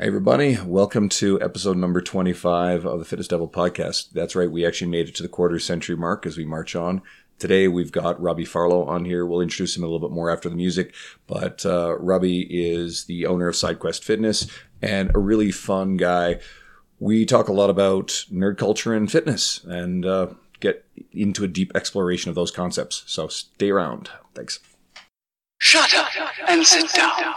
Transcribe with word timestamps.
Hey, 0.00 0.06
everybody. 0.06 0.56
Welcome 0.64 1.08
to 1.08 1.42
episode 1.42 1.76
number 1.76 2.00
25 2.00 2.86
of 2.86 3.00
the 3.00 3.04
Fitness 3.04 3.26
Devil 3.26 3.48
podcast. 3.48 4.12
That's 4.12 4.36
right. 4.36 4.48
We 4.48 4.64
actually 4.64 4.92
made 4.92 5.08
it 5.08 5.16
to 5.16 5.24
the 5.24 5.28
quarter 5.28 5.58
century 5.58 5.96
mark 5.96 6.24
as 6.24 6.36
we 6.36 6.44
march 6.44 6.76
on. 6.76 7.02
Today, 7.40 7.66
we've 7.66 7.90
got 7.90 8.22
Robbie 8.22 8.44
Farlow 8.44 8.84
on 8.84 9.06
here. 9.06 9.26
We'll 9.26 9.40
introduce 9.40 9.76
him 9.76 9.82
a 9.82 9.88
little 9.88 10.08
bit 10.08 10.14
more 10.14 10.30
after 10.30 10.48
the 10.48 10.54
music. 10.54 10.94
But 11.26 11.66
uh, 11.66 11.98
Robbie 11.98 12.42
is 12.48 13.06
the 13.06 13.26
owner 13.26 13.48
of 13.48 13.56
SideQuest 13.56 14.04
Fitness 14.04 14.46
and 14.80 15.10
a 15.16 15.18
really 15.18 15.50
fun 15.50 15.96
guy. 15.96 16.38
We 17.00 17.26
talk 17.26 17.48
a 17.48 17.52
lot 17.52 17.68
about 17.68 18.06
nerd 18.32 18.56
culture 18.56 18.94
and 18.94 19.10
fitness 19.10 19.64
and 19.64 20.06
uh, 20.06 20.28
get 20.60 20.86
into 21.10 21.42
a 21.42 21.48
deep 21.48 21.72
exploration 21.74 22.28
of 22.28 22.36
those 22.36 22.52
concepts. 22.52 23.02
So 23.06 23.26
stay 23.26 23.70
around. 23.70 24.10
Thanks. 24.32 24.60
Shut 25.58 25.92
up 25.92 26.06
and 26.46 26.64
sit 26.64 26.88
down. 26.92 27.34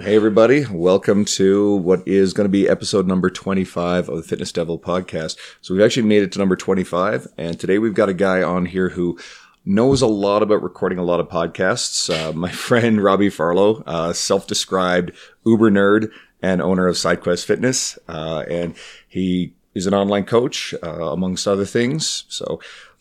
Hey, 0.00 0.14
everybody. 0.14 0.64
Welcome 0.70 1.24
to 1.24 1.74
what 1.74 2.06
is 2.06 2.32
going 2.32 2.44
to 2.44 2.48
be 2.48 2.68
episode 2.68 3.08
number 3.08 3.30
25 3.30 4.08
of 4.08 4.16
the 4.16 4.22
Fitness 4.22 4.52
Devil 4.52 4.78
podcast. 4.78 5.36
So, 5.60 5.74
we've 5.74 5.82
actually 5.82 6.04
made 6.04 6.22
it 6.22 6.30
to 6.32 6.38
number 6.38 6.54
25, 6.54 7.26
and 7.36 7.58
today 7.58 7.78
we've 7.78 7.94
got 7.94 8.08
a 8.08 8.14
guy 8.14 8.40
on 8.40 8.66
here 8.66 8.90
who 8.90 9.18
knows 9.64 10.00
a 10.00 10.06
lot 10.06 10.44
about 10.44 10.62
recording 10.62 10.98
a 10.98 11.02
lot 11.02 11.18
of 11.18 11.28
podcasts. 11.28 12.08
Uh, 12.14 12.32
my 12.32 12.48
friend 12.52 13.02
Robbie 13.02 13.28
Farlow, 13.28 13.82
uh, 13.86 14.12
self 14.12 14.46
described 14.46 15.10
Uber 15.44 15.72
nerd 15.72 16.12
and 16.40 16.62
owner 16.62 16.86
of 16.86 16.94
SideQuest 16.94 17.44
Fitness. 17.44 17.98
Uh, 18.06 18.44
and 18.48 18.76
he 19.08 19.52
is 19.74 19.88
an 19.88 19.94
online 19.94 20.26
coach, 20.26 20.74
uh, 20.80 21.10
amongst 21.10 21.48
other 21.48 21.66
things. 21.66 22.22
So, 22.28 22.60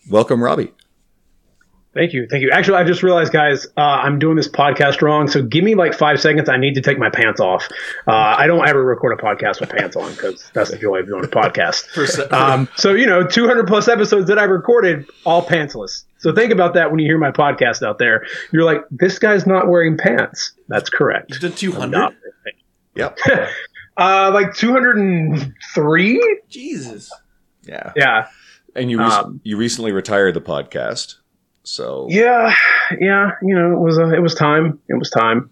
welcome, 0.09 0.43
Robbie. 0.43 0.73
Thank 1.97 2.13
you. 2.13 2.27
Thank 2.29 2.43
you. 2.43 2.51
Actually, 2.51 2.77
I 2.77 2.83
just 2.83 3.01
realized, 3.03 3.33
guys, 3.33 3.65
uh, 3.75 3.81
I'm 3.81 4.19
doing 4.19 4.35
this 4.35 4.47
podcast 4.47 5.01
wrong. 5.01 5.27
So 5.27 5.41
give 5.41 5.63
me 5.63 5.75
like 5.75 5.93
five 5.93 6.21
seconds. 6.21 6.47
I 6.47 6.57
need 6.57 6.75
to 6.75 6.81
take 6.81 6.99
my 6.99 7.09
pants 7.09 7.39
off. 7.41 7.67
Uh, 8.07 8.11
I 8.11 8.45
don't 8.47 8.67
ever 8.67 8.83
record 8.83 9.17
a 9.19 9.21
podcast 9.21 9.59
with 9.59 9.69
pants 9.69 9.95
on 9.95 10.11
because 10.11 10.49
that's 10.53 10.69
the 10.71 10.77
joy 10.77 10.99
of 10.99 11.07
doing 11.07 11.23
a 11.25 11.27
podcast. 11.27 11.87
Um, 12.31 12.69
so, 12.75 12.93
you 12.93 13.05
know, 13.07 13.25
200 13.25 13.67
plus 13.67 13.87
episodes 13.87 14.27
that 14.27 14.37
I 14.37 14.43
recorded, 14.43 15.09
all 15.25 15.43
pantsless. 15.45 16.03
So 16.19 16.33
think 16.33 16.51
about 16.51 16.73
that 16.75 16.91
when 16.91 16.99
you 16.99 17.05
hear 17.07 17.17
my 17.17 17.31
podcast 17.31 17.81
out 17.85 17.97
there. 17.99 18.25
You're 18.51 18.63
like, 18.63 18.81
this 18.91 19.17
guy's 19.19 19.47
not 19.47 19.67
wearing 19.67 19.97
pants. 19.97 20.53
That's 20.67 20.89
correct. 20.89 21.37
You've 21.41 21.55
200? 21.55 21.87
not. 21.89 22.13
Yep. 22.95 23.17
Uh, 23.99 24.29
like 24.31 24.53
203? 24.53 26.41
Jesus. 26.49 27.11
Yeah. 27.63 27.93
Yeah. 27.95 28.27
And 28.75 28.91
you, 28.91 28.99
rec- 28.99 29.11
Um, 29.11 29.41
you 29.43 29.57
recently 29.57 29.91
retired 29.91 30.35
the 30.35 30.41
podcast. 30.41 31.15
So, 31.67 32.07
Yeah. 32.09 32.53
Yeah. 32.99 33.31
You 33.41 33.53
know, 33.55 33.73
it 33.73 33.79
was, 33.79 33.97
uh, 33.99 34.07
it 34.09 34.21
was 34.21 34.33
time. 34.35 34.79
It 34.87 34.93
was 34.97 35.09
time. 35.09 35.49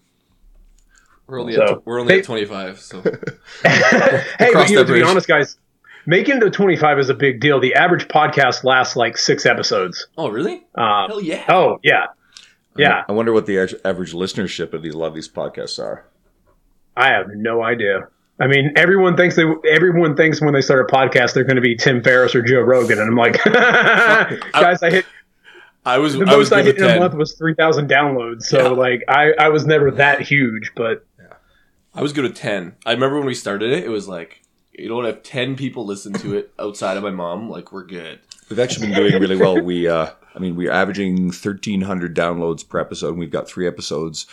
We're 1.26 1.40
only, 1.40 1.54
So, 1.54 1.62
at, 1.64 1.86
we're 1.86 2.00
only 2.00 2.14
hey- 2.14 2.18
at 2.20 2.24
25, 2.24 2.80
so. 2.80 3.00
hey, 3.62 4.50
but, 4.54 4.70
you 4.70 4.76
know, 4.76 4.84
to 4.84 4.92
be 4.92 5.02
honest, 5.02 5.28
guys, 5.28 5.58
making 6.06 6.36
it 6.38 6.40
to 6.40 6.50
25 6.50 6.98
is 7.00 7.08
a 7.10 7.14
big 7.14 7.40
deal. 7.40 7.60
The 7.60 7.74
average 7.74 8.08
podcast 8.08 8.64
lasts 8.64 8.96
like 8.96 9.18
six 9.18 9.44
episodes. 9.44 10.06
Oh, 10.16 10.28
really? 10.28 10.64
Uh, 10.74 11.08
Hell 11.08 11.20
yeah. 11.20 11.44
oh, 11.48 11.78
yeah. 11.82 12.06
Yeah. 12.76 13.04
I 13.08 13.12
wonder 13.12 13.32
what 13.32 13.44
the 13.46 13.58
average- 13.58 13.80
average 13.84 14.12
listenership 14.14 14.72
of 14.72 14.82
these, 14.82 14.94
a 14.94 14.98
lot 14.98 15.08
of 15.08 15.14
these 15.14 15.28
podcasts 15.28 15.78
are. 15.82 16.06
I 16.96 17.08
have 17.08 17.26
no 17.34 17.62
idea. 17.62 18.08
I 18.40 18.46
mean, 18.46 18.72
everyone 18.76 19.16
thinks 19.16 19.34
they 19.34 19.44
everyone 19.70 20.14
thinks 20.14 20.42
when 20.42 20.52
they 20.52 20.60
start 20.60 20.80
a 20.90 20.94
podcast 20.94 21.32
they're 21.32 21.44
going 21.44 21.56
to 21.56 21.62
be 21.62 21.74
Tim 21.74 22.02
Ferriss 22.02 22.34
or 22.34 22.42
Joe 22.42 22.60
Rogan, 22.60 22.98
and 22.98 23.08
I'm 23.08 23.16
like, 23.16 23.42
guys, 23.44 24.82
I 24.82 24.90
hit 24.90 25.06
I 25.86 25.98
was, 25.98 26.14
the 26.14 26.26
I 26.26 26.36
was 26.36 26.50
most 26.50 26.58
I, 26.58 26.62
hit 26.62 26.74
with 26.76 26.84
in 26.84 26.96
a 26.96 27.00
month 27.00 27.14
was 27.14 27.32
three 27.34 27.54
thousand 27.54 27.88
downloads. 27.88 28.42
So 28.42 28.58
Yeah. 28.62 28.68
like, 28.70 29.04
I 29.08 29.32
I 29.38 29.48
was 29.48 29.64
never 29.66 29.90
that 29.92 30.20
huge, 30.22 30.72
but 30.76 31.06
I 31.94 32.02
was 32.02 32.12
good 32.12 32.26
at 32.26 32.34
10. 32.36 32.74
I 32.84 32.92
remember 32.92 33.16
when 33.16 33.26
we 33.26 33.32
started 33.34 33.72
it, 33.72 33.84
it 33.84 33.88
was 33.88 34.06
like, 34.06 34.42
you 34.72 34.86
don't 34.86 35.06
have 35.06 35.22
10 35.22 35.56
people 35.56 35.86
listen 35.86 36.12
to 36.14 36.36
it 36.36 36.52
outside 36.58 36.98
of 36.98 37.02
my 37.02 37.10
mom, 37.10 37.48
like, 37.48 37.72
we're 37.72 37.86
good. 37.86 38.18
We've 38.50 38.58
actually 38.58 38.88
been 38.88 38.96
doing 38.96 39.18
really 39.22 39.36
well. 39.36 39.58
We, 39.62 39.88
uh, 39.88 40.10
I 40.34 40.38
mean, 40.38 40.56
we're 40.56 40.70
averaging 40.70 41.28
1,300 41.28 42.14
downloads 42.14 42.68
per 42.68 42.78
episode. 42.78 43.08
And 43.10 43.18
we've 43.18 43.30
got 43.30 43.48
three 43.48 43.66
episodes 43.66 44.26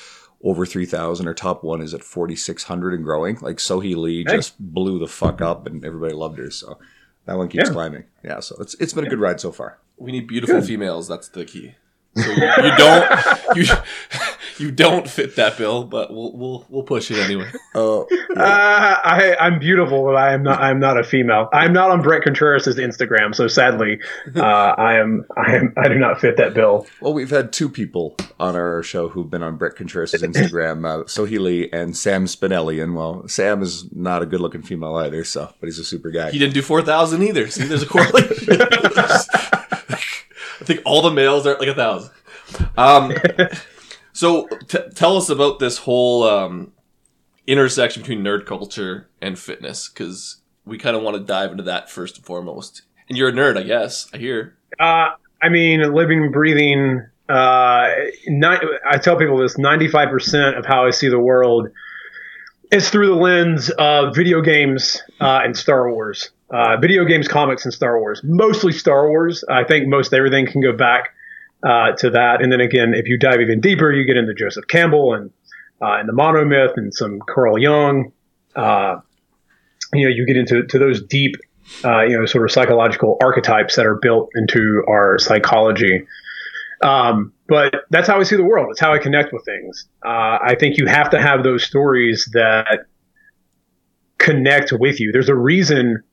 over 0.44 0.66
3,000. 0.66 1.26
Our 1.26 1.34
top 1.34 1.64
one 1.64 1.82
is 1.82 1.94
at 1.94 2.04
4,600 2.04 2.94
and 2.96 3.04
growing. 3.06 3.38
Like 3.40 3.58
Sohee 3.58 3.96
Lee 3.96 4.26
Hey. 4.28 4.36
just 4.36 4.60
blew 4.60 5.00
the 5.00 5.08
fuck 5.08 5.42
up 5.42 5.66
and 5.66 5.86
everybody 5.86 6.14
loved 6.14 6.40
her. 6.40 6.52
So 6.52 6.80
that 7.28 7.38
one 7.38 7.48
keeps 7.48 7.70
Yeah. 7.70 7.74
climbing. 7.74 8.04
Yeah. 8.26 8.42
So 8.42 8.58
it's, 8.60 8.74
it's 8.76 8.92
been 8.94 9.06
a 9.08 9.10
good 9.10 9.22
ride 9.22 9.40
so 9.40 9.54
far. 9.54 9.78
We 10.04 10.12
need 10.12 10.28
beautiful 10.28 10.62
females. 10.62 11.08
That's 11.08 11.30
the 11.30 11.46
key. 11.46 11.76
So 12.16 12.30
you, 12.30 12.44
you 12.44 12.78
don't, 12.78 13.56
you, 13.56 13.66
you 14.60 14.72
don't 14.72 15.10
fit 15.10 15.36
that 15.38 15.58
bill, 15.58 15.84
but 15.84 16.14
we'll, 16.14 16.32
we'll, 16.34 16.66
we'll 16.70 16.84
push 16.84 17.10
it 17.10 17.18
anyway. 17.18 17.50
Oh, 17.74 18.08
uh, 18.38 18.40
I 18.40 19.36
I'm 19.40 19.58
beautiful, 19.58 20.04
but 20.04 20.16
I 20.16 20.34
am 20.34 20.44
not 20.44 20.62
I'm 20.62 20.80
not 20.80 21.00
a 21.00 21.04
female. 21.04 21.50
I'm 21.52 21.74
not 21.74 21.90
on 21.90 22.04
Bret 22.04 22.22
Contreras' 22.24 22.68
Instagram, 22.68 23.34
so 23.34 23.48
sadly, 23.48 24.00
uh, 24.36 24.42
I 24.42 25.00
am 25.00 25.26
I 25.36 25.56
am 25.56 25.74
I 25.76 25.88
do 25.88 25.96
not 25.96 26.22
fit 26.22 26.38
that 26.38 26.54
bill. 26.54 26.86
well, 27.02 27.14
we've 27.14 27.32
had 27.32 27.52
two 27.52 27.68
people 27.68 28.16
on 28.40 28.56
our 28.56 28.84
show 28.84 29.10
who've 29.10 29.30
been 29.30 29.42
on 29.42 29.58
Bret 29.58 29.76
Contreras' 29.76 30.14
Instagram, 30.14 30.86
uh, 30.88 31.04
Sohee 31.06 31.40
Lee 31.40 31.70
and 31.74 31.98
Sam 31.98 32.26
Spinelli. 32.26 32.82
And 32.84 32.96
well, 32.96 33.28
Sam 33.28 33.64
is 33.64 33.92
not 33.92 34.22
a 34.22 34.28
good 34.28 34.40
looking 34.40 34.62
female 34.62 34.96
either. 34.98 35.24
So, 35.24 35.52
but 35.60 35.66
he's 35.66 35.80
a 35.80 35.84
super 35.86 36.12
guy. 36.12 36.30
He 36.30 36.38
didn't 36.38 36.54
do 36.54 36.62
4,000 36.62 37.24
either. 37.24 37.48
See, 37.48 37.64
there's 37.64 37.82
a 37.82 37.88
correlation. 37.88 38.60
I 40.64 40.66
think 40.66 40.82
all 40.86 41.02
the 41.02 41.12
males 41.12 41.46
are 41.46 41.58
like 41.58 41.68
a 41.68 41.76
thousand. 41.76 42.12
Um, 42.78 43.14
so 44.14 44.48
t- 44.70 44.80
tell 44.96 45.18
us 45.18 45.30
about 45.30 45.60
this 45.60 45.78
whole 45.80 46.24
um, 46.24 46.72
intersection 47.46 48.02
between 48.02 48.24
nerd 48.24 48.46
culture 48.46 49.10
and 49.22 49.38
fitness, 49.38 49.90
because 49.90 50.38
we 50.64 50.78
kind 50.78 50.96
of 50.96 51.04
want 51.04 51.18
to 51.18 51.24
dive 51.24 51.52
into 51.52 51.64
that 51.64 51.92
first 51.92 52.16
and 52.16 52.26
foremost. 52.26 52.84
And 53.10 53.18
you're 53.18 53.28
a 53.28 53.34
nerd, 53.34 53.58
I 53.58 53.64
guess. 53.64 54.10
I 54.14 54.18
hear. 54.18 54.56
Uh, 54.80 55.10
I 55.42 55.50
mean, 55.50 55.82
living, 55.94 56.32
breathing. 56.32 57.06
Uh, 57.28 57.34
I 57.34 58.98
tell 59.02 59.18
people 59.18 59.38
this: 59.40 59.58
ninety-five 59.58 60.10
percent 60.10 60.58
of 60.58 60.66
how 60.66 60.86
I 60.86 60.92
see 60.92 61.10
the 61.10 61.20
world 61.20 61.68
is 62.72 62.90
through 62.90 63.08
the 63.08 63.16
lens 63.16 63.70
of 63.72 64.16
video 64.16 64.40
games 64.40 65.04
uh, 65.20 65.42
and 65.44 65.58
Star 65.58 65.92
Wars. 65.92 66.32
Uh, 66.54 66.78
video 66.78 67.04
games, 67.04 67.28
comics, 67.28 67.66
and 67.66 67.74
Star 67.74 68.00
Wars. 68.00 68.22
Mostly 68.24 68.72
Star 68.72 69.10
Wars. 69.10 69.44
I 69.50 69.64
think 69.64 69.88
most 69.88 70.14
everything 70.14 70.46
can 70.46 70.62
go 70.62 70.72
back 70.72 71.10
uh, 71.64 71.94
to 71.94 72.12
that. 72.12 72.44
And 72.44 72.52
then 72.52 72.62
again, 72.62 72.94
if 72.94 73.08
you 73.08 73.18
dive 73.18 73.42
even 73.42 73.60
deeper, 73.60 73.92
you 73.92 74.06
get 74.06 74.18
into 74.18 74.36
Joseph 74.36 74.68
Campbell 74.68 75.16
and 75.16 75.32
uh, 75.82 75.98
and 76.00 76.08
the 76.08 76.14
monomyth 76.14 76.78
and 76.78 76.94
some 76.94 77.20
Carl 77.28 77.58
Jung. 77.58 78.12
Uh, 78.56 78.98
you 79.94 80.08
know, 80.08 80.14
you 80.14 80.28
get 80.28 80.38
into 80.38 80.64
to 80.68 80.78
those 80.78 81.02
deep 81.02 81.36
uh, 81.84 82.02
you 82.04 82.18
know, 82.18 82.26
sort 82.26 82.44
of 82.44 82.52
psychological 82.52 83.18
archetypes 83.22 83.76
that 83.76 83.86
are 83.86 83.96
built 83.96 84.30
into 84.36 84.84
our 84.88 85.18
psychology. 85.18 86.06
Um, 86.82 87.34
but 87.48 87.74
that's 87.90 88.08
how 88.08 88.20
I 88.20 88.24
see 88.24 88.36
the 88.36 88.44
world. 88.44 88.68
It's 88.72 88.80
how 88.80 88.94
I 88.94 89.00
connect 89.00 89.32
with 89.34 89.46
things. 89.46 89.88
Uh, 90.06 90.38
I 90.42 90.56
think 90.60 90.78
you 90.78 90.86
have 90.86 91.10
to 91.12 91.22
have 91.22 91.44
those 91.44 91.64
stories 91.64 92.30
that 92.34 92.86
connect 94.18 94.74
with 94.74 95.00
you. 95.00 95.12
There's 95.12 95.30
a 95.30 95.36
reason 95.36 96.04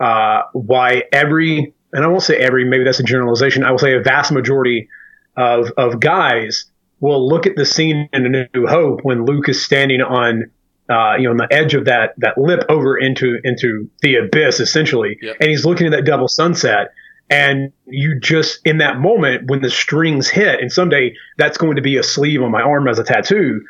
uh, 0.00 0.42
why 0.52 1.04
every, 1.12 1.74
and 1.92 2.04
I 2.04 2.08
won't 2.08 2.22
say 2.22 2.36
every, 2.36 2.64
maybe 2.64 2.84
that's 2.84 3.00
a 3.00 3.04
generalization. 3.04 3.64
I 3.64 3.70
will 3.70 3.78
say 3.78 3.94
a 3.94 4.00
vast 4.00 4.32
majority 4.32 4.88
of 5.36 5.70
of 5.76 6.00
guys 6.00 6.66
will 7.00 7.28
look 7.28 7.46
at 7.46 7.56
the 7.56 7.66
scene 7.66 8.08
in 8.12 8.34
A 8.34 8.48
New 8.54 8.66
Hope 8.66 9.00
when 9.02 9.24
Luke 9.24 9.48
is 9.48 9.62
standing 9.64 10.00
on 10.00 10.50
uh, 10.90 11.14
you 11.16 11.24
know, 11.24 11.30
on 11.30 11.36
the 11.38 11.48
edge 11.50 11.74
of 11.74 11.86
that 11.86 12.12
that 12.18 12.36
lip 12.36 12.60
over 12.68 12.96
into 12.98 13.38
into 13.42 13.90
the 14.02 14.16
abyss, 14.16 14.60
essentially, 14.60 15.18
Yep. 15.22 15.36
and 15.40 15.48
he's 15.50 15.64
looking 15.64 15.86
at 15.86 15.92
that 15.92 16.04
double 16.04 16.28
sunset. 16.28 16.92
And 17.30 17.72
you 17.86 18.20
just 18.20 18.60
in 18.66 18.78
that 18.78 18.98
moment 18.98 19.48
when 19.48 19.62
the 19.62 19.70
strings 19.70 20.28
hit, 20.28 20.60
and 20.60 20.70
someday 20.70 21.14
that's 21.38 21.56
going 21.56 21.76
to 21.76 21.82
be 21.82 21.96
a 21.96 22.02
sleeve 22.02 22.42
on 22.42 22.50
my 22.50 22.60
arm 22.60 22.86
as 22.86 22.98
a 22.98 23.04
tattoo. 23.04 23.64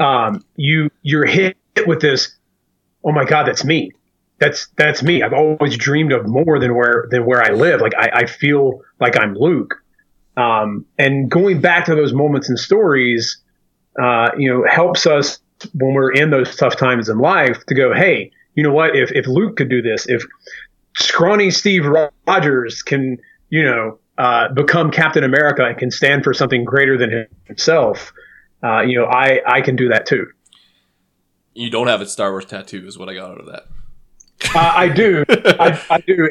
Um, 0.00 0.42
you 0.56 0.90
you're 1.02 1.24
hit 1.24 1.56
with 1.86 2.00
this. 2.00 2.34
Oh 3.04 3.12
my 3.12 3.24
God, 3.24 3.46
that's 3.46 3.64
me. 3.64 3.92
That's 4.38 4.68
that's 4.76 5.02
me. 5.02 5.22
I've 5.22 5.32
always 5.32 5.76
dreamed 5.76 6.12
of 6.12 6.26
more 6.26 6.58
than 6.58 6.74
where 6.74 7.06
than 7.10 7.24
where 7.24 7.42
I 7.42 7.50
live. 7.52 7.80
Like 7.80 7.94
I, 7.98 8.10
I 8.12 8.26
feel 8.26 8.82
like 9.00 9.18
I'm 9.18 9.34
Luke. 9.34 9.82
Um, 10.36 10.84
and 10.98 11.30
going 11.30 11.60
back 11.60 11.86
to 11.86 11.94
those 11.94 12.12
moments 12.12 12.48
and 12.48 12.58
stories, 12.58 13.38
uh, 14.00 14.30
you 14.36 14.52
know, 14.52 14.64
helps 14.68 15.06
us 15.06 15.38
when 15.72 15.94
we're 15.94 16.12
in 16.12 16.30
those 16.30 16.54
tough 16.56 16.76
times 16.76 17.08
in 17.08 17.18
life 17.18 17.64
to 17.66 17.74
go, 17.74 17.94
hey, 17.94 18.30
you 18.54 18.62
know 18.62 18.72
what? 18.72 18.94
If 18.94 19.10
if 19.12 19.26
Luke 19.26 19.56
could 19.56 19.70
do 19.70 19.80
this, 19.80 20.06
if 20.06 20.24
scrawny 20.96 21.50
Steve 21.50 21.86
Rogers 21.86 22.82
can, 22.82 23.18
you 23.48 23.62
know, 23.62 23.98
uh, 24.18 24.48
become 24.52 24.90
Captain 24.90 25.24
America 25.24 25.64
and 25.64 25.78
can 25.78 25.90
stand 25.90 26.24
for 26.24 26.34
something 26.34 26.64
greater 26.64 26.98
than 26.98 27.26
himself, 27.44 28.12
uh, 28.62 28.80
you 28.80 28.98
know, 28.98 29.06
I 29.06 29.40
I 29.46 29.60
can 29.62 29.76
do 29.76 29.88
that 29.88 30.06
too. 30.06 30.26
You 31.54 31.70
don't 31.70 31.86
have 31.86 32.02
a 32.02 32.06
Star 32.06 32.30
Wars 32.32 32.44
tattoo, 32.44 32.86
is 32.86 32.98
what 32.98 33.08
I 33.08 33.14
got 33.14 33.30
out 33.30 33.40
of 33.40 33.46
that. 33.46 33.68
Uh, 34.54 34.72
I 34.74 34.88
do, 34.88 35.24
I, 35.28 35.80
I 35.90 36.00
do. 36.00 36.28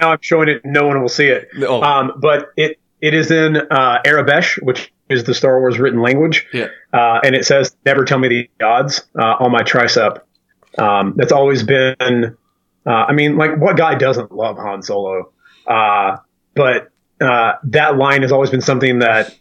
now 0.00 0.12
I'm 0.12 0.18
showing 0.20 0.48
it. 0.48 0.64
No 0.64 0.86
one 0.86 1.00
will 1.00 1.08
see 1.08 1.26
it. 1.26 1.48
No. 1.56 1.82
Um, 1.82 2.12
but 2.20 2.50
it 2.56 2.78
it 3.00 3.14
is 3.14 3.30
in 3.30 3.56
uh, 3.56 3.98
Aurebesh, 4.04 4.62
which 4.62 4.92
is 5.08 5.24
the 5.24 5.34
Star 5.34 5.58
Wars 5.60 5.78
written 5.78 6.00
language. 6.00 6.46
Yeah. 6.52 6.68
Uh, 6.92 7.20
and 7.24 7.34
it 7.34 7.44
says, 7.46 7.76
"Never 7.84 8.04
tell 8.04 8.18
me 8.18 8.28
the 8.28 8.64
odds" 8.64 9.02
uh, 9.18 9.36
on 9.40 9.50
my 9.52 9.62
tricep. 9.62 10.20
Um, 10.76 11.14
that's 11.16 11.32
always 11.32 11.62
been. 11.62 11.96
Uh, 12.86 12.90
I 12.90 13.12
mean, 13.12 13.36
like, 13.36 13.56
what 13.58 13.76
guy 13.76 13.94
doesn't 13.96 14.32
love 14.32 14.56
Han 14.56 14.82
Solo? 14.82 15.32
Uh, 15.66 16.18
but 16.54 16.90
uh, 17.20 17.54
that 17.64 17.96
line 17.96 18.22
has 18.22 18.32
always 18.32 18.50
been 18.50 18.60
something 18.60 19.00
that 19.00 19.34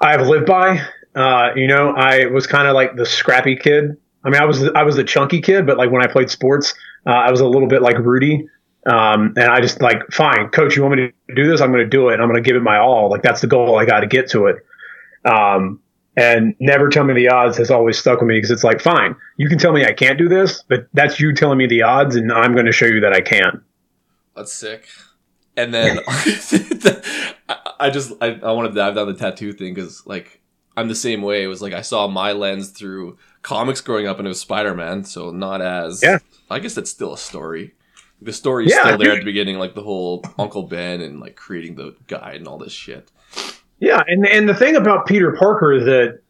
I've 0.00 0.26
lived 0.26 0.46
by. 0.46 0.80
Uh, 1.14 1.50
you 1.54 1.66
know, 1.66 1.90
I 1.90 2.26
was 2.26 2.46
kind 2.46 2.66
of 2.66 2.74
like 2.74 2.96
the 2.96 3.06
scrappy 3.06 3.56
kid. 3.56 3.96
I 4.24 4.30
mean, 4.30 4.40
I 4.40 4.44
was 4.44 4.62
I 4.74 4.82
was 4.82 4.96
the 4.96 5.04
chunky 5.04 5.40
kid, 5.40 5.66
but 5.66 5.76
like 5.76 5.90
when 5.90 6.02
I 6.02 6.06
played 6.06 6.30
sports, 6.30 6.74
uh, 7.06 7.10
I 7.10 7.30
was 7.30 7.40
a 7.40 7.46
little 7.46 7.68
bit 7.68 7.82
like 7.82 7.98
Rudy. 7.98 8.48
Um, 8.84 9.34
and 9.36 9.44
I 9.44 9.60
just 9.60 9.80
like, 9.80 10.02
fine, 10.10 10.48
coach, 10.48 10.74
you 10.74 10.82
want 10.82 10.96
me 10.96 11.12
to 11.28 11.34
do 11.34 11.48
this? 11.48 11.60
I'm 11.60 11.70
going 11.70 11.84
to 11.84 11.88
do 11.88 12.08
it. 12.08 12.14
I'm 12.14 12.28
going 12.28 12.42
to 12.42 12.46
give 12.46 12.56
it 12.56 12.62
my 12.62 12.78
all. 12.78 13.08
Like 13.08 13.22
that's 13.22 13.40
the 13.40 13.46
goal. 13.46 13.78
I 13.78 13.84
got 13.84 14.00
to 14.00 14.08
get 14.08 14.28
to 14.30 14.46
it. 14.46 14.56
Um, 15.24 15.80
and 16.16 16.54
never 16.60 16.88
tell 16.88 17.04
me 17.04 17.14
the 17.14 17.28
odds 17.28 17.56
has 17.56 17.70
always 17.70 17.98
stuck 17.98 18.20
with 18.20 18.28
me 18.28 18.36
because 18.36 18.50
it's 18.50 18.64
like, 18.64 18.80
fine, 18.80 19.16
you 19.38 19.48
can 19.48 19.58
tell 19.58 19.72
me 19.72 19.84
I 19.84 19.92
can't 19.92 20.18
do 20.18 20.28
this, 20.28 20.62
but 20.68 20.86
that's 20.92 21.18
you 21.18 21.32
telling 21.34 21.58
me 21.58 21.66
the 21.66 21.82
odds, 21.82 22.16
and 22.16 22.30
I'm 22.30 22.52
going 22.52 22.66
to 22.66 22.72
show 22.72 22.86
you 22.86 23.00
that 23.00 23.14
I 23.14 23.20
can. 23.20 23.62
That's 24.36 24.52
sick. 24.52 24.88
And 25.56 25.72
then 25.72 26.00
I, 27.78 27.90
just 27.90 28.12
I, 28.20 28.38
I 28.42 28.52
want 28.52 28.70
to 28.70 28.74
dive 28.74 28.94
down 28.94 29.06
the 29.06 29.14
tattoo 29.14 29.52
thing 29.52 29.74
because 29.74 30.06
like 30.06 30.41
I'm 30.76 30.88
the 30.88 30.94
same 30.94 31.22
way. 31.22 31.42
It 31.44 31.48
was 31.48 31.60
like 31.62 31.72
I 31.72 31.82
saw 31.82 32.08
my 32.08 32.32
lens 32.32 32.70
through 32.70 33.18
comics 33.42 33.80
growing 33.80 34.06
up, 34.06 34.18
and 34.18 34.26
it 34.26 34.30
was 34.30 34.40
Spider 34.40 34.74
Man, 34.74 35.04
so 35.04 35.30
not 35.30 35.60
as 35.60 36.02
Yeah. 36.02 36.18
I 36.50 36.58
guess 36.58 36.74
that's 36.74 36.90
still 36.90 37.12
a 37.14 37.18
story. 37.18 37.74
The 38.20 38.32
story's 38.32 38.70
Yeah, 38.70 38.82
still 38.84 38.98
there 38.98 39.08
dude. 39.08 39.16
at 39.16 39.20
the 39.20 39.24
beginning, 39.24 39.58
like 39.58 39.74
the 39.74 39.82
whole 39.82 40.24
Uncle 40.38 40.62
Ben 40.64 41.00
and 41.00 41.20
like 41.20 41.34
creating 41.36 41.74
the 41.74 41.96
guide 42.06 42.36
and 42.36 42.46
all 42.48 42.58
this 42.58 42.72
shit. 42.72 43.10
Yeah, 43.80 44.00
and 44.06 44.26
and 44.26 44.48
the 44.48 44.54
thing 44.54 44.76
about 44.76 45.06
Peter 45.06 45.32
Parker 45.32 45.72
is 45.72 45.84
that, 45.86 46.20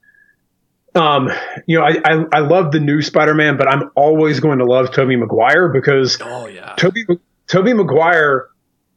um, 0.94 1.30
you 1.66 1.78
know, 1.78 1.84
I 1.84 1.96
I, 2.04 2.24
I 2.32 2.38
love 2.40 2.72
the 2.72 2.80
new 2.80 3.02
Spider-Man, 3.02 3.56
but 3.56 3.68
I'm 3.68 3.90
always 3.94 4.40
going 4.40 4.58
to 4.58 4.64
love 4.64 4.90
Tobey 4.92 5.16
Maguire 5.16 5.68
because 5.68 6.18
Oh 6.22 6.46
yeah, 6.46 6.74
Tobey 6.76 7.04
Tobey 7.46 7.74
Maguire 7.74 8.48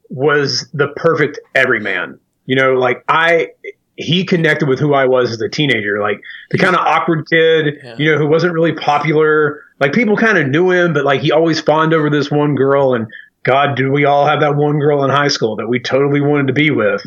was 0.08 0.68
the 0.72 0.88
perfect 0.96 1.38
everyman. 1.54 2.18
You 2.46 2.56
know, 2.56 2.74
like 2.74 3.04
I 3.08 3.48
he 3.96 4.24
connected 4.24 4.68
with 4.68 4.78
who 4.78 4.92
I 4.94 5.06
was 5.06 5.30
as 5.32 5.40
a 5.40 5.48
teenager, 5.48 6.00
like 6.00 6.20
the 6.50 6.58
kind 6.58 6.76
of 6.76 6.80
awkward 6.82 7.28
kid, 7.28 7.80
Yeah. 7.82 7.96
you 7.98 8.12
know, 8.12 8.18
who 8.18 8.26
wasn't 8.26 8.52
really 8.52 8.72
popular. 8.74 9.62
Like 9.80 9.92
people 9.92 10.16
kind 10.16 10.36
of 10.38 10.48
knew 10.48 10.70
him, 10.70 10.92
but 10.92 11.04
like 11.04 11.20
he 11.22 11.32
always 11.32 11.60
fawned 11.60 11.94
over 11.94 12.10
this 12.10 12.30
one 12.30 12.54
girl. 12.54 12.94
And 12.94 13.06
God, 13.42 13.76
do 13.76 13.90
we 13.90 14.04
all 14.04 14.26
have 14.26 14.40
that 14.40 14.54
one 14.56 14.78
girl 14.78 15.02
in 15.04 15.10
high 15.10 15.28
school 15.28 15.56
that 15.56 15.68
we 15.68 15.80
totally 15.80 16.20
wanted 16.20 16.48
to 16.48 16.52
be 16.52 16.70
with? 16.70 17.02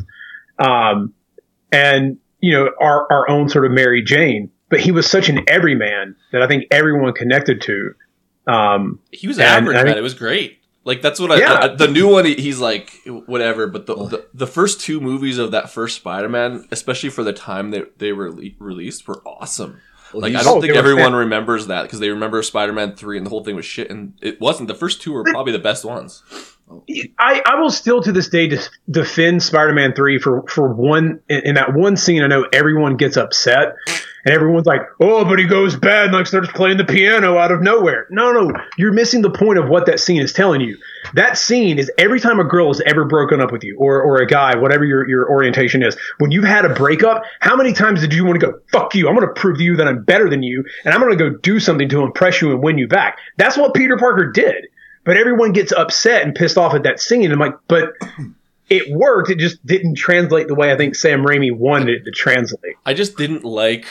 Um, 0.57 1.13
and 1.71 2.17
you 2.41 2.53
know, 2.53 2.71
our 2.81 3.05
our 3.11 3.29
own 3.29 3.49
sort 3.49 3.65
of 3.65 3.71
Mary 3.71 4.01
Jane. 4.01 4.51
But 4.69 4.79
he 4.79 4.91
was 4.91 5.09
such 5.09 5.29
an 5.29 5.41
everyman 5.47 6.15
that 6.31 6.41
I 6.43 6.47
think 6.47 6.65
everyone 6.71 7.13
connected 7.13 7.61
to. 7.61 7.95
Um, 8.45 8.99
he 9.11 9.27
was 9.27 9.39
And 9.39 9.47
average, 9.47 9.77
I 9.77 9.83
man. 9.83 9.97
It 9.97 10.01
was 10.01 10.13
great. 10.13 10.58
Like 10.89 11.03
that's 11.03 11.19
what 11.19 11.31
I, 11.31 11.37
Yeah. 11.37 11.59
I 11.61 11.67
the 11.67 11.87
new 11.87 12.07
one. 12.11 12.25
He's 12.25 12.57
like 12.57 12.91
whatever, 13.05 13.67
but 13.67 13.85
the, 13.85 13.93
the 13.95 14.25
the 14.33 14.47
first 14.47 14.81
two 14.81 14.99
movies 14.99 15.37
of 15.37 15.51
that 15.51 15.69
first 15.69 15.97
Spider 15.97 16.27
Man, 16.27 16.67
especially 16.71 17.11
for 17.11 17.23
the 17.23 17.31
time 17.31 17.69
that 17.69 17.99
they 17.99 18.11
were 18.11 18.31
le- 18.31 18.49
released, 18.57 19.07
were 19.07 19.21
awesome. 19.23 19.79
Well, 20.11 20.23
Like 20.23 20.33
I 20.33 20.41
don't 20.41 20.61
think 20.61 20.73
everyone 20.73 21.13
remembers 21.13 21.67
that 21.67 21.83
because 21.83 21.99
they 21.99 22.09
remember 22.09 22.41
Spider 22.41 22.73
Man 22.73 22.95
three 22.95 23.17
and 23.17 23.25
the 23.27 23.29
whole 23.29 23.43
thing 23.43 23.55
was 23.55 23.67
shit, 23.67 23.91
and 23.91 24.15
it 24.19 24.41
wasn't. 24.41 24.67
The 24.67 24.73
first 24.73 24.99
two 24.99 25.13
were 25.13 25.23
probably 25.25 25.51
the 25.51 25.59
best 25.59 25.85
ones. 25.85 26.23
I, 27.19 27.41
I 27.45 27.59
will 27.59 27.69
still 27.71 28.01
to 28.01 28.11
this 28.11 28.29
day 28.29 28.51
defend 28.89 29.41
Spider-Man 29.41 29.93
3 29.95 30.19
for, 30.19 30.43
for 30.47 30.71
one, 30.71 31.19
in, 31.27 31.39
in 31.39 31.55
that 31.55 31.73
one 31.73 31.97
scene, 31.97 32.21
I 32.21 32.27
know 32.27 32.47
everyone 32.53 32.95
gets 32.95 33.17
upset 33.17 33.75
and 34.25 34.33
everyone's 34.33 34.65
like, 34.65 34.81
oh, 34.99 35.25
but 35.25 35.39
he 35.39 35.45
goes 35.45 35.75
bad 35.75 36.05
and 36.05 36.13
like 36.13 36.27
starts 36.27 36.51
playing 36.51 36.77
the 36.77 36.85
piano 36.85 37.37
out 37.37 37.51
of 37.51 37.61
nowhere. 37.61 38.07
No, 38.09 38.31
no, 38.31 38.51
you're 38.77 38.93
missing 38.93 39.21
the 39.21 39.29
point 39.29 39.59
of 39.59 39.69
what 39.69 39.85
that 39.85 39.99
scene 39.99 40.21
is 40.21 40.33
telling 40.33 40.61
you. 40.61 40.77
That 41.13 41.37
scene 41.37 41.79
is 41.79 41.91
every 41.97 42.19
time 42.19 42.39
a 42.39 42.43
girl 42.43 42.67
has 42.67 42.81
ever 42.81 43.05
broken 43.05 43.41
up 43.41 43.51
with 43.51 43.63
you 43.63 43.77
or, 43.77 44.01
or 44.01 44.17
a 44.17 44.27
guy, 44.27 44.57
whatever 44.57 44.83
your, 44.83 45.07
your 45.07 45.29
orientation 45.29 45.83
is, 45.83 45.97
when 46.17 46.31
you've 46.31 46.43
had 46.43 46.65
a 46.65 46.73
breakup, 46.73 47.23
how 47.39 47.55
many 47.55 47.73
times 47.73 48.01
did 48.01 48.13
you 48.13 48.25
want 48.25 48.39
to 48.39 48.45
go, 48.45 48.59
fuck 48.71 48.93
you, 48.95 49.07
I'm 49.07 49.15
going 49.15 49.27
to 49.27 49.33
prove 49.39 49.57
to 49.57 49.63
you 49.63 49.77
that 49.77 49.87
I'm 49.87 50.03
better 50.03 50.29
than 50.29 50.43
you 50.43 50.63
and 50.83 50.93
I'm 50.93 50.99
going 50.99 51.17
to 51.17 51.29
go 51.31 51.37
do 51.37 51.59
something 51.59 51.89
to 51.89 52.01
impress 52.03 52.41
you 52.41 52.51
and 52.51 52.61
win 52.61 52.77
you 52.77 52.87
back. 52.87 53.19
That's 53.37 53.57
what 53.57 53.73
Peter 53.73 53.97
Parker 53.97 54.31
did. 54.31 54.67
But 55.05 55.17
everyone 55.17 55.53
gets 55.53 55.71
upset 55.71 56.23
and 56.23 56.35
pissed 56.35 56.57
off 56.57 56.75
at 56.75 56.83
that 56.83 56.99
scene. 56.99 57.31
I'm 57.31 57.39
like, 57.39 57.55
but 57.67 57.93
it 58.69 58.91
worked. 58.95 59.29
It 59.29 59.37
just 59.39 59.65
didn't 59.65 59.95
translate 59.95 60.47
the 60.47 60.55
way 60.55 60.71
I 60.71 60.77
think 60.77 60.95
Sam 60.95 61.23
Raimi 61.23 61.55
wanted 61.55 61.89
it 61.89 62.03
to 62.05 62.11
translate. 62.11 62.75
I 62.85 62.93
just 62.93 63.17
didn't 63.17 63.43
like 63.43 63.85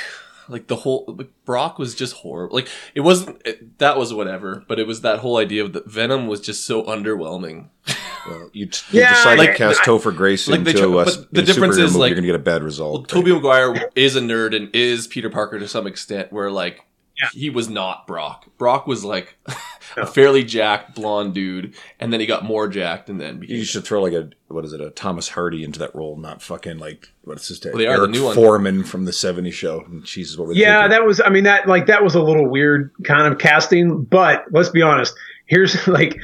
like 0.51 0.67
the 0.67 0.77
whole 0.77 1.05
like, 1.19 1.29
Brock 1.45 1.79
was 1.79 1.95
just 1.95 2.15
horrible. 2.15 2.57
Like 2.57 2.69
it 2.95 3.01
wasn't 3.01 3.43
it, 3.45 3.79
that 3.79 3.99
was 3.99 4.15
whatever, 4.15 4.65
but 4.67 4.79
it 4.79 4.87
was 4.87 5.03
that 5.03 5.19
whole 5.19 5.37
idea 5.37 5.65
of 5.65 5.73
that 5.75 5.87
Venom 5.91 6.27
was 6.27 6.41
just 6.41 6.65
so 6.65 6.83
underwhelming. 6.85 7.69
Well, 8.27 8.51
you, 8.53 8.67
t- 8.67 8.85
you 8.97 9.01
Yeah, 9.01 9.11
decide 9.15 9.39
like- 9.39 9.51
to 9.53 9.57
cast 9.57 9.81
Topher 9.83 10.15
Grace 10.15 10.49
like 10.49 10.65
they 10.65 10.71
into 10.73 10.83
try- 10.83 11.03
a, 11.03 11.05
but 11.05 11.33
the 11.33 11.41
a 11.41 11.45
difference 11.45 11.77
is, 11.77 11.93
movie, 11.93 11.99
like- 11.99 12.09
you're 12.11 12.17
going 12.17 12.23
to 12.25 12.29
get 12.29 12.35
a 12.37 12.39
bad 12.39 12.57
Well, 12.61 12.67
result. 12.67 13.09
Tobey 13.09 13.33
Maguire 13.33 13.91
is 13.95 14.17
a 14.17 14.21
nerd 14.21 14.55
and 14.57 14.75
is 14.75 15.07
Peter 15.07 15.31
Parker 15.31 15.59
to 15.59 15.69
some 15.69 15.87
extent, 15.87 16.33
where 16.33 16.51
like 16.51 16.81
Yeah. 17.23 17.29
he 17.33 17.51
was 17.51 17.69
not 17.69 18.07
Brock. 18.07 18.47
Brock 18.59 18.87
was 18.87 19.05
like 19.05 19.37
a 19.97 20.07
fairly 20.07 20.45
jacked 20.45 20.95
blonde 20.95 21.35
dude, 21.35 21.75
and 21.99 22.13
then 22.13 22.21
he 22.21 22.27
got 22.27 22.45
more 22.45 22.69
jacked, 22.69 23.09
and 23.09 23.21
then 23.21 23.41
became 23.41 23.57
you 23.57 23.65
should 23.65 23.85
throw 23.85 24.01
like 24.03 24.13
a 24.13 24.31
what 24.49 24.65
is 24.65 24.73
it 24.73 24.81
a 24.81 24.91
Thomas 24.91 25.29
Hardy 25.29 25.65
into 25.65 25.79
that 25.81 25.95
role, 25.95 26.17
not 26.17 26.43
fucking 26.43 26.79
like 26.79 27.09
what's 27.25 27.49
his 27.49 27.65
name? 27.65 27.73
Well, 27.75 27.79
they 27.79 27.87
are 27.87 27.97
the 27.97 28.03
Eric 28.03 28.11
new 28.13 28.25
one. 28.25 28.35
Forman 28.35 28.85
from 28.85 29.05
the 29.05 29.11
'70s 29.11 29.53
show. 29.53 29.81
And 29.87 30.05
Jesus, 30.05 30.37
what 30.39 30.49
were 30.49 30.55
they 30.55 30.61
Yeah, 30.61 30.83
thinking? 30.83 30.91
that 30.91 31.05
was. 31.07 31.21
I 31.21 31.29
mean, 31.31 31.45
that 31.45 31.67
like 31.67 31.87
that 31.87 32.03
was 32.05 32.15
a 32.15 32.23
little 32.23 32.49
weird 32.49 32.93
kind 33.05 33.33
of 33.33 33.39
casting. 33.39 34.05
But 34.05 34.45
let's 34.51 34.69
be 34.71 34.83
honest. 34.83 35.15
Here's 35.47 35.87
like 35.89 36.17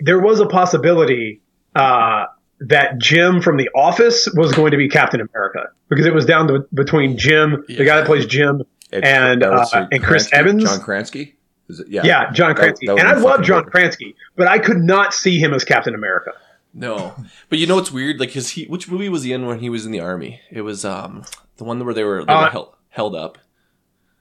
there 0.00 0.20
was 0.20 0.40
a 0.40 0.46
possibility 0.46 1.40
uh, 1.74 2.26
that 2.60 2.98
Jim 2.98 3.40
from 3.40 3.56
The 3.56 3.68
Office 3.74 4.28
was 4.34 4.52
going 4.52 4.72
to 4.72 4.76
be 4.76 4.88
Captain 4.88 5.20
America 5.20 5.70
because 5.88 6.06
it 6.06 6.12
was 6.14 6.26
down 6.26 6.48
to, 6.48 6.66
between 6.74 7.16
Jim, 7.16 7.64
the 7.66 7.84
guy 7.84 7.96
that 7.96 8.06
plays 8.06 8.26
Jim, 8.26 8.62
Ed- 8.92 9.04
and, 9.04 9.42
uh, 9.42 9.66
and 9.92 10.02
Chris 10.02 10.28
Krasinski? 10.28 10.36
Evans. 10.36 10.64
John 10.64 10.80
Krasinski. 10.80 11.34
Is 11.68 11.80
it? 11.80 11.88
Yeah, 11.88 12.02
yeah, 12.04 12.30
John 12.32 12.50
That- 12.50 12.56
Krasinski. 12.56 12.86
that 12.86 12.92
would've 12.94 13.08
and 13.10 13.18
I 13.18 13.20
love 13.20 13.42
John 13.42 13.62
dope. 13.64 13.70
Krasinski, 13.72 14.14
but 14.36 14.48
I 14.48 14.58
could 14.58 14.78
not 14.78 15.12
see 15.12 15.38
him 15.38 15.52
as 15.52 15.64
Captain 15.64 15.94
America. 15.94 16.32
no. 16.72 17.14
But 17.50 17.58
you 17.58 17.66
know 17.66 17.74
what's 17.76 17.90
weird? 17.92 18.18
Like 18.20 18.30
his 18.30 18.50
he, 18.50 18.64
which 18.66 18.88
movie 18.90 19.08
was 19.08 19.22
he 19.24 19.32
in 19.32 19.46
when 19.46 19.58
he 19.58 19.68
was 19.70 19.84
in 19.84 19.92
the 19.92 20.00
army? 20.00 20.40
It 20.50 20.62
was 20.62 20.84
um 20.84 21.24
the 21.58 21.64
one 21.64 21.84
where 21.84 21.92
they 21.94 22.04
were 22.04 22.24
they 22.24 22.32
were 22.32 22.38
Uh, 22.38 22.50
held, 22.50 22.74
held 22.88 23.14
up. 23.14 23.36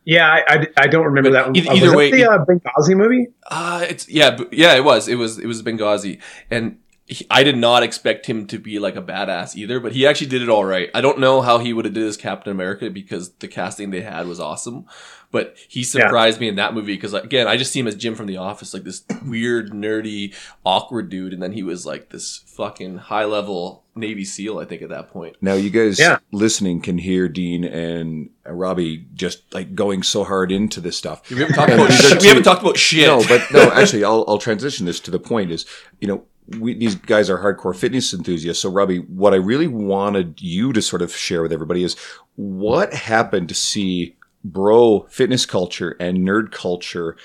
Yeah, 0.04 0.26
I, 0.30 0.44
I, 0.48 0.68
I 0.78 0.88
don't 0.88 1.04
remember 1.06 1.30
But 1.32 1.36
that. 1.36 1.46
one. 1.48 1.56
either- 1.58 1.90
that 1.90 1.98
way, 1.98 2.12
the 2.12 2.30
uh, 2.30 2.46
Benghazi 2.46 2.96
movie. 2.96 3.28
Uh 3.50 3.86
it's 3.90 4.08
yeah, 4.10 4.38
yeah, 4.52 4.74
it 4.76 4.84
was. 4.84 5.08
It 5.08 5.16
was 5.16 5.38
it 5.40 5.46
was 5.48 5.62
Benghazi, 5.64 6.20
and 6.52 6.80
he, 7.10 7.26
I 7.30 7.44
did 7.44 7.58
not 7.58 7.84
expect 7.84 8.26
him 8.26 8.46
to 8.48 8.60
be 8.60 8.80
like 8.80 8.96
a 8.98 9.02
badass 9.02 9.56
either, 9.56 9.80
but 9.80 9.94
he 9.94 10.06
actually 10.06 10.28
did 10.28 10.42
it 10.42 10.50
all 10.50 10.66
right. 10.66 10.90
I 10.94 11.00
don't 11.02 11.20
know 11.20 11.42
how 11.42 11.58
he 11.58 11.72
would 11.74 11.86
have 11.86 11.94
did 11.94 12.04
as 12.06 12.18
Captain 12.18 12.52
America 12.52 12.90
because 12.90 13.32
the 13.36 13.48
casting 13.48 13.92
they 13.92 14.02
had 14.02 14.28
was 14.28 14.40
awesome, 14.42 14.86
but 15.32 15.56
he 15.70 15.84
surprised 15.86 16.40
me 16.42 16.50
in 16.50 16.56
that 16.56 16.74
movie 16.74 16.96
because 16.96 17.14
again, 17.14 17.48
I 17.48 17.56
just 17.56 17.72
see 17.72 17.80
him 17.80 17.88
as 17.88 17.96
Jim 17.96 18.14
from 18.14 18.26
The 18.28 18.36
Office, 18.38 18.74
like 18.74 18.84
this 18.84 19.04
weird, 19.26 19.72
nerdy, 19.72 20.36
awkward 20.66 21.08
dude, 21.10 21.32
and 21.34 21.42
then 21.42 21.54
he 21.54 21.64
was 21.64 21.86
like 21.86 22.10
this 22.10 22.44
fucking 22.48 22.98
high 22.98 23.24
level 23.26 23.86
Navy 23.96 24.26
SEAL. 24.26 24.60
I 24.60 24.66
think 24.66 24.82
at 24.82 24.90
that 24.90 25.10
point. 25.10 25.38
Now 25.42 25.54
you 25.54 25.70
guys 25.70 25.98
Yeah. 26.00 26.20
listening 26.34 26.82
can 26.82 26.98
hear 26.98 27.30
Dean 27.30 27.64
and 27.64 28.30
uh, 28.46 28.52
Robbie 28.52 29.06
just 29.16 29.54
like 29.54 29.74
going 29.76 30.04
so 30.04 30.24
hard 30.26 30.52
into 30.52 30.82
this 30.82 30.98
stuff. 30.98 31.30
We 31.30 31.38
haven't 31.38 31.56
talked 31.56 31.72
about 31.72 31.90
these 31.90 32.00
shit. 32.02 32.20
two- 32.20 32.24
We 32.24 32.28
haven't 32.28 32.44
talked 32.44 32.62
about 32.62 32.78
shit. 32.78 33.08
No, 33.08 33.24
but 33.28 33.42
no, 33.52 33.72
actually, 33.72 34.04
I'll, 34.04 34.26
I'll 34.28 34.38
transition 34.40 34.86
this 34.86 35.00
to 35.02 35.12
the 35.12 35.20
point 35.20 35.52
is, 35.52 35.66
you 36.02 36.08
know, 36.10 36.26
we, 36.60 36.74
these 36.74 36.96
guys 36.96 37.30
are 37.30 37.40
hardcore 37.40 37.76
fitness 37.76 38.14
enthusiasts. 38.14 38.62
So, 38.62 38.70
Robbie, 38.70 39.00
what 39.00 39.34
I 39.34 39.38
really 39.38 39.68
wanted 39.68 40.42
you 40.42 40.74
to 40.74 40.82
sort 40.82 41.02
of 41.02 41.16
share 41.16 41.42
with 41.42 41.52
everybody 41.52 41.84
is 41.84 41.96
what 42.36 42.94
happened 42.94 43.50
to 43.50 43.56
see 43.56 44.16
bro 44.44 45.02
fitness 45.10 45.46
culture 45.46 45.98
and 46.00 46.20
nerd 46.20 46.52
culture 46.52 47.18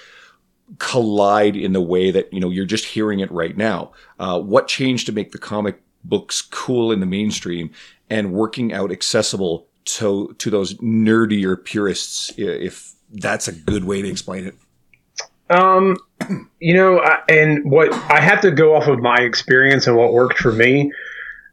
collide 0.78 1.54
in 1.54 1.72
the 1.72 1.80
way 1.80 2.10
that, 2.10 2.32
you 2.32 2.40
know, 2.40 2.50
you're 2.50 2.64
just 2.64 2.86
hearing 2.86 3.20
it 3.20 3.30
right 3.30 3.56
now. 3.56 3.92
Uh, 4.18 4.40
what 4.40 4.68
changed 4.68 5.06
to 5.06 5.12
make 5.12 5.32
the 5.32 5.38
comic 5.38 5.82
books 6.04 6.42
cool 6.42 6.90
in 6.90 7.00
the 7.00 7.06
mainstream 7.06 7.70
and 8.10 8.32
working 8.32 8.72
out 8.72 8.90
accessible 8.90 9.66
to, 9.84 10.34
to 10.38 10.50
those 10.50 10.74
nerdier 10.74 11.62
purists, 11.62 12.32
if 12.36 12.94
that's 13.12 13.48
a 13.48 13.52
good 13.52 13.84
way 13.84 14.02
to 14.02 14.08
explain 14.08 14.46
it? 14.46 14.54
Um, 15.52 15.96
you 16.60 16.74
know, 16.74 16.98
I, 16.98 17.18
and 17.28 17.70
what 17.70 17.92
I 18.10 18.20
have 18.20 18.40
to 18.42 18.50
go 18.50 18.74
off 18.74 18.88
of 18.88 19.00
my 19.00 19.16
experience 19.16 19.86
and 19.86 19.96
what 19.96 20.12
worked 20.12 20.38
for 20.38 20.52
me. 20.52 20.92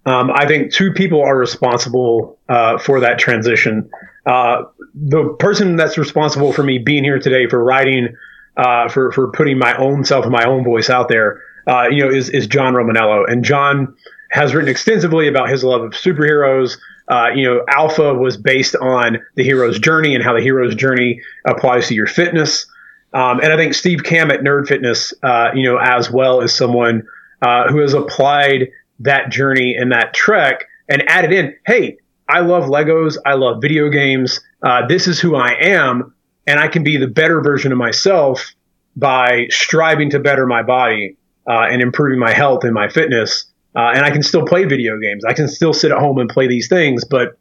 Um, 0.05 0.31
I 0.33 0.47
think 0.47 0.73
two 0.73 0.93
people 0.93 1.21
are 1.21 1.37
responsible 1.37 2.39
uh, 2.47 2.77
for 2.77 3.01
that 3.01 3.19
transition. 3.19 3.91
Uh, 4.25 4.63
the 4.95 5.35
person 5.39 5.75
that's 5.75 5.97
responsible 5.97 6.53
for 6.53 6.63
me 6.63 6.77
being 6.77 7.03
here 7.03 7.19
today 7.19 7.47
for 7.47 7.63
writing, 7.63 8.15
uh, 8.57 8.87
for 8.89 9.11
for 9.11 9.31
putting 9.31 9.57
my 9.57 9.75
own 9.77 10.05
self 10.05 10.23
and 10.23 10.31
my 10.31 10.45
own 10.45 10.63
voice 10.63 10.89
out 10.89 11.09
there, 11.09 11.41
uh, 11.67 11.87
you 11.89 12.03
know, 12.03 12.09
is 12.09 12.29
is 12.29 12.47
John 12.47 12.73
Romaniello, 12.73 13.29
and 13.29 13.43
John 13.43 13.95
has 14.31 14.53
written 14.53 14.69
extensively 14.69 15.27
about 15.27 15.49
his 15.49 15.63
love 15.63 15.81
of 15.81 15.91
superheroes. 15.91 16.77
Uh, 17.07 17.29
you 17.35 17.43
know, 17.43 17.63
Alpha 17.67 18.13
was 18.13 18.37
based 18.37 18.75
on 18.75 19.17
the 19.35 19.43
hero's 19.43 19.79
journey 19.79 20.15
and 20.15 20.23
how 20.23 20.33
the 20.33 20.41
hero's 20.41 20.75
journey 20.75 21.21
applies 21.45 21.87
to 21.87 21.95
your 21.95 22.07
fitness. 22.07 22.67
Um, 23.13 23.39
and 23.39 23.51
I 23.51 23.57
think 23.57 23.73
Steve 23.73 24.03
Kamb 24.03 24.31
at 24.31 24.41
Nerd 24.41 24.67
Fitness, 24.67 25.13
uh, 25.23 25.49
you 25.53 25.63
know, 25.63 25.77
as 25.77 26.11
well 26.11 26.41
as 26.41 26.53
someone 26.53 27.03
uh, 27.41 27.67
who 27.69 27.79
has 27.79 27.93
applied 27.93 28.69
that 28.99 29.31
journey 29.31 29.75
and 29.75 29.91
that 29.91 30.13
trek 30.13 30.65
and 30.87 31.03
added 31.09 31.31
in, 31.31 31.55
hey, 31.65 31.97
I 32.27 32.41
love 32.41 32.65
Legos, 32.65 33.17
I 33.25 33.33
love 33.33 33.61
video 33.61 33.89
games. 33.89 34.39
Uh, 34.61 34.85
this 34.85 35.07
is 35.07 35.19
who 35.19 35.35
I 35.35 35.53
am, 35.59 36.13
and 36.45 36.59
I 36.59 36.67
can 36.67 36.83
be 36.83 36.97
the 36.97 37.07
better 37.07 37.41
version 37.41 37.71
of 37.71 37.77
myself 37.77 38.53
by 38.95 39.47
striving 39.49 40.11
to 40.11 40.19
better 40.19 40.45
my 40.45 40.61
body 40.61 41.17
uh, 41.49 41.67
and 41.69 41.81
improving 41.81 42.19
my 42.19 42.33
health 42.33 42.63
and 42.63 42.73
my 42.73 42.89
fitness. 42.89 43.45
Uh, 43.75 43.91
and 43.95 44.05
I 44.05 44.11
can 44.11 44.21
still 44.21 44.45
play 44.45 44.65
video 44.65 44.99
games. 44.99 45.23
I 45.25 45.33
can 45.33 45.47
still 45.47 45.73
sit 45.73 45.91
at 45.91 45.97
home 45.97 46.19
and 46.19 46.29
play 46.29 46.47
these 46.47 46.67
things, 46.67 47.05
but 47.05 47.37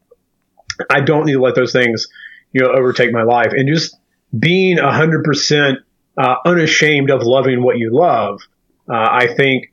I 0.91 1.01
don't 1.01 1.27
need 1.27 1.33
to 1.33 1.41
let 1.41 1.55
those 1.55 1.73
things, 1.73 2.07
you 2.53 2.61
know, 2.61 2.71
overtake 2.71 3.13
my 3.13 3.23
life. 3.23 3.53
And 3.53 3.69
just 3.69 3.97
being 4.37 4.79
hundred 4.79 5.25
percent 5.25 5.79
uh, 6.17 6.37
unashamed 6.45 7.11
of 7.11 7.23
loving 7.23 7.63
what 7.63 7.79
you 7.79 7.91
love, 7.93 8.41
uh, 8.89 8.95
I 8.95 9.35
think 9.35 9.71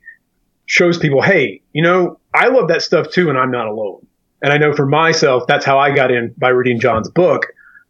shows 0.66 0.98
people, 0.98 1.22
hey, 1.22 1.62
you 1.72 1.82
know, 1.82 2.18
I 2.34 2.48
love 2.48 2.68
that 2.68 2.82
stuff 2.82 3.10
too, 3.10 3.28
and 3.28 3.38
I'm 3.38 3.50
not 3.50 3.66
alone. 3.66 4.06
And 4.42 4.52
I 4.52 4.58
know 4.58 4.74
for 4.74 4.86
myself, 4.86 5.44
that's 5.48 5.64
how 5.64 5.78
I 5.78 5.94
got 5.94 6.10
in 6.10 6.34
by 6.36 6.50
reading 6.50 6.78
John's 6.78 7.10
book. 7.10 7.46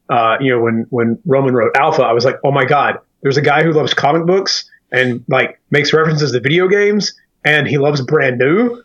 Uh, 0.09 0.37
you 0.41 0.51
know, 0.51 0.61
when 0.61 0.87
when 0.91 1.19
Roman 1.27 1.55
wrote 1.55 1.77
Alpha, 1.77 2.03
I 2.03 2.13
was 2.13 2.25
like, 2.25 2.37
oh 2.45 2.53
my 2.53 2.65
god, 2.65 2.99
there's 3.23 3.37
a 3.37 3.43
guy 3.43 3.65
who 3.65 3.73
loves 3.73 3.93
comic 3.93 4.25
books 4.27 4.71
and 4.93 5.25
like 5.29 5.61
makes 5.71 5.93
references 5.93 6.33
to 6.33 6.41
video 6.41 6.69
games 6.69 7.13
and 7.45 7.67
he 7.67 7.79
loves 7.79 8.01
brand 8.01 8.39
new 8.39 8.83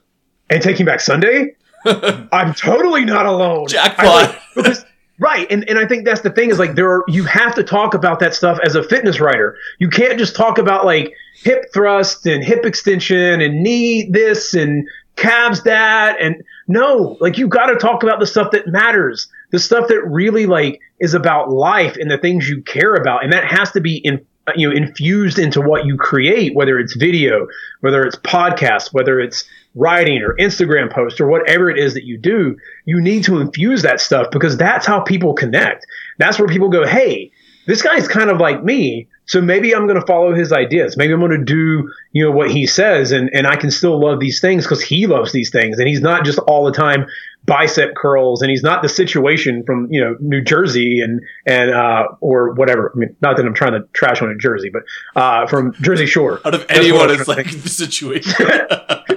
and 0.50 0.62
taking 0.62 0.86
back 0.86 1.00
Sunday. 1.00 1.56
I'm 1.86 2.54
totally 2.54 3.06
not 3.06 3.26
alone. 3.26 3.68
Jackpot. 3.68 4.38
because 4.56 4.84
right, 5.22 5.48
and, 5.50 5.70
and 5.70 5.80
I 5.80 5.86
think 5.86 6.04
that's 6.04 6.22
the 6.22 6.32
thing 6.32 6.50
is 6.50 6.60
like 6.60 6.76
there 6.76 6.92
are 6.92 7.04
you 7.08 7.24
have 7.24 7.56
to 7.56 7.64
talk 7.64 7.94
about 7.94 8.20
that 8.20 8.34
stuff 8.34 8.60
as 8.66 8.76
a 8.76 8.84
fitness 8.84 9.20
writer. 9.22 9.56
You 9.80 9.90
can't 9.90 10.18
just 10.18 10.36
talk 10.36 10.58
about 10.58 10.84
like 10.86 11.14
hip 11.36 11.66
thrust 11.74 12.26
and 12.26 12.44
hip 12.44 12.66
extension 12.66 13.40
and 13.40 13.64
knee 13.64 14.10
this 14.10 14.54
and 14.54 14.88
calves 15.16 15.64
that 15.64 16.20
and 16.20 16.44
no, 16.68 17.18
like 17.20 17.38
you 17.38 17.48
got 17.48 17.68
to 17.68 17.76
talk 17.76 18.04
about 18.04 18.20
the 18.20 18.26
stuff 18.28 18.52
that 18.52 18.68
matters, 18.68 19.28
the 19.52 19.60
stuff 19.60 19.88
that 19.90 20.02
really 20.06 20.48
like 20.48 20.82
is 21.00 21.14
about 21.14 21.52
life 21.52 21.96
and 21.98 22.10
the 22.10 22.18
things 22.18 22.50
you 22.50 22.62
care 22.64 22.96
about, 22.96 23.24
and 23.24 23.32
that 23.34 23.46
has 23.46 23.72
to 23.72 23.82
be 23.82 23.98
in 23.98 24.26
you 24.56 24.68
know 24.68 24.76
infused 24.76 25.38
into 25.38 25.62
what 25.62 25.86
you 25.86 25.98
create 25.98 26.56
whether 26.56 26.80
it's 26.80 26.96
video 26.96 27.48
whether 27.82 28.04
it's 28.04 28.16
podcast 28.18 28.92
whether 28.92 29.20
it's 29.20 29.46
writing 29.76 30.22
or 30.22 30.36
instagram 30.38 30.92
post 30.92 31.22
or 31.22 31.28
whatever 31.28 31.70
it 31.70 31.78
is 31.78 31.94
that 31.94 32.04
you 32.04 32.18
do 32.18 32.58
you 32.86 33.00
need 33.00 33.24
to 33.24 33.40
infuse 33.40 33.82
that 33.82 34.02
stuff 34.02 34.28
because 34.32 34.58
that's 34.58 34.86
how 34.86 35.00
people 35.00 35.34
connect 35.34 35.86
that's 36.18 36.38
where 36.38 36.48
people 36.48 36.70
go 36.70 36.86
hey 36.86 37.32
this 37.68 37.82
guy's 37.82 38.08
kind 38.08 38.30
of 38.30 38.40
like 38.40 38.64
me 38.64 39.08
so 39.26 39.42
maybe 39.42 39.74
i'm 39.74 39.88
going 39.88 40.00
to 40.00 40.06
follow 40.06 40.34
his 40.34 40.52
ideas 40.52 40.98
maybe 40.98 41.14
i'm 41.14 41.20
going 41.20 41.32
to 41.32 41.38
do 41.38 41.90
you 42.12 42.24
know 42.24 42.32
what 42.32 42.52
he 42.52 42.68
says 42.68 43.12
and, 43.12 43.30
and 43.34 43.48
i 43.48 43.56
can 43.56 43.72
still 43.72 44.00
love 44.00 44.20
these 44.20 44.42
things 44.42 44.66
because 44.66 44.82
he 44.82 45.08
loves 45.08 45.32
these 45.32 45.50
things 45.50 45.80
and 45.80 45.88
he's 45.88 46.02
not 46.02 46.26
just 46.26 46.40
all 46.40 46.66
the 46.66 46.74
time 46.74 47.06
bicep 47.46 47.96
curls 47.96 48.42
and 48.42 48.52
he's 48.52 48.64
not 48.64 48.82
the 48.82 48.90
situation 48.90 49.64
from 49.64 49.88
you 49.92 50.02
know 50.02 50.16
New 50.20 50.42
Jersey 50.42 51.00
and 51.02 51.22
and 51.46 51.72
uh, 51.72 52.08
or 52.20 52.54
whatever. 52.54 52.92
I 52.96 53.00
mean, 53.00 53.16
not 53.22 53.38
that 53.38 53.46
I'm 53.46 53.54
trying 53.54 53.74
to 53.74 53.88
trash 53.94 54.22
on 54.22 54.30
New 54.30 54.38
Jersey, 54.38 54.70
but 54.70 54.84
uh, 55.20 55.48
from 55.48 55.74
Jersey 55.82 56.06
Shore. 56.06 56.42
Out 56.46 56.54
of 56.54 56.66
anyone, 56.70 57.10
it's 57.10 57.28
like 57.28 57.50
the 57.50 57.70
situation. 57.70 58.34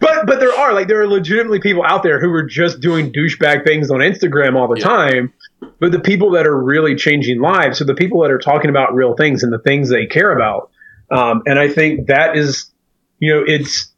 But 0.00 0.26
but 0.26 0.40
there 0.40 0.52
are 0.52 0.72
like 0.72 0.88
there 0.88 1.00
are 1.00 1.06
legitimately 1.08 1.60
people 1.60 1.84
out 1.84 2.02
there 2.02 2.20
who 2.20 2.30
are 2.32 2.44
just 2.44 2.80
doing 2.80 3.12
douchebag 3.12 3.64
things 3.64 3.90
on 3.90 3.98
Instagram 4.00 4.56
all 4.56 4.68
the 4.68 4.80
Yeah. 4.80 4.86
time. 4.86 5.32
But 5.78 5.92
the 5.92 6.00
people 6.00 6.32
that 6.32 6.46
are 6.46 6.60
really 6.60 6.94
changing 6.96 7.40
lives 7.40 7.80
are 7.80 7.84
the 7.84 7.94
people 7.94 8.22
that 8.22 8.30
are 8.30 8.38
talking 8.38 8.70
about 8.70 8.94
real 8.94 9.14
things 9.14 9.42
and 9.42 9.52
the 9.52 9.58
things 9.58 9.88
they 9.90 10.06
care 10.06 10.32
about. 10.32 10.70
Um, 11.10 11.42
and 11.46 11.58
I 11.58 11.68
think 11.68 12.06
that 12.08 12.36
is, 12.36 12.70
you 13.18 13.34
know, 13.34 13.42
it's 13.46 13.92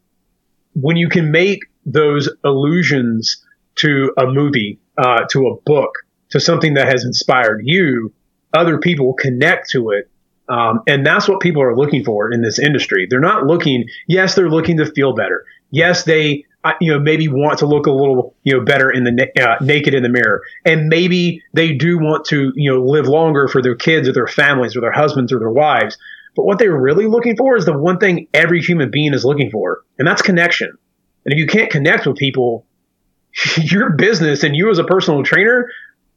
when 0.74 0.96
you 0.96 1.08
can 1.08 1.30
make 1.30 1.60
those 1.86 2.28
allusions 2.42 3.42
to 3.76 4.12
a 4.18 4.26
movie, 4.26 4.78
uh, 4.98 5.24
to 5.30 5.46
a 5.48 5.56
book, 5.64 5.92
to 6.30 6.40
something 6.40 6.74
that 6.74 6.88
has 6.88 7.04
inspired 7.04 7.62
you, 7.64 8.12
other 8.52 8.78
people 8.78 9.14
connect 9.14 9.70
to 9.70 9.90
it. 9.90 10.10
Um, 10.48 10.82
and 10.86 11.06
that's 11.06 11.28
what 11.28 11.40
people 11.40 11.62
are 11.62 11.76
looking 11.76 12.04
for 12.04 12.32
in 12.32 12.42
this 12.42 12.58
industry. 12.58 13.06
They're 13.08 13.20
not 13.20 13.46
looking, 13.46 13.86
yes, 14.06 14.34
they're 14.34 14.50
looking 14.50 14.76
to 14.78 14.86
feel 14.86 15.14
better. 15.14 15.44
Yes, 15.70 16.04
they, 16.04 16.44
uh, 16.64 16.72
you 16.80 16.92
know, 16.92 16.98
maybe 16.98 17.28
want 17.28 17.58
to 17.58 17.66
look 17.66 17.86
a 17.86 17.90
little, 17.90 18.34
you 18.42 18.54
know, 18.54 18.64
better 18.64 18.90
in 18.90 19.04
the 19.04 19.30
uh, 19.40 19.62
naked 19.62 19.94
in 19.94 20.02
the 20.02 20.08
mirror. 20.08 20.42
And 20.64 20.88
maybe 20.88 21.42
they 21.52 21.72
do 21.72 21.98
want 21.98 22.26
to, 22.26 22.52
you 22.54 22.72
know, 22.72 22.84
live 22.84 23.06
longer 23.06 23.48
for 23.48 23.62
their 23.62 23.74
kids 23.74 24.08
or 24.08 24.12
their 24.12 24.26
families 24.26 24.76
or 24.76 24.80
their 24.80 24.92
husbands 24.92 25.32
or 25.32 25.38
their 25.38 25.50
wives. 25.50 25.96
But 26.36 26.44
what 26.44 26.58
they're 26.58 26.76
really 26.76 27.06
looking 27.06 27.36
for 27.36 27.56
is 27.56 27.64
the 27.64 27.76
one 27.76 27.98
thing 27.98 28.28
every 28.34 28.60
human 28.60 28.90
being 28.90 29.14
is 29.14 29.24
looking 29.24 29.50
for, 29.50 29.82
and 29.98 30.06
that's 30.06 30.22
connection. 30.22 30.76
And 31.24 31.32
if 31.32 31.38
you 31.38 31.46
can't 31.46 31.70
connect 31.70 32.06
with 32.06 32.16
people, 32.16 32.66
your 33.56 33.90
business 33.90 34.42
and 34.42 34.54
you 34.54 34.70
as 34.70 34.78
a 34.78 34.84
personal 34.84 35.22
trainer, 35.22 35.70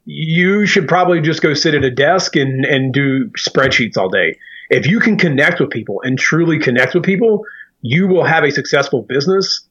you 0.09 0.65
should 0.65 0.87
probably 0.87 1.19
just 1.19 1.41
go 1.41 1.53
sit 1.53 1.75
at 1.75 1.83
a 1.83 1.91
desk 1.91 2.37
and, 2.37 2.63
and 2.63 2.93
do 2.93 3.25
spreadsheets 3.31 3.97
all 3.97 4.07
day. 4.07 4.39
If 4.69 4.87
you 4.87 5.01
can 5.01 5.17
connect 5.17 5.59
with 5.59 5.69
people 5.69 6.01
and 6.01 6.17
truly 6.17 6.59
connect 6.59 6.95
with 6.95 7.03
people, 7.03 7.43
you 7.81 8.07
will 8.07 8.23
have 8.23 8.45
a 8.45 8.51
successful 8.51 9.01
business. 9.01 9.67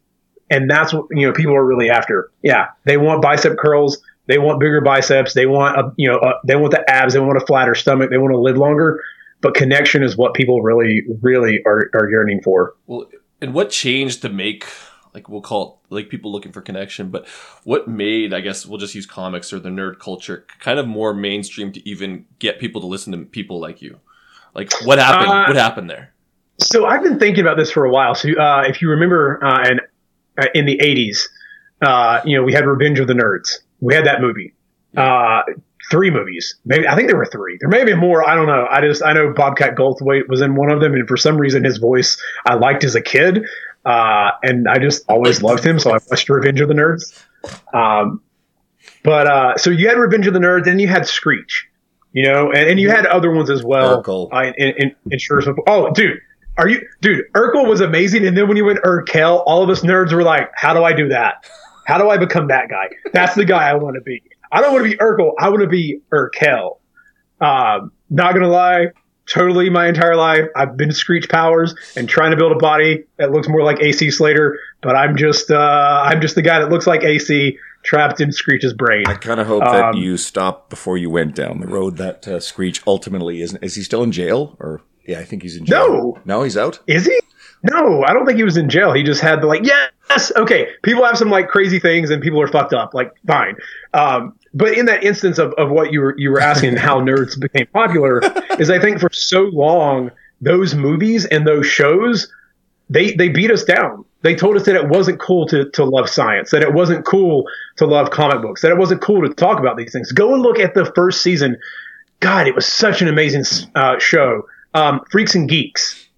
And 0.50 0.70
that's 0.70 0.92
what, 0.92 1.06
you 1.10 1.26
know, 1.26 1.32
people 1.32 1.54
are 1.54 1.64
really 1.64 1.88
after. 1.88 2.30
Yeah. 2.42 2.66
They 2.84 2.98
want 2.98 3.22
bicep 3.22 3.56
curls. 3.56 3.98
They 4.26 4.36
want 4.36 4.60
bigger 4.60 4.82
biceps. 4.82 5.32
They 5.32 5.46
want, 5.46 5.78
a, 5.78 5.92
you 5.96 6.08
know, 6.08 6.18
a, 6.18 6.34
they 6.46 6.56
want 6.56 6.72
the 6.72 6.88
abs. 6.88 7.14
They 7.14 7.20
want 7.20 7.38
a 7.38 7.46
flatter 7.46 7.74
stomach. 7.74 8.10
They 8.10 8.18
want 8.18 8.32
to 8.32 8.38
live 8.38 8.58
longer. 8.58 9.02
But 9.40 9.54
connection 9.54 10.02
is 10.02 10.18
what 10.18 10.34
people 10.34 10.60
really, 10.60 11.02
really 11.22 11.62
are, 11.64 11.90
are 11.94 12.10
yearning 12.10 12.42
for. 12.42 12.74
well, 12.86 13.08
and 13.40 13.54
what 13.54 13.70
changed 13.70 14.22
to 14.22 14.28
make 14.28 14.66
like 15.16 15.30
we'll 15.30 15.40
call 15.40 15.80
it 15.90 15.94
like 15.94 16.10
people 16.10 16.30
looking 16.30 16.52
for 16.52 16.60
connection, 16.60 17.08
but 17.08 17.26
what 17.64 17.88
made 17.88 18.34
I 18.34 18.42
guess 18.42 18.66
we'll 18.66 18.78
just 18.78 18.94
use 18.94 19.06
comics 19.06 19.50
or 19.50 19.58
the 19.58 19.70
nerd 19.70 19.98
culture 19.98 20.46
kind 20.60 20.78
of 20.78 20.86
more 20.86 21.14
mainstream 21.14 21.72
to 21.72 21.88
even 21.88 22.26
get 22.38 22.60
people 22.60 22.82
to 22.82 22.86
listen 22.86 23.12
to 23.12 23.24
people 23.24 23.58
like 23.58 23.80
you? 23.80 23.98
Like 24.54 24.70
what 24.84 24.98
happened? 24.98 25.30
Uh, 25.30 25.44
what 25.46 25.56
happened 25.56 25.88
there? 25.88 26.12
So 26.60 26.84
I've 26.84 27.02
been 27.02 27.18
thinking 27.18 27.40
about 27.40 27.56
this 27.56 27.70
for 27.70 27.86
a 27.86 27.90
while. 27.90 28.14
So 28.14 28.28
uh, 28.38 28.64
if 28.66 28.82
you 28.82 28.90
remember, 28.90 29.42
uh, 29.42 29.64
and 29.66 29.80
uh, 30.38 30.48
in 30.54 30.66
the 30.66 30.76
'80s, 30.76 31.28
uh, 31.80 32.20
you 32.26 32.36
know, 32.36 32.44
we 32.44 32.52
had 32.52 32.66
Revenge 32.66 32.98
of 32.98 33.06
the 33.06 33.14
Nerds. 33.14 33.60
We 33.80 33.94
had 33.94 34.04
that 34.04 34.20
movie. 34.20 34.52
Uh, 34.94 35.42
three 35.90 36.10
movies. 36.10 36.56
Maybe 36.64 36.86
I 36.86 36.94
think 36.94 37.08
there 37.08 37.16
were 37.16 37.26
three. 37.26 37.56
There 37.58 37.68
may 37.68 37.84
be 37.84 37.94
more. 37.94 38.28
I 38.28 38.34
don't 38.34 38.46
know. 38.46 38.66
I 38.70 38.80
just 38.82 39.02
I 39.02 39.14
know 39.14 39.32
Bobcat 39.32 39.76
Goldthwait 39.76 40.28
was 40.28 40.42
in 40.42 40.56
one 40.56 40.70
of 40.70 40.80
them, 40.80 40.92
and 40.94 41.08
for 41.08 41.16
some 41.16 41.38
reason 41.38 41.64
his 41.64 41.78
voice 41.78 42.20
I 42.44 42.54
liked 42.54 42.84
as 42.84 42.94
a 42.94 43.02
kid, 43.02 43.44
uh, 43.86 44.32
and 44.42 44.68
I 44.68 44.78
just 44.78 45.04
always 45.08 45.42
loved 45.42 45.64
him. 45.64 45.78
So 45.78 45.90
I 45.90 45.98
watched 46.10 46.28
Revenge 46.28 46.60
of 46.60 46.68
the 46.68 46.74
Nerds. 46.74 47.24
Um, 47.72 48.20
but 49.02 49.26
uh, 49.28 49.56
so 49.56 49.70
you 49.70 49.88
had 49.88 49.96
Revenge 49.96 50.26
of 50.26 50.34
the 50.34 50.40
Nerds, 50.40 50.66
and 50.66 50.80
you 50.80 50.88
had 50.88 51.06
Screech. 51.06 51.68
You 52.12 52.24
know, 52.24 52.50
and, 52.50 52.68
and 52.70 52.80
you 52.80 52.90
had 52.90 53.06
other 53.06 53.30
ones 53.30 53.50
as 53.50 53.62
well. 53.62 54.02
Urkel. 54.02 54.32
Uh, 54.32 54.52
in, 54.56 54.74
in, 54.78 54.96
in 55.10 55.18
Oh, 55.68 55.90
dude, 55.92 56.18
are 56.56 56.68
you, 56.68 56.80
dude? 57.02 57.24
Urkel 57.34 57.68
was 57.68 57.80
amazing, 57.80 58.26
and 58.26 58.36
then 58.36 58.48
when 58.48 58.56
you 58.56 58.64
went 58.64 58.80
Urkel, 58.82 59.42
all 59.46 59.62
of 59.62 59.68
us 59.70 59.82
nerds 59.82 60.12
were 60.12 60.22
like, 60.22 60.50
"How 60.54 60.72
do 60.74 60.82
I 60.82 60.92
do 60.92 61.08
that? 61.08 61.48
How 61.86 61.98
do 61.98 62.08
I 62.08 62.16
become 62.16 62.48
that 62.48 62.68
guy? 62.68 62.88
That's 63.12 63.34
the 63.34 63.44
guy 63.44 63.68
I 63.68 63.74
want 63.74 63.94
to 63.96 64.00
be. 64.00 64.22
I 64.50 64.60
don't 64.60 64.72
want 64.72 64.84
to 64.84 64.90
be 64.90 64.96
Urkel. 64.96 65.32
I 65.38 65.50
want 65.50 65.60
to 65.60 65.68
be 65.68 66.00
Urkel." 66.12 66.78
Um, 67.40 67.92
not 68.08 68.32
gonna 68.32 68.48
lie, 68.48 68.86
totally 69.26 69.68
my 69.70 69.88
entire 69.88 70.16
life 70.16 70.44
I've 70.56 70.76
been 70.76 70.92
Screech 70.92 71.28
Powers 71.28 71.74
and 71.96 72.08
trying 72.08 72.30
to 72.30 72.36
build 72.36 72.52
a 72.52 72.58
body 72.58 73.04
that 73.16 73.30
looks 73.32 73.48
more 73.48 73.62
like 73.62 73.80
AC 73.80 74.10
Slater, 74.10 74.58
but 74.80 74.96
I'm 74.96 75.16
just 75.16 75.50
uh, 75.50 76.02
I'm 76.04 76.20
just 76.20 76.34
the 76.34 76.42
guy 76.42 76.60
that 76.60 76.70
looks 76.70 76.86
like 76.86 77.02
AC 77.04 77.58
trapped 77.82 78.20
in 78.20 78.32
Screech's 78.32 78.72
brain. 78.72 79.04
I 79.06 79.14
kind 79.14 79.38
of 79.40 79.46
hope 79.46 79.62
that 79.64 79.84
Um, 79.84 79.96
you 79.96 80.16
stopped 80.16 80.70
before 80.70 80.98
you 80.98 81.08
went 81.10 81.34
down 81.36 81.60
the 81.60 81.68
road 81.68 81.96
that 81.98 82.26
uh, 82.26 82.40
Screech 82.40 82.82
ultimately 82.86 83.42
isn't. 83.42 83.62
Is 83.62 83.74
he 83.76 83.82
still 83.82 84.02
in 84.02 84.10
jail? 84.12 84.56
Or 84.58 84.80
yeah, 85.06 85.20
I 85.20 85.24
think 85.24 85.42
he's 85.42 85.56
in 85.56 85.64
jail. 85.66 85.88
No. 85.88 86.18
no, 86.24 86.42
he's 86.42 86.56
out. 86.56 86.80
Is 86.86 87.06
he? 87.06 87.20
No, 87.62 88.02
I 88.04 88.12
don't 88.12 88.26
think 88.26 88.38
he 88.38 88.44
was 88.44 88.56
in 88.56 88.68
jail. 88.68 88.92
He 88.92 89.02
just 89.02 89.20
had 89.20 89.40
the 89.40 89.46
like, 89.46 89.64
yes, 89.64 90.30
okay. 90.36 90.68
People 90.82 91.04
have 91.04 91.16
some 91.16 91.30
like 91.30 91.48
crazy 91.48 91.78
things 91.80 92.10
and 92.10 92.22
people 92.22 92.40
are 92.40 92.46
fucked 92.48 92.72
up. 92.72 92.92
Like, 92.94 93.12
fine. 93.26 93.56
Um, 93.94 94.36
but 94.56 94.76
in 94.76 94.86
that 94.86 95.04
instance 95.04 95.38
of, 95.38 95.52
of 95.54 95.70
what 95.70 95.92
you 95.92 96.00
were 96.00 96.14
you 96.16 96.30
were 96.30 96.40
asking 96.40 96.76
how 96.76 97.00
nerds 97.08 97.38
became 97.38 97.66
popular 97.68 98.20
is 98.58 98.70
I 98.70 98.80
think 98.80 98.98
for 98.98 99.10
so 99.12 99.42
long 99.52 100.10
those 100.40 100.74
movies 100.74 101.26
and 101.26 101.46
those 101.46 101.66
shows 101.66 102.32
they 102.88 103.12
they 103.12 103.28
beat 103.28 103.50
us 103.50 103.64
down. 103.64 104.04
They 104.22 104.34
told 104.34 104.56
us 104.56 104.64
that 104.64 104.74
it 104.74 104.88
wasn't 104.88 105.20
cool 105.20 105.46
to 105.48 105.70
to 105.70 105.84
love 105.84 106.08
science, 106.08 106.50
that 106.50 106.62
it 106.62 106.72
wasn't 106.72 107.04
cool 107.04 107.46
to 107.76 107.86
love 107.86 108.10
comic 108.10 108.42
books, 108.42 108.62
that 108.62 108.70
it 108.70 108.78
wasn't 108.78 109.02
cool 109.02 109.22
to 109.22 109.34
talk 109.34 109.58
about 109.58 109.76
these 109.76 109.92
things. 109.92 110.10
Go 110.12 110.32
and 110.34 110.42
look 110.42 110.58
at 110.58 110.74
the 110.74 110.90
first 110.94 111.22
season. 111.22 111.56
God, 112.20 112.46
it 112.46 112.54
was 112.54 112.66
such 112.66 113.02
an 113.02 113.08
amazing 113.08 113.44
uh, 113.74 113.98
show. 113.98 114.46
Um, 114.72 115.02
Freaks 115.10 115.34
and 115.34 115.48
Geeks. 115.48 116.08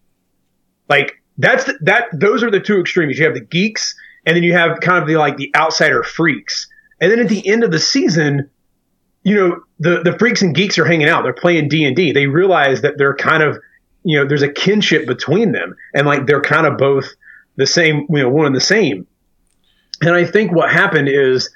Like 0.89 1.21
that's 1.39 1.65
the, 1.65 1.79
that. 1.83 2.05
Those 2.13 2.43
are 2.43 2.51
the 2.51 2.61
two 2.61 2.81
extremes. 2.81 3.19
You 3.19 3.25
have 3.25 3.35
the 3.35 3.41
geeks, 3.41 3.95
and 4.27 4.37
then 4.37 4.43
you 4.43 4.53
have 4.53 4.81
kind 4.81 5.03
of 5.03 5.09
the 5.09 5.17
like 5.17 5.37
the 5.37 5.51
outsider 5.57 6.03
freaks. 6.03 6.69
And 7.01 7.11
then 7.13 7.21
at 7.21 7.29
the 7.29 7.47
end 7.47 7.65
of 7.65 7.71
the 7.71 7.79
season, 7.79 8.51
you 9.23 9.35
know, 9.35 9.61
the 9.79 10.03
the 10.03 10.19
freaks 10.19 10.43
and 10.43 10.55
geeks 10.55 10.79
are 10.79 10.85
hanging 10.85 11.09
out. 11.09 11.23
They're 11.23 11.33
playing 11.33 11.69
D 11.69 11.85
and 11.85 11.95
D. 11.95 12.13
They 12.13 12.27
realize 12.27 12.83
that 12.83 12.99
they're 12.99 13.15
kind 13.15 13.43
of, 13.43 13.59
you 14.05 14.19
know, 14.19 14.27
there's 14.27 14.43
a 14.43 14.53
kinship 14.53 15.07
between 15.07 15.53
them, 15.53 15.77
and 15.95 16.07
like 16.07 16.27
they're 16.27 16.41
kind 16.41 16.67
of 16.67 16.79
both 16.79 17.07
the 17.57 17.67
same, 17.67 18.07
you 18.09 18.23
know, 18.23 18.29
one 18.29 18.47
and 18.47 18.57
the 18.57 18.61
same. 18.61 19.07
And 20.01 20.15
I 20.15 20.25
think 20.25 20.53
what 20.53 20.71
happened 20.71 21.09
is 21.09 21.51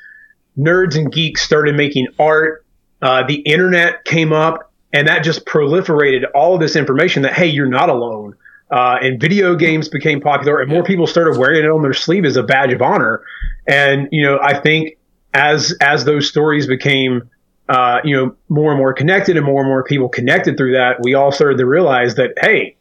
nerds 0.58 0.96
and 0.96 1.12
geeks 1.12 1.42
started 1.42 1.76
making 1.76 2.08
art. 2.18 2.64
Uh, 3.00 3.25
the 3.26 3.37
internet 3.37 4.04
came 4.04 4.32
up, 4.32 4.72
and 4.92 5.08
that 5.08 5.25
just 5.25 5.46
proliferated 5.46 6.25
all 6.34 6.54
of 6.54 6.61
this 6.61 6.76
information 6.76 7.22
that 7.22 7.32
hey, 7.32 7.46
you're 7.46 7.66
not 7.66 7.88
alone. 7.88 8.34
Uh, 8.70 8.96
and 9.02 9.20
video 9.20 9.54
games 9.54 9.88
became 9.88 10.20
popular, 10.20 10.61
and 10.61 10.70
more 10.70 10.82
people 10.82 11.06
started 11.06 11.38
wearing 11.38 11.62
it 11.62 11.68
on 11.68 11.82
their 11.82 11.92
sleeve 11.92 12.25
as 12.25 12.37
a 12.37 12.42
badge 12.42 12.72
of 12.72 12.80
honor. 12.82 13.22
And 13.66 14.08
you 14.11 14.22
know, 14.22 14.38
I 14.42 14.58
think 14.58 14.96
as 15.35 15.75
as 15.81 16.05
those 16.05 16.29
stories 16.29 16.67
became 16.67 17.31
uh, 17.69 18.01
you 18.05 18.17
know 18.17 18.35
more 18.49 18.71
and 18.73 18.79
more 18.79 18.93
connected, 18.93 19.37
and 19.37 19.47
more 19.47 19.61
and 19.61 19.69
more 19.69 19.85
people 19.85 20.09
connected 20.09 20.57
through 20.57 20.73
that, 20.73 20.97
we 21.03 21.15
all 21.15 21.33
started 21.33 21.59
to 21.59 21.67
realize 21.67 22.17
that 22.17 22.33
hey, 22.41 22.77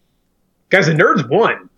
guys, 0.69 0.87
the 0.87 0.93
nerds 0.93 1.27
won. 1.29 1.69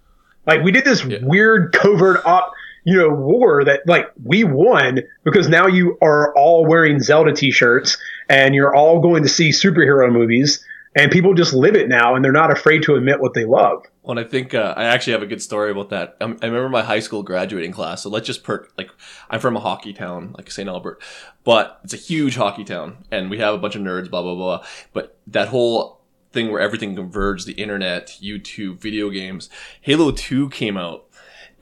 Like 0.46 0.64
we 0.64 0.72
did 0.72 0.86
this 0.86 1.04
Yeah. 1.04 1.20
weird 1.22 1.74
covert 1.74 2.26
op, 2.26 2.52
you 2.86 2.98
know, 2.98 3.10
war 3.10 3.64
that 3.64 3.82
like 3.88 4.08
we 4.24 4.44
won 4.44 5.00
because 5.24 5.48
now 5.48 5.68
you 5.68 5.98
are 6.02 6.34
all 6.36 6.66
wearing 6.66 7.00
Zelda 7.00 7.34
t-shirts 7.34 7.98
and 8.30 8.56
you're 8.56 8.74
all 8.76 9.00
going 9.00 9.24
to 9.24 9.30
see 9.30 9.50
superhero 9.50 10.12
movies 10.12 10.66
and 10.96 11.12
people 11.12 11.34
just 11.34 11.54
live 11.54 11.76
it 11.76 11.88
now 11.90 12.16
and 12.16 12.24
they're 12.24 12.32
not 12.32 12.52
afraid 12.52 12.84
to 12.84 12.96
admit 12.96 13.20
what 13.20 13.34
they 13.34 13.46
love. 13.46 13.84
Well, 14.04 14.18
and 14.18 14.26
I 14.26 14.30
think 14.30 14.54
uh, 14.54 14.74
I 14.78 14.84
actually 14.86 15.14
have 15.14 15.24
a 15.24 15.28
good 15.28 15.42
story 15.42 15.72
about 15.72 15.90
that. 15.90 16.18
Um, 16.22 16.38
I 16.42 16.46
remember 16.48 16.70
my 16.70 16.84
high 16.84 17.00
school 17.00 17.24
graduating 17.24 17.72
class. 17.72 18.04
So 18.04 18.10
let's 18.10 18.28
just 18.28 18.44
perk 18.44 18.72
like 18.78 18.90
I'm 19.30 19.40
from 19.40 19.56
a 19.56 19.60
hockey 19.60 19.94
town, 19.94 20.34
like 20.38 20.52
St. 20.52 20.68
Albert, 20.70 21.02
but 21.44 21.80
it's 21.84 21.94
a 21.94 21.98
huge 21.98 22.36
hockey 22.36 22.64
town, 22.64 22.98
and 23.12 23.30
we 23.30 23.40
have 23.40 23.54
a 23.54 23.58
bunch 23.58 23.76
of 23.76 23.82
nerds, 23.82 24.10
blah 24.10 24.22
blah 24.22 24.36
blah. 24.36 24.66
But 24.92 25.18
that 25.28 25.48
whole 25.50 26.02
thing 26.32 26.52
where 26.52 26.60
everything 26.62 26.96
converged, 26.96 27.46
the 27.48 27.54
internet, 27.54 28.18
YouTube, 28.22 28.80
video 28.82 29.10
games, 29.10 29.50
Halo 29.82 30.12
Two 30.12 30.50
came 30.50 30.78
out, 30.78 31.06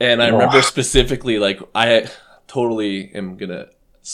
and 0.00 0.22
I 0.22 0.26
remember 0.28 0.58
Oh. 0.58 0.62
specifically 0.62 1.38
like 1.38 1.60
I 1.74 2.08
totally 2.48 3.10
am 3.14 3.36
gonna. 3.36 3.66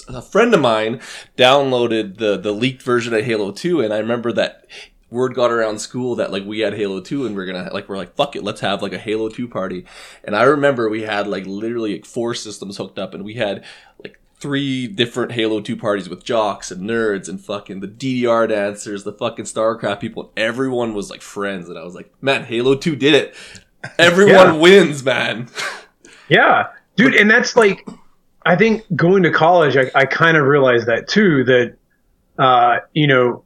A 0.06 0.20
friend 0.20 0.52
of 0.52 0.60
mine 0.60 1.00
downloaded 1.38 2.18
the 2.18 2.37
the 2.37 2.52
leaked 2.52 2.82
version 2.82 3.14
of 3.14 3.25
Halo 3.25 3.52
Two, 3.52 3.80
and 3.80 3.94
I 3.94 3.98
remember 3.98 4.32
that 4.32 4.66
word 5.10 5.34
got 5.34 5.50
around 5.50 5.78
school 5.78 6.16
that 6.16 6.30
like 6.32 6.44
we 6.44 6.60
had 6.60 6.74
Halo 6.74 7.00
2 7.00 7.26
and 7.26 7.34
we're 7.34 7.46
gonna 7.46 7.70
like 7.72 7.88
we're 7.88 7.96
like 7.96 8.14
fuck 8.14 8.36
it 8.36 8.44
let's 8.44 8.60
have 8.60 8.82
like 8.82 8.92
a 8.92 8.98
Halo 8.98 9.28
2 9.28 9.48
party 9.48 9.84
and 10.24 10.36
I 10.36 10.42
remember 10.42 10.88
we 10.88 11.02
had 11.02 11.26
like 11.26 11.46
literally 11.46 11.94
like 11.94 12.04
four 12.04 12.34
systems 12.34 12.76
hooked 12.76 12.98
up 12.98 13.14
and 13.14 13.24
we 13.24 13.34
had 13.34 13.64
like 14.02 14.20
three 14.38 14.86
different 14.86 15.32
Halo 15.32 15.60
2 15.60 15.76
parties 15.76 16.08
with 16.08 16.22
jocks 16.24 16.70
and 16.70 16.82
nerds 16.88 17.28
and 17.28 17.40
fucking 17.40 17.80
the 17.80 17.88
DDR 17.88 18.48
dancers 18.48 19.04
the 19.04 19.12
fucking 19.12 19.46
StarCraft 19.46 20.00
people 20.00 20.24
and 20.36 20.44
everyone 20.44 20.92
was 20.94 21.10
like 21.10 21.22
friends 21.22 21.68
and 21.68 21.78
I 21.78 21.84
was 21.84 21.94
like 21.94 22.12
man 22.22 22.44
Halo 22.44 22.74
2 22.74 22.94
did 22.96 23.14
it 23.14 23.34
everyone 23.98 24.32
Yeah. 24.34 24.52
wins 24.58 25.02
man 25.04 25.48
Yeah, 26.28 26.66
dude, 26.96 27.14
and 27.14 27.30
that's 27.30 27.56
like, 27.56 27.88
I 28.44 28.54
think 28.56 28.84
going 28.94 29.22
to 29.22 29.30
college, 29.32 29.76
I, 29.78 29.90
I 29.94 30.04
kind 30.04 30.36
of 30.36 30.44
realized 30.44 30.86
that 30.86 31.08
too. 31.08 31.42
That, 31.44 31.76
uh, 32.38 32.80
you 32.92 33.06
know, 33.06 33.44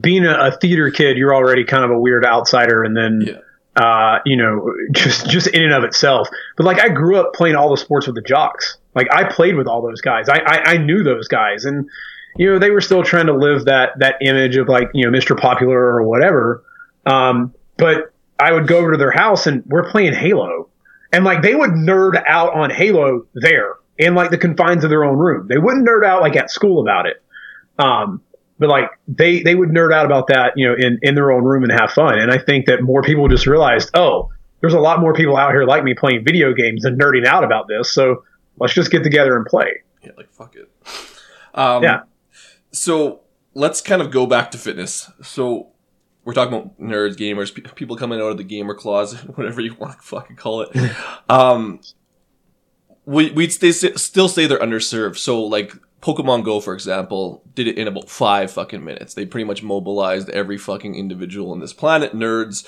being 0.00 0.24
a, 0.26 0.34
a 0.48 0.52
theater 0.58 0.90
kid, 0.90 1.16
you're 1.16 1.34
already 1.34 1.64
kind 1.64 1.84
of 1.84 1.90
a 1.90 1.98
weird 1.98 2.24
outsider, 2.24 2.82
and 2.82 2.96
then, 2.96 3.22
Yeah. 3.26 3.82
uh, 3.82 4.18
you 4.26 4.36
know, 4.36 4.72
just 4.92 5.28
just 5.30 5.46
in 5.48 5.62
and 5.62 5.72
of 5.72 5.84
itself. 5.84 6.28
But 6.56 6.64
like, 6.66 6.80
I 6.80 6.88
grew 6.88 7.16
up 7.16 7.32
playing 7.34 7.56
all 7.56 7.70
the 7.70 7.76
sports 7.76 8.06
with 8.06 8.16
the 8.16 8.22
jocks. 8.22 8.78
Like, 8.94 9.08
I 9.12 9.24
played 9.24 9.56
with 9.56 9.66
all 9.66 9.82
those 9.82 10.00
guys. 10.00 10.28
I 10.28 10.38
I, 10.38 10.62
I 10.72 10.76
knew 10.78 11.02
those 11.02 11.28
guys, 11.28 11.64
and 11.64 11.88
you 12.36 12.52
know, 12.52 12.58
they 12.58 12.70
were 12.70 12.80
still 12.80 13.02
trying 13.02 13.26
to 13.26 13.34
live 13.34 13.64
that 13.64 13.98
that 13.98 14.16
image 14.20 14.56
of 14.56 14.68
like, 14.68 14.90
you 14.94 15.08
know, 15.10 15.16
Mr. 15.16 15.38
Popular 15.38 15.78
or 15.78 16.02
whatever. 16.06 16.62
Um, 17.06 17.54
but 17.78 18.12
I 18.38 18.52
would 18.52 18.66
go 18.68 18.78
over 18.78 18.92
to 18.92 18.98
their 18.98 19.10
house 19.10 19.46
and 19.46 19.64
we're 19.66 19.90
playing 19.90 20.12
Halo 20.14 20.68
and 21.12 21.24
like 21.24 21.42
they 21.42 21.54
would 21.54 21.70
nerd 21.70 22.22
out 22.28 22.54
on 22.54 22.70
Halo 22.70 23.26
there 23.34 23.74
in 23.96 24.14
like 24.14 24.30
the 24.30 24.38
confines 24.38 24.84
of 24.84 24.90
their 24.90 25.04
own 25.04 25.16
room. 25.16 25.48
They 25.48 25.58
wouldn't 25.58 25.88
nerd 25.88 26.04
out 26.04 26.20
like 26.20 26.36
at 26.36 26.50
school 26.50 26.80
about 26.82 27.06
it. 27.06 27.20
Um, 27.78 28.20
but 28.58 28.68
like 28.68 28.90
they 29.06 29.42
they 29.42 29.54
would 29.54 29.68
nerd 29.70 29.92
out 29.92 30.04
about 30.06 30.26
that, 30.28 30.52
you 30.56 30.66
know, 30.68 30.74
in 30.74 30.98
in 31.02 31.14
their 31.14 31.30
own 31.32 31.44
room 31.44 31.62
and 31.64 31.72
have 31.72 31.90
fun. 31.90 32.18
And 32.18 32.30
I 32.30 32.38
think 32.38 32.66
that 32.66 32.82
more 32.82 33.02
people 33.02 33.28
just 33.28 33.46
realized, 33.46 33.90
oh, 33.94 34.30
there's 34.60 34.74
a 34.74 34.80
lot 34.80 35.00
more 35.00 35.14
people 35.14 35.36
out 35.36 35.50
here 35.52 35.64
like 35.64 35.84
me 35.84 35.94
playing 35.94 36.24
video 36.24 36.52
games 36.52 36.84
and 36.84 37.00
nerding 37.00 37.24
out 37.26 37.44
about 37.44 37.68
this. 37.68 37.92
So 37.92 38.24
let's 38.58 38.74
just 38.74 38.90
get 38.90 39.02
together 39.04 39.36
and 39.36 39.46
play. 39.46 39.82
yeah 40.04 40.10
like 40.16 40.30
fuck 40.32 40.56
it 40.56 40.68
um 41.54 41.82
Yeah. 41.82 42.00
so 42.72 43.20
let's 43.54 43.80
kind 43.80 44.02
of 44.02 44.10
go 44.10 44.26
back 44.26 44.50
to 44.52 44.58
fitness 44.58 45.10
so 45.22 45.68
we're 46.24 46.34
talking 46.34 46.52
about 46.54 46.78
nerds, 46.78 47.16
gamers, 47.16 47.54
pe- 47.54 47.70
people 47.74 47.96
coming 47.96 48.20
out 48.20 48.26
of 48.30 48.36
the 48.36 48.44
gamer 48.44 48.74
closet, 48.74 49.20
whatever 49.38 49.60
you 49.62 49.74
want 49.76 49.92
to 49.94 49.98
fucking 50.02 50.36
call 50.36 50.60
it. 50.60 50.70
um, 51.30 51.80
we 53.06 53.30
we'd 53.30 53.50
stay, 53.52 53.72
still 53.72 54.28
say 54.28 54.46
they're 54.46 54.58
underserved. 54.58 55.16
So 55.16 55.42
like 55.42 55.72
Pokemon 56.00 56.44
Go, 56.44 56.60
for 56.60 56.74
example, 56.74 57.42
did 57.54 57.66
it 57.66 57.76
in 57.76 57.88
about 57.88 58.08
five 58.08 58.52
fucking 58.52 58.84
minutes. 58.84 59.14
They 59.14 59.26
pretty 59.26 59.44
much 59.44 59.62
mobilized 59.62 60.30
every 60.30 60.56
fucking 60.56 60.94
individual 60.94 61.50
on 61.50 61.60
this 61.60 61.72
planet, 61.72 62.14
nerds, 62.14 62.66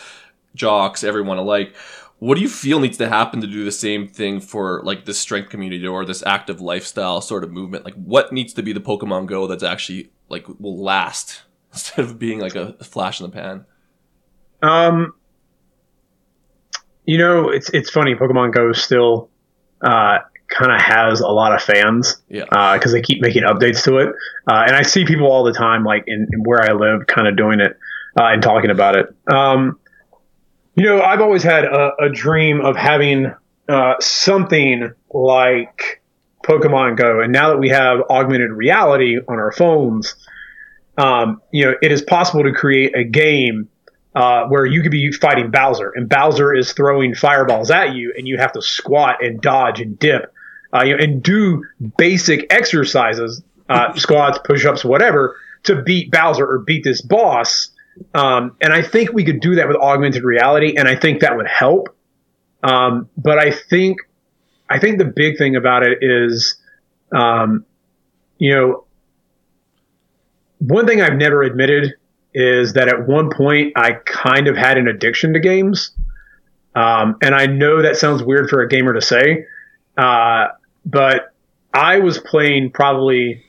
jocks, 0.55 1.05
everyone 1.05 1.39
alike. 1.39 1.75
What 2.19 2.35
do 2.35 2.43
you 2.43 2.49
feel 2.49 2.81
needs 2.81 2.99
to 2.99 3.09
happen 3.09 3.41
to 3.41 3.47
do 3.47 3.65
the 3.65 3.73
same 3.73 4.07
thing 4.07 4.41
for 4.41 4.83
like 4.85 5.05
this 5.05 5.19
strength 5.19 5.49
community 5.49 5.87
or 5.87 6.05
this 6.05 6.23
active 6.27 6.61
lifestyle 6.61 7.21
sort 7.21 7.45
of 7.45 7.51
movement? 7.51 7.85
Like 7.85 7.95
what 7.95 8.33
needs 8.33 8.53
to 8.55 8.63
be 8.63 8.73
the 8.73 8.81
Pokemon 8.81 9.27
Go 9.27 9.47
that's 9.47 9.63
actually 9.63 10.11
like 10.29 10.47
will 10.59 10.83
last 10.83 11.43
instead 11.73 12.05
of 12.05 12.19
being 12.19 12.41
like 12.41 12.57
a 12.57 12.73
flash 12.85 13.21
in 13.21 13.31
the 13.31 13.33
pan? 13.33 13.65
Um, 14.63 15.15
you 17.07 17.17
know, 17.17 17.49
it's 17.49 17.71
it's 17.71 17.91
funny. 17.91 18.15
Pokemon 18.15 18.53
Go 18.53 18.73
still 18.73 19.31
uh, 19.81 20.19
kind 20.51 20.73
of 20.73 20.81
has 20.81 21.21
a 21.21 21.29
lot 21.29 21.55
of 21.55 21.63
fans 21.63 22.21
Yeah. 22.29 22.45
because 22.77 22.93
they 22.93 23.01
keep 23.03 23.21
making 23.23 23.45
updates 23.45 23.85
to 23.85 23.99
it, 23.99 24.09
uh, 24.51 24.65
and 24.67 24.77
I 24.77 24.83
see 24.83 25.05
people 25.05 25.27
all 25.27 25.45
the 25.45 25.53
time, 25.53 25.85
like 25.85 26.05
in, 26.07 26.27
in 26.33 26.41
where 26.43 26.63
I 26.63 26.73
live, 26.73 27.07
kind 27.07 27.27
of 27.29 27.37
doing 27.37 27.61
it 27.61 27.77
uh, 28.19 28.25
and 28.25 28.43
talking 28.43 28.71
about 28.71 28.97
it. 28.97 29.15
Um, 29.33 29.79
you 30.75 30.85
know, 30.85 31.01
I've 31.03 31.21
always 31.21 31.43
had 31.43 31.65
a, 31.65 31.93
a 32.01 32.09
dream 32.11 32.61
of 32.61 32.77
having 32.77 33.33
uh, 33.69 33.95
something 34.01 34.93
like 35.13 36.03
Pokemon 36.45 36.97
Go, 36.97 37.21
and 37.21 37.33
now 37.33 37.51
that 37.51 37.59
we 37.59 37.69
have 37.69 38.01
augmented 38.11 38.51
reality 38.51 39.19
on 39.19 39.39
our 39.39 39.53
phones, 39.53 40.15
um, 40.99 41.41
you 41.53 41.65
know, 41.67 41.75
it 41.83 41.93
is 41.93 42.03
possible 42.03 42.43
to 42.45 42.53
create 42.53 42.97
a 42.97 43.05
game 43.05 43.69
uh, 44.15 44.45
where 44.49 44.67
you 44.67 44.83
could 44.83 44.91
be 44.91 45.13
fighting 45.13 45.51
Bowser, 45.51 45.93
and 45.95 46.09
Bowser 46.09 46.53
is 46.55 46.73
throwing 46.73 47.15
fireballs 47.15 47.71
at 47.71 47.95
you, 47.95 48.13
and 48.17 48.27
you 48.27 48.39
have 48.39 48.53
to 48.53 48.63
squat 48.63 49.23
and 49.25 49.41
dodge 49.41 49.81
and 49.81 49.99
dip, 49.99 50.33
uh, 50.75 50.85
you 50.85 50.97
know, 50.97 51.03
and 51.03 51.23
do 51.23 51.65
basic 51.97 52.53
exercises, 52.53 53.43
uh, 53.69 53.93
squats, 53.97 54.39
push-ups, 54.45 54.85
whatever, 54.85 55.37
to 55.65 55.83
beat 55.83 56.11
Bowser 56.11 56.47
or 56.47 56.59
beat 56.61 56.85
this 56.85 57.01
boss. 57.01 57.71
Um, 58.15 58.57
and 58.61 58.73
I 58.73 58.83
think 58.83 59.13
we 59.13 59.25
could 59.25 59.41
do 59.41 59.57
that 59.57 59.69
with 59.69 59.77
augmented 59.77 60.25
reality, 60.25 60.77
and 60.77 60.89
I 60.89 60.97
think 60.97 61.21
that 61.21 61.37
would 61.37 61.49
help. 61.49 61.95
Um, 62.63 63.09
but 63.17 63.39
I 63.39 63.51
think, 63.51 63.99
I 64.69 64.79
think 64.79 64.99
the 64.99 65.05
big 65.05 65.39
thing 65.39 65.57
about 65.57 65.83
it 65.83 65.99
is, 66.01 66.57
um, 67.13 67.65
you 68.39 68.55
know, 68.55 68.85
one 70.59 70.87
thing 70.87 71.01
I've 71.01 71.17
never 71.17 71.43
admitted 71.43 71.95
is 72.35 72.75
that 72.75 72.89
at 72.89 73.09
one 73.09 73.31
point 73.31 73.73
I 73.77 73.93
kind 73.93 74.47
of 74.47 74.57
had 74.57 74.79
an 74.79 74.89
addiction 74.89 75.33
to 75.33 75.41
games. 75.41 75.93
Um, 76.75 77.17
and 77.23 77.35
I 77.35 77.47
know 77.47 77.83
that 77.83 77.97
sounds 77.97 78.23
weird 78.23 78.49
for 78.49 78.61
a 78.61 78.69
gamer 78.69 78.93
to 78.93 79.01
say, 79.01 79.47
uh, 79.97 80.49
but 80.91 81.33
I 81.73 81.99
was 81.99 82.19
playing 82.19 82.71
probably 82.73 83.43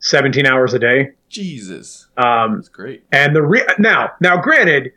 17 0.00 0.46
hours 0.46 0.74
a 0.74 0.78
day. 0.78 1.10
Jesus, 1.28 2.06
Um, 2.16 2.56
that's 2.56 2.68
great. 2.68 3.02
and 3.10 3.34
the 3.34 3.42
re- 3.42 3.66
now, 3.78 4.12
now, 4.20 4.40
granted, 4.40 4.92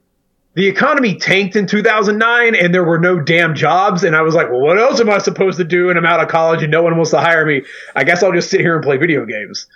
the 0.54 0.68
economy 0.68 1.18
tanked 1.18 1.56
in 1.56 1.66
2009, 1.68 2.56
and 2.56 2.74
there 2.74 2.84
were 2.84 3.00
no 3.00 3.20
damn 3.20 3.56
jobs. 3.56 4.04
And 4.04 4.16
I 4.16 4.22
was 4.22 4.36
like, 4.36 4.50
well, 4.50 4.60
what 4.60 4.78
else 4.78 5.00
am 5.00 5.10
I 5.10 5.18
supposed 5.20 5.58
to 5.60 5.64
do? 5.64 5.90
And 5.90 5.98
I'm 5.98 6.06
out 6.06 6.20
of 6.20 6.28
college, 6.30 6.62
and 6.64 6.72
no 6.72 6.82
one 6.84 6.96
wants 6.96 7.12
to 7.12 7.20
hire 7.20 7.46
me. 7.46 7.64
I 7.96 8.04
guess 8.04 8.22
I'll 8.24 8.32
just 8.34 8.50
sit 8.50 8.60
here 8.62 8.76
and 8.76 8.84
play 8.84 8.98
video 8.98 9.26
games. 9.26 9.68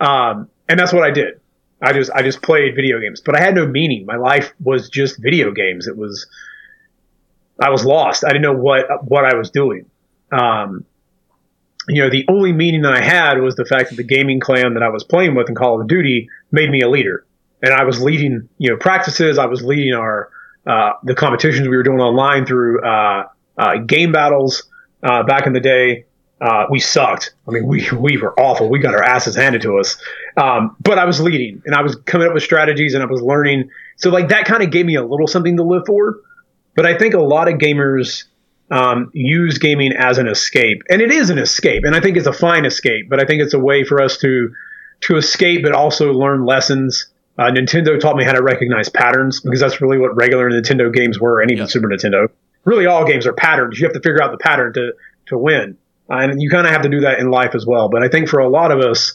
Um, 0.00 0.48
and 0.68 0.78
that's 0.78 0.92
what 0.92 1.04
I 1.04 1.10
did. 1.10 1.40
I 1.82 1.92
just 1.92 2.10
I 2.10 2.22
just 2.22 2.40
played 2.42 2.74
video 2.74 2.98
games, 3.00 3.20
but 3.20 3.36
I 3.36 3.40
had 3.42 3.54
no 3.54 3.66
meaning. 3.66 4.06
My 4.06 4.16
life 4.16 4.52
was 4.62 4.88
just 4.88 5.22
video 5.22 5.52
games. 5.52 5.86
It 5.86 5.96
was 5.96 6.26
I 7.60 7.68
was 7.70 7.84
lost. 7.84 8.24
I 8.24 8.28
didn't 8.28 8.42
know 8.42 8.54
what 8.54 8.86
what 9.04 9.24
I 9.26 9.34
was 9.36 9.50
doing. 9.50 9.84
Um, 10.32 10.84
you 11.88 12.02
know, 12.02 12.10
the 12.10 12.24
only 12.28 12.52
meaning 12.52 12.82
that 12.82 12.92
I 12.92 13.02
had 13.02 13.40
was 13.40 13.54
the 13.54 13.64
fact 13.64 13.90
that 13.90 13.96
the 13.96 14.04
gaming 14.04 14.40
clan 14.40 14.74
that 14.74 14.82
I 14.82 14.88
was 14.88 15.04
playing 15.04 15.34
with 15.34 15.48
in 15.48 15.54
Call 15.54 15.80
of 15.80 15.86
Duty 15.86 16.28
made 16.50 16.70
me 16.70 16.80
a 16.82 16.88
leader, 16.88 17.24
and 17.62 17.72
I 17.72 17.84
was 17.84 18.00
leading 18.00 18.48
you 18.58 18.70
know 18.70 18.76
practices. 18.76 19.38
I 19.38 19.46
was 19.46 19.62
leading 19.62 19.94
our 19.94 20.30
uh, 20.66 20.92
the 21.04 21.14
competitions 21.14 21.68
we 21.68 21.76
were 21.76 21.82
doing 21.82 22.00
online 22.00 22.44
through 22.44 22.82
uh, 22.82 23.28
uh, 23.56 23.78
game 23.78 24.12
battles 24.12 24.64
uh, 25.02 25.22
back 25.22 25.46
in 25.46 25.52
the 25.52 25.60
day. 25.60 26.04
Uh, 26.40 26.66
we 26.70 26.80
sucked. 26.80 27.34
I 27.46 27.52
mean, 27.52 27.66
we 27.66 27.88
we 27.92 28.16
were 28.18 28.38
awful. 28.38 28.68
We 28.68 28.78
got 28.80 28.94
our 28.94 29.02
asses 29.02 29.36
handed 29.36 29.62
to 29.62 29.78
us. 29.78 29.96
Um, 30.36 30.76
but 30.80 30.98
I 30.98 31.04
was 31.04 31.20
leading, 31.20 31.62
and 31.64 31.74
I 31.74 31.82
was 31.82 31.96
coming 32.04 32.26
up 32.26 32.34
with 32.34 32.42
strategies, 32.42 32.94
and 32.94 33.02
I 33.02 33.06
was 33.06 33.22
learning. 33.22 33.70
So 33.96 34.10
like 34.10 34.28
that 34.28 34.44
kind 34.44 34.62
of 34.62 34.70
gave 34.70 34.86
me 34.86 34.96
a 34.96 35.04
little 35.04 35.28
something 35.28 35.56
to 35.56 35.62
live 35.62 35.84
for. 35.86 36.20
But 36.74 36.84
I 36.84 36.98
think 36.98 37.14
a 37.14 37.20
lot 37.20 37.48
of 37.48 37.54
gamers 37.54 38.24
um, 38.70 39.10
use 39.12 39.58
gaming 39.58 39.92
as 39.92 40.18
an 40.18 40.28
escape, 40.28 40.82
and 40.90 41.00
it 41.00 41.12
is 41.12 41.30
an 41.30 41.38
escape, 41.38 41.84
and 41.84 41.94
I 41.94 42.00
think 42.00 42.16
it's 42.16 42.26
a 42.26 42.32
fine 42.32 42.64
escape. 42.64 43.08
But 43.08 43.20
I 43.20 43.24
think 43.24 43.42
it's 43.42 43.54
a 43.54 43.60
way 43.60 43.84
for 43.84 44.00
us 44.00 44.18
to 44.18 44.52
to 45.02 45.16
escape, 45.16 45.62
but 45.62 45.72
also 45.72 46.12
learn 46.12 46.44
lessons. 46.44 47.06
Uh, 47.38 47.50
Nintendo 47.50 48.00
taught 48.00 48.16
me 48.16 48.24
how 48.24 48.32
to 48.32 48.42
recognize 48.42 48.88
patterns 48.88 49.40
because 49.40 49.60
that's 49.60 49.80
really 49.80 49.98
what 49.98 50.16
regular 50.16 50.50
Nintendo 50.50 50.92
games 50.92 51.20
were, 51.20 51.40
and 51.40 51.50
even 51.50 51.64
Yeah. 51.64 51.68
Super 51.68 51.88
Nintendo. 51.88 52.28
Really, 52.64 52.86
all 52.86 53.04
games 53.04 53.26
are 53.26 53.32
patterns. 53.32 53.78
You 53.78 53.86
have 53.86 53.94
to 53.94 54.00
figure 54.00 54.22
out 54.22 54.32
the 54.32 54.38
pattern 54.38 54.72
to 54.74 54.92
to 55.26 55.38
win, 55.38 55.76
uh, 56.10 56.14
and 56.14 56.42
you 56.42 56.50
kind 56.50 56.66
of 56.66 56.72
have 56.72 56.82
to 56.82 56.88
do 56.88 57.00
that 57.00 57.20
in 57.20 57.30
life 57.30 57.54
as 57.54 57.64
well. 57.64 57.88
But 57.88 58.02
I 58.02 58.08
think 58.08 58.28
for 58.28 58.40
a 58.40 58.48
lot 58.48 58.72
of 58.72 58.80
us, 58.80 59.14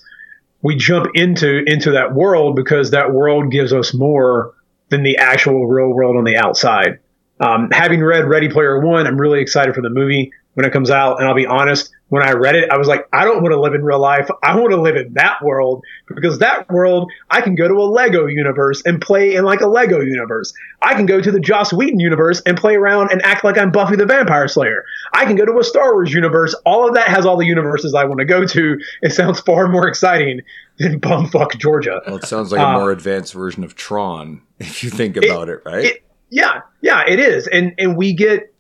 we 0.61 0.75
jump 0.77 1.07
into 1.15 1.61
into 1.65 1.91
that 1.91 2.13
world 2.13 2.55
because 2.55 2.91
that 2.91 3.11
world 3.11 3.51
gives 3.51 3.73
us 3.73 3.93
more 3.93 4.53
than 4.89 5.03
the 5.03 5.17
actual 5.17 5.67
real 5.67 5.89
world 5.89 6.15
on 6.15 6.23
the 6.23 6.37
outside. 6.37 6.99
Um, 7.41 7.69
having 7.71 8.01
read 8.04 8.27
Ready 8.30 8.49
Player 8.49 8.80
One, 8.80 9.08
I'm 9.08 9.19
really 9.19 9.41
excited 9.41 9.73
for 9.75 9.82
the 9.82 9.89
movie 9.89 10.32
when 10.54 10.65
it 10.65 10.71
comes 10.73 10.91
out. 10.91 11.17
And 11.19 11.27
I'll 11.27 11.34
be 11.34 11.45
honest, 11.47 11.89
when 12.10 12.21
I 12.21 12.34
read 12.34 12.56
it, 12.56 12.69
I 12.69 12.77
was 12.77 12.88
like, 12.89 13.08
I 13.13 13.23
don't 13.23 13.41
want 13.41 13.54
to 13.54 13.60
live 13.60 13.73
in 13.73 13.84
real 13.86 13.99
life. 14.01 14.27
I 14.43 14.54
want 14.60 14.71
to 14.71 14.82
live 14.82 14.97
in 14.97 15.13
that 15.13 15.41
world 15.41 15.82
because 16.10 16.39
that 16.39 16.69
world, 16.69 17.10
I 17.30 17.39
can 17.39 17.56
go 17.56 17.69
to 17.69 17.73
a 17.75 17.88
Lego 17.88 18.27
universe 18.27 18.82
and 18.86 18.99
play 19.01 19.34
in 19.34 19.45
like 19.45 19.62
a 19.62 19.67
Lego 19.67 20.01
universe. 20.01 20.54
I 20.82 20.93
can 20.93 21.06
go 21.06 21.21
to 21.21 21.32
the 21.32 21.39
Joss 21.39 21.71
Whedon 21.71 22.01
universe 22.01 22.41
and 22.45 22.58
play 22.58 22.75
around 22.75 23.12
and 23.12 23.21
act 23.23 23.45
like 23.45 23.58
I'm 23.58 23.71
Buffy 23.71 23.95
the 23.95 24.06
Vampire 24.06 24.49
Slayer. 24.49 24.84
I 25.13 25.23
can 25.23 25.38
go 25.38 25.45
to 25.45 25.58
a 25.58 25.63
Star 25.63 25.93
Wars 25.93 26.12
universe. 26.13 26.54
All 26.65 26.86
of 26.86 26.93
that 26.95 27.08
has 27.08 27.25
all 27.25 27.38
the 27.38 27.45
universes 27.45 27.95
I 27.95 28.04
want 28.04 28.19
to 28.19 28.25
go 28.25 28.45
to. 28.45 28.77
It 29.01 29.13
sounds 29.13 29.39
far 29.39 29.69
more 29.69 29.88
exciting 29.88 30.41
than 30.80 30.99
bumfuck 30.99 31.58
Georgia. 31.60 32.01
Well, 32.06 32.17
it 32.17 32.25
sounds 32.25 32.51
like 32.51 32.60
a 32.60 32.67
Uh, 32.67 32.73
more 32.73 32.91
advanced 32.91 33.34
version 33.34 33.63
of 33.63 33.75
Tron, 33.75 34.41
if 34.60 34.84
you 34.84 34.89
think 34.89 35.15
about 35.15 35.47
it, 35.47 35.62
right? 35.65 35.86
it- 35.86 36.04
yeah, 36.31 36.61
yeah, 36.81 37.03
it 37.07 37.19
is. 37.19 37.47
And 37.47 37.75
and 37.77 37.95
we 37.95 38.13
get 38.13 38.53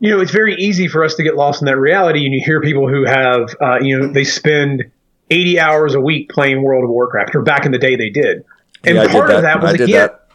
you 0.00 0.10
know, 0.10 0.20
it's 0.20 0.32
very 0.32 0.54
easy 0.56 0.88
for 0.88 1.04
us 1.04 1.14
to 1.14 1.22
get 1.22 1.36
lost 1.36 1.62
in 1.62 1.66
that 1.66 1.78
reality 1.78 2.24
and 2.24 2.34
you 2.34 2.42
hear 2.44 2.60
people 2.60 2.88
who 2.88 3.04
have 3.06 3.54
uh, 3.62 3.78
you 3.80 3.98
know, 3.98 4.12
they 4.12 4.24
spend 4.24 4.90
80 5.30 5.60
hours 5.60 5.94
a 5.94 6.00
week 6.00 6.30
playing 6.30 6.62
World 6.62 6.84
of 6.84 6.90
Warcraft 6.90 7.34
or 7.34 7.42
back 7.42 7.64
in 7.64 7.72
the 7.72 7.78
day 7.78 7.96
they 7.96 8.10
did. 8.10 8.44
And 8.82 8.96
yeah, 8.96 9.08
part 9.08 9.28
that. 9.28 9.36
of 9.36 9.42
that 9.42 9.62
was 9.62 9.74
again, 9.74 9.88
that. 9.88 10.28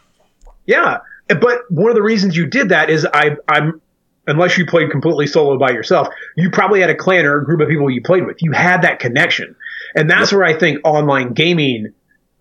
yeah. 0.65 0.99
But 1.27 1.69
one 1.69 1.89
of 1.89 1.95
the 1.95 2.03
reasons 2.03 2.37
you 2.37 2.45
did 2.45 2.69
that 2.69 2.89
is 2.89 3.05
I 3.05 3.35
I'm 3.47 3.81
unless 4.27 4.57
you 4.57 4.65
played 4.65 4.89
completely 4.91 5.27
solo 5.27 5.57
by 5.57 5.71
yourself, 5.71 6.07
you 6.35 6.49
probably 6.49 6.81
had 6.81 6.89
a 6.89 6.95
clan 6.95 7.25
or 7.25 7.41
a 7.41 7.45
group 7.45 7.61
of 7.61 7.67
people 7.67 7.89
you 7.89 8.01
played 8.01 8.25
with. 8.25 8.41
You 8.41 8.51
had 8.53 8.83
that 8.83 8.99
connection. 8.99 9.55
And 9.95 10.09
that's 10.09 10.31
where 10.31 10.43
I 10.43 10.57
think 10.57 10.79
online 10.83 11.33
gaming 11.33 11.93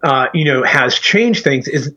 uh, 0.04 0.26
you 0.34 0.44
know, 0.44 0.62
has 0.62 0.98
changed 0.98 1.44
things 1.44 1.66
is 1.66 1.94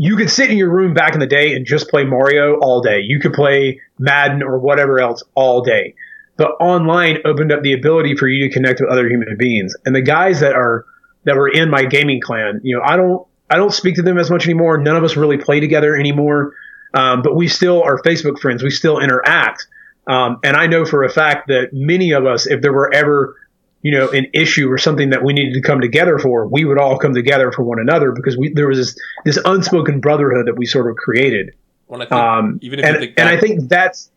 you 0.00 0.16
could 0.16 0.30
sit 0.30 0.48
in 0.48 0.56
your 0.56 0.70
room 0.70 0.94
back 0.94 1.14
in 1.14 1.20
the 1.20 1.26
day 1.26 1.54
and 1.54 1.66
just 1.66 1.88
play 1.88 2.04
Mario 2.04 2.54
all 2.60 2.80
day. 2.80 3.00
You 3.00 3.18
could 3.18 3.32
play 3.32 3.80
Madden 3.98 4.44
or 4.44 4.58
whatever 4.58 5.00
else 5.00 5.24
all 5.34 5.60
day. 5.60 5.96
But 6.36 6.52
online 6.60 7.18
opened 7.24 7.50
up 7.50 7.62
the 7.62 7.72
ability 7.72 8.14
for 8.14 8.28
you 8.28 8.48
to 8.48 8.54
connect 8.54 8.80
with 8.80 8.88
other 8.88 9.08
human 9.08 9.36
beings. 9.36 9.74
And 9.84 9.94
the 9.94 10.00
guys 10.00 10.38
that 10.40 10.52
are 10.52 10.86
that 11.24 11.36
were 11.36 11.48
in 11.48 11.68
my 11.68 11.84
gaming 11.84 12.20
clan, 12.20 12.60
you 12.62 12.76
know, 12.76 12.82
I 12.84 12.96
don't 12.96 13.26
I 13.50 13.56
don't 13.56 13.74
speak 13.74 13.96
to 13.96 14.02
them 14.02 14.18
as 14.18 14.30
much 14.30 14.44
anymore. 14.44 14.78
None 14.78 14.94
of 14.96 15.02
us 15.02 15.16
really 15.16 15.36
play 15.36 15.58
together 15.58 15.96
anymore. 15.96 16.54
Um, 16.94 17.22
but 17.22 17.34
we 17.34 17.48
still 17.48 17.82
are 17.82 18.00
Facebook 18.00 18.38
friends. 18.38 18.62
We 18.62 18.70
still 18.70 19.00
interact. 19.00 19.66
Um, 20.06 20.38
and 20.44 20.56
I 20.56 20.68
know 20.68 20.84
for 20.84 21.02
a 21.02 21.10
fact 21.10 21.48
that 21.48 21.70
many 21.72 22.12
of 22.12 22.24
us, 22.24 22.46
if 22.46 22.62
there 22.62 22.72
were 22.72 22.94
ever 22.94 23.34
you 23.82 23.92
know, 23.92 24.08
an 24.10 24.26
issue 24.34 24.70
or 24.70 24.78
something 24.78 25.10
that 25.10 25.22
we 25.22 25.32
needed 25.32 25.54
to 25.54 25.60
come 25.60 25.80
together 25.80 26.18
for, 26.18 26.46
we 26.48 26.64
would 26.64 26.78
all 26.78 26.98
come 26.98 27.14
together 27.14 27.52
for 27.52 27.62
one 27.62 27.78
another 27.78 28.12
because 28.12 28.36
we 28.36 28.52
there 28.52 28.66
was 28.68 28.78
this 28.78 28.98
this 29.24 29.38
unspoken 29.44 30.00
brotherhood 30.00 30.46
that 30.46 30.56
we 30.56 30.66
sort 30.66 30.90
of 30.90 30.96
created. 30.96 31.54
I 31.90 31.96
think, 31.98 32.12
Um, 32.12 32.58
even 32.60 32.80
if 32.80 32.84
and, 32.84 33.14
and 33.16 33.28
I 33.28 33.38
think 33.38 33.68
that's 33.68 34.10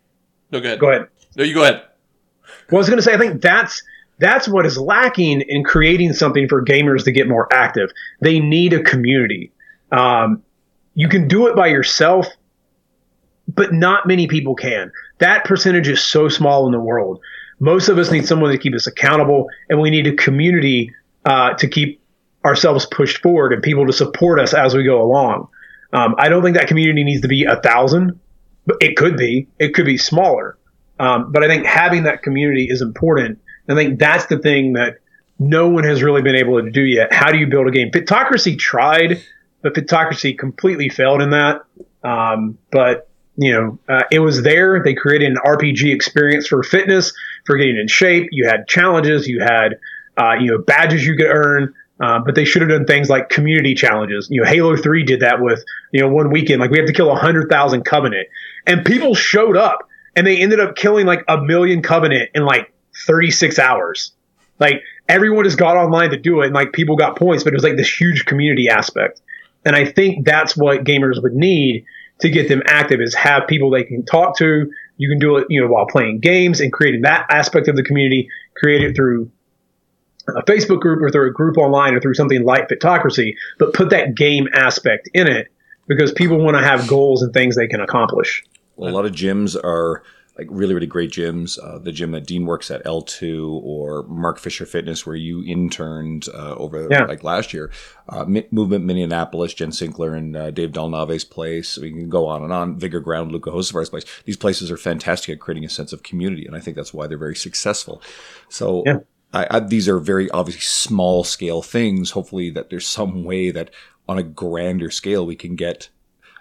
no, 0.51 0.59
go 0.59 0.67
ahead. 0.67 0.79
go 0.79 0.89
ahead. 0.89 1.07
No, 1.35 1.43
you 1.43 1.53
go 1.53 1.63
ahead. 1.63 1.83
Well, 2.69 2.77
I 2.77 2.79
was 2.79 2.87
going 2.89 2.97
to 2.97 3.03
say 3.03 3.13
I 3.13 3.17
think 3.17 3.41
that's 3.41 3.81
that's 4.19 4.47
what 4.47 4.65
is 4.65 4.77
lacking 4.77 5.41
in 5.41 5.63
creating 5.63 6.13
something 6.13 6.47
for 6.47 6.63
gamers 6.63 7.03
to 7.05 7.11
get 7.11 7.27
more 7.27 7.47
active. 7.53 7.89
They 8.19 8.39
need 8.39 8.73
a 8.73 8.83
community. 8.83 9.51
Um, 9.91 10.43
you 10.93 11.07
can 11.07 11.27
do 11.27 11.47
it 11.47 11.55
by 11.55 11.67
yourself, 11.67 12.27
but 13.47 13.73
not 13.73 14.07
many 14.07 14.27
people 14.27 14.55
can. 14.55 14.91
That 15.19 15.45
percentage 15.45 15.87
is 15.87 16.03
so 16.03 16.29
small 16.29 16.65
in 16.65 16.71
the 16.71 16.79
world. 16.79 17.21
Most 17.61 17.89
of 17.89 17.99
us 17.99 18.11
need 18.11 18.27
someone 18.27 18.51
to 18.51 18.57
keep 18.57 18.73
us 18.73 18.87
accountable, 18.87 19.47
and 19.69 19.79
we 19.79 19.91
need 19.91 20.07
a 20.07 20.15
community 20.15 20.93
uh, 21.25 21.53
to 21.53 21.67
keep 21.67 22.01
ourselves 22.43 22.87
pushed 22.87 23.21
forward 23.21 23.53
and 23.53 23.61
people 23.61 23.85
to 23.85 23.93
support 23.93 24.39
us 24.39 24.55
as 24.55 24.73
we 24.73 24.83
go 24.83 24.99
along. 24.99 25.47
Um, 25.93 26.15
I 26.17 26.27
don't 26.27 26.41
think 26.41 26.57
that 26.57 26.67
community 26.67 27.03
needs 27.03 27.21
to 27.21 27.27
be 27.27 27.45
a 27.45 27.57
thousand, 27.57 28.19
but 28.65 28.77
it 28.81 28.97
could 28.97 29.15
be. 29.15 29.47
It 29.59 29.75
could 29.75 29.85
be 29.85 29.97
smaller. 29.97 30.57
Um, 30.99 31.31
but 31.31 31.43
I 31.43 31.47
think 31.47 31.67
having 31.67 32.03
that 32.03 32.23
community 32.23 32.65
is 32.67 32.81
important. 32.81 33.39
I 33.69 33.75
think 33.75 33.99
that's 33.99 34.25
the 34.25 34.39
thing 34.39 34.73
that 34.73 34.95
no 35.37 35.69
one 35.69 35.83
has 35.83 36.01
really 36.01 36.23
been 36.23 36.35
able 36.35 36.61
to 36.61 36.71
do 36.71 36.81
yet. 36.81 37.13
How 37.13 37.31
do 37.31 37.37
you 37.37 37.45
build 37.45 37.67
a 37.67 37.71
game? 37.71 37.91
Fitocracy 37.91 38.57
tried, 38.57 39.21
but 39.61 39.75
Fitocracy 39.75 40.35
completely 40.37 40.89
failed 40.89 41.21
in 41.21 41.29
that. 41.29 41.61
Um, 42.03 42.57
but 42.71 43.07
you 43.37 43.53
know, 43.53 43.79
uh, 43.87 44.03
it 44.11 44.19
was 44.19 44.43
there. 44.43 44.83
They 44.83 44.93
created 44.93 45.31
an 45.31 45.37
RPG 45.45 45.93
experience 45.93 46.47
for 46.47 46.63
fitness, 46.63 47.13
for 47.45 47.57
getting 47.57 47.77
in 47.77 47.87
shape. 47.87 48.29
You 48.31 48.47
had 48.47 48.67
challenges, 48.67 49.27
you 49.27 49.39
had 49.41 49.79
uh, 50.17 50.33
you 50.39 50.51
know 50.51 50.59
badges 50.59 51.05
you 51.05 51.15
could 51.15 51.29
earn. 51.29 51.73
Uh, 51.99 52.17
but 52.17 52.33
they 52.33 52.45
should 52.45 52.63
have 52.63 52.71
done 52.71 52.85
things 52.85 53.11
like 53.11 53.29
community 53.29 53.75
challenges. 53.75 54.27
You 54.31 54.41
know, 54.41 54.47
Halo 54.47 54.75
Three 54.75 55.03
did 55.03 55.19
that 55.19 55.39
with 55.39 55.63
you 55.91 56.01
know 56.01 56.07
one 56.07 56.31
weekend. 56.31 56.59
Like 56.59 56.71
we 56.71 56.79
have 56.79 56.87
to 56.87 56.93
kill 56.93 57.13
hundred 57.15 57.47
thousand 57.47 57.83
Covenant, 57.83 58.27
and 58.65 58.83
people 58.83 59.13
showed 59.13 59.55
up, 59.55 59.87
and 60.15 60.25
they 60.25 60.41
ended 60.41 60.59
up 60.59 60.75
killing 60.75 61.05
like 61.05 61.23
a 61.27 61.39
million 61.39 61.83
Covenant 61.83 62.31
in 62.33 62.43
like 62.43 62.73
thirty 63.05 63.29
six 63.29 63.59
hours. 63.59 64.13
Like 64.59 64.81
everyone 65.07 65.43
just 65.43 65.59
got 65.59 65.77
online 65.77 66.09
to 66.09 66.17
do 66.17 66.41
it, 66.41 66.47
and 66.47 66.55
like 66.55 66.73
people 66.73 66.95
got 66.95 67.17
points, 67.17 67.43
but 67.43 67.53
it 67.53 67.55
was 67.55 67.63
like 67.63 67.77
this 67.77 68.01
huge 68.01 68.25
community 68.25 68.67
aspect. 68.67 69.21
And 69.63 69.75
I 69.75 69.85
think 69.85 70.25
that's 70.25 70.57
what 70.57 70.83
gamers 70.83 71.21
would 71.21 71.33
need 71.35 71.85
to 72.21 72.29
get 72.29 72.47
them 72.47 72.61
active 72.65 73.01
is 73.01 73.13
have 73.15 73.47
people 73.47 73.69
they 73.69 73.83
can 73.83 74.05
talk 74.05 74.37
to. 74.37 74.71
You 75.01 75.09
can 75.09 75.17
do 75.17 75.37
it, 75.37 75.47
you 75.49 75.59
know, 75.59 75.67
while 75.67 75.87
playing 75.87 76.19
games 76.19 76.61
and 76.61 76.71
creating 76.71 77.01
that 77.01 77.25
aspect 77.31 77.67
of 77.67 77.75
the 77.75 77.81
community. 77.81 78.29
Create 78.55 78.83
it 78.83 78.95
through 78.95 79.31
a 80.27 80.43
Facebook 80.43 80.79
group 80.79 81.01
or 81.01 81.09
through 81.09 81.27
a 81.27 81.33
group 81.33 81.57
online 81.57 81.95
or 81.95 81.99
through 81.99 82.13
something 82.13 82.43
like 82.43 82.69
Fitocracy, 82.69 83.33
but 83.57 83.73
put 83.73 83.89
that 83.89 84.13
game 84.13 84.47
aspect 84.53 85.09
in 85.15 85.27
it 85.27 85.47
because 85.87 86.11
people 86.11 86.37
want 86.37 86.55
to 86.55 86.61
have 86.61 86.87
goals 86.87 87.23
and 87.23 87.33
things 87.33 87.55
they 87.55 87.65
can 87.67 87.81
accomplish. 87.81 88.43
A 88.77 88.81
lot 88.81 89.07
of 89.07 89.11
gyms 89.11 89.55
are 89.63 90.03
like 90.37 90.47
really, 90.49 90.73
really 90.73 90.87
great 90.87 91.11
gyms. 91.11 91.59
Uh, 91.61 91.77
the 91.77 91.91
gym 91.91 92.11
that 92.11 92.25
Dean 92.25 92.45
works 92.45 92.71
at, 92.71 92.83
L2, 92.85 93.61
or 93.63 94.03
Mark 94.03 94.39
Fisher 94.39 94.65
Fitness, 94.65 95.05
where 95.05 95.15
you 95.15 95.43
interned 95.43 96.27
uh, 96.33 96.55
over 96.55 96.87
Yeah. 96.89 97.03
like 97.03 97.23
last 97.23 97.53
year. 97.53 97.69
Uh, 98.07 98.25
Movement 98.49 98.85
Minneapolis, 98.85 99.53
Jen 99.53 99.71
Sinkler 99.71 100.17
and 100.17 100.35
uh, 100.35 100.51
Dave 100.51 100.71
Dellanave's 100.71 101.25
place. 101.25 101.77
We 101.77 101.91
can 101.91 102.09
go 102.09 102.27
on 102.27 102.43
and 102.43 102.53
on. 102.53 102.79
Vigor 102.79 103.01
Ground, 103.01 103.31
Luka 103.31 103.51
Hocevar's 103.51 103.89
place. 103.89 104.05
These 104.25 104.37
places 104.37 104.71
are 104.71 104.77
fantastic 104.77 105.33
at 105.33 105.39
creating 105.39 105.65
a 105.65 105.69
sense 105.69 105.91
of 105.93 106.03
community, 106.03 106.45
and 106.45 106.55
I 106.55 106.59
think 106.59 106.75
that's 106.77 106.93
why 106.93 107.07
they're 107.07 107.17
very 107.17 107.35
successful. 107.35 108.01
So. 108.49 108.83
Yeah. 108.85 108.99
I, 109.33 109.47
I, 109.49 109.59
these 109.61 109.87
are 109.87 109.97
very 109.97 110.29
obviously 110.31 110.59
small 110.59 111.23
scale 111.23 111.61
things. 111.61 112.11
Hopefully, 112.11 112.49
that 112.49 112.69
there's 112.69 112.85
some 112.85 113.23
way 113.23 113.49
that 113.49 113.69
on 114.05 114.17
a 114.17 114.23
grander 114.23 114.91
scale 114.91 115.25
we 115.25 115.37
can 115.37 115.55
get 115.55 115.87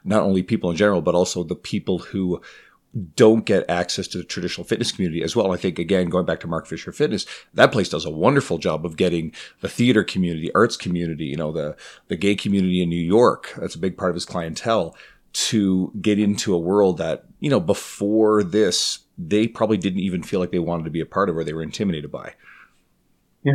not 0.02 0.22
only 0.24 0.42
people 0.42 0.70
in 0.72 0.76
general, 0.76 1.00
but 1.00 1.14
also 1.14 1.44
the 1.44 1.54
people 1.54 1.98
who 2.00 2.40
don't 3.14 3.44
get 3.44 3.68
access 3.70 4.08
to 4.08 4.18
the 4.18 4.24
traditional 4.24 4.66
fitness 4.66 4.90
community 4.90 5.22
as 5.22 5.36
well. 5.36 5.52
I 5.52 5.56
think 5.56 5.78
again, 5.78 6.08
going 6.08 6.26
back 6.26 6.40
to 6.40 6.48
Mark 6.48 6.66
Fisher 6.66 6.90
Fitness, 6.90 7.24
that 7.54 7.70
place 7.70 7.88
does 7.88 8.04
a 8.04 8.10
wonderful 8.10 8.58
job 8.58 8.84
of 8.84 8.96
getting 8.96 9.32
the 9.60 9.68
theater 9.68 10.02
community, 10.02 10.52
arts 10.54 10.76
community, 10.76 11.26
you 11.26 11.36
know, 11.36 11.52
the, 11.52 11.76
the 12.08 12.16
gay 12.16 12.34
community 12.34 12.82
in 12.82 12.88
New 12.88 12.96
York. 12.96 13.54
That's 13.56 13.76
a 13.76 13.78
big 13.78 13.96
part 13.96 14.10
of 14.10 14.16
his 14.16 14.24
clientele 14.24 14.96
to 15.32 15.92
get 16.00 16.18
into 16.18 16.52
a 16.52 16.58
world 16.58 16.98
that, 16.98 17.26
you 17.38 17.48
know, 17.48 17.60
before 17.60 18.42
this, 18.42 19.00
they 19.16 19.46
probably 19.46 19.76
didn't 19.76 20.00
even 20.00 20.24
feel 20.24 20.40
like 20.40 20.50
they 20.50 20.58
wanted 20.58 20.84
to 20.84 20.90
be 20.90 21.00
a 21.00 21.06
part 21.06 21.28
of 21.28 21.36
or 21.36 21.44
they 21.44 21.52
were 21.52 21.62
intimidated 21.62 22.10
by. 22.10 22.34
Yeah. 23.44 23.54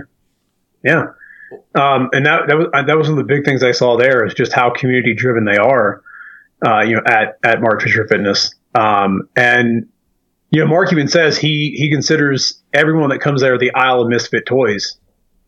Yeah. 0.83 1.07
Um, 1.75 2.09
and 2.13 2.25
that, 2.25 2.47
that 2.47 2.57
was, 2.57 2.67
that 2.71 2.97
was 2.97 3.09
one 3.09 3.19
of 3.19 3.27
the 3.27 3.33
big 3.33 3.43
things 3.43 3.63
I 3.63 3.71
saw 3.71 3.97
there 3.97 4.25
is 4.25 4.33
just 4.33 4.53
how 4.53 4.69
community 4.69 5.13
driven 5.13 5.43
they 5.43 5.57
are, 5.57 6.01
uh, 6.65 6.81
you 6.81 6.95
know, 6.95 7.01
at, 7.05 7.37
at 7.43 7.59
Mark 7.61 7.81
Fisher 7.81 8.07
Fitness. 8.07 8.55
Um, 8.77 9.29
and, 9.35 9.87
you 10.49 10.61
know, 10.61 10.67
Mark 10.67 10.91
even 10.91 11.07
says 11.07 11.37
he, 11.37 11.75
he 11.77 11.89
considers 11.89 12.61
everyone 12.73 13.09
that 13.09 13.19
comes 13.19 13.41
there 13.41 13.57
the 13.57 13.73
Isle 13.73 14.01
of 14.01 14.09
Misfit 14.09 14.45
Toys. 14.45 14.97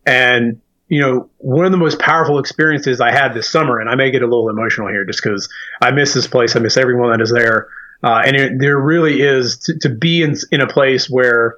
And 0.06 0.60
you 0.88 1.00
know, 1.02 1.28
one 1.38 1.66
of 1.66 1.70
the 1.70 1.78
most 1.78 1.98
powerful 1.98 2.38
experiences 2.38 3.00
I 3.00 3.12
had 3.12 3.34
this 3.34 3.48
summer, 3.48 3.78
and 3.78 3.90
I 3.90 3.94
may 3.94 4.10
get 4.10 4.22
a 4.22 4.26
little 4.26 4.48
emotional 4.48 4.88
here 4.88 5.04
just 5.04 5.22
because 5.22 5.48
I 5.82 5.90
miss 5.90 6.14
this 6.14 6.26
place. 6.26 6.56
I 6.56 6.60
miss 6.60 6.76
everyone 6.76 7.10
that 7.10 7.20
is 7.20 7.30
there. 7.30 7.68
Uh, 8.02 8.22
and 8.24 8.36
it, 8.36 8.52
there 8.58 8.78
really 8.78 9.20
is 9.20 9.58
to, 9.58 9.78
to 9.80 9.88
be 9.88 10.22
in, 10.22 10.34
in 10.50 10.60
a 10.60 10.66
place 10.66 11.10
where 11.10 11.56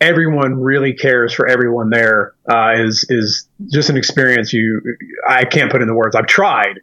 everyone 0.00 0.60
really 0.60 0.92
cares 0.92 1.32
for 1.32 1.46
everyone 1.46 1.90
there 1.90 2.34
uh, 2.50 2.72
is 2.76 3.04
is 3.08 3.48
just 3.70 3.90
an 3.90 3.96
experience 3.96 4.52
you 4.52 4.80
I 5.28 5.44
can't 5.44 5.70
put 5.70 5.82
into 5.82 5.94
words. 5.94 6.16
I've 6.16 6.26
tried, 6.26 6.80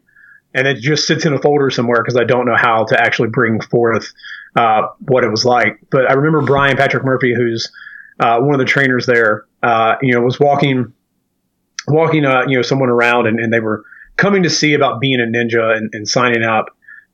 and 0.56 0.68
it 0.68 0.78
just 0.78 1.06
sits 1.06 1.26
in 1.26 1.34
a 1.34 1.40
folder 1.40 1.70
somewhere 1.70 2.02
because 2.02 2.16
I 2.16 2.24
don't 2.24 2.46
know 2.46 2.56
how 2.56 2.86
to 2.86 3.00
actually 3.00 3.28
bring 3.28 3.60
forth 3.60 4.12
uh, 4.56 4.84
what 5.00 5.26
it 5.26 5.30
was 5.30 5.44
like. 5.44 5.80
But 5.92 6.10
I 6.10 6.14
remember 6.14 6.42
Brian 6.42 6.78
Patrick 6.78 7.04
Murphy, 7.04 7.36
who's 7.36 7.70
uh, 8.22 8.40
one 8.40 8.56
of 8.56 8.60
the 8.60 8.66
trainers 8.66 9.06
there, 9.06 9.46
uh, 9.62 9.96
you 10.02 10.14
know, 10.14 10.22
was 10.22 10.40
walking 10.40 10.94
walking 11.88 12.26
uh, 12.26 12.46
you 12.48 12.56
know 12.56 12.62
someone 12.62 12.90
around, 12.90 13.28
and, 13.28 13.40
and, 13.40 13.54
they 13.54 13.60
were 13.60 13.84
coming 14.16 14.44
to 14.44 14.50
see 14.50 14.74
about 14.74 15.00
being 15.00 15.20
a 15.20 15.26
ninja 15.26 15.76
and, 15.76 15.90
and 15.94 16.08
signing 16.08 16.44
up. 16.44 16.68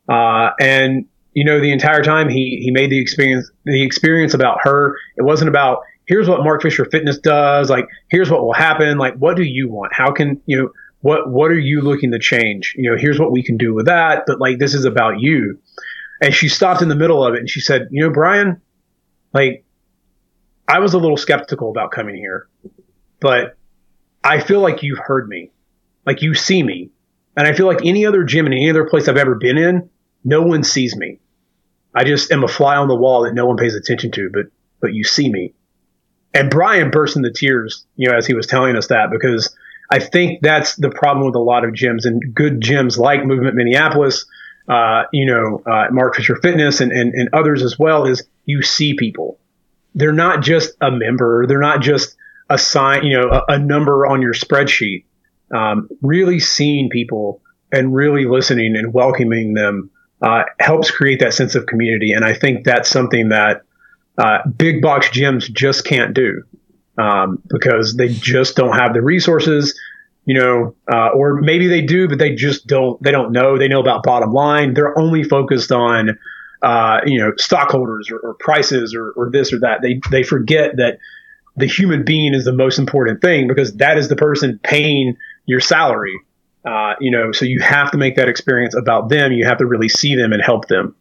Uh, 0.07 0.51
and 0.59 1.05
you 1.33 1.43
know, 1.43 1.59
the 1.59 1.71
entire 1.71 2.03
time 2.03 2.29
he 2.29 2.61
he 2.63 2.69
made 2.69 2.91
the 2.91 2.99
experience 2.99 3.49
the 3.65 3.81
experience 3.81 4.35
about 4.35 4.59
her. 4.61 4.95
It 5.17 5.23
wasn't 5.23 5.49
about 5.49 5.79
here's 6.05 6.29
what 6.29 6.43
Mark 6.43 6.61
Fisher 6.61 6.85
Fitness 6.85 7.17
does. 7.17 7.71
Like, 7.71 7.87
here's 8.09 8.29
what 8.29 8.43
will 8.43 8.53
happen. 8.53 8.99
Like, 8.99 9.15
what 9.15 9.35
do 9.35 9.43
you 9.43 9.69
want? 9.69 9.93
How 9.93 10.11
can 10.11 10.39
you 10.45 10.57
know 10.57 10.69
what 11.01 11.29
what 11.29 11.51
are 11.51 11.59
you 11.59 11.81
looking 11.81 12.11
to 12.11 12.19
change? 12.19 12.75
You 12.77 12.91
know, 12.91 12.97
here's 12.97 13.19
what 13.19 13.31
we 13.31 13.43
can 13.43 13.57
do 13.57 13.73
with 13.73 13.87
that. 13.87 14.23
But 14.27 14.39
like, 14.39 14.59
this 14.59 14.73
is 14.73 14.85
about 14.85 15.19
you. 15.19 15.59
And 16.21 16.33
she 16.33 16.49
stopped 16.49 16.81
in 16.81 16.89
the 16.89 16.95
middle 16.95 17.25
of 17.25 17.33
it 17.33 17.39
and 17.39 17.49
she 17.49 17.61
said, 17.61 17.87
you 17.91 18.03
know, 18.03 18.11
Brian, 18.11 18.61
like, 19.33 19.65
I 20.67 20.79
was 20.79 20.93
a 20.93 20.99
little 20.99 21.17
skeptical 21.17 21.71
about 21.71 21.91
coming 21.91 22.15
here, 22.15 22.47
but 23.19 23.57
I 24.23 24.39
feel 24.39 24.61
like 24.61 24.83
you've 24.83 24.99
heard 24.99 25.27
me, 25.27 25.51
like 26.05 26.21
you 26.21 26.35
see 26.35 26.61
me, 26.61 26.91
and 27.35 27.47
I 27.47 27.53
feel 27.53 27.65
like 27.65 27.83
any 27.83 28.05
other 28.05 28.23
gym 28.23 28.45
in 28.45 28.53
any 28.53 28.69
other 28.69 28.85
place 28.85 29.07
I've 29.07 29.17
ever 29.17 29.35
been 29.35 29.57
in, 29.57 29.89
no 30.23 30.43
one 30.43 30.63
sees 30.63 30.95
me. 30.95 31.19
I 31.93 32.03
just 32.03 32.31
am 32.31 32.43
a 32.43 32.47
fly 32.47 32.77
on 32.77 32.87
the 32.87 32.95
wall 32.95 33.23
that 33.23 33.33
no 33.33 33.45
one 33.47 33.57
pays 33.57 33.75
attention 33.75 34.11
to, 34.11 34.29
but 34.31 34.45
but 34.79 34.93
you 34.93 35.03
see 35.03 35.29
me. 35.29 35.53
And 36.33 36.49
Brian 36.49 36.91
burst 36.91 37.17
into 37.17 37.31
tears, 37.31 37.85
you 37.95 38.09
know, 38.09 38.15
as 38.15 38.25
he 38.25 38.33
was 38.33 38.47
telling 38.47 38.75
us 38.77 38.87
that 38.87 39.09
because 39.11 39.53
I 39.91 39.99
think 39.99 40.41
that's 40.41 40.75
the 40.77 40.89
problem 40.89 41.25
with 41.25 41.35
a 41.35 41.39
lot 41.39 41.65
of 41.65 41.71
gyms 41.71 42.05
and 42.05 42.33
good 42.33 42.61
gyms 42.61 42.97
like 42.97 43.25
Movement 43.25 43.55
Minneapolis, 43.55 44.25
uh, 44.69 45.03
you 45.11 45.25
know, 45.25 45.61
uh, 45.69 45.87
Mark 45.91 46.15
Fisher 46.15 46.37
Fitness 46.37 46.79
and, 46.79 46.93
and, 46.93 47.13
and 47.13 47.29
others 47.33 47.61
as 47.61 47.77
well 47.77 48.05
is 48.05 48.23
you 48.45 48.61
see 48.61 48.95
people. 48.95 49.37
They're 49.93 50.13
not 50.13 50.41
just 50.41 50.71
a 50.79 50.89
member. 50.89 51.45
They're 51.45 51.59
not 51.59 51.81
just 51.81 52.15
a 52.49 52.57
sign, 52.57 53.03
you 53.03 53.19
know, 53.19 53.29
a, 53.29 53.53
a 53.53 53.59
number 53.59 54.07
on 54.07 54.21
your 54.21 54.33
spreadsheet. 54.33 55.03
Um, 55.53 55.89
really 56.01 56.39
seeing 56.39 56.89
people 56.89 57.41
and 57.73 57.93
really 57.93 58.23
listening 58.23 58.77
and 58.77 58.93
welcoming 58.93 59.53
them 59.53 59.89
uh, 60.21 60.43
helps 60.59 60.89
create 60.89 61.19
that 61.19 61.33
sense 61.33 61.55
of 61.55 61.65
community. 61.65 62.13
And 62.13 62.23
I 62.23 62.33
think 62.33 62.63
that's 62.63 62.89
something 62.89 63.29
that 63.29 63.63
uh, 64.17 64.47
big 64.47 64.81
box 64.81 65.09
gyms 65.09 65.51
just 65.51 65.83
can't 65.83 66.13
do 66.13 66.43
um, 67.01 67.41
because 67.47 67.95
they 67.95 68.09
just 68.09 68.55
don't 68.55 68.77
have 68.77 68.93
the 68.93 69.01
resources, 69.01 69.77
you 70.25 70.35
know, 70.35 70.75
uh, 70.91 71.09
or 71.09 71.41
maybe 71.41 71.67
they 71.67 71.81
do, 71.81 72.07
but 72.07 72.19
they 72.19 72.35
just 72.35 72.67
don't. 72.67 73.01
They 73.01 73.11
don't 73.11 73.31
know. 73.31 73.57
They 73.57 73.67
know 73.67 73.79
about 73.79 74.03
bottom 74.03 74.31
line. 74.31 74.75
They're 74.75 74.97
only 74.97 75.23
focused 75.23 75.71
on, 75.71 76.17
uh, 76.61 76.99
you 77.05 77.19
know, 77.19 77.33
stockholders 77.37 78.11
or, 78.11 78.19
or 78.19 78.35
prices 78.35 78.93
or, 78.93 79.11
or 79.11 79.31
this 79.31 79.51
or 79.51 79.59
that. 79.61 79.81
They 79.81 79.99
they 80.11 80.21
forget 80.23 80.77
that 80.77 80.99
the 81.55 81.65
human 81.65 82.05
being 82.05 82.35
is 82.35 82.45
the 82.45 82.53
most 82.53 82.77
important 82.77 83.21
thing 83.21 83.47
because 83.47 83.73
that 83.77 83.97
is 83.97 84.07
the 84.07 84.15
person 84.15 84.59
paying 84.63 85.17
your 85.47 85.59
salary. 85.59 86.19
Uh, 86.63 86.93
you 86.99 87.09
know, 87.09 87.31
so 87.31 87.45
you 87.45 87.59
have 87.59 87.89
to 87.89 87.97
make 87.97 88.15
that 88.17 88.29
experience 88.29 88.75
about 88.75 89.09
them. 89.09 89.31
You 89.31 89.45
have 89.45 89.57
to 89.57 89.65
really 89.65 89.89
see 89.89 90.15
them 90.15 90.31
and 90.31 90.41
help 90.43 90.67
them. 90.67 90.95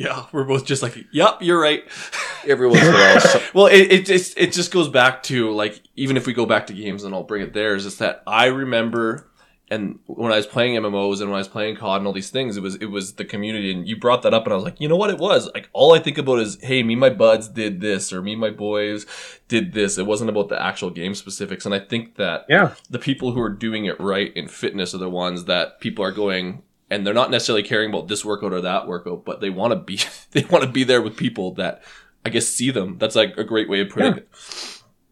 Yeah, 0.00 0.24
we're 0.32 0.44
both 0.44 0.64
just 0.64 0.82
like, 0.82 0.96
yep, 1.12 1.38
you're 1.42 1.60
right. 1.60 1.84
Every 2.46 2.66
once 2.68 2.80
in 2.80 2.88
a 2.88 2.92
while. 2.92 3.20
so- 3.20 3.42
Well, 3.54 3.66
it, 3.66 3.92
it 3.92 4.06
just 4.06 4.38
it 4.38 4.52
just 4.52 4.70
goes 4.72 4.88
back 4.88 5.22
to 5.24 5.50
like 5.50 5.80
even 5.96 6.16
if 6.16 6.26
we 6.26 6.32
go 6.32 6.46
back 6.46 6.66
to 6.68 6.72
games 6.72 7.04
and 7.04 7.14
I'll 7.14 7.22
bring 7.24 7.42
it 7.42 7.52
there 7.52 7.74
is 7.74 7.84
just 7.84 7.98
that 7.98 8.22
I 8.26 8.46
remember 8.46 9.26
and 9.72 10.00
when 10.06 10.32
I 10.32 10.36
was 10.36 10.48
playing 10.48 10.74
MMOs 10.82 11.20
and 11.20 11.28
when 11.30 11.36
I 11.36 11.44
was 11.44 11.46
playing 11.46 11.76
COD 11.76 11.98
and 11.98 12.06
all 12.08 12.12
these 12.12 12.30
things, 12.30 12.56
it 12.56 12.60
was 12.62 12.74
it 12.76 12.86
was 12.86 13.12
the 13.14 13.24
community 13.24 13.70
and 13.72 13.86
you 13.86 13.96
brought 13.96 14.22
that 14.22 14.34
up 14.34 14.44
and 14.44 14.52
I 14.52 14.56
was 14.56 14.64
like, 14.64 14.80
you 14.80 14.88
know 14.88 14.96
what 14.96 15.10
it 15.10 15.18
was? 15.18 15.48
Like 15.54 15.68
all 15.74 15.92
I 15.94 15.98
think 16.00 16.18
about 16.18 16.40
is, 16.40 16.58
hey, 16.62 16.82
me 16.82 16.94
and 16.94 17.00
my 17.00 17.10
buds 17.10 17.46
did 17.48 17.80
this 17.82 18.12
or 18.12 18.22
me 18.22 18.32
and 18.32 18.40
my 18.40 18.50
boys 18.50 19.06
did 19.48 19.72
this. 19.74 19.96
It 19.98 20.06
wasn't 20.06 20.30
about 20.30 20.48
the 20.48 20.60
actual 20.60 20.90
game 20.90 21.14
specifics. 21.14 21.66
And 21.66 21.74
I 21.74 21.78
think 21.78 22.16
that 22.16 22.46
Yeah. 22.48 22.74
the 22.88 22.98
people 22.98 23.32
who 23.32 23.40
are 23.42 23.50
doing 23.50 23.84
it 23.84 24.00
right 24.00 24.34
in 24.34 24.48
fitness 24.48 24.92
are 24.94 24.98
the 24.98 25.10
ones 25.10 25.44
that 25.44 25.78
people 25.78 26.04
are 26.04 26.10
going 26.12 26.62
and 26.90 27.06
they're 27.06 27.14
not 27.14 27.30
necessarily 27.30 27.62
caring 27.62 27.90
about 27.90 28.08
this 28.08 28.24
workout 28.24 28.52
or 28.52 28.60
that 28.62 28.86
workout, 28.88 29.24
but 29.24 29.40
they 29.40 29.50
want 29.50 29.72
to 29.72 29.76
be 29.78 30.00
they 30.32 30.44
want 30.50 30.64
to 30.64 30.70
be 30.70 30.84
there 30.84 31.02
with 31.02 31.16
people 31.16 31.54
that 31.54 31.82
I 32.24 32.30
guess 32.30 32.46
see 32.46 32.70
them. 32.70 32.96
That's 32.98 33.16
like 33.16 33.36
a 33.38 33.44
great 33.44 33.68
way 33.68 33.80
of 33.80 33.90
putting 33.90 34.12
Yeah. 34.12 34.18
it. 34.18 34.28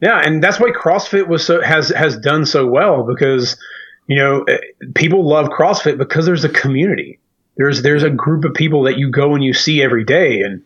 Yeah, 0.01 0.21
and 0.25 0.43
that's 0.43 0.61
why 0.61 0.71
CrossFit 0.71 1.27
was 1.27 1.45
so 1.45 1.61
has 1.61 1.89
has 1.89 2.17
done 2.19 2.47
so 2.47 2.67
well 2.67 3.03
because 3.05 3.57
you 4.07 4.17
know 4.17 4.45
eh, 4.45 4.59
people 4.95 5.29
love 5.29 5.49
CrossFit 5.49 5.99
because 5.99 6.25
there's 6.27 6.45
a 6.45 6.49
community. 6.49 7.19
There's 7.57 7.83
there's 7.83 8.05
a 8.05 8.11
group 8.11 8.45
of 8.45 8.55
people 8.55 8.85
that 8.85 8.97
you 8.99 9.11
go 9.11 9.35
and 9.35 9.43
you 9.43 9.53
see 9.53 9.83
every 9.83 10.05
day, 10.05 10.43
and 10.43 10.63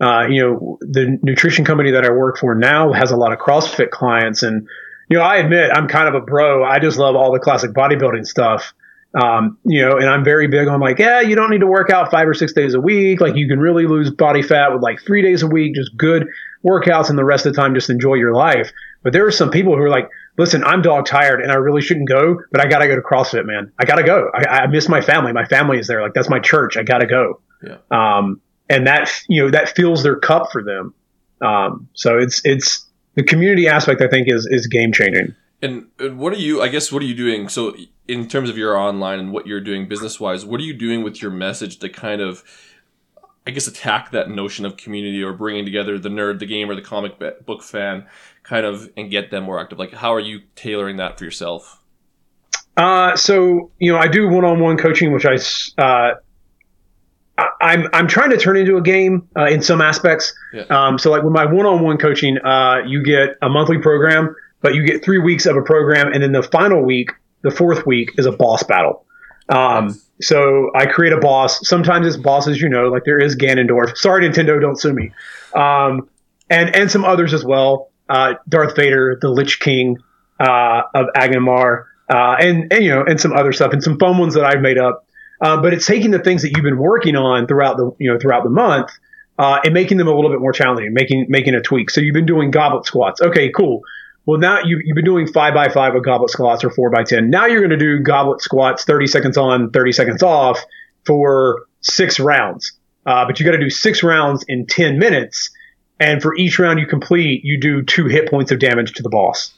uh, 0.00 0.26
you 0.30 0.40
know 0.42 0.78
the 0.80 1.18
nutrition 1.22 1.66
company 1.66 1.90
that 1.90 2.06
I 2.06 2.10
work 2.10 2.38
for 2.38 2.54
now 2.54 2.92
has 2.94 3.10
a 3.10 3.16
lot 3.16 3.32
of 3.34 3.38
CrossFit 3.38 3.90
clients, 3.90 4.42
and 4.42 4.66
you 5.10 5.18
know 5.18 5.22
I 5.24 5.36
admit 5.36 5.70
I'm 5.74 5.86
kind 5.86 6.08
of 6.08 6.14
a 6.14 6.24
bro. 6.24 6.64
I 6.64 6.78
just 6.78 6.96
love 6.96 7.16
all 7.16 7.32
the 7.32 7.38
classic 7.38 7.72
bodybuilding 7.72 8.26
stuff. 8.26 8.72
Um, 9.12 9.58
you 9.64 9.84
know, 9.84 9.96
and 9.96 10.08
I'm 10.08 10.22
very 10.22 10.46
big 10.46 10.68
on 10.68 10.78
like, 10.80 10.98
yeah, 10.98 11.20
you 11.20 11.34
don't 11.34 11.50
need 11.50 11.60
to 11.60 11.66
work 11.66 11.90
out 11.90 12.10
five 12.10 12.28
or 12.28 12.34
six 12.34 12.52
days 12.52 12.74
a 12.74 12.80
week. 12.80 13.20
Like 13.20 13.34
you 13.34 13.48
can 13.48 13.58
really 13.58 13.86
lose 13.86 14.10
body 14.10 14.42
fat 14.42 14.72
with 14.72 14.82
like 14.82 15.00
three 15.04 15.20
days 15.20 15.42
a 15.42 15.48
week, 15.48 15.74
just 15.74 15.96
good 15.96 16.28
workouts, 16.64 17.10
and 17.10 17.18
the 17.18 17.24
rest 17.24 17.44
of 17.44 17.52
the 17.52 17.60
time 17.60 17.74
just 17.74 17.90
enjoy 17.90 18.14
your 18.14 18.34
life. 18.34 18.70
But 19.02 19.12
there 19.12 19.26
are 19.26 19.32
some 19.32 19.50
people 19.50 19.76
who 19.76 19.82
are 19.82 19.88
like, 19.88 20.08
listen, 20.38 20.62
I'm 20.62 20.82
dog 20.82 21.06
tired 21.06 21.40
and 21.40 21.50
I 21.50 21.56
really 21.56 21.82
shouldn't 21.82 22.08
go, 22.08 22.38
but 22.52 22.60
I 22.60 22.68
gotta 22.68 22.86
go 22.86 22.94
to 22.94 23.02
CrossFit, 23.02 23.46
man. 23.46 23.72
I 23.78 23.84
gotta 23.84 24.04
go. 24.04 24.30
I, 24.32 24.44
I 24.44 24.66
miss 24.68 24.88
my 24.88 25.00
family. 25.00 25.32
My 25.32 25.44
family 25.46 25.78
is 25.78 25.88
there. 25.88 26.02
Like 26.02 26.14
that's 26.14 26.30
my 26.30 26.38
church. 26.38 26.76
I 26.76 26.82
gotta 26.82 27.06
go. 27.06 27.40
Yeah. 27.62 27.78
Um, 27.90 28.40
and 28.68 28.86
that 28.86 29.10
you 29.28 29.42
know 29.42 29.50
that 29.50 29.74
fills 29.74 30.02
their 30.02 30.16
cup 30.16 30.52
for 30.52 30.62
them. 30.62 30.94
Um, 31.40 31.88
so 31.94 32.18
it's 32.18 32.42
it's 32.44 32.86
the 33.14 33.24
community 33.24 33.66
aspect. 33.66 34.00
I 34.02 34.08
think 34.08 34.28
is 34.28 34.46
is 34.48 34.66
game 34.68 34.92
changing. 34.92 35.34
And, 35.62 35.88
and 35.98 36.18
what 36.18 36.32
are 36.32 36.38
you? 36.38 36.62
I 36.62 36.68
guess 36.68 36.90
what 36.90 37.02
are 37.02 37.06
you 37.06 37.14
doing? 37.14 37.48
So 37.48 37.74
in 38.08 38.28
terms 38.28 38.48
of 38.48 38.56
your 38.56 38.76
online 38.76 39.18
and 39.18 39.32
what 39.32 39.46
you're 39.46 39.60
doing 39.60 39.88
business 39.88 40.18
wise, 40.18 40.44
what 40.44 40.60
are 40.60 40.64
you 40.64 40.74
doing 40.74 41.02
with 41.02 41.20
your 41.20 41.30
message 41.30 41.78
to 41.80 41.88
kind 41.88 42.20
of, 42.20 42.42
I 43.46 43.50
guess, 43.50 43.66
attack 43.66 44.10
that 44.12 44.30
notion 44.30 44.64
of 44.64 44.76
community 44.76 45.22
or 45.22 45.32
bringing 45.32 45.64
together 45.64 45.98
the 45.98 46.08
nerd, 46.08 46.38
the 46.38 46.46
gamer, 46.46 46.74
the 46.74 46.82
comic 46.82 47.18
book 47.44 47.62
fan, 47.62 48.06
kind 48.42 48.64
of, 48.64 48.90
and 48.96 49.10
get 49.10 49.30
them 49.30 49.44
more 49.44 49.60
active? 49.60 49.78
Like, 49.78 49.92
how 49.92 50.14
are 50.14 50.20
you 50.20 50.40
tailoring 50.56 50.96
that 50.96 51.18
for 51.18 51.24
yourself? 51.24 51.82
Uh, 52.76 53.14
so 53.16 53.70
you 53.78 53.92
know, 53.92 53.98
I 53.98 54.08
do 54.08 54.28
one-on-one 54.28 54.78
coaching, 54.78 55.12
which 55.12 55.26
I 55.26 55.36
uh, 55.82 56.14
I'm 57.60 57.88
I'm 57.92 58.06
trying 58.06 58.30
to 58.30 58.38
turn 58.38 58.56
into 58.56 58.76
a 58.76 58.82
game 58.82 59.28
uh, 59.36 59.46
in 59.46 59.60
some 59.62 59.80
aspects. 59.80 60.32
Yeah. 60.52 60.62
Um, 60.70 60.98
so 60.98 61.10
like 61.10 61.22
with 61.22 61.32
my 61.32 61.44
one-on-one 61.44 61.98
coaching, 61.98 62.38
uh, 62.38 62.78
you 62.86 63.02
get 63.02 63.36
a 63.42 63.48
monthly 63.48 63.78
program, 63.78 64.34
but 64.60 64.74
you 64.74 64.86
get 64.86 65.04
three 65.04 65.18
weeks 65.18 65.46
of 65.46 65.56
a 65.56 65.62
program, 65.62 66.12
and 66.12 66.22
then 66.22 66.32
the 66.32 66.42
final 66.42 66.82
week, 66.82 67.10
the 67.42 67.50
fourth 67.50 67.86
week, 67.86 68.10
is 68.18 68.26
a 68.26 68.32
boss 68.32 68.62
battle. 68.62 69.04
Um, 69.48 70.00
so 70.20 70.70
I 70.74 70.86
create 70.86 71.12
a 71.12 71.18
boss. 71.18 71.66
Sometimes 71.66 72.06
it's 72.06 72.16
bosses, 72.16 72.60
you 72.60 72.68
know, 72.68 72.88
like 72.88 73.04
there 73.04 73.18
is 73.18 73.36
Ganondorf. 73.36 73.96
Sorry, 73.96 74.28
Nintendo, 74.28 74.60
don't 74.60 74.78
sue 74.78 74.92
me. 74.92 75.12
Um, 75.54 76.08
and 76.48 76.74
and 76.74 76.90
some 76.90 77.04
others 77.04 77.34
as 77.34 77.44
well. 77.44 77.90
Uh, 78.08 78.34
Darth 78.48 78.76
Vader, 78.76 79.18
the 79.20 79.28
Lich 79.28 79.60
King 79.60 79.98
uh, 80.38 80.82
of 80.94 81.06
Angmar, 81.16 81.84
uh, 82.08 82.36
and 82.38 82.72
and 82.72 82.84
you 82.84 82.90
know, 82.90 83.04
and 83.04 83.20
some 83.20 83.32
other 83.32 83.52
stuff, 83.52 83.72
and 83.72 83.82
some 83.82 83.98
fun 83.98 84.18
ones 84.18 84.34
that 84.34 84.44
I've 84.44 84.60
made 84.60 84.78
up. 84.78 85.06
Uh, 85.40 85.60
but 85.60 85.72
it's 85.72 85.86
taking 85.86 86.10
the 86.10 86.18
things 86.18 86.42
that 86.42 86.50
you've 86.50 86.64
been 86.64 86.78
working 86.78 87.16
on 87.16 87.46
throughout 87.46 87.76
the 87.76 87.90
you 87.98 88.12
know 88.12 88.18
throughout 88.18 88.44
the 88.44 88.50
month 88.50 88.90
uh, 89.40 89.58
and 89.64 89.72
making 89.72 89.96
them 89.96 90.06
a 90.06 90.14
little 90.14 90.30
bit 90.30 90.38
more 90.38 90.52
challenging, 90.52 90.92
making 90.92 91.24
making 91.30 91.54
a 91.54 91.62
tweak. 91.62 91.88
So 91.88 92.02
you've 92.02 92.12
been 92.12 92.26
doing 92.26 92.50
goblet 92.50 92.84
squats. 92.84 93.22
Okay, 93.22 93.50
cool. 93.50 93.80
Well, 94.26 94.38
now 94.38 94.58
you, 94.64 94.80
you've 94.84 94.94
been 94.94 95.04
doing 95.04 95.26
five 95.26 95.54
by 95.54 95.68
five 95.68 95.94
with 95.94 96.04
goblet 96.04 96.30
squats 96.30 96.62
or 96.62 96.70
four 96.70 96.90
by 96.90 97.04
ten. 97.04 97.30
Now 97.30 97.46
you're 97.46 97.60
going 97.60 97.70
to 97.70 97.76
do 97.76 98.00
goblet 98.00 98.40
squats, 98.40 98.84
thirty 98.84 99.06
seconds 99.06 99.36
on, 99.36 99.70
thirty 99.70 99.92
seconds 99.92 100.22
off 100.22 100.60
for 101.04 101.66
six 101.80 102.20
rounds. 102.20 102.72
Uh, 103.06 103.24
but 103.26 103.40
you 103.40 103.46
got 103.46 103.52
to 103.52 103.58
do 103.58 103.70
six 103.70 104.02
rounds 104.02 104.44
in 104.46 104.66
ten 104.66 104.98
minutes, 104.98 105.50
and 105.98 106.22
for 106.22 106.36
each 106.36 106.58
round 106.58 106.78
you 106.78 106.86
complete, 106.86 107.40
you 107.44 107.58
do 107.58 107.82
two 107.82 108.06
hit 108.06 108.28
points 108.30 108.52
of 108.52 108.58
damage 108.58 108.92
to 108.92 109.02
the 109.02 109.08
boss. 109.08 109.52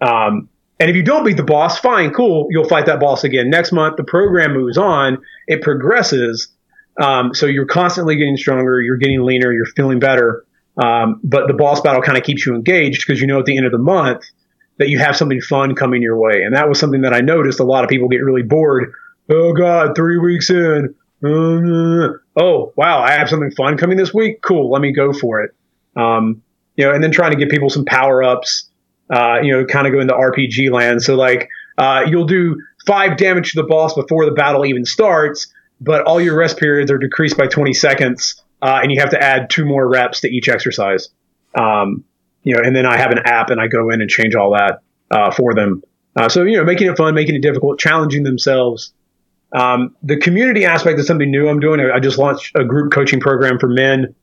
Um, 0.00 0.48
and 0.80 0.90
if 0.90 0.96
you 0.96 1.02
don't 1.02 1.24
beat 1.24 1.36
the 1.36 1.42
boss, 1.42 1.78
fine, 1.78 2.12
cool. 2.12 2.48
You'll 2.50 2.68
fight 2.68 2.86
that 2.86 3.00
boss 3.00 3.22
again 3.22 3.50
next 3.50 3.70
month. 3.70 3.96
The 3.96 4.04
program 4.04 4.54
moves 4.54 4.78
on. 4.78 5.18
It 5.46 5.62
progresses. 5.62 6.48
Um, 7.00 7.34
so 7.34 7.46
you're 7.46 7.66
constantly 7.66 8.16
getting 8.16 8.36
stronger. 8.36 8.80
You're 8.80 8.96
getting 8.96 9.22
leaner. 9.22 9.52
You're 9.52 9.66
feeling 9.66 10.00
better. 10.00 10.44
Um, 10.80 11.20
but 11.22 11.46
the 11.46 11.52
boss 11.52 11.80
battle 11.80 12.02
kind 12.02 12.16
of 12.16 12.24
keeps 12.24 12.46
you 12.46 12.54
engaged 12.54 13.06
because 13.06 13.20
you 13.20 13.26
know 13.26 13.38
at 13.38 13.44
the 13.44 13.56
end 13.56 13.66
of 13.66 13.72
the 13.72 13.78
month 13.78 14.24
that 14.78 14.88
you 14.88 14.98
have 14.98 15.14
something 15.14 15.40
fun 15.42 15.74
coming 15.74 16.00
your 16.00 16.18
way. 16.18 16.42
And 16.42 16.56
that 16.56 16.68
was 16.68 16.80
something 16.80 17.02
that 17.02 17.12
I 17.12 17.20
noticed 17.20 17.60
a 17.60 17.64
lot 17.64 17.84
of 17.84 17.90
people 17.90 18.08
get 18.08 18.24
really 18.24 18.42
bored. 18.42 18.92
Oh 19.28 19.52
God, 19.52 19.94
three 19.94 20.16
weeks 20.16 20.48
in. 20.48 20.94
Uh, 21.22 22.16
oh 22.36 22.72
wow, 22.76 23.00
I 23.00 23.12
have 23.12 23.28
something 23.28 23.50
fun 23.50 23.76
coming 23.76 23.98
this 23.98 24.14
week. 24.14 24.40
Cool, 24.40 24.70
let 24.70 24.80
me 24.80 24.92
go 24.92 25.12
for 25.12 25.42
it. 25.42 25.54
Um, 25.96 26.42
you 26.76 26.86
know, 26.86 26.94
and 26.94 27.04
then 27.04 27.12
trying 27.12 27.32
to 27.32 27.36
give 27.36 27.50
people 27.50 27.68
some 27.68 27.84
power 27.84 28.22
ups. 28.22 28.70
Uh, 29.10 29.40
you 29.42 29.52
know, 29.52 29.66
kind 29.66 29.86
of 29.86 29.92
go 29.92 30.00
into 30.00 30.14
RPG 30.14 30.70
land. 30.70 31.02
So 31.02 31.16
like, 31.16 31.48
uh, 31.76 32.04
you'll 32.08 32.26
do 32.26 32.56
five 32.86 33.16
damage 33.16 33.52
to 33.52 33.60
the 33.60 33.66
boss 33.66 33.94
before 33.94 34.24
the 34.24 34.30
battle 34.30 34.64
even 34.64 34.84
starts, 34.84 35.52
but 35.80 36.02
all 36.02 36.20
your 36.20 36.36
rest 36.36 36.58
periods 36.58 36.90
are 36.90 36.98
decreased 36.98 37.36
by 37.36 37.48
20 37.48 37.72
seconds, 37.72 38.40
uh, 38.62 38.80
and 38.82 38.90
you 38.92 39.00
have 39.00 39.10
to 39.10 39.22
add 39.22 39.50
two 39.50 39.64
more 39.64 39.88
reps 39.88 40.20
to 40.20 40.28
each 40.28 40.48
exercise. 40.48 41.08
Um, 41.54 42.04
you 42.42 42.54
know, 42.54 42.60
and 42.62 42.74
then 42.74 42.86
I 42.86 42.96
have 42.96 43.10
an 43.10 43.20
app 43.24 43.50
and 43.50 43.60
I 43.60 43.68
go 43.68 43.90
in 43.90 44.00
and 44.00 44.08
change 44.08 44.34
all 44.34 44.52
that 44.52 44.80
uh, 45.10 45.30
for 45.30 45.54
them. 45.54 45.82
Uh, 46.16 46.28
so 46.28 46.42
you 46.42 46.56
know, 46.56 46.64
making 46.64 46.88
it 46.88 46.96
fun, 46.96 47.14
making 47.14 47.34
it 47.34 47.42
difficult, 47.42 47.78
challenging 47.78 48.22
themselves. 48.22 48.92
Um, 49.52 49.96
the 50.02 50.16
community 50.16 50.64
aspect 50.64 50.98
is 50.98 51.06
something 51.06 51.30
new 51.30 51.48
I'm 51.48 51.60
doing. 51.60 51.80
I 51.80 51.98
just 51.98 52.18
launched 52.18 52.52
a 52.54 52.64
group 52.64 52.92
coaching 52.92 53.20
program 53.20 53.58
for 53.58 53.68
men 53.68 54.14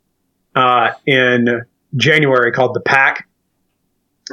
uh, 0.55 0.91
in 1.05 1.63
January 1.95 2.51
called 2.51 2.73
the 2.73 2.81
Pack, 2.81 3.27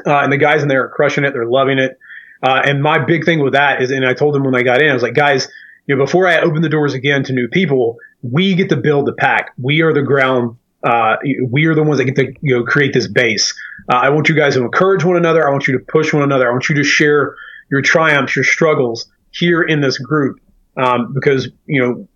uh, 0.06 0.18
and 0.18 0.32
the 0.32 0.36
guys 0.36 0.62
in 0.62 0.68
there 0.68 0.84
are 0.84 0.88
crushing 0.88 1.24
it. 1.24 1.32
They're 1.32 1.46
loving 1.46 1.78
it. 1.78 1.98
Uh, 2.42 2.60
and 2.64 2.82
my 2.82 2.98
big 2.98 3.24
thing 3.24 3.40
with 3.42 3.54
that 3.54 3.82
is, 3.82 3.90
and 3.90 4.06
I 4.06 4.12
told 4.12 4.34
them 4.34 4.44
when 4.44 4.54
I 4.54 4.62
got 4.62 4.82
in, 4.82 4.90
I 4.90 4.94
was 4.94 5.02
like, 5.02 5.14
guys, 5.14 5.48
you 5.86 5.96
know, 5.96 6.04
before 6.04 6.26
I 6.26 6.40
open 6.40 6.62
the 6.62 6.68
doors 6.68 6.94
again 6.94 7.24
to 7.24 7.32
new 7.32 7.48
people, 7.48 7.96
we 8.24 8.54
get 8.54 8.70
to 8.70 8.76
build 8.76 9.06
the 9.06 9.12
pack. 9.12 9.52
We 9.58 9.82
are 9.82 9.92
the 9.92 10.02
ground 10.02 10.56
uh, 10.84 11.16
we 11.48 11.64
are 11.64 11.74
the 11.74 11.82
ones 11.82 11.98
that 11.98 12.04
get 12.04 12.16
to 12.16 12.32
you 12.42 12.58
know 12.58 12.62
create 12.62 12.92
this 12.92 13.08
base. 13.08 13.54
Uh, 13.90 13.96
I 13.96 14.10
want 14.10 14.28
you 14.28 14.34
guys 14.34 14.54
to 14.54 14.62
encourage 14.62 15.02
one 15.02 15.16
another. 15.16 15.46
I 15.46 15.50
want 15.50 15.66
you 15.66 15.78
to 15.78 15.84
push 15.84 16.12
one 16.12 16.22
another. 16.22 16.46
I 16.46 16.52
want 16.52 16.68
you 16.68 16.74
to 16.76 16.84
share 16.84 17.34
your 17.70 17.80
triumphs, 17.80 18.36
your 18.36 18.44
struggles 18.44 19.10
here 19.30 19.62
in 19.62 19.80
this 19.80 19.98
group, 19.98 20.40
um, 20.76 21.14
because 21.14 21.48
you 21.64 21.80
know 21.80 22.08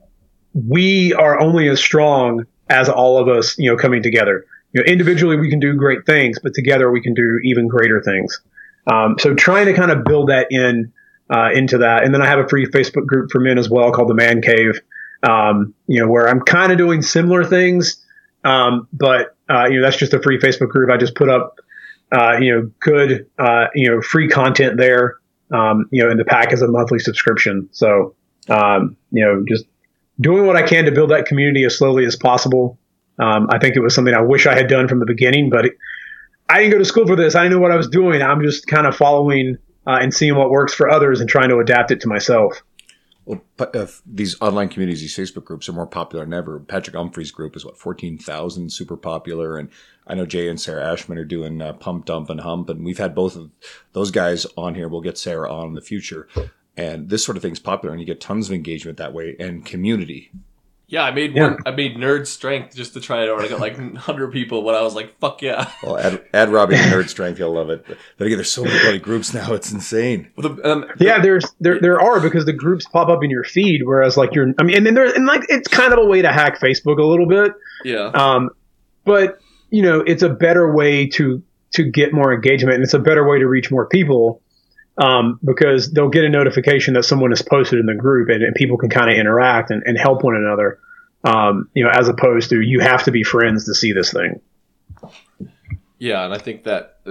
we 0.53 1.15
are 1.15 1.41
only 1.41 1.69
as 1.69 1.81
strong 1.81 2.45
as 2.69 2.91
all 2.91 3.19
of 3.19 3.29
us, 3.29 3.59
you 3.59 3.71
know, 3.71 3.77
coming 3.77 4.03
together. 4.03 4.45
You 4.73 4.83
know, 4.83 4.93
individually 4.93 5.37
we 5.39 5.49
can 5.49 5.61
do 5.61 5.73
great 5.75 6.05
things, 6.05 6.39
but 6.43 6.53
together 6.53 6.91
we 6.91 7.01
can 7.01 7.15
do 7.15 7.39
even 7.45 7.69
greater 7.69 8.03
things. 8.03 8.39
Um, 8.87 9.17
so 9.19 9.35
trying 9.35 9.67
to 9.67 9.73
kind 9.73 9.91
of 9.91 10.05
build 10.05 10.29
that 10.29 10.49
in 10.51 10.93
uh, 11.31 11.51
into 11.55 11.79
that, 11.79 12.05
and 12.05 12.13
then 12.13 12.21
I 12.21 12.27
have 12.27 12.39
a 12.39 12.49
free 12.49 12.67
Facebook 12.67 13.07
group 13.07 13.31
for 13.31 13.41
men 13.41 13.57
as 13.57 13.71
well 13.71 13.93
called 13.93 14.09
the 14.09 14.15
Man 14.15 14.43
Cave. 14.43 14.79
Um, 15.23 15.75
you 15.87 16.01
know, 16.01 16.09
where 16.09 16.29
I'm 16.29 16.41
kind 16.41 16.71
of 16.71 16.79
doing 16.79 17.03
similar 17.03 17.45
things 17.45 18.05
um, 18.45 18.89
but 18.93 19.37
uh, 19.51 19.67
you 19.69 19.81
know, 19.81 19.83
that's 19.83 19.97
just 19.97 20.15
a 20.15 20.23
free 20.23 20.39
Facebook 20.39 20.69
group. 20.69 20.91
I 20.91 20.97
just 20.97 21.15
put 21.15 21.29
up, 21.29 21.59
uh, 22.13 22.37
you 22.39 22.55
know, 22.55 22.71
good, 22.81 23.29
uh, 23.39 23.67
you 23.75 23.91
know, 23.91 24.01
free 24.01 24.29
content 24.29 24.77
there. 24.77 25.17
Um, 25.51 25.87
you 25.91 26.03
know, 26.03 26.11
and 26.11 26.21
the 26.21 26.25
pack 26.25 26.53
is 26.53 26.63
a 26.63 26.69
monthly 26.69 26.99
subscription. 26.99 27.69
So, 27.73 28.15
um, 28.49 28.97
you 29.11 29.25
know, 29.25 29.45
just 29.49 29.65
doing 30.21 30.47
what 30.47 30.57
I 30.57 30.63
can 30.63 30.85
to 30.85 30.93
build 30.93 31.11
that 31.11 31.27
community 31.27 31.65
as 31.65 31.77
slowly 31.77 32.05
as 32.05 32.17
possible. 32.17 32.79
Um, 33.19 33.49
I 33.51 33.59
think 33.59 33.75
it 33.75 33.81
was 33.81 33.95
something 33.95 34.15
I 34.15 34.21
wish 34.21 34.47
I 34.47 34.55
had 34.55 34.69
done 34.69 34.89
from 34.89 35.01
the 35.01 35.07
beginning, 35.07 35.51
but 35.51 35.67
it, 35.67 35.73
I 36.49 36.59
didn't 36.59 36.73
go 36.73 36.79
to 36.79 36.85
school 36.85 37.07
for 37.07 37.17
this. 37.17 37.35
I 37.35 37.43
didn't 37.43 37.57
know 37.57 37.61
what 37.61 37.73
I 37.73 37.77
was 37.77 37.89
doing. 37.89 38.23
I'm 38.23 38.43
just 38.43 38.67
kind 38.67 38.87
of 38.87 38.95
following 38.95 39.57
uh, 39.87 39.99
and 40.01 40.13
seeing 40.13 40.37
what 40.37 40.51
works 40.51 40.75
for 40.75 40.89
others 40.89 41.21
and 41.21 41.29
trying 41.29 41.49
to 41.49 41.59
adapt 41.59 41.91
it 41.91 42.03
to 42.03 42.09
myself. 42.09 42.63
Well, 43.29 43.43
uh, 43.59 43.87
these 44.07 44.41
online 44.41 44.71
communities, 44.71 45.03
these 45.03 45.15
Facebook 45.15 45.45
groups 45.45 45.69
are 45.69 45.75
more 45.75 45.87
popular 45.87 46.25
than 46.25 46.33
ever. 46.33 46.59
Patrick 46.61 46.97
Umphrey's 46.97 47.31
group 47.31 47.57
is 47.57 47.65
what 47.65 47.77
fourteen 47.77 48.17
thousand, 48.17 48.73
super 48.73 48.97
popular, 48.97 49.59
and 49.59 49.69
I 50.07 50.15
know 50.15 50.25
Jay 50.25 50.49
and 50.49 50.59
Sarah 50.59 50.91
Ashman 50.91 51.19
are 51.19 51.27
doing 51.27 51.61
uh, 51.61 51.75
Pump 51.75 52.07
Dump 52.07 52.31
and 52.31 52.41
Hump, 52.41 52.71
and 52.71 52.87
we've 52.87 52.97
had 52.97 53.15
both 53.15 53.37
of 53.37 53.51
those 53.93 54.11
guys 54.11 54.47
on 54.57 54.75
here. 54.75 54.89
We'll 54.89 55.03
get 55.03 55.19
Sarah 55.19 55.53
on 55.53 55.67
in 55.67 55.75
the 55.75 55.83
future, 55.83 56.27
and 56.75 57.11
this 57.11 57.23
sort 57.23 57.37
of 57.37 57.43
thing's 57.43 57.61
popular, 57.61 57.93
and 57.93 58.01
you 58.01 58.07
get 58.07 58.19
tons 58.19 58.49
of 58.49 58.55
engagement 58.55 58.97
that 58.97 59.13
way 59.13 59.37
and 59.39 59.63
community. 59.63 60.33
Yeah, 60.91 61.03
I 61.03 61.11
made 61.11 61.35
one. 61.35 61.59
I 61.67 61.71
made 61.71 61.97
nerd 61.97 62.27
strength 62.27 62.75
just 62.75 62.95
to 62.95 63.01
try 63.01 63.23
it 63.23 63.29
out. 63.29 63.43
I 63.43 63.49
got 63.49 63.61
like 63.61 63.77
hundred 63.97 64.33
people 64.33 64.63
but 64.63 64.75
I 64.75 64.81
was 64.81 64.95
like, 64.95 65.19
"Fuck 65.19 65.43
yeah!" 65.43 65.71
Well, 65.83 65.99
add, 65.99 66.25
add 66.33 66.49
Robbie 66.49 66.77
to 66.77 66.83
nerd 66.83 67.09
strength, 67.11 67.37
he'll 67.37 67.53
love 67.53 67.69
it. 67.69 67.85
But 68.17 68.27
again, 68.27 68.39
there's 68.39 68.51
so 68.51 68.65
many 68.65 68.81
bloody 68.81 68.99
groups 68.99 69.35
now; 69.35 69.53
it's 69.53 69.71
insane. 69.71 70.31
Well, 70.35 70.55
the, 70.55 70.71
um, 70.71 70.87
yeah, 70.99 71.21
there's 71.21 71.45
there 71.61 71.79
there 71.79 72.01
are 72.01 72.21
because 72.21 72.47
the 72.47 72.55
groups 72.55 72.87
pop 72.87 73.09
up 73.09 73.23
in 73.23 73.29
your 73.29 73.45
feed, 73.45 73.83
whereas 73.85 74.17
like 74.17 74.35
you're, 74.35 74.55
I 74.59 74.63
mean, 74.63 74.79
and 74.79 74.87
then 74.87 74.95
there 74.95 75.15
and 75.15 75.27
like 75.27 75.45
it's 75.51 75.69
kind 75.69 75.93
of 75.93 75.99
a 75.99 76.07
way 76.07 76.23
to 76.23 76.33
hack 76.33 76.59
Facebook 76.59 76.99
a 76.99 77.05
little 77.05 77.29
bit. 77.29 77.53
Yeah. 77.85 78.07
Um, 78.15 78.49
but 79.05 79.41
you 79.69 79.83
know, 79.83 80.01
it's 80.01 80.23
a 80.23 80.31
better 80.31 80.73
way 80.73 81.07
to 81.09 81.43
to 81.73 81.85
get 81.85 82.15
more 82.15 82.33
engagement, 82.33 82.77
and 82.77 82.83
it's 82.83 82.95
a 82.95 82.99
better 82.99 83.29
way 83.29 83.39
to 83.39 83.47
reach 83.47 83.71
more 83.71 83.87
people. 83.87 84.41
Um, 84.99 85.39
because 85.45 85.93
they'll 85.93 86.09
get 86.09 86.25
a 86.25 86.29
notification 86.29 86.95
that 86.95 87.05
someone 87.05 87.31
has 87.31 87.41
posted 87.41 87.79
in 87.79 87.87
the 87.87 87.95
group 87.95 88.31
and, 88.31 88.43
and 88.43 88.53
people 88.57 88.77
can 88.77 88.91
kind 88.91 89.09
of 89.09 89.17
interact 89.17 89.71
and, 89.71 89.81
and, 89.87 89.97
help 89.97 90.25
one 90.25 90.35
another. 90.35 90.81
Um, 91.23 91.71
you 91.73 91.85
know, 91.85 91.91
as 91.91 92.09
opposed 92.09 92.51
to 92.51 92.61
you 92.61 92.81
have 92.81 93.05
to 93.05 93.13
be 93.13 93.23
friends 93.23 93.67
to 93.67 93.75
see 93.77 93.93
this 93.93 94.13
thing. 94.13 94.41
Yeah, 95.99 96.25
and 96.25 96.35
I 96.35 96.39
think 96.39 96.65
that 96.65 96.99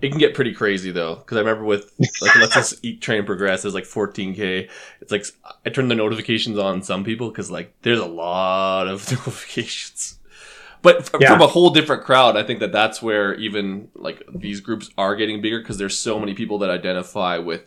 it 0.00 0.10
can 0.10 0.18
get 0.18 0.34
pretty 0.34 0.54
crazy 0.54 0.90
though, 0.90 1.16
because 1.16 1.36
I 1.36 1.40
remember 1.40 1.64
with 1.64 1.92
like 2.20 2.36
let's 2.36 2.54
just 2.54 2.74
eat 2.84 3.00
train 3.00 3.24
progress 3.24 3.64
is 3.64 3.74
like 3.74 3.84
14k. 3.84 4.68
It's 5.00 5.12
like 5.12 5.24
I 5.66 5.70
turn 5.70 5.88
the 5.88 5.94
notifications 5.94 6.58
on 6.58 6.82
some 6.82 7.04
people 7.04 7.28
because 7.28 7.50
like 7.50 7.74
there's 7.82 7.98
a 7.98 8.06
lot 8.06 8.86
of 8.86 9.10
notifications. 9.10 10.17
But 10.82 10.98
f- 11.00 11.10
Yeah. 11.20 11.28
from 11.32 11.40
a 11.42 11.46
whole 11.48 11.70
different 11.70 12.04
crowd, 12.04 12.36
I 12.36 12.42
think 12.42 12.60
that 12.60 12.72
that's 12.72 13.02
where 13.02 13.34
even 13.34 13.88
like 13.94 14.22
these 14.32 14.60
groups 14.60 14.90
are 14.96 15.16
getting 15.16 15.40
bigger 15.40 15.58
because 15.58 15.78
there's 15.78 15.98
so 15.98 16.18
many 16.20 16.34
people 16.34 16.58
that 16.58 16.70
identify 16.70 17.38
with, 17.38 17.62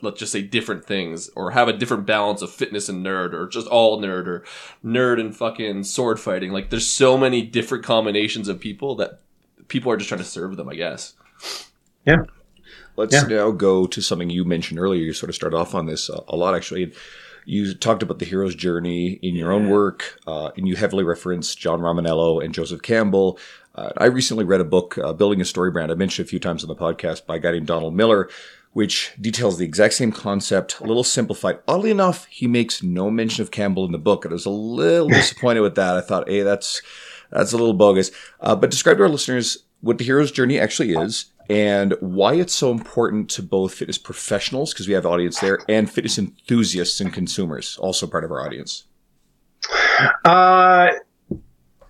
let's 0.00 0.18
just 0.20 0.32
say, 0.32 0.42
different 0.42 0.84
things 0.84 1.28
or 1.34 1.50
have 1.52 1.68
a 1.68 1.72
different 1.72 2.06
balance 2.06 2.40
of 2.42 2.50
fitness 2.52 2.88
and 2.88 3.04
nerd 3.04 3.32
or 3.32 3.48
just 3.48 3.66
all 3.66 4.00
nerd 4.00 4.26
or 4.26 4.44
nerd 4.84 5.18
and 5.20 5.36
fucking 5.36 5.84
sword 5.84 6.20
fighting. 6.20 6.52
Like 6.52 6.70
there's 6.70 6.86
so 6.86 7.18
many 7.18 7.42
different 7.42 7.84
combinations 7.84 8.46
of 8.48 8.60
people 8.60 8.94
that 8.96 9.20
people 9.68 9.90
are 9.90 9.96
just 9.96 10.08
trying 10.08 10.20
to 10.20 10.24
serve 10.26 10.56
them, 10.56 10.68
I 10.68 10.74
guess. 10.74 11.14
Yeah. 12.06 12.24
Let's 12.96 13.14
Yeah. 13.14 13.22
now 13.22 13.50
go 13.52 13.86
to 13.86 14.00
something 14.00 14.28
you 14.30 14.44
mentioned 14.44 14.78
earlier. 14.78 15.02
You 15.02 15.12
sort 15.14 15.30
of 15.30 15.34
started 15.34 15.56
off 15.56 15.74
on 15.74 15.86
this 15.86 16.10
uh, 16.10 16.20
a 16.28 16.36
lot, 16.36 16.54
actually. 16.54 16.92
You 17.44 17.74
talked 17.74 18.02
about 18.02 18.18
the 18.18 18.24
hero's 18.24 18.54
journey 18.54 19.12
in 19.22 19.34
your 19.34 19.52
own 19.52 19.68
work, 19.68 20.20
uh, 20.26 20.50
and 20.56 20.68
you 20.68 20.76
heavily 20.76 21.04
referenced 21.04 21.58
John 21.58 21.80
Romaniello 21.80 22.44
and 22.44 22.54
Joseph 22.54 22.82
Campbell. 22.82 23.38
Uh, 23.74 23.90
I 23.96 24.06
recently 24.06 24.44
read 24.44 24.60
a 24.60 24.64
book, 24.64 24.98
uh, 24.98 25.12
Building 25.12 25.40
a 25.40 25.44
Story 25.44 25.70
Brand. 25.70 25.90
I 25.90 25.94
mentioned 25.94 26.26
a 26.26 26.28
few 26.28 26.38
times 26.38 26.62
on 26.62 26.68
the 26.68 26.76
podcast 26.76 27.26
by 27.26 27.36
a 27.36 27.38
guy 27.40 27.52
named 27.52 27.66
Donald 27.66 27.94
Miller, 27.94 28.28
which 28.72 29.12
details 29.20 29.58
the 29.58 29.64
exact 29.64 29.94
same 29.94 30.12
concept, 30.12 30.78
a 30.80 30.84
little 30.84 31.04
simplified. 31.04 31.58
Oddly 31.66 31.90
enough, 31.90 32.26
he 32.26 32.46
makes 32.46 32.82
no 32.82 33.10
mention 33.10 33.42
of 33.42 33.50
Campbell 33.50 33.84
in 33.86 33.92
the 33.92 33.98
book, 33.98 34.24
and 34.24 34.32
I 34.32 34.34
was 34.34 34.46
a 34.46 34.50
little 34.50 35.08
disappointed 35.08 35.60
with 35.60 35.74
that. 35.74 35.96
I 35.96 36.00
thought, 36.00 36.28
hey, 36.28 36.42
that's 36.42 36.80
that's 37.30 37.52
a 37.52 37.56
little 37.56 37.74
bogus. 37.74 38.10
Uh, 38.40 38.54
but 38.54 38.70
describe 38.70 38.98
to 38.98 39.04
our 39.04 39.08
listeners 39.08 39.64
what 39.80 39.98
the 39.98 40.04
hero's 40.04 40.30
journey 40.30 40.58
actually 40.60 40.92
is 40.92 41.31
and 41.50 41.94
why 42.00 42.34
it's 42.34 42.54
so 42.54 42.70
important 42.70 43.28
to 43.30 43.42
both 43.42 43.74
fitness 43.74 43.98
professionals, 43.98 44.72
because 44.72 44.88
we 44.88 44.94
have 44.94 45.06
audience 45.06 45.40
there, 45.40 45.58
and 45.68 45.90
fitness 45.90 46.18
enthusiasts 46.18 47.00
and 47.00 47.12
consumers, 47.12 47.78
also 47.78 48.06
part 48.06 48.24
of 48.24 48.30
our 48.30 48.44
audience. 48.44 48.84
Uh, 50.24 50.88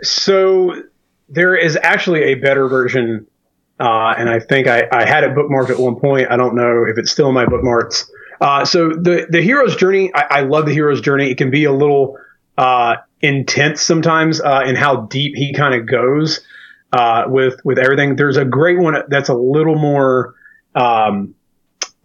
so 0.02 0.82
there 1.28 1.56
is 1.56 1.78
actually 1.82 2.24
a 2.24 2.34
better 2.34 2.68
version, 2.68 3.26
uh, 3.80 4.14
and 4.18 4.28
I 4.28 4.40
think 4.40 4.66
I, 4.66 4.88
I 4.92 5.06
had 5.06 5.24
it 5.24 5.34
bookmarked 5.34 5.70
at 5.70 5.78
one 5.78 5.96
point. 5.96 6.30
I 6.30 6.36
don't 6.36 6.54
know 6.54 6.84
if 6.84 6.98
it's 6.98 7.10
still 7.10 7.28
in 7.28 7.34
my 7.34 7.46
bookmarks. 7.46 8.10
Uh, 8.40 8.64
so 8.64 8.88
the 8.88 9.26
the 9.30 9.40
hero's 9.40 9.76
journey, 9.76 10.12
I, 10.14 10.38
I 10.38 10.40
love 10.40 10.66
the 10.66 10.72
hero's 10.72 11.00
journey. 11.00 11.30
It 11.30 11.38
can 11.38 11.50
be 11.50 11.64
a 11.64 11.72
little 11.72 12.18
uh, 12.58 12.96
intense 13.20 13.80
sometimes 13.80 14.40
uh, 14.40 14.64
in 14.66 14.74
how 14.74 15.02
deep 15.02 15.36
he 15.36 15.54
kind 15.54 15.74
of 15.74 15.86
goes 15.86 16.40
uh, 16.92 17.24
with 17.26 17.60
with 17.64 17.78
everything. 17.78 18.16
There's 18.16 18.36
a 18.36 18.44
great 18.44 18.78
one 18.78 18.96
that's 19.08 19.28
a 19.28 19.34
little 19.34 19.76
more. 19.76 20.34
Um, 20.74 21.34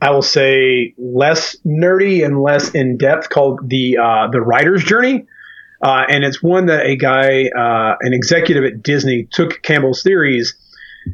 I 0.01 0.11
will 0.11 0.21
say 0.21 0.93
less 0.97 1.57
nerdy 1.65 2.23
and 2.23 2.41
less 2.41 2.71
in 2.71 2.97
depth 2.97 3.29
called 3.29 3.69
the 3.69 3.97
uh, 3.97 4.27
the 4.31 4.41
writer's 4.41 4.83
journey. 4.83 5.25
Uh, 5.81 6.05
and 6.09 6.23
it's 6.23 6.41
one 6.41 6.67
that 6.67 6.87
a 6.87 6.95
guy, 6.95 7.49
uh, 7.55 7.95
an 8.01 8.13
executive 8.13 8.63
at 8.63 8.81
Disney, 8.81 9.27
took 9.31 9.61
Campbell's 9.61 10.01
theories, 10.01 10.55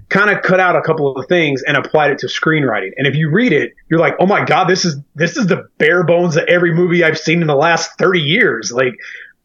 kind 0.07 0.29
of 0.29 0.41
cut 0.41 0.61
out 0.61 0.77
a 0.77 0.81
couple 0.81 1.17
of 1.17 1.27
things, 1.27 1.61
and 1.63 1.75
applied 1.75 2.11
it 2.11 2.19
to 2.19 2.27
screenwriting. 2.27 2.91
And 2.95 3.05
if 3.05 3.15
you 3.15 3.29
read 3.29 3.51
it, 3.51 3.73
you're 3.89 3.99
like, 3.99 4.15
"Oh 4.19 4.25
my 4.25 4.45
god, 4.45 4.65
this 4.65 4.85
is 4.85 4.97
this 5.15 5.37
is 5.37 5.47
the 5.47 5.67
bare 5.77 6.03
bones 6.03 6.37
of 6.37 6.45
every 6.45 6.73
movie 6.73 7.03
I've 7.03 7.17
seen 7.17 7.41
in 7.41 7.47
the 7.47 7.55
last 7.55 7.97
30 7.97 8.21
years." 8.21 8.71
Like 8.71 8.93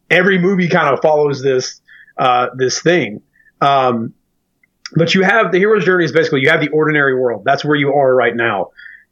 every 0.09 0.37
movie 0.37 0.69
kind 0.69 0.93
of 0.93 1.01
follows 1.01 1.41
this 1.41 1.81
uh, 2.17 2.47
this 2.55 2.81
thing. 2.81 3.21
Um, 3.61 4.13
but 4.95 5.13
you 5.13 5.23
have 5.23 5.51
the 5.51 5.59
hero's 5.59 5.85
journey 5.85 6.05
is 6.05 6.11
basically 6.11 6.41
you 6.41 6.49
have 6.49 6.61
the 6.61 6.69
ordinary 6.69 7.19
world. 7.19 7.43
That's 7.45 7.63
where 7.63 7.75
you 7.75 7.93
are 7.93 8.15
right 8.15 8.35
now. 8.35 8.71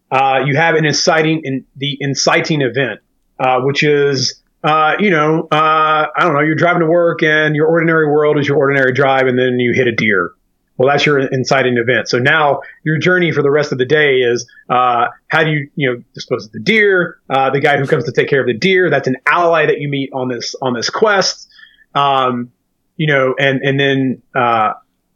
Uh, 0.09 0.43
you 0.45 0.55
have 0.55 0.75
an 0.75 0.85
inciting 0.85 1.41
in 1.43 1.65
the 1.75 1.97
inciting 1.99 2.61
event, 2.61 3.01
uh, 3.39 3.61
which 3.61 3.83
is 3.83 4.41
uh, 4.63 4.95
you 4.99 5.09
know, 5.09 5.47
uh, 5.51 6.07
I 6.15 6.23
don't 6.23 6.33
know, 6.33 6.41
you're 6.41 6.55
driving 6.55 6.81
to 6.81 6.87
work 6.87 7.21
and 7.23 7.55
your 7.55 7.67
ordinary 7.67 8.09
world 8.11 8.37
is 8.39 8.47
your 8.47 8.57
ordinary 8.57 8.91
drive, 8.91 9.27
and 9.27 9.37
then 9.37 9.59
you 9.59 9.73
hit 9.73 9.87
a 9.87 9.91
deer. 9.91 10.31
Well, 10.77 10.89
that's 10.89 11.05
your 11.05 11.19
inciting 11.19 11.77
event. 11.77 12.07
So 12.07 12.19
now 12.19 12.61
your 12.83 12.99
journey 12.99 13.31
for 13.31 13.41
the 13.41 13.49
rest 13.49 13.71
of 13.71 13.77
the 13.77 13.85
day 13.85 14.17
is 14.17 14.47
uh, 14.69 15.07
how 15.27 15.43
do 15.43 15.51
you 15.51 15.69
you 15.75 15.91
know 15.91 16.03
dispose 16.13 16.45
of 16.45 16.51
the 16.51 16.59
deer? 16.59 17.19
Uh, 17.29 17.49
the 17.49 17.59
guy 17.59 17.77
who 17.77 17.87
comes 17.87 18.03
to 18.05 18.11
take 18.11 18.29
care 18.29 18.41
of 18.41 18.47
the 18.47 18.53
deer, 18.53 18.89
that's 18.89 19.07
an 19.07 19.17
ally 19.25 19.65
that 19.65 19.79
you 19.79 19.89
meet 19.89 20.11
on 20.13 20.27
this 20.27 20.53
on 20.61 20.73
this 20.73 20.89
quest. 20.89 21.49
Um, 21.95 22.51
you 22.95 23.07
know, 23.07 23.33
and 23.39 23.61
and 23.63 23.79
then 23.79 24.21
uh, 24.35 24.73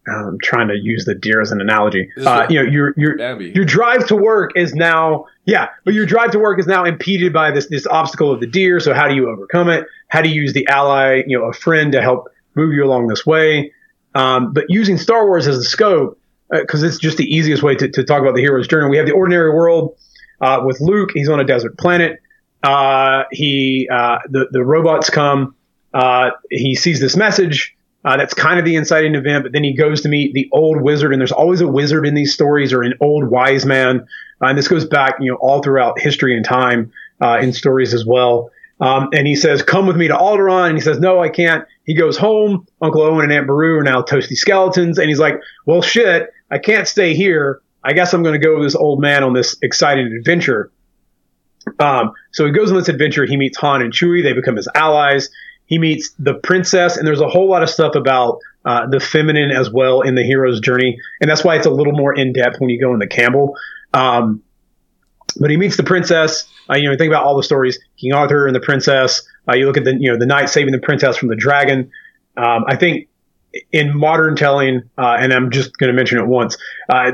I'm 0.08 0.38
trying 0.42 0.68
to 0.70 0.76
use 0.76 1.06
the 1.06 1.14
deer 1.14 1.42
as 1.42 1.52
an 1.52 1.62
analogy. 1.62 2.10
Uh, 2.18 2.48
you 2.50 2.62
know, 2.62 2.70
your 2.70 2.94
your 2.98 3.16
your 3.56 3.66
drive 3.66 4.08
to 4.08 4.16
work 4.16 4.52
is 4.56 4.74
now 4.74 5.26
yeah, 5.46 5.70
but 5.86 5.94
your 5.94 6.06
drive 6.06 6.32
to 6.32 6.40
work 6.40 6.60
is 6.60 6.68
now 6.68 6.86
impeded 6.86 7.34
by 7.34 7.52
this 7.52 7.68
this 7.68 7.86
obstacle 7.86 8.32
of 8.32 8.40
the 8.40 8.48
deer. 8.48 8.80
So 8.80 8.94
how 8.94 9.08
do 9.08 9.16
you 9.16 9.30
overcome 9.30 9.70
it? 9.70 9.86
How 10.08 10.22
do 10.22 10.30
you 10.30 10.42
use 10.42 10.54
the 10.54 10.68
ally, 10.68 11.24
you 11.28 11.38
know, 11.38 11.46
a 11.46 11.54
friend 11.54 11.92
to 11.92 12.02
help 12.02 12.30
move 12.56 12.74
you 12.74 12.84
along 12.84 13.08
this 13.08 13.26
way? 13.26 13.74
Um, 14.16 14.54
but 14.54 14.66
using 14.70 14.98
Star 14.98 15.26
Wars 15.28 15.48
as 15.48 15.58
the 15.58 15.64
scope 15.64 16.20
because 16.52 16.84
it's 16.84 16.98
just 16.98 17.18
the 17.18 17.24
easiest 17.24 17.64
way 17.64 17.76
to, 17.76 17.90
to 17.90 18.04
talk 18.04 18.22
about 18.22 18.36
the 18.36 18.42
hero's 18.42 18.68
journey. 18.68 18.90
We 18.90 18.98
have 18.98 19.06
the 19.06 19.14
ordinary 19.14 19.54
world 19.54 19.96
uh, 20.42 20.62
with 20.66 20.82
Luke. 20.82 21.12
He's 21.14 21.30
on 21.30 21.40
a 21.40 21.46
desert 21.46 21.78
planet. 21.78 22.20
Uh, 22.64 23.24
he 23.32 23.90
uh, 23.92 24.20
the 24.30 24.48
the 24.52 24.64
robots 24.64 25.10
come. 25.10 25.56
Uh, 25.94 26.32
he 26.50 26.76
sees 26.76 27.00
this 27.00 27.16
message. 27.16 27.76
Uh, 28.04 28.18
that's 28.18 28.34
kind 28.34 28.58
of 28.58 28.66
the 28.66 28.76
inciting 28.76 29.14
event, 29.14 29.44
but 29.44 29.52
then 29.52 29.64
he 29.64 29.74
goes 29.74 30.02
to 30.02 30.10
meet 30.10 30.34
the 30.34 30.50
old 30.52 30.82
wizard, 30.82 31.14
and 31.14 31.22
there's 31.22 31.32
always 31.32 31.62
a 31.62 31.68
wizard 31.68 32.08
in 32.08 32.16
these 32.16 32.34
stories 32.34 32.74
or 32.74 32.82
an 32.82 32.94
old 33.00 33.30
wise 33.30 33.66
man. 33.66 34.08
Uh, 34.42 34.48
and 34.48 34.58
this 34.58 34.68
goes 34.68 34.86
back, 34.86 35.18
you 35.20 35.32
know, 35.32 35.38
all 35.38 35.62
throughout 35.62 36.00
history 36.00 36.36
and 36.36 36.44
time 36.44 36.92
uh, 37.22 37.38
in 37.40 37.54
stories 37.54 37.94
as 37.94 38.04
well. 38.04 38.52
Um, 38.80 39.10
and 39.14 39.28
he 39.28 39.36
says, 39.36 39.62
"Come 39.62 39.86
with 39.86 39.96
me 39.96 40.08
to 40.08 40.16
Alderaan," 40.16 40.70
and 40.70 40.78
he 40.78 40.82
says, 40.82 41.00
"No, 41.00 41.22
I 41.22 41.30
can't." 41.30 41.66
He 41.86 41.96
goes 41.96 42.18
home. 42.18 42.66
Uncle 42.82 43.04
Owen 43.04 43.24
and 43.24 43.32
Aunt 43.32 43.46
Beru 43.46 43.78
are 43.78 43.84
now 43.84 44.02
toasty 44.02 44.36
skeletons, 44.36 44.98
and 44.98 45.08
he's 45.08 45.20
like, 45.20 45.40
"Well, 45.68 45.84
shit, 45.84 46.32
I 46.50 46.58
can't 46.58 46.88
stay 46.88 47.14
here. 47.14 47.62
I 47.84 47.94
guess 47.94 48.14
I'm 48.14 48.24
going 48.24 48.40
to 48.40 48.44
go 48.44 48.56
with 48.56 48.64
this 48.64 48.76
old 48.76 49.00
man 49.00 49.24
on 49.24 49.34
this 49.34 49.56
exciting 49.62 50.08
adventure." 50.08 50.72
Um, 51.80 52.14
so 52.32 52.48
he 52.48 52.52
goes 52.52 52.72
on 52.72 52.78
this 52.78 52.90
adventure. 52.90 53.26
He 53.26 53.38
meets 53.38 53.58
Han 53.58 53.84
and 53.84 53.94
Chewie. 53.94 54.24
They 54.24 54.34
become 54.34 54.56
his 54.56 54.68
allies. 54.74 55.30
He 55.72 55.80
meets 55.80 56.12
the 56.20 56.34
princess, 56.34 56.98
and 56.98 57.08
there's 57.08 57.22
a 57.22 57.30
whole 57.30 57.50
lot 57.50 57.64
of 57.64 57.70
stuff 57.70 57.96
about 57.96 58.40
uh, 58.66 58.88
the 58.88 59.00
feminine 59.00 59.52
as 59.52 59.72
well 59.72 60.02
in 60.02 60.16
the 60.16 60.22
hero's 60.22 60.60
journey, 60.60 61.00
and 61.22 61.32
that's 61.32 61.46
why 61.46 61.56
it's 61.56 61.66
a 61.66 61.70
little 61.70 61.94
more 61.94 62.14
in 62.14 62.34
depth 62.34 62.60
when 62.60 62.70
you 62.70 62.78
go 62.78 62.94
into 62.94 63.08
Campbell. 63.08 63.56
Um, 63.94 64.44
but 65.40 65.50
he 65.50 65.56
meets 65.56 65.78
the 65.78 65.84
princess. 65.84 66.46
Uh, 66.70 66.76
you 66.76 66.90
know, 66.90 66.98
think 66.98 67.10
about 67.10 67.24
all 67.24 67.38
the 67.38 67.44
stories: 67.44 67.80
King 67.98 68.12
Arthur 68.12 68.48
and 68.48 68.54
the 68.54 68.60
princess. 68.60 69.26
Uh, 69.50 69.56
you 69.56 69.66
look 69.66 69.78
at 69.78 69.86
the 69.86 69.96
you 69.98 70.12
know 70.12 70.20
the 70.20 70.26
knight 70.26 70.50
saving 70.50 70.74
the 70.74 70.80
princess 70.80 71.16
from 71.16 71.30
the 71.30 71.38
dragon. 71.38 71.90
Um, 72.36 72.66
I 72.68 72.76
think 72.76 73.08
in 73.72 73.98
modern 73.98 74.36
telling, 74.36 74.90
uh, 74.98 75.16
and 75.20 75.32
I'm 75.32 75.52
just 75.52 75.78
going 75.78 75.88
to 75.88 75.96
mention 75.96 76.18
it 76.18 76.28
once, 76.28 76.58
uh, 76.90 77.14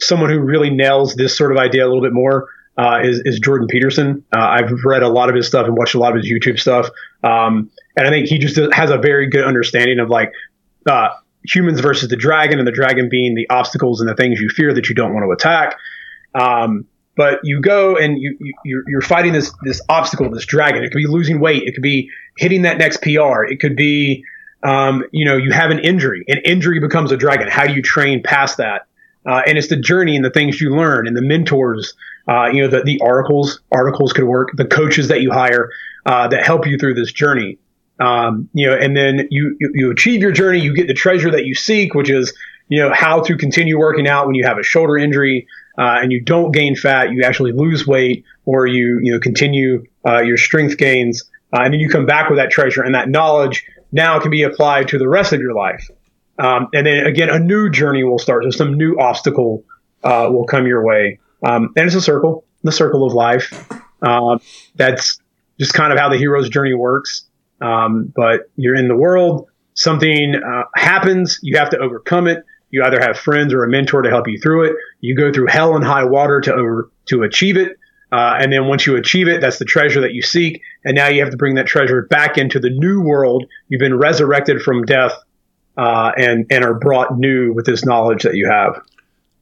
someone 0.00 0.30
who 0.30 0.40
really 0.40 0.70
nails 0.70 1.14
this 1.14 1.38
sort 1.38 1.52
of 1.52 1.58
idea 1.58 1.84
a 1.84 1.88
little 1.88 2.02
bit 2.02 2.12
more 2.12 2.48
uh, 2.76 3.00
is, 3.02 3.22
is 3.24 3.38
Jordan 3.38 3.68
Peterson. 3.68 4.24
Uh, 4.32 4.38
I've 4.38 4.72
read 4.84 5.02
a 5.02 5.08
lot 5.08 5.28
of 5.28 5.34
his 5.34 5.46
stuff 5.46 5.66
and 5.66 5.76
watched 5.76 5.94
a 5.94 5.98
lot 5.98 6.16
of 6.16 6.22
his 6.22 6.30
YouTube 6.30 6.58
stuff, 6.58 6.88
um, 7.22 7.70
and 7.96 8.06
I 8.06 8.10
think 8.10 8.26
he 8.26 8.38
just 8.38 8.56
has 8.72 8.90
a 8.90 8.98
very 8.98 9.28
good 9.28 9.44
understanding 9.44 9.98
of 9.98 10.10
like 10.10 10.32
uh, 10.88 11.08
humans 11.44 11.80
versus 11.80 12.08
the 12.08 12.16
dragon, 12.16 12.58
and 12.58 12.66
the 12.66 12.72
dragon 12.72 13.08
being 13.08 13.34
the 13.34 13.48
obstacles 13.50 14.00
and 14.00 14.08
the 14.08 14.14
things 14.14 14.40
you 14.40 14.48
fear 14.48 14.74
that 14.74 14.88
you 14.88 14.94
don't 14.94 15.14
want 15.14 15.24
to 15.24 15.30
attack. 15.30 15.76
Um, 16.34 16.86
but 17.16 17.40
you 17.44 17.60
go 17.60 17.96
and 17.96 18.18
you, 18.18 18.36
you 18.40 18.54
you're, 18.64 18.84
you're 18.88 19.00
fighting 19.00 19.32
this 19.32 19.52
this 19.62 19.80
obstacle, 19.88 20.28
this 20.30 20.46
dragon. 20.46 20.82
It 20.82 20.90
could 20.90 20.98
be 20.98 21.06
losing 21.06 21.40
weight. 21.40 21.62
It 21.62 21.74
could 21.74 21.82
be 21.82 22.10
hitting 22.36 22.62
that 22.62 22.78
next 22.78 23.02
PR. 23.02 23.44
It 23.44 23.60
could 23.60 23.76
be 23.76 24.24
um, 24.62 25.04
you 25.12 25.24
know 25.24 25.36
you 25.36 25.52
have 25.52 25.70
an 25.70 25.78
injury. 25.78 26.24
An 26.28 26.38
injury 26.44 26.80
becomes 26.80 27.12
a 27.12 27.16
dragon. 27.16 27.48
How 27.48 27.66
do 27.66 27.74
you 27.74 27.82
train 27.82 28.22
past 28.22 28.56
that? 28.56 28.86
Uh, 29.26 29.40
and 29.46 29.56
it's 29.56 29.68
the 29.68 29.76
journey 29.76 30.16
and 30.16 30.24
the 30.24 30.30
things 30.30 30.60
you 30.60 30.74
learn 30.74 31.06
and 31.06 31.16
the 31.16 31.22
mentors. 31.22 31.94
Uh, 32.26 32.46
you 32.46 32.62
know 32.62 32.68
the 32.68 32.82
the 32.82 33.00
articles 33.04 33.60
articles 33.70 34.12
could 34.12 34.24
work. 34.24 34.50
The 34.54 34.64
coaches 34.64 35.08
that 35.08 35.20
you 35.20 35.30
hire 35.30 35.70
uh, 36.06 36.28
that 36.28 36.44
help 36.44 36.66
you 36.66 36.78
through 36.78 36.94
this 36.94 37.12
journey. 37.12 37.58
Um, 38.00 38.48
you 38.52 38.68
know, 38.68 38.76
and 38.76 38.96
then 38.96 39.28
you, 39.30 39.56
you 39.60 39.70
you 39.74 39.90
achieve 39.90 40.20
your 40.20 40.32
journey. 40.32 40.60
You 40.60 40.74
get 40.74 40.88
the 40.88 40.94
treasure 40.94 41.30
that 41.30 41.44
you 41.44 41.54
seek, 41.54 41.94
which 41.94 42.10
is 42.10 42.32
you 42.68 42.80
know 42.80 42.92
how 42.92 43.20
to 43.22 43.36
continue 43.36 43.78
working 43.78 44.08
out 44.08 44.26
when 44.26 44.34
you 44.34 44.44
have 44.44 44.58
a 44.58 44.62
shoulder 44.62 44.96
injury 44.96 45.46
uh, 45.78 45.98
and 46.02 46.12
you 46.12 46.20
don't 46.20 46.52
gain 46.52 46.76
fat, 46.76 47.10
you 47.10 47.22
actually 47.24 47.52
lose 47.52 47.86
weight, 47.86 48.24
or 48.44 48.66
you 48.66 49.00
you 49.02 49.12
know 49.12 49.18
continue 49.18 49.84
uh, 50.06 50.22
your 50.22 50.36
strength 50.36 50.76
gains, 50.78 51.24
uh, 51.52 51.60
and 51.62 51.74
then 51.74 51.80
you 51.80 51.88
come 51.88 52.06
back 52.06 52.28
with 52.28 52.38
that 52.38 52.50
treasure 52.50 52.82
and 52.82 52.94
that 52.94 53.08
knowledge 53.08 53.64
now 53.92 54.18
can 54.20 54.30
be 54.30 54.42
applied 54.42 54.88
to 54.88 54.98
the 54.98 55.08
rest 55.08 55.32
of 55.32 55.40
your 55.40 55.54
life. 55.54 55.88
Um, 56.38 56.68
and 56.72 56.86
then 56.86 57.06
again, 57.06 57.30
a 57.30 57.38
new 57.38 57.70
journey 57.70 58.02
will 58.04 58.18
start. 58.18 58.44
So 58.44 58.50
some 58.50 58.74
new 58.74 58.98
obstacle 58.98 59.64
uh, 60.02 60.28
will 60.30 60.46
come 60.46 60.66
your 60.66 60.84
way, 60.84 61.18
um, 61.42 61.72
and 61.76 61.86
it's 61.86 61.94
a 61.94 62.00
circle, 62.00 62.44
the 62.62 62.72
circle 62.72 63.04
of 63.04 63.12
life. 63.12 63.68
Uh, 64.02 64.38
that's 64.74 65.18
just 65.58 65.74
kind 65.74 65.92
of 65.92 65.98
how 65.98 66.08
the 66.08 66.16
hero's 66.16 66.48
journey 66.48 66.74
works. 66.74 67.24
Um, 67.60 68.12
but 68.14 68.50
you're 68.56 68.74
in 68.74 68.88
the 68.88 68.96
world, 68.96 69.48
something 69.74 70.34
uh, 70.34 70.64
happens, 70.74 71.38
you 71.42 71.58
have 71.58 71.70
to 71.70 71.78
overcome 71.78 72.26
it. 72.26 72.44
You 72.70 72.82
either 72.82 73.00
have 73.00 73.18
friends 73.18 73.54
or 73.54 73.62
a 73.62 73.68
mentor 73.68 74.02
to 74.02 74.10
help 74.10 74.26
you 74.26 74.38
through 74.40 74.64
it. 74.64 74.76
You 75.00 75.16
go 75.16 75.32
through 75.32 75.46
hell 75.46 75.76
and 75.76 75.84
high 75.84 76.04
water 76.04 76.40
to 76.40 76.52
over, 76.52 76.90
to 77.06 77.22
achieve 77.22 77.56
it. 77.56 77.78
Uh, 78.10 78.36
and 78.38 78.52
then 78.52 78.66
once 78.66 78.86
you 78.86 78.96
achieve 78.96 79.28
it, 79.28 79.40
that's 79.40 79.58
the 79.58 79.64
treasure 79.64 80.00
that 80.00 80.12
you 80.12 80.22
seek. 80.22 80.60
And 80.84 80.94
now 80.96 81.08
you 81.08 81.20
have 81.20 81.30
to 81.30 81.36
bring 81.36 81.54
that 81.54 81.66
treasure 81.66 82.02
back 82.02 82.36
into 82.36 82.58
the 82.58 82.70
new 82.70 83.00
world. 83.00 83.46
You've 83.68 83.80
been 83.80 83.96
resurrected 83.96 84.60
from 84.62 84.84
death, 84.84 85.12
uh, 85.76 86.12
and, 86.16 86.46
and 86.50 86.64
are 86.64 86.74
brought 86.74 87.18
new 87.18 87.52
with 87.52 87.66
this 87.66 87.84
knowledge 87.84 88.22
that 88.22 88.34
you 88.34 88.48
have. 88.48 88.80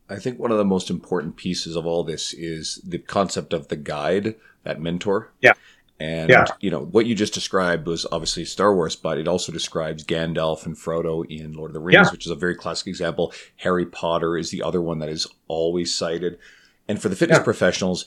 I 0.09 0.17
think 0.17 0.39
one 0.39 0.51
of 0.51 0.59
the 0.59 0.65
most 0.65 0.91
important 0.91 1.37
pieces 1.37 1.77
of 1.77 1.87
all 1.87 2.05
this 2.05 2.35
is 2.35 2.81
the 2.85 2.99
concept 2.99 3.53
of 3.53 3.69
the 3.69 3.77
guide, 3.77 4.35
that 4.63 4.81
mentor. 4.81 5.31
Yeah. 5.41 5.53
And, 6.03 6.30
Yeah. 6.30 6.44
you 6.61 6.70
know, 6.70 6.80
what 6.80 7.07
you 7.07 7.14
just 7.14 7.32
described 7.34 7.86
was 7.86 8.07
obviously 8.11 8.44
Star 8.44 8.74
Wars, 8.74 8.96
but 8.96 9.18
it 9.18 9.28
also 9.28 9.53
describes 9.53 10.05
Gandalf 10.05 10.66
and 10.66 10.76
Frodo 10.76 11.24
in 11.30 11.53
Lord 11.53 11.70
of 11.70 11.74
the 11.74 11.80
Rings, 11.80 11.94
Yeah. 12.09 12.11
which 12.11 12.26
is 12.26 12.32
a 12.32 12.36
very 12.36 12.57
classic 12.57 12.88
example. 12.88 13.32
Harry 13.57 13.86
Potter 13.86 14.36
is 14.36 14.50
the 14.50 14.62
other 14.62 14.82
one 14.82 14.98
that 14.98 15.09
is 15.09 15.26
always 15.46 15.94
cited. 15.94 16.38
And 16.88 17.00
for 17.00 17.09
the 17.09 17.14
fitness 17.16 17.38
Yeah. 17.38 17.44
professionals, 17.44 18.05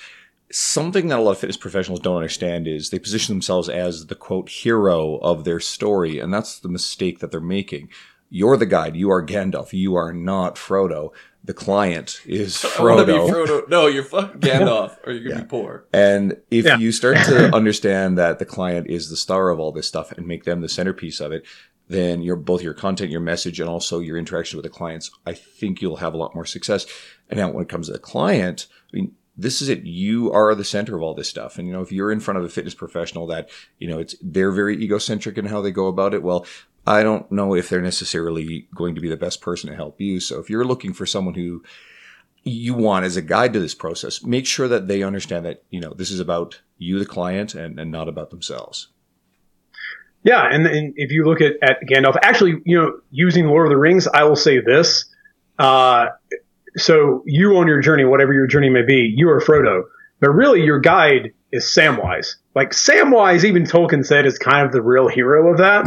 something 0.51 1.07
that 1.07 1.19
a 1.19 1.21
lot 1.21 1.31
of 1.31 1.37
fitness 1.39 1.57
professionals 1.57 2.01
don't 2.01 2.17
understand 2.17 2.67
is 2.67 2.89
they 2.89 2.99
position 2.99 3.33
themselves 3.33 3.69
as 3.69 4.07
the 4.07 4.15
quote 4.15 4.49
hero 4.49 5.15
of 5.17 5.43
their 5.45 5.59
story. 5.61 6.19
And 6.19 6.33
that's 6.33 6.59
the 6.59 6.69
mistake 6.69 7.19
that 7.19 7.31
they're 7.31 7.39
making. 7.39 7.89
You're 8.29 8.57
the 8.57 8.65
guide. 8.65 8.95
You 8.95 9.09
are 9.11 9.25
Gandalf. 9.25 9.71
You 9.71 9.95
are 9.95 10.11
not 10.11 10.55
Frodo. 10.55 11.11
The 11.45 11.53
client 11.53 12.21
is 12.25 12.63
I 12.65 12.67
be 12.69 12.73
Frodo. 13.13 13.29
Frodo. 13.29 13.69
No, 13.69 13.87
you're 13.87 14.03
fucking 14.03 14.39
Gandalf, 14.41 14.97
or 15.05 15.13
you're 15.13 15.29
gonna 15.29 15.43
be 15.43 15.47
poor. 15.47 15.85
And 15.93 16.37
if 16.49 16.65
Yeah. 16.65 16.77
you 16.77 16.91
start 16.91 17.17
to 17.25 17.55
understand 17.55 18.17
that 18.17 18.39
the 18.39 18.45
client 18.45 18.87
is 18.89 19.09
the 19.09 19.17
star 19.17 19.49
of 19.49 19.59
all 19.59 19.71
this 19.71 19.87
stuff 19.87 20.11
and 20.11 20.27
make 20.27 20.43
them 20.43 20.61
the 20.61 20.69
centerpiece 20.69 21.19
of 21.19 21.31
it, 21.31 21.45
then 21.87 22.23
your 22.23 22.35
both 22.35 22.63
your 22.63 22.73
content, 22.73 23.11
your 23.11 23.21
message, 23.21 23.59
and 23.59 23.69
also 23.69 23.99
your 23.99 24.17
interaction 24.17 24.57
with 24.57 24.63
the 24.63 24.69
clients, 24.71 25.11
I 25.25 25.33
think 25.33 25.81
you'll 25.81 25.97
have 25.97 26.15
a 26.15 26.17
lot 26.17 26.33
more 26.33 26.45
success. 26.45 26.85
And 27.29 27.39
now 27.39 27.51
when 27.51 27.61
it 27.63 27.69
comes 27.69 27.87
to 27.87 27.93
the 27.93 27.99
client, 27.99 28.65
I 28.91 28.95
mean, 28.97 29.11
this 29.37 29.61
is 29.61 29.69
it. 29.69 29.83
You 29.83 30.31
are 30.31 30.55
the 30.55 30.63
center 30.63 30.95
of 30.95 31.03
all 31.03 31.13
this 31.13 31.29
stuff. 31.29 31.59
And 31.59 31.67
you 31.67 31.73
know, 31.73 31.81
if 31.81 31.91
you're 31.91 32.11
in 32.11 32.21
front 32.21 32.39
of 32.39 32.43
a 32.43 32.49
fitness 32.49 32.73
professional 32.73 33.27
that, 33.27 33.49
you 33.77 33.87
know, 33.87 33.99
it's 33.99 34.15
they're 34.21 34.51
very 34.51 34.81
egocentric 34.81 35.37
in 35.37 35.45
how 35.45 35.61
they 35.61 35.71
go 35.71 35.87
about 35.87 36.13
it, 36.15 36.23
well, 36.23 36.45
I 36.87 37.03
don't 37.03 37.31
know 37.31 37.55
if 37.55 37.69
they're 37.69 37.81
necessarily 37.81 38.67
going 38.75 38.95
to 38.95 39.01
be 39.01 39.09
the 39.09 39.17
best 39.17 39.41
person 39.41 39.69
to 39.69 39.75
help 39.75 39.99
you. 39.99 40.19
So 40.19 40.39
if 40.39 40.49
you're 40.49 40.65
looking 40.65 40.93
for 40.93 41.05
someone 41.05 41.33
who 41.33 41.63
you 42.43 42.75
want 42.75 43.05
as 43.05 43.17
a 43.17 43.21
guide 43.21 43.53
to 43.53 43.59
this 43.59 43.73
process, 43.73 44.23
make 44.23 44.45
sure 44.45 44.67
that 44.67 44.87
they 44.87 45.01
understand 45.01 45.45
that, 45.45 45.63
you 45.71 45.79
know, 45.79 45.93
this 45.93 46.11
is 46.11 46.19
about 46.19 46.61
you, 46.77 46.99
the 46.99 47.05
client, 47.05 47.55
and, 47.55 47.79
and 47.79 47.91
not 47.91 48.07
about 48.07 48.29
themselves. 48.29 48.89
Yeah, 50.21 50.41
and, 50.41 50.65
and 50.67 50.93
if 50.95 51.11
you 51.11 51.25
look 51.25 51.41
at, 51.41 51.53
at 51.61 51.81
Gandalf, 51.87 52.17
actually, 52.21 52.61
you 52.65 52.79
know, 52.79 52.99
using 53.11 53.45
Lord 53.45 53.67
of 53.67 53.71
the 53.71 53.77
Rings, 53.77 54.07
I 54.07 54.23
will 54.23 54.35
say 54.35 54.59
this. 54.59 55.05
Uh, 55.57 56.07
so 56.77 57.23
you 57.25 57.57
on 57.57 57.67
your 57.67 57.79
journey, 57.79 58.05
whatever 58.05 58.33
your 58.33 58.47
journey 58.47 58.69
may 58.69 58.81
be, 58.83 59.13
you 59.15 59.29
are 59.29 59.39
Frodo, 59.39 59.83
but 60.19 60.29
really 60.31 60.63
your 60.63 60.79
guide 60.79 61.33
is 61.51 61.65
Samwise. 61.65 62.35
Like 62.53 62.71
Samwise, 62.71 63.43
even 63.43 63.63
Tolkien 63.63 64.05
said, 64.05 64.25
is 64.25 64.37
kind 64.37 64.65
of 64.65 64.71
the 64.71 64.81
real 64.81 65.07
hero 65.07 65.51
of 65.51 65.59
that. 65.59 65.85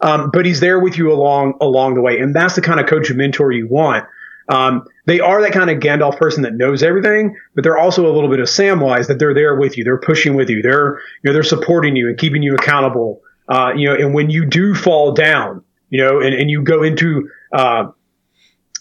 Um, 0.00 0.30
but 0.32 0.46
he's 0.46 0.60
there 0.60 0.78
with 0.78 0.96
you 0.96 1.12
along 1.12 1.54
along 1.60 1.94
the 1.94 2.00
way, 2.00 2.18
and 2.18 2.34
that's 2.34 2.54
the 2.54 2.60
kind 2.60 2.80
of 2.80 2.86
coach 2.86 3.08
and 3.08 3.18
mentor 3.18 3.52
you 3.52 3.66
want. 3.66 4.06
Um, 4.48 4.86
they 5.06 5.20
are 5.20 5.42
that 5.42 5.52
kind 5.52 5.68
of 5.68 5.78
Gandalf 5.78 6.16
person 6.16 6.42
that 6.42 6.54
knows 6.54 6.82
everything, 6.82 7.36
but 7.54 7.64
they're 7.64 7.76
also 7.76 8.10
a 8.10 8.12
little 8.12 8.30
bit 8.30 8.40
of 8.40 8.46
Samwise 8.46 9.08
that 9.08 9.18
they're 9.18 9.34
there 9.34 9.56
with 9.56 9.76
you. 9.76 9.84
They're 9.84 9.98
pushing 9.98 10.34
with 10.34 10.48
you. 10.48 10.62
They're 10.62 11.00
you 11.22 11.28
know 11.28 11.32
they're 11.32 11.42
supporting 11.42 11.96
you 11.96 12.08
and 12.08 12.18
keeping 12.18 12.42
you 12.42 12.54
accountable. 12.54 13.20
Uh, 13.48 13.72
you 13.74 13.88
know, 13.88 13.94
and 13.94 14.14
when 14.14 14.30
you 14.30 14.44
do 14.44 14.74
fall 14.74 15.12
down, 15.12 15.64
you 15.88 16.02
know, 16.02 16.20
and, 16.20 16.34
and 16.34 16.50
you 16.50 16.62
go 16.62 16.82
into 16.82 17.28
uh, 17.52 17.84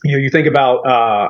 you 0.04 0.14
know, 0.14 0.18
you 0.18 0.30
think 0.30 0.48
about 0.48 0.86
uh, 0.86 1.30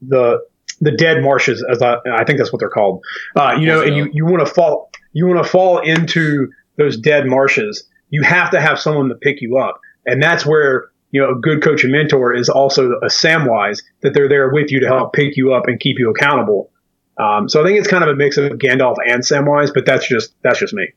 the 0.00 0.40
the 0.80 0.92
dead 0.92 1.22
marshes, 1.22 1.64
as 1.70 1.80
I, 1.80 1.96
I 2.12 2.24
think 2.24 2.38
that's 2.38 2.52
what 2.52 2.58
they're 2.58 2.68
called. 2.68 3.02
Uh, 3.36 3.56
you 3.58 3.66
know, 3.66 3.82
and 3.82 3.96
you, 3.96 4.10
you 4.12 4.26
want 4.26 4.46
to 4.46 4.52
fall 4.52 4.90
you 5.12 5.26
want 5.26 5.42
to 5.42 5.48
fall 5.48 5.78
into 5.78 6.50
those 6.76 6.96
dead 6.96 7.26
marshes. 7.26 7.84
You 8.12 8.22
have 8.22 8.52
to 8.52 8.60
have 8.60 8.78
someone 8.78 9.08
to 9.08 9.16
pick 9.16 9.42
you 9.42 9.58
up, 9.58 9.80
and 10.06 10.22
that's 10.22 10.46
where 10.46 10.92
you 11.12 11.20
know, 11.20 11.30
a 11.30 11.34
good 11.34 11.62
coach 11.62 11.84
and 11.84 11.92
mentor 11.92 12.34
is 12.34 12.48
also 12.48 12.92
a 13.02 13.06
Samwise 13.06 13.82
that 14.00 14.14
they're 14.14 14.28
there 14.28 14.50
with 14.50 14.72
you 14.72 14.80
to 14.80 14.86
help 14.86 15.12
pick 15.12 15.36
you 15.36 15.52
up 15.52 15.68
and 15.68 15.78
keep 15.78 15.98
you 15.98 16.10
accountable. 16.10 16.70
Um, 17.18 17.48
so 17.48 17.60
I 17.60 17.66
think 17.66 17.78
it's 17.78 17.86
kind 17.86 18.02
of 18.02 18.08
a 18.08 18.16
mix 18.16 18.38
of 18.38 18.52
Gandalf 18.52 18.96
and 19.06 19.22
Samwise, 19.22 19.72
but 19.72 19.84
that's 19.84 20.08
just 20.08 20.34
that's 20.42 20.58
just 20.58 20.72
me. 20.72 20.88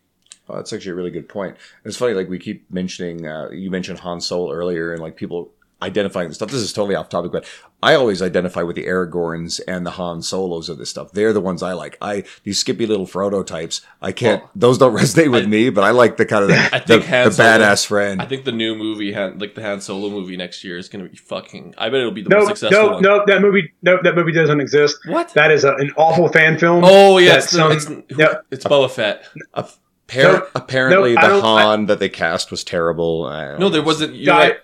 Oh, 0.48 0.56
that's 0.56 0.72
actually 0.72 0.92
a 0.92 0.96
really 0.96 1.12
good 1.12 1.28
point. 1.28 1.52
And 1.52 1.90
it's 1.90 1.98
funny, 1.98 2.14
like 2.14 2.30
we 2.30 2.40
keep 2.40 2.70
mentioning, 2.72 3.28
uh, 3.28 3.50
you 3.50 3.70
mentioned 3.70 4.00
Han 4.00 4.22
Solo 4.22 4.54
earlier, 4.54 4.94
and 4.94 5.02
like 5.02 5.18
people 5.18 5.52
identifying 5.82 6.28
this 6.30 6.38
stuff. 6.38 6.50
This 6.50 6.62
is 6.62 6.74
totally 6.74 6.96
off 6.96 7.10
topic, 7.10 7.32
but 7.32 7.46
I 7.84 7.94
always 7.96 8.22
identify 8.22 8.64
with 8.64 8.76
the 8.76 8.86
Aragorns 8.86 9.60
and 9.68 9.86
the 9.86 9.92
Han 9.92 10.22
Solos 10.22 10.70
of 10.70 10.78
this 10.78 10.90
stuff. 10.90 11.12
They're 11.12 11.34
the 11.34 11.42
ones 11.42 11.62
I 11.62 11.74
like. 11.74 11.98
I 12.02 12.24
these 12.44 12.58
skippy 12.60 12.86
little 12.88 13.06
Frodo 13.06 13.46
types. 13.46 13.82
I 14.02 14.12
can't; 14.12 14.42
Well, 14.42 14.52
those 14.56 14.78
don't 14.78 14.96
resonate 14.96 15.32
with 15.32 15.44
I- 15.44 15.48
me. 15.48 15.70
But 15.70 15.84
I 15.84 15.92
like 15.92 16.18
the 16.18 16.26
kind 16.26 16.44
of 16.44 16.50
the, 16.50 16.56
I 16.76 16.80
the, 16.80 17.02
Han 17.02 17.26
the 17.28 17.32
Solo- 17.32 17.50
badass 17.50 17.86
friend. 17.86 18.22
I 18.22 18.26
think 18.26 18.46
the 18.46 18.52
new 18.52 18.76
movie, 18.76 19.14
Han, 19.14 19.38
like 19.38 19.54
the 19.56 19.62
Han 19.62 19.82
Solo 19.82 20.10
movie 20.10 20.38
next 20.38 20.64
year, 20.64 20.78
is 20.78 20.90
going 20.90 21.04
to 21.06 21.12
be 21.12 21.18
fucking. 21.18 21.76
I 21.78 21.90
bet 21.90 22.00
it'll 22.00 22.12
be 22.12 22.24
the 22.24 22.30
No, 22.30 22.38
most 22.40 22.48
successful 22.60 22.88
no, 22.88 22.94
one. 22.94 23.02
no, 23.04 23.24
that 23.28 23.42
movie, 23.42 23.72
no, 23.84 24.00
that 24.02 24.16
movie 24.16 24.32
doesn't 24.32 24.60
exist. 24.62 24.98
What? 25.08 25.34
That 25.34 25.52
is 25.52 25.64
a, 25.66 25.76
an 25.76 25.92
awful 25.98 26.30
fan 26.30 26.58
film. 26.58 26.84
Oh 26.86 27.18
yeah, 27.18 27.38
it's, 27.38 27.52
some- 27.52 27.72
it's, 27.72 27.86
who- 27.86 28.04
yep. 28.18 28.46
it's 28.50 28.66
Boba 28.66 28.90
Fett. 28.90 29.26
Appar- 29.56 29.78
No, 30.16 30.48
apparently, 30.56 31.14
no, 31.16 31.22
the 31.22 31.28
don't- 31.28 31.44
I- 31.44 31.62
Han 31.64 31.86
that 31.88 32.00
they 32.00 32.10
cast 32.10 32.50
was 32.52 32.64
terrible. 32.64 33.24
No, 33.60 33.70
there 33.70 33.84
wasn't. 33.84 34.16
You're 34.16 34.34
I- 34.34 34.38
right. 34.40 34.58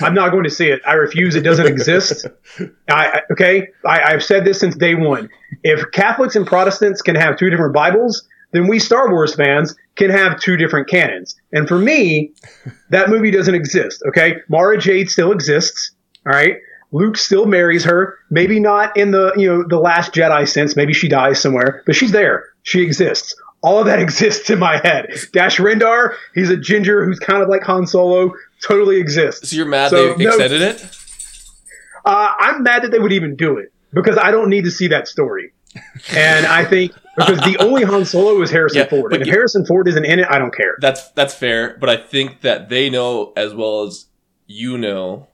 I'm 0.00 0.14
not 0.14 0.30
going 0.30 0.44
to 0.44 0.50
see 0.50 0.68
it. 0.68 0.80
I 0.86 0.94
refuse. 0.94 1.34
It 1.36 1.42
doesn't 1.42 1.66
exist. 1.66 2.26
I, 2.88 3.22
okay. 3.32 3.68
I, 3.84 4.02
I've 4.02 4.24
said 4.24 4.44
this 4.44 4.60
since 4.60 4.76
day 4.76 4.94
one. 4.94 5.28
If 5.62 5.90
Catholics 5.92 6.36
and 6.36 6.46
Protestants 6.46 7.02
can 7.02 7.14
have 7.14 7.36
two 7.36 7.50
different 7.50 7.74
Bibles, 7.74 8.26
then 8.52 8.68
we 8.68 8.78
Star 8.78 9.10
Wars 9.10 9.34
fans 9.34 9.74
can 9.96 10.10
have 10.10 10.40
two 10.40 10.56
different 10.56 10.88
canons. 10.88 11.36
And 11.52 11.68
for 11.68 11.78
me, 11.78 12.32
that 12.90 13.10
movie 13.10 13.30
doesn't 13.30 13.54
exist. 13.54 14.02
Okay, 14.08 14.36
Mara 14.48 14.78
Jade 14.78 15.10
still 15.10 15.32
exists. 15.32 15.92
All 16.26 16.32
right. 16.32 16.56
Luke 16.92 17.16
still 17.16 17.46
marries 17.46 17.84
her. 17.84 18.16
Maybe 18.30 18.60
not 18.60 18.96
in 18.96 19.10
the 19.10 19.32
you 19.36 19.48
know 19.48 19.64
the 19.68 19.78
Last 19.78 20.12
Jedi 20.14 20.48
sense. 20.48 20.76
Maybe 20.76 20.92
she 20.92 21.08
dies 21.08 21.40
somewhere, 21.40 21.82
but 21.84 21.96
she's 21.96 22.12
there. 22.12 22.44
She 22.62 22.82
exists. 22.82 23.34
All 23.66 23.78
of 23.80 23.86
that 23.86 23.98
exists 24.06 24.48
in 24.48 24.58
my 24.60 24.78
head. 24.78 25.08
Dash 25.32 25.58
Rendar, 25.58 26.14
he's 26.34 26.50
a 26.50 26.56
ginger 26.56 27.04
who's 27.04 27.18
kind 27.18 27.42
of 27.42 27.48
like 27.48 27.62
Han 27.64 27.86
Solo. 27.86 28.32
Totally 28.62 28.96
exists. 28.98 29.50
So 29.50 29.56
you're 29.56 29.66
mad 29.66 29.90
So, 29.90 30.14
they 30.14 30.24
no- 30.24 30.30
extended 30.30 30.62
it? 30.62 30.88
Uh, 32.04 32.32
I'm 32.38 32.62
mad 32.62 32.82
that 32.84 32.92
they 32.92 32.98
would 33.00 33.12
even 33.12 33.34
do 33.34 33.58
it 33.58 33.72
because 33.92 34.16
I 34.16 34.30
don't 34.30 34.48
need 34.48 34.62
to 34.64 34.70
see 34.70 34.86
that 34.88 35.08
story. 35.08 35.52
And 36.14 36.46
I 36.46 36.64
think 36.64 36.92
because 37.16 37.38
the 37.40 37.56
only 37.58 37.82
Han 37.82 38.04
Solo 38.04 38.40
is 38.40 38.50
Harrison 38.50 38.78
Yeah, 38.78 38.86
Ford, 38.88 39.12
and 39.12 39.20
if 39.22 39.26
you- 39.26 39.32
Harrison 39.34 39.66
Ford 39.66 39.88
isn't 39.88 40.04
in 40.04 40.20
it, 40.20 40.26
I 40.30 40.38
don't 40.38 40.54
care. 40.54 40.76
That's 40.80 41.10
that's 41.10 41.34
fair, 41.34 41.76
but 41.80 41.90
I 41.90 41.96
think 41.96 42.40
that 42.42 42.68
they 42.70 42.88
know 42.88 43.32
as 43.36 43.52
well 43.54 43.82
as 43.82 44.06
you 44.46 44.78
know 44.78 45.26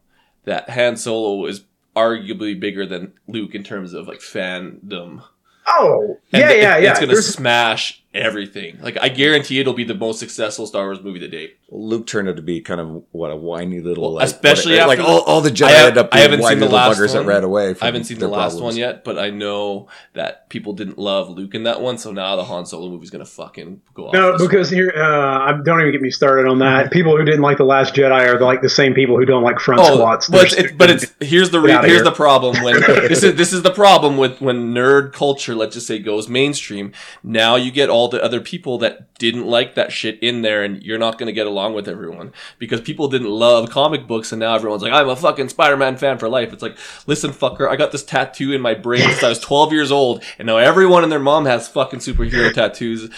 that 0.45 0.71
Han 0.71 0.97
Solo 0.97 1.47
is 1.47 1.63
arguably 1.95 2.59
bigger 2.59 2.87
than 2.87 3.13
Luke 3.29 3.55
in 3.55 3.63
terms 3.63 3.93
of 3.93 4.09
like 4.09 4.19
fandom. 4.21 5.23
Oh, 5.69 6.19
And 6.33 6.41
yeah, 6.41 6.51
yeah, 6.53 6.77
yeah. 6.79 6.91
It's 6.91 6.99
gonna 7.01 7.13
There's- 7.13 7.27
smash 7.27 8.02
everything. 8.15 8.79
Like 8.81 8.99
I 9.01 9.09
guarantee 9.09 9.59
it'll 9.61 9.73
be 9.73 9.85
the 9.85 9.95
most 9.95 10.19
successful 10.21 10.67
Star 10.67 10.85
Wars 10.85 11.03
movie 11.03 11.19
to 11.21 11.29
date. 11.29 11.57
Luke 11.71 12.07
turned 12.07 12.29
out 12.29 12.37
to 12.37 12.43
be 12.43 12.61
kind 12.61 12.81
of 12.81 13.03
what 13.13 13.31
a 13.31 13.37
whiny 13.37 13.81
little, 13.81 14.03
Well, 14.05 14.13
like, 14.15 14.27
especially 14.27 14.77
what- 14.77 14.89
like 14.89 14.99
after 14.99 15.11
all, 15.11 15.19
the- 15.21 15.25
all 15.25 15.41
the 15.41 15.51
Jedi 15.51 15.65
I 15.67 15.71
have- 15.71 15.89
end 15.89 15.99
up 15.99 16.09
I 16.13 16.17
being 16.17 16.23
haven't 16.23 16.39
seen 16.41 16.45
whiny 16.45 16.55
the 16.61 16.65
little 16.67 16.77
last 16.79 16.99
buggers 17.01 17.15
one. 17.15 17.27
that 17.27 17.33
ran 17.33 17.45
away. 17.45 17.75
From 17.75 17.83
I 17.83 17.87
haven't 17.87 18.05
seen 18.05 18.19
the 18.19 18.29
last 18.29 18.53
problems. 18.53 18.75
one 18.75 18.77
yet, 18.77 19.05
but 19.05 19.19
I 19.19 19.31
know 19.31 19.89
that 20.13 20.51
people 20.51 20.75
didn't 20.75 20.99
love 20.99 21.31
Luke 21.31 21.55
in 21.55 21.63
that 21.63 21.81
one, 21.81 21.97
so 21.97 22.13
now 22.13 22.37
the 22.37 22.45
Han 22.45 22.67
Solo 22.67 22.91
movie's 22.91 23.09
gonna 23.09 23.25
fucking 23.25 23.81
go 23.95 24.09
off. 24.09 24.13
no, 24.13 24.33
this 24.33 24.43
because 24.43 24.69
here, 24.69 24.93
uh, 24.95 25.01
I 25.49 25.53
don't 25.65 25.81
even 25.81 25.93
get 25.93 26.03
me 26.03 26.11
started 26.11 26.47
on 26.47 26.59
that. 26.59 26.91
People 26.91 27.17
who 27.17 27.25
didn't 27.25 27.41
like 27.41 27.57
the 27.57 27.65
Last 27.65 27.95
Jedi 27.95 28.29
are 28.29 28.39
like 28.39 28.61
the 28.61 28.69
same 28.69 28.93
people 28.93 29.17
who 29.17 29.25
don't 29.25 29.43
like 29.43 29.59
front 29.59 29.81
Oh, 29.83 29.95
squats. 29.95 30.29
but 30.29 30.51
They're 30.51 30.65
it's, 30.67 30.73
but 30.77 30.91
it's 30.91 31.07
here's 31.21 31.49
the 31.51 31.61
re- 31.61 31.73
here's 31.73 31.87
here. 31.87 32.05
the 32.05 32.11
problem 32.13 32.63
when 32.63 32.81
this 33.09 33.23
is 33.23 33.35
this 33.37 33.55
is 33.55 33.63
the 33.63 33.71
problem 33.71 34.19
with 34.19 34.43
when 34.43 34.75
nerd 34.75 35.13
culture, 35.15 35.55
let's 35.55 35.75
just 35.75 35.87
say, 35.87 35.99
goes 35.99 36.29
mainstream. 36.29 36.93
Now 37.23 37.57
you 37.57 37.71
get 37.71 37.89
all 37.89 38.02
the 38.09 38.23
other 38.23 38.41
people 38.41 38.79
that 38.79 39.15
didn't 39.19 39.47
like 39.47 39.75
that 39.75 39.93
shit 39.93 40.19
in 40.23 40.43
there, 40.43 40.63
and 40.63 40.83
you're 40.83 40.99
not 40.99 41.19
going 41.19 41.27
to 41.27 41.33
get 41.33 41.47
along 41.47 41.75
with 41.75 41.89
everyone 41.89 42.33
because 42.59 42.81
people 42.81 43.09
didn't 43.09 43.31
love 43.31 43.71
comic 43.71 44.07
books, 44.07 44.33
and 44.33 44.41
now 44.41 44.55
everyone's 44.55 44.83
like, 44.83 44.93
I'm 44.93 45.09
a 45.09 45.17
fucking 45.17 45.49
Spider-Man 45.49 45.97
fan 45.97 46.19
for 46.19 46.29
life. 46.29 46.53
It's 46.53 46.63
like, 46.63 46.77
listen, 47.07 47.31
fucker, 47.33 47.69
I 47.69 47.77
got 47.77 47.93
this 47.93 48.05
tattoo 48.05 48.53
in 48.53 48.61
my 48.61 48.75
brain 48.75 49.03
since 49.03 49.23
I 49.23 49.29
was 49.29 49.39
12 49.39 49.73
years 49.73 49.93
old, 49.93 50.23
and 50.39 50.47
now 50.47 50.57
everyone 50.59 51.03
and 51.03 51.13
their 51.13 51.19
mom 51.19 51.47
has 51.47 51.69
fucking 51.69 52.01
superhero 52.01 52.53
tattoos, 52.55 53.11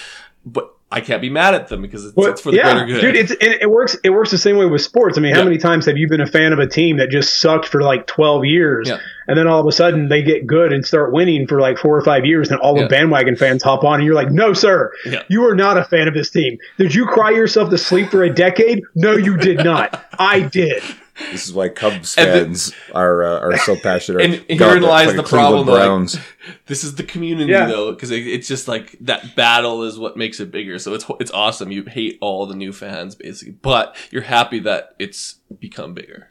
but. 0.45 0.74
I 0.95 1.01
can't 1.01 1.21
be 1.21 1.29
mad 1.29 1.55
at 1.55 1.69
them 1.69 1.83
because 1.83 2.05
it's, 2.05 2.15
Well, 2.17 2.31
it's 2.31 2.41
for 2.41 2.51
the 2.53 2.59
yeah, 2.59 2.73
greater 2.73 2.87
good. 2.87 3.01
dude. 3.01 3.17
It's 3.17 3.31
it, 3.33 3.63
it 3.63 3.71
works. 3.71 3.97
It 4.05 4.11
works 4.11 4.31
the 4.31 4.39
same 4.39 4.57
way 4.57 4.67
with 4.67 4.81
sports. 4.81 5.19
I 5.19 5.21
mean, 5.21 5.33
how 5.33 5.41
Yeah. 5.41 5.45
many 5.47 5.59
times 5.59 5.87
have 5.87 5.97
you 5.97 6.09
been 6.09 6.21
a 6.21 6.27
fan 6.27 6.53
of 6.53 6.59
a 6.61 6.67
team 6.67 6.99
that 6.99 7.11
just 7.11 7.41
sucked 7.41 7.67
for 7.67 7.83
like 7.83 8.07
twelve 8.07 8.45
years, 8.45 8.89
Yeah. 8.89 8.99
and 9.27 9.37
then 9.37 9.47
all 9.49 9.61
of 9.61 9.67
a 9.67 9.73
sudden 9.73 10.09
they 10.09 10.23
get 10.23 10.47
good 10.47 10.73
and 10.73 10.85
start 10.87 11.13
winning 11.13 11.47
for 11.49 11.61
like 11.61 11.79
four 11.79 11.97
or 11.97 12.03
five 12.05 12.25
years, 12.25 12.51
and 12.51 12.61
all 12.61 12.75
the 12.77 12.87
bandwagon 12.87 13.37
fans 13.37 13.63
hop 13.63 13.83
on, 13.85 13.95
and 13.97 14.05
you're 14.05 14.15
like, 14.15 14.31
"No, 14.31 14.53
sir, 14.53 14.93
you 15.29 15.45
are 15.47 15.55
not 15.57 15.77
a 15.77 15.85
fan 15.85 16.07
of 16.09 16.15
this 16.15 16.31
team. 16.31 16.59
Did 16.79 16.95
you 16.95 17.07
cry 17.07 17.31
yourself 17.31 17.71
to 17.71 17.79
sleep 17.79 18.11
for 18.11 18.23
a 18.23 18.31
decade? 18.33 18.81
No, 18.95 19.17
you 19.17 19.37
did 19.37 19.65
not. 19.65 20.05
I 20.19 20.41
did. 20.41 20.83
This 21.31 21.47
is 21.47 21.53
why 21.53 21.69
Cubs 21.69 22.17
And 22.19 22.29
the- 22.29 22.33
fans 22.45 22.73
are 22.93 23.23
uh, 23.25 23.39
are 23.41 23.57
so 23.59 23.77
passionate. 23.77 24.23
And 24.23 24.35
about 24.35 24.49
herein 24.69 24.83
the 24.83 24.89
lies 24.89 25.05
fucking 25.07 25.17
the 25.19 25.23
Cleveland 25.23 25.67
problem, 25.67 26.07
like- 26.07 26.57
this 26.67 26.83
is 26.85 26.97
the 26.97 27.05
community 27.05 27.53
Yeah. 27.53 27.67
though 27.67 27.93
because 27.93 28.11
it, 28.11 28.27
it's 28.27 28.49
just 28.49 28.67
like 28.69 28.97
that 29.03 29.35
battle 29.37 29.85
is 29.85 29.99
what 29.99 30.17
makes 30.17 30.41
it 30.41 30.51
bigger 30.51 30.79
so 30.79 30.93
it's 30.95 31.07
it's 31.21 31.31
awesome 31.31 31.71
you 31.71 31.85
hate 31.85 32.19
all 32.21 32.47
the 32.47 32.55
new 32.57 32.73
fans 32.73 33.15
basically 33.15 33.55
but 33.63 33.97
you're 34.11 34.23
happy 34.23 34.59
that 34.61 34.95
it's 34.99 35.37
become 35.61 35.95
bigger 35.95 36.29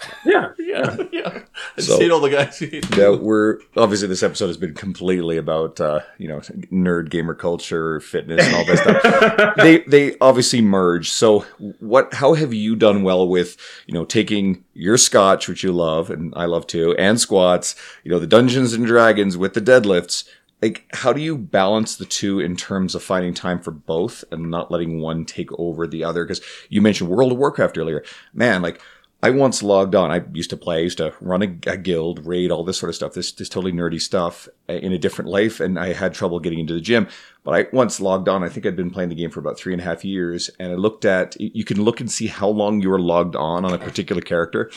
Yeah, 0.24 0.52
yeah 0.58 0.96
yeah 1.10 1.28
i 1.28 1.42
just 1.76 1.88
So- 1.88 1.98
hate 1.98 2.10
all 2.10 2.20
the 2.20 2.30
guys 2.30 2.62
Now 2.96 3.14
we're 3.20 3.58
obviously 3.76 4.06
this 4.08 4.22
episode 4.22 4.46
has 4.46 4.56
been 4.56 4.74
completely 4.74 5.36
about 5.36 5.80
uh, 5.80 6.00
you 6.18 6.28
know 6.28 6.38
nerd 6.72 7.10
gamer 7.10 7.34
culture, 7.34 7.98
fitness, 8.00 8.46
and 8.46 8.54
all 8.54 8.64
that 8.64 8.78
stuff. 8.78 9.54
they 9.56 9.78
they 9.80 10.16
obviously 10.20 10.60
merge. 10.60 11.10
So 11.10 11.40
what? 11.80 12.14
How 12.14 12.34
have 12.34 12.54
you 12.54 12.76
done 12.76 13.02
well 13.02 13.26
with 13.28 13.56
you 13.86 13.94
know 13.94 14.04
taking 14.04 14.64
your 14.74 14.96
Scotch, 14.96 15.48
which 15.48 15.62
you 15.64 15.72
love 15.72 16.10
and 16.10 16.32
I 16.36 16.44
love 16.44 16.66
too, 16.66 16.94
and 16.96 17.20
squats? 17.20 17.74
You 18.04 18.10
know 18.12 18.18
the 18.20 18.26
Dungeons 18.26 18.72
and 18.74 18.86
Dragons 18.86 19.36
with 19.36 19.54
the 19.54 19.60
deadlifts. 19.60 20.28
Like, 20.60 20.86
how 20.92 21.12
do 21.12 21.20
you 21.20 21.38
balance 21.38 21.94
the 21.96 22.04
two 22.04 22.40
in 22.40 22.56
terms 22.56 22.96
of 22.96 23.02
finding 23.04 23.32
time 23.32 23.60
for 23.60 23.70
both 23.70 24.24
and 24.32 24.50
not 24.50 24.72
letting 24.72 25.00
one 25.00 25.24
take 25.24 25.50
over 25.56 25.86
the 25.86 26.02
other? 26.02 26.24
Because 26.24 26.40
you 26.68 26.82
mentioned 26.82 27.08
World 27.10 27.30
of 27.30 27.38
Warcraft 27.38 27.78
earlier. 27.78 28.02
Man, 28.34 28.60
like 28.60 28.80
I 29.20 29.30
once 29.30 29.64
logged 29.64 29.96
on. 29.96 30.12
I 30.12 30.22
used 30.32 30.50
to 30.50 30.56
play. 30.56 30.76
I 30.76 30.82
used 30.82 30.98
to 30.98 31.12
run 31.20 31.42
a, 31.42 31.70
a 31.70 31.76
guild, 31.76 32.24
raid, 32.24 32.52
all 32.52 32.62
this 32.62 32.78
sort 32.78 32.90
of 32.90 32.94
stuff. 32.94 33.14
This 33.14 33.32
this 33.32 33.48
totally 33.48 33.72
nerdy 33.72 34.00
stuff 34.00 34.48
uh, 34.68 34.74
in 34.74 34.92
a 34.92 34.98
different 34.98 35.28
life, 35.28 35.58
and 35.58 35.76
I 35.78 35.92
had 35.92 36.14
trouble 36.14 36.38
getting 36.38 36.60
into 36.60 36.74
the 36.74 36.80
gym. 36.80 37.08
But 37.42 37.54
I 37.54 37.66
once 37.72 38.00
logged 38.00 38.28
on. 38.28 38.44
I 38.44 38.48
think 38.48 38.64
I'd 38.64 38.76
been 38.76 38.92
playing 38.92 39.08
the 39.08 39.16
game 39.16 39.30
for 39.30 39.40
about 39.40 39.58
three 39.58 39.72
and 39.72 39.82
a 39.82 39.84
half 39.84 40.04
years, 40.04 40.50
and 40.60 40.70
I 40.70 40.76
looked 40.76 41.04
at. 41.04 41.38
You 41.40 41.64
can 41.64 41.82
look 41.82 42.00
and 42.00 42.10
see 42.10 42.28
how 42.28 42.48
long 42.48 42.80
you 42.80 42.90
were 42.90 43.00
logged 43.00 43.34
on 43.34 43.64
on 43.64 43.72
a 43.74 43.78
particular 43.78 44.22
character. 44.22 44.70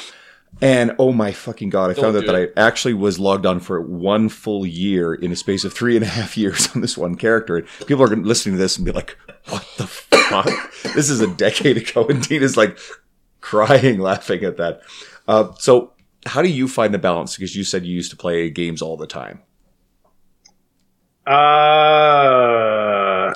And 0.60 0.96
oh 1.00 1.14
my 1.14 1.32
fucking 1.32 1.70
god, 1.70 1.92
I 1.92 1.94
found 1.94 2.18
out 2.18 2.26
that 2.26 2.36
it. 2.36 2.54
I 2.58 2.62
actually 2.62 2.94
was 2.94 3.20
logged 3.20 3.46
on 3.46 3.60
for 3.60 3.80
one 3.80 4.28
full 4.28 4.66
year 4.66 5.14
in 5.14 5.32
a 5.32 5.36
space 5.36 5.64
of 5.64 5.72
three 5.72 5.96
and 5.96 6.04
a 6.04 6.10
half 6.10 6.36
years 6.38 6.68
on 6.76 6.82
this 6.82 6.98
one 6.98 7.16
character. 7.16 7.58
And 7.58 7.68
people 7.86 8.04
are 8.04 8.16
listening 8.16 8.56
to 8.56 8.62
this 8.62 8.76
and 8.76 8.86
be 8.86 8.92
like, 8.92 9.18
"What 9.50 9.68
the 9.78 9.86
fuck? 9.86 10.50
this 10.96 11.12
is 11.12 11.22
a 11.22 11.28
decade 11.28 11.78
ago." 11.78 12.08
And 12.08 12.28
Dina's 12.28 12.58
like 12.58 12.80
crying, 13.42 14.00
laughing 14.02 14.44
at 14.44 14.58
that. 14.58 14.82
Uh, 15.28 15.52
so, 15.58 15.92
how 16.26 16.42
do 16.42 16.50
you 16.50 16.68
find 16.68 16.94
the 16.94 17.00
balance? 17.00 17.36
Because 17.36 17.56
you 17.56 17.64
said 17.64 17.86
you 17.86 17.94
used 17.94 18.12
to 18.12 18.18
play 18.18 18.50
games 18.50 18.82
all 18.82 18.98
the 18.98 19.08
time. 19.08 19.42
Uh, 21.26 21.32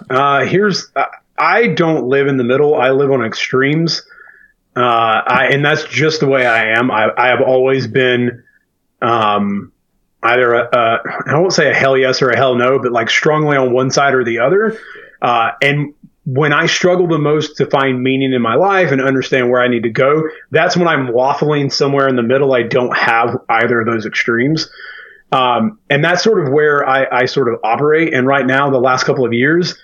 uh, 0.09 0.45
here's 0.45 0.91
uh, 0.95 1.05
I 1.37 1.67
don't 1.67 2.07
live 2.07 2.27
in 2.27 2.37
the 2.37 2.43
middle. 2.43 2.75
I 2.75 2.91
live 2.91 3.11
on 3.11 3.23
extremes. 3.23 4.01
Uh, 4.75 5.21
I, 5.25 5.49
and 5.51 5.63
that's 5.63 5.85
just 5.85 6.19
the 6.19 6.27
way 6.27 6.45
I 6.45 6.77
am. 6.77 6.91
I, 6.91 7.09
I 7.17 7.27
have 7.27 7.41
always 7.41 7.87
been, 7.87 8.43
um, 9.01 9.71
either 10.21 10.53
a, 10.53 10.69
a, 10.71 10.99
I 11.27 11.39
won't 11.39 11.53
say 11.53 11.69
a 11.69 11.73
hell 11.73 11.97
yes 11.97 12.21
or 12.21 12.29
a 12.29 12.35
hell 12.35 12.55
no, 12.55 12.79
but 12.79 12.91
like 12.91 13.09
strongly 13.09 13.55
on 13.55 13.71
one 13.71 13.89
side 13.89 14.13
or 14.13 14.25
the 14.25 14.39
other. 14.39 14.77
Uh, 15.21 15.51
and 15.61 15.93
when 16.25 16.53
I 16.53 16.65
struggle 16.65 17.07
the 17.07 17.19
most 17.19 17.57
to 17.57 17.67
find 17.67 18.01
meaning 18.01 18.33
in 18.33 18.41
my 18.41 18.55
life 18.55 18.91
and 18.91 18.99
understand 18.99 19.49
where 19.49 19.61
I 19.61 19.67
need 19.67 19.83
to 19.83 19.91
go, 19.91 20.23
that's 20.49 20.75
when 20.75 20.87
I'm 20.87 21.07
waffling 21.07 21.71
somewhere 21.71 22.07
in 22.07 22.15
the 22.15 22.23
middle. 22.23 22.53
I 22.53 22.63
don't 22.63 22.95
have 22.97 23.37
either 23.47 23.81
of 23.81 23.85
those 23.85 24.05
extremes. 24.05 24.69
Um, 25.31 25.79
and 25.89 26.03
that's 26.03 26.23
sort 26.23 26.45
of 26.45 26.51
where 26.51 26.87
I, 26.87 27.05
I 27.11 27.25
sort 27.25 27.53
of 27.53 27.59
operate. 27.63 28.13
And 28.13 28.25
right 28.25 28.45
now, 28.45 28.71
the 28.71 28.79
last 28.79 29.03
couple 29.03 29.25
of 29.25 29.33
years, 29.33 29.77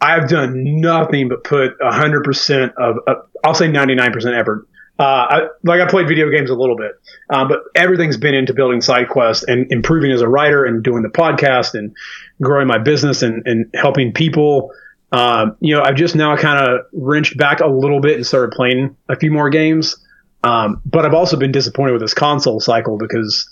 I've 0.00 0.28
done 0.28 0.80
nothing 0.80 1.28
but 1.28 1.44
put 1.44 1.78
100% 1.78 2.74
of, 2.76 2.96
uh, 3.06 3.14
I'll 3.44 3.54
say 3.54 3.68
99% 3.68 4.38
effort. 4.38 4.66
Uh, 4.98 5.02
I, 5.02 5.40
like 5.62 5.80
I 5.80 5.86
played 5.86 6.08
video 6.08 6.28
games 6.28 6.50
a 6.50 6.56
little 6.56 6.76
bit, 6.76 6.92
uh, 7.30 7.46
but 7.46 7.60
everything's 7.76 8.16
been 8.16 8.34
into 8.34 8.52
building 8.52 8.80
side 8.80 9.08
quests 9.08 9.44
and 9.46 9.70
improving 9.70 10.10
as 10.10 10.22
a 10.22 10.28
writer 10.28 10.64
and 10.64 10.82
doing 10.82 11.04
the 11.04 11.08
podcast 11.08 11.74
and 11.74 11.94
growing 12.42 12.66
my 12.66 12.78
business 12.78 13.22
and, 13.22 13.46
and 13.46 13.70
helping 13.74 14.12
people. 14.12 14.72
Um, 15.12 15.56
you 15.60 15.74
know, 15.74 15.82
I've 15.82 15.94
just 15.96 16.14
now 16.14 16.36
kind 16.36 16.68
of 16.68 16.80
wrenched 16.92 17.36
back 17.38 17.60
a 17.60 17.66
little 17.66 18.00
bit 18.00 18.16
and 18.16 18.26
started 18.26 18.50
playing 18.54 18.96
a 19.08 19.16
few 19.16 19.30
more 19.30 19.48
games. 19.50 19.96
Um, 20.44 20.80
but 20.84 21.04
I've 21.06 21.14
also 21.14 21.36
been 21.36 21.50
disappointed 21.52 21.92
with 21.92 22.00
this 22.02 22.14
console 22.14 22.60
cycle 22.60 22.98
because. 22.98 23.48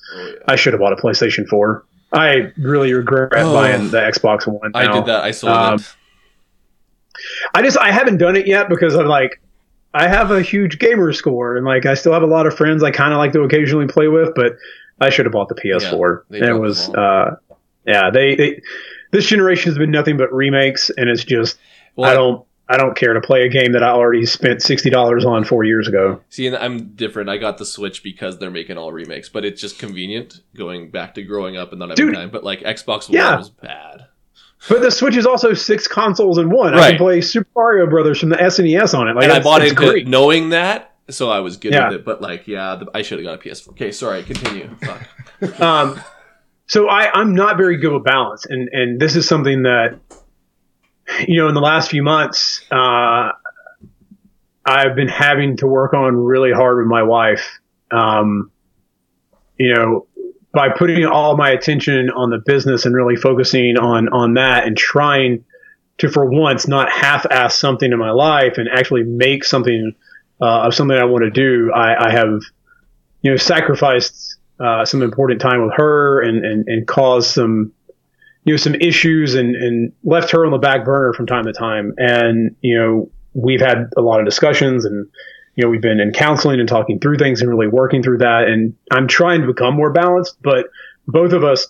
I 0.49 0.55
should 0.57 0.73
have 0.75 0.81
bought 0.81 0.93
a 0.93 0.97
PlayStation 0.97 1.47
4. 1.49 1.85
I 2.13 2.53
really 2.57 2.93
regret 2.95 3.33
Oh. 3.35 3.53
buying 3.53 3.91
the 3.91 3.99
Xbox 3.99 4.47
One. 4.47 4.71
I 4.75 4.93
did 4.93 5.07
that. 5.07 5.25
I 5.25 5.33
sold 5.33 5.53
Um, 5.57 5.75
it. 5.75 5.95
I 7.55 7.63
just 7.63 7.77
I 7.79 7.91
haven't 7.91 8.19
done 8.19 8.37
it 8.37 8.47
yet 8.47 8.69
because 8.69 8.95
I'm 8.95 9.07
like 9.07 9.41
I 9.95 10.07
have 10.07 10.31
a 10.31 10.43
huge 10.43 10.79
gamer 10.79 11.13
score 11.13 11.57
and 11.57 11.65
like 11.67 11.87
I 11.87 11.95
still 11.95 12.13
have 12.13 12.23
a 12.23 12.27
lot 12.27 12.47
of 12.47 12.55
friends 12.57 12.83
I 12.83 12.91
kind 12.91 13.13
of 13.13 13.19
like 13.19 13.33
to 13.33 13.43
occasionally 13.43 13.87
play 13.89 14.09
with, 14.09 14.35
but 14.37 14.53
I 15.01 15.11
should 15.11 15.27
have 15.27 15.33
bought 15.33 15.49
the 15.49 15.55
PS4. 15.57 16.23
they 16.31 16.39
and 16.41 16.49
it 16.49 16.55
was 16.61 16.89
uh 16.91 17.37
yeah 17.87 18.11
they, 18.11 18.35
they 18.37 18.61
this 19.13 19.27
generation 19.27 19.71
has 19.71 19.79
been 19.79 19.91
nothing 19.91 20.17
but 20.17 20.33
remakes 20.33 20.91
and 20.97 21.09
it's 21.09 21.25
just 21.25 21.59
Well, 21.97 22.11
I 22.11 22.15
don't 22.15 22.45
I 22.69 22.77
don't 22.77 22.97
care 22.97 23.13
to 23.15 23.21
play 23.21 23.45
a 23.45 23.49
game 23.49 23.73
that 23.73 23.83
I 23.85 23.91
already 23.91 24.27
spent 24.27 24.61
sixty 24.61 24.91
dollars 24.91 25.25
on 25.25 25.45
four 25.45 25.63
years 25.63 25.87
ago. 25.87 26.21
See, 26.31 26.49
and 26.49 26.57
I'm 26.57 26.95
different. 26.97 27.29
I 27.31 27.37
got 27.37 27.59
the 27.59 27.65
Switch 27.65 28.03
because 28.03 28.39
they're 28.39 28.51
making 28.51 28.77
all 28.77 28.91
remakes, 28.93 29.29
but 29.29 29.45
it's 29.45 29.61
just 29.61 29.79
convenient 29.79 30.41
going 30.57 30.91
back 30.91 31.15
to 31.15 31.23
growing 31.23 31.57
up 31.57 31.71
and 31.71 31.79
not 31.79 31.91
having 31.91 32.07
Dude. 32.07 32.15
time. 32.17 32.31
But 32.31 32.43
like 32.43 32.61
Xbox 32.63 33.09
Yeah. 33.09 33.37
Was 33.37 33.51
bad. 33.51 34.07
But 34.69 34.83
the 34.83 34.91
Switch 34.91 35.17
is 35.17 35.27
also 35.27 35.55
six 35.55 35.87
consoles 35.87 36.39
in 36.39 36.51
one. 36.51 36.75
I 36.75 36.89
can 36.89 36.99
play 36.99 37.21
Super 37.21 37.49
Mario 37.55 37.87
Brothers 37.89 38.19
from 38.19 38.31
the 38.31 38.37
SNES 38.37 38.99
on 38.99 39.07
it. 39.07 39.15
Like 39.15 39.25
and 39.25 39.33
I 39.33 39.41
bought 39.41 39.63
into 39.63 39.75
great. 39.77 40.07
it 40.07 40.09
knowing 40.09 40.49
that, 40.49 40.93
so 41.09 41.31
I 41.31 41.39
was 41.41 41.57
good 41.59 41.73
Yeah. 41.73 41.91
with 41.91 42.01
it. 42.01 42.05
But 42.05 42.21
like, 42.21 42.49
yeah, 42.49 42.75
the, 42.75 42.87
I 42.93 43.03
should 43.03 43.19
have 43.19 43.25
got 43.27 43.35
a 43.35 43.49
PS4. 43.49 43.69
Okay, 43.71 43.93
sorry, 43.93 44.25
continue. 44.25 44.69
Fuck. 44.83 45.61
Um, 45.61 46.01
so 46.67 46.89
I, 46.89 47.11
I'm 47.13 47.35
not 47.35 47.57
very 47.57 47.77
good 47.79 47.93
with 47.93 48.05
balance, 48.05 48.47
and 48.47 48.69
and 48.73 49.01
this 49.01 49.17
is 49.17 49.29
something 49.29 49.63
that 49.63 49.99
you 51.27 51.41
know 51.41 51.49
in 51.49 51.55
the 51.55 51.61
last 51.61 51.91
few 51.91 52.03
months 52.03 52.63
uh, 52.71 53.31
I've 54.65 54.97
been 54.97 55.09
having 55.09 55.59
to 55.59 55.67
work 55.67 55.95
on 55.95 56.17
really 56.17 56.53
hard 56.53 56.79
with 56.79 56.89
my 56.89 57.05
wife. 57.05 57.61
Um, 57.91 58.51
you 59.57 59.75
know, 59.75 60.07
by 60.53 60.71
putting 60.71 61.05
all 61.07 61.37
my 61.37 61.51
attention 61.51 62.11
on 62.11 62.31
the 62.31 62.39
business 62.45 62.85
and 62.85 62.95
really 62.95 63.17
focusing 63.17 63.77
on 63.79 64.09
on 64.09 64.35
that, 64.35 64.67
and 64.67 64.77
trying 64.77 65.45
to 65.99 66.11
for 66.11 66.27
once 66.27 66.67
not 66.67 66.91
half-ass 66.91 67.57
something 67.57 67.91
in 67.91 67.99
my 67.99 68.11
life 68.11 68.59
and 68.59 68.69
actually 68.69 69.05
make 69.05 69.45
something 69.45 69.95
uh, 70.43 70.67
of 70.67 70.75
something 70.75 70.97
I 70.97 71.05
want 71.05 71.25
to 71.25 71.31
do. 71.31 71.73
I, 71.73 72.09
I 72.09 72.11
have 72.11 72.43
you 73.23 73.31
know 73.31 73.37
sacrificed 73.37 74.36
uh, 74.59 74.85
some 74.85 75.03
important 75.03 75.41
time 75.41 75.65
with 75.65 75.75
her 75.77 76.21
and, 76.23 76.45
and, 76.45 76.67
and 76.69 76.87
caused 76.87 77.31
some, 77.31 77.73
you 78.45 78.53
know, 78.53 78.57
some 78.57 78.75
issues 78.75 79.35
and, 79.35 79.55
and 79.55 79.93
left 80.05 80.31
her 80.31 80.45
on 80.45 80.53
the 80.53 80.59
back 80.59 80.85
burner 80.85 81.13
from 81.13 81.27
time 81.27 81.45
to 81.45 81.53
time. 81.53 81.95
And, 81.99 82.57
you 82.61 82.79
know, 82.79 83.11
we've 83.35 83.61
had 83.61 83.91
a 83.97 84.01
lot 84.01 84.21
of 84.21 84.27
discussions 84.27 84.85
and, 84.85 85.07
you 85.57 85.65
know, 85.65 85.71
we've 85.71 85.83
been 85.83 86.01
in 86.01 86.13
counseling 86.13 86.61
and 86.61 86.69
talking 86.69 86.99
through 87.01 87.19
things 87.19 87.41
and 87.41 87.51
really 87.51 87.69
working 87.69 88.03
through 88.03 88.19
that. 88.19 88.45
And 88.45 88.75
I'm 88.91 89.09
trying 89.09 89.43
to 89.43 89.47
become 89.47 89.75
more 89.75 89.93
balanced, 89.93 90.37
but 90.43 90.67
both 91.07 91.33
of 91.33 91.45
us 91.45 91.67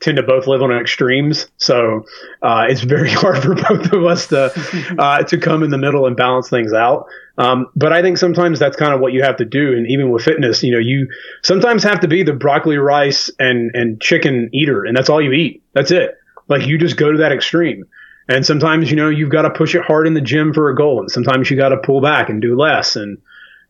tend 0.00 0.16
to 0.16 0.22
both 0.22 0.46
live 0.46 0.62
on 0.62 0.72
extremes. 0.72 1.46
So, 1.56 2.04
uh, 2.42 2.66
it's 2.68 2.82
very 2.82 3.10
hard 3.12 3.42
for 3.42 3.54
both 3.54 3.92
of 3.92 4.04
us 4.04 4.28
to, 4.28 4.96
uh, 4.98 5.22
to 5.24 5.38
come 5.38 5.62
in 5.62 5.70
the 5.70 5.78
middle 5.78 6.06
and 6.06 6.16
balance 6.16 6.48
things 6.48 6.72
out. 6.72 7.06
Um, 7.36 7.66
but 7.74 7.92
I 7.92 8.02
think 8.02 8.18
sometimes 8.18 8.58
that's 8.58 8.76
kind 8.76 8.94
of 8.94 9.00
what 9.00 9.12
you 9.12 9.22
have 9.22 9.38
to 9.38 9.44
do. 9.44 9.72
And 9.72 9.88
even 9.88 10.10
with 10.10 10.22
fitness, 10.22 10.62
you 10.62 10.72
know, 10.72 10.78
you 10.78 11.08
sometimes 11.42 11.82
have 11.82 12.00
to 12.00 12.08
be 12.08 12.22
the 12.22 12.32
broccoli, 12.32 12.78
rice, 12.78 13.30
and, 13.38 13.72
and 13.74 14.00
chicken 14.00 14.50
eater. 14.52 14.84
And 14.84 14.96
that's 14.96 15.08
all 15.08 15.20
you 15.20 15.32
eat. 15.32 15.62
That's 15.72 15.90
it. 15.90 16.16
Like 16.46 16.66
you 16.66 16.78
just 16.78 16.96
go 16.96 17.10
to 17.10 17.18
that 17.18 17.32
extreme. 17.32 17.84
And 18.28 18.46
sometimes, 18.46 18.90
you 18.90 18.96
know, 18.96 19.08
you've 19.08 19.30
got 19.30 19.42
to 19.42 19.50
push 19.50 19.74
it 19.74 19.82
hard 19.82 20.06
in 20.06 20.14
the 20.14 20.20
gym 20.20 20.54
for 20.54 20.70
a 20.70 20.76
goal. 20.76 21.00
And 21.00 21.10
sometimes 21.10 21.50
you 21.50 21.56
got 21.56 21.70
to 21.70 21.78
pull 21.78 22.00
back 22.00 22.28
and 22.28 22.40
do 22.40 22.56
less. 22.56 22.96
And, 22.96 23.18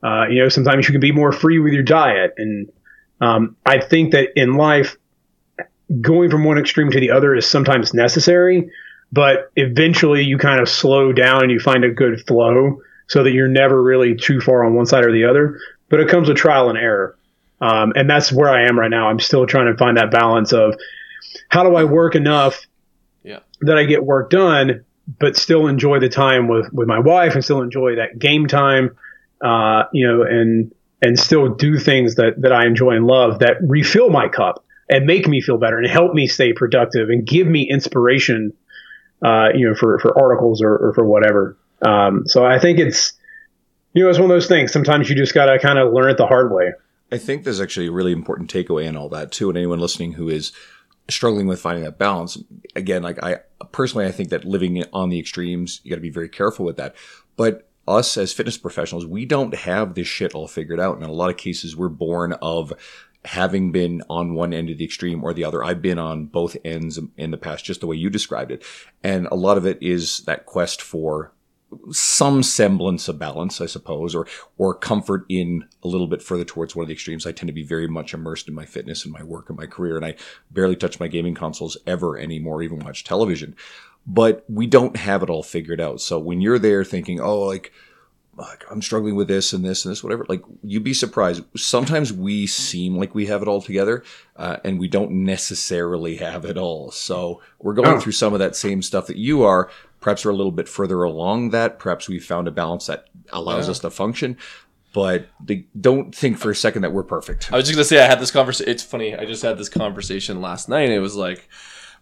uh, 0.03 0.27
you 0.29 0.43
know, 0.43 0.49
sometimes 0.49 0.87
you 0.87 0.93
can 0.93 1.01
be 1.01 1.13
more 1.13 1.33
free 1.33 1.59
with 1.59 1.73
your 1.73 1.83
diet. 1.83 2.35
And, 2.37 2.71
um, 3.21 3.57
I 3.65 3.81
think 3.81 4.13
that 4.13 4.39
in 4.39 4.55
life, 4.55 4.97
going 6.01 6.31
from 6.31 6.45
one 6.45 6.59
extreme 6.59 6.91
to 6.91 7.01
the 7.01 7.11
other 7.11 7.35
is 7.35 7.47
sometimes 7.47 7.95
necessary, 7.95 8.71
but 9.13 9.51
eventually 9.57 10.23
you 10.23 10.39
kind 10.39 10.61
of 10.61 10.69
slow 10.69 11.13
down 11.13 11.43
and 11.43 11.51
you 11.51 11.61
find 11.61 11.85
a 11.85 11.91
good 11.91 12.27
flow 12.27 12.81
so 13.07 13.23
that 13.23 13.33
you're 13.33 13.49
never 13.49 13.83
really 13.83 14.15
too 14.17 14.41
far 14.41 14.65
on 14.65 14.75
one 14.75 14.87
side 14.87 15.05
or 15.05 15.13
the 15.13 15.25
other. 15.25 15.59
But 15.89 16.01
it 16.01 16.09
comes 16.09 16.29
with 16.29 16.37
trial 16.37 16.71
and 16.71 16.79
error. 16.79 17.17
Um, 17.61 17.93
and 17.97 18.09
that's 18.11 18.33
where 18.33 18.51
I 18.51 18.67
am 18.67 18.79
right 18.79 18.91
now. 18.91 19.09
I'm 19.09 19.21
still 19.21 19.47
trying 19.47 19.67
to 19.67 19.77
find 19.77 19.97
that 19.97 20.11
balance 20.11 20.53
of 20.53 20.75
how 21.49 21.63
do 21.63 21.77
I 21.77 21.85
work 21.85 22.15
enough 22.15 22.61
Yeah. 23.23 23.41
that 23.61 23.79
I 23.79 23.85
get 23.85 24.05
work 24.05 24.31
done, 24.31 24.85
but 25.19 25.37
still 25.37 25.67
enjoy 25.67 26.01
the 26.01 26.09
time 26.09 26.49
with, 26.49 26.73
with 26.73 26.89
my 26.89 26.99
wife 26.99 27.35
and 27.35 27.45
still 27.45 27.63
enjoy 27.63 27.97
that 27.97 28.19
game 28.19 28.47
time, 28.47 28.97
uh, 29.43 29.85
you 29.93 30.07
know, 30.07 30.23
and, 30.23 30.75
and 31.01 31.19
still 31.19 31.55
do 31.55 31.79
things 31.79 32.17
that, 32.17 32.41
that 32.41 32.53
I 32.53 32.67
enjoy 32.67 32.93
and 32.97 33.07
love 33.07 33.41
that 33.41 33.59
refill 33.63 34.11
my 34.11 34.29
cup 34.29 34.65
and 34.89 35.07
make 35.07 35.27
me 35.29 35.41
feel 35.41 35.59
better 35.59 35.79
and 35.79 35.87
help 35.87 36.15
me 36.15 36.27
stay 36.27 36.53
productive 36.53 37.09
and 37.09 37.27
give 37.27 37.47
me 37.47 37.69
inspiration, 37.71 38.53
uh, 39.25 39.49
you 39.55 39.69
know, 39.69 39.75
for, 39.75 39.99
for 39.99 40.19
articles 40.19 40.63
or, 40.63 40.75
or 40.77 40.93
for 40.95 41.05
whatever. 41.05 41.57
Um, 41.85 42.27
so 42.27 42.45
I 42.45 42.59
think 42.59 42.79
it's, 42.79 43.13
you 43.93 44.03
know, 44.03 44.11
it's 44.11 44.19
one 44.19 44.31
of 44.31 44.35
those 44.35 44.49
things. 44.49 44.73
Sometimes 44.73 45.09
you 45.09 45.15
just 45.15 45.35
got 45.35 45.47
to 45.47 45.59
kind 45.59 45.79
of 45.79 45.93
learn 45.93 46.11
it 46.11 46.17
the 46.17 46.27
hard 46.27 46.53
way. 46.53 46.73
I 47.13 47.19
think 47.19 47.45
there's 47.45 47.61
actually 47.61 47.87
a 47.87 47.93
really 47.93 48.13
important 48.13 48.53
takeaway 48.53 48.87
in 48.87 48.97
all 48.97 49.09
that 49.11 49.31
too. 49.31 49.49
And 49.49 49.59
anyone 49.59 49.79
listening 49.79 50.13
who 50.15 50.29
is 50.29 50.53
struggling 51.09 51.47
with 51.47 51.61
finding 51.61 51.85
that 51.85 51.99
balance, 51.99 52.39
again, 52.75 53.03
like 53.03 53.23
I 53.23 53.41
personally, 53.73 54.07
I 54.07 54.11
think 54.11 54.31
that 54.31 54.45
living 54.45 54.83
on 54.93 55.11
the 55.11 55.21
extremes, 55.21 55.81
you 55.85 55.91
got 55.91 55.97
to 55.97 56.03
be 56.03 56.11
very 56.11 56.29
careful 56.29 56.65
with 56.65 56.77
that. 56.77 56.97
But 57.37 57.69
us 57.87 58.17
as 58.17 58.33
fitness 58.33 58.57
professionals, 58.57 59.07
we 59.07 59.27
don't 59.27 59.55
have 59.55 59.95
this 59.95 60.07
shit 60.07 60.35
all 60.35 60.49
figured 60.49 60.81
out. 60.81 60.95
And 60.95 61.05
in 61.05 61.11
a 61.11 61.15
lot 61.15 61.31
of 61.31 61.37
cases, 61.37 61.77
we're 61.77 61.89
born 61.89 62.33
of 62.33 62.73
having 63.27 63.73
been 63.73 64.03
on 64.09 64.35
one 64.35 64.53
end 64.53 64.71
of 64.71 64.79
the 64.79 64.85
extreme 64.85 65.23
or 65.23 65.33
the 65.33 65.45
other. 65.45 65.63
I've 65.63 65.83
been 65.83 65.99
on 65.99 66.27
both 66.27 66.57
ends 66.65 66.99
in 67.17 67.31
the 67.31 67.37
past, 67.37 67.65
just 67.65 67.81
the 67.81 67.87
way 67.87 67.97
you 67.97 68.11
described 68.11 68.51
it. 68.51 68.65
And 69.03 69.27
a 69.31 69.35
lot 69.35 69.57
of 69.57 69.67
it 69.67 69.79
is 69.83 70.19
that 70.21 70.47
quest 70.47 70.83
for 70.83 71.33
some 71.91 72.43
semblance 72.43 73.09
of 73.09 73.19
balance, 73.19 73.61
I 73.61 73.67
suppose, 73.67 74.15
or 74.15 74.27
or 74.59 74.75
comfort 74.75 75.25
in 75.29 75.65
a 75.83 75.89
little 75.89 76.07
bit 76.07 76.23
further 76.23 76.45
towards 76.45 76.75
one 76.75 76.85
of 76.85 76.89
the 76.89 76.95
extremes. 76.95 77.27
I 77.27 77.33
tend 77.33 77.49
to 77.49 77.53
be 77.55 77.63
very 77.65 77.89
much 77.89 78.15
immersed 78.15 78.49
in 78.49 78.55
my 78.55 78.65
fitness 78.67 79.05
and 79.05 79.13
my 79.13 79.23
work 79.23 79.49
and 79.49 79.59
my 79.59 79.67
career, 79.67 79.97
and 79.97 80.05
I 80.05 80.17
barely 80.51 80.77
touch 80.77 81.01
my 81.01 81.09
gaming 81.09 81.35
consoles 81.35 81.77
ever 81.87 82.19
anymore, 82.19 82.63
even 82.63 82.79
watch 82.81 83.05
television. 83.05 83.55
But 84.07 84.45
we 84.49 84.67
don't 84.67 84.97
have 84.97 85.23
it 85.23 85.31
all 85.31 85.43
figured 85.43 85.81
out. 85.81 86.01
So 86.01 86.19
when 86.19 86.41
you're 86.43 86.59
there 86.59 86.85
thinking, 86.85 87.21
oh, 87.21 87.41
like, 87.41 87.73
like 88.37 88.65
I'm 88.71 88.83
struggling 88.83 89.15
with 89.15 89.29
this 89.29 89.53
and 89.53 89.65
this 89.65 89.85
and 89.85 89.93
this, 89.93 90.03
whatever, 90.03 90.27
like 90.29 90.43
you'd 90.63 90.85
be 90.85 90.93
surprised. 90.93 91.45
Sometimes 91.57 92.13
we 92.13 92.47
seem 92.47 92.97
like 92.97 93.15
we 93.15 93.27
have 93.27 93.43
it 93.43 93.49
all 93.49 93.63
together, 93.63 94.03
uh, 94.37 94.57
and 94.65 94.79
we 94.79 94.89
don't 94.89 95.13
necessarily 95.13 96.17
have 96.17 96.45
it 96.45 96.59
all. 96.59 96.91
So 96.91 97.41
we're 97.61 97.75
going 97.75 97.97
Oh. 97.97 98.01
through 98.01 98.13
some 98.13 98.33
of 98.33 98.41
that 98.41 98.57
same 98.57 98.83
stuff 98.83 99.07
that 99.07 99.17
you 99.17 99.43
are. 99.45 99.71
Perhaps 100.05 100.23
we're 100.27 100.33
a 100.33 100.37
little 100.37 100.53
bit 100.53 100.69
further 100.69 101.03
along 101.03 101.49
that. 101.51 101.79
Perhaps 101.79 102.11
we 102.11 102.19
found 102.19 102.47
a 102.47 102.51
balance 102.51 102.89
that 102.89 103.07
allows 103.33 103.67
Yeah. 103.67 103.71
us 103.71 103.79
to 103.79 103.91
function. 103.91 104.37
But 104.93 105.29
they 105.43 105.65
don't 105.81 106.15
think 106.15 106.37
for 106.37 106.51
a 106.51 106.55
second 106.55 106.83
that 106.83 106.93
we're 106.93 107.05
perfect. 107.05 107.51
I 107.51 107.57
was 107.57 107.65
just 107.65 107.75
gonna 107.75 107.85
say 107.87 108.03
I 108.05 108.07
had 108.07 108.21
this 108.21 108.31
conversation. 108.31 108.71
It's 108.71 108.83
funny. 108.83 109.17
I 109.17 109.25
just 109.25 109.43
had 109.43 109.57
this 109.57 109.71
conversation 109.71 110.43
last 110.43 110.69
night. 110.69 110.83
And 110.83 110.93
it 110.93 110.99
was 111.01 111.17
like 111.17 111.49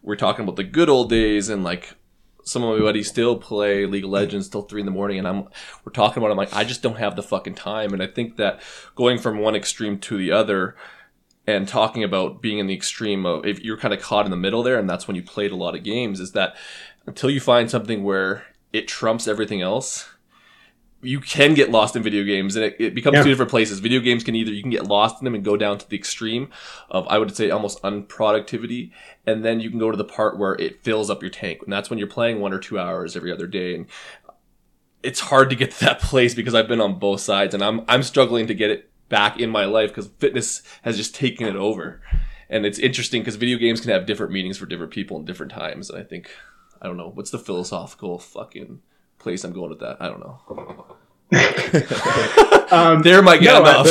we're 0.02 0.16
talking 0.16 0.42
about 0.42 0.56
the 0.56 0.64
good 0.64 0.88
old 0.88 1.08
days, 1.10 1.48
and 1.48 1.62
like 1.62 1.94
some 2.42 2.64
of 2.64 2.76
my 2.76 2.84
buddies 2.84 3.06
still 3.08 3.36
play 3.36 3.86
League 3.86 4.02
of 4.02 4.10
Legends 4.10 4.48
till 4.48 4.62
three 4.62 4.80
in 4.80 4.86
the 4.86 4.90
morning, 4.92 5.16
and 5.20 5.28
I'm 5.28 5.44
we're 5.84 5.92
talking 5.92 6.20
about. 6.20 6.30
It, 6.30 6.32
I'm 6.32 6.38
like, 6.38 6.54
I 6.56 6.64
just 6.64 6.82
don't 6.82 6.98
have 6.98 7.14
the 7.14 7.22
fucking 7.22 7.54
time, 7.54 7.92
and 7.92 8.02
I 8.02 8.08
think 8.08 8.36
that 8.36 8.60
going 8.96 9.18
from 9.18 9.38
one 9.38 9.54
extreme 9.54 9.98
to 10.00 10.16
the 10.16 10.32
other. 10.32 10.74
And 11.44 11.66
talking 11.66 12.04
about 12.04 12.40
being 12.40 12.60
in 12.60 12.68
the 12.68 12.74
extreme 12.74 13.26
of 13.26 13.44
if 13.44 13.64
you're 13.64 13.76
kind 13.76 13.92
of 13.92 14.00
caught 14.00 14.26
in 14.26 14.30
the 14.30 14.36
middle 14.36 14.62
there, 14.62 14.78
and 14.78 14.88
that's 14.88 15.08
when 15.08 15.16
you 15.16 15.24
played 15.24 15.50
a 15.50 15.56
lot 15.56 15.74
of 15.74 15.82
games, 15.82 16.20
is 16.20 16.30
that 16.32 16.54
until 17.06 17.30
you 17.30 17.40
find 17.40 17.70
something 17.70 18.04
where 18.04 18.44
it 18.72 18.88
trumps 18.88 19.26
everything 19.28 19.60
else, 19.60 20.08
you 21.04 21.20
can 21.20 21.52
get 21.54 21.70
lost 21.70 21.96
in 21.96 22.02
video 22.02 22.22
games 22.22 22.54
and 22.54 22.64
it, 22.64 22.76
it 22.78 22.94
becomes 22.94 23.16
Yeah. 23.16 23.22
two 23.24 23.28
different 23.30 23.50
places. 23.50 23.80
Video 23.80 23.98
games 24.00 24.22
can 24.22 24.36
either 24.36 24.52
you 24.52 24.62
can 24.62 24.70
get 24.70 24.86
lost 24.86 25.20
in 25.20 25.24
them 25.24 25.34
and 25.34 25.44
go 25.44 25.56
down 25.56 25.78
to 25.78 25.88
the 25.88 25.96
extreme 25.96 26.48
of 26.90 27.06
I 27.08 27.18
would 27.18 27.34
say 27.36 27.50
almost 27.50 27.82
unproductivity, 27.82 28.92
and 29.26 29.44
then 29.44 29.58
you 29.60 29.68
can 29.68 29.80
go 29.80 29.90
to 29.90 29.96
the 29.96 30.04
part 30.04 30.38
where 30.38 30.54
it 30.54 30.82
fills 30.84 31.10
up 31.10 31.20
your 31.22 31.30
tank, 31.30 31.60
and 31.64 31.72
that's 31.72 31.90
when 31.90 31.98
you're 31.98 32.06
playing 32.08 32.40
one 32.40 32.52
or 32.52 32.58
two 32.60 32.78
hours 32.78 33.16
every 33.16 33.32
other 33.32 33.46
day. 33.48 33.74
And 33.74 33.86
it's 35.02 35.18
hard 35.20 35.50
to 35.50 35.56
get 35.56 35.72
to 35.72 35.80
that 35.86 36.00
place 36.02 36.34
because 36.34 36.54
I've 36.54 36.68
been 36.68 36.80
on 36.80 37.00
both 37.00 37.20
sides, 37.20 37.52
and 37.52 37.64
I'm 37.64 37.82
I'm 37.88 38.04
struggling 38.04 38.46
to 38.46 38.54
get 38.54 38.70
it 38.70 38.88
back 39.08 39.38
in 39.40 39.50
my 39.50 39.64
life 39.64 39.90
because 39.90 40.06
fitness 40.20 40.62
has 40.82 40.96
just 40.96 41.14
taken 41.14 41.46
it 41.46 41.56
over. 41.56 42.00
And 42.48 42.64
it's 42.64 42.78
interesting 42.78 43.22
because 43.22 43.36
video 43.36 43.58
games 43.58 43.80
can 43.80 43.90
have 43.90 44.06
different 44.06 44.32
meanings 44.32 44.56
for 44.58 44.66
different 44.66 44.92
people 44.92 45.16
in 45.18 45.24
different 45.24 45.50
times. 45.52 45.90
And 45.90 45.98
I 45.98 46.04
think 46.04 46.30
I 46.82 46.86
don't 46.88 46.96
know 46.96 47.10
what's 47.14 47.30
the 47.30 47.38
philosophical 47.38 48.18
fucking 48.18 48.80
place 49.18 49.44
I'm 49.44 49.52
going 49.52 49.70
with 49.70 49.78
that. 49.80 49.98
I 50.00 50.08
don't 50.08 50.20
know. 50.20 50.96
Um, 52.72 53.02
There 53.02 53.20
might 53.22 53.40
get 53.42 53.52
No, 53.52 53.60
enough. 53.60 53.88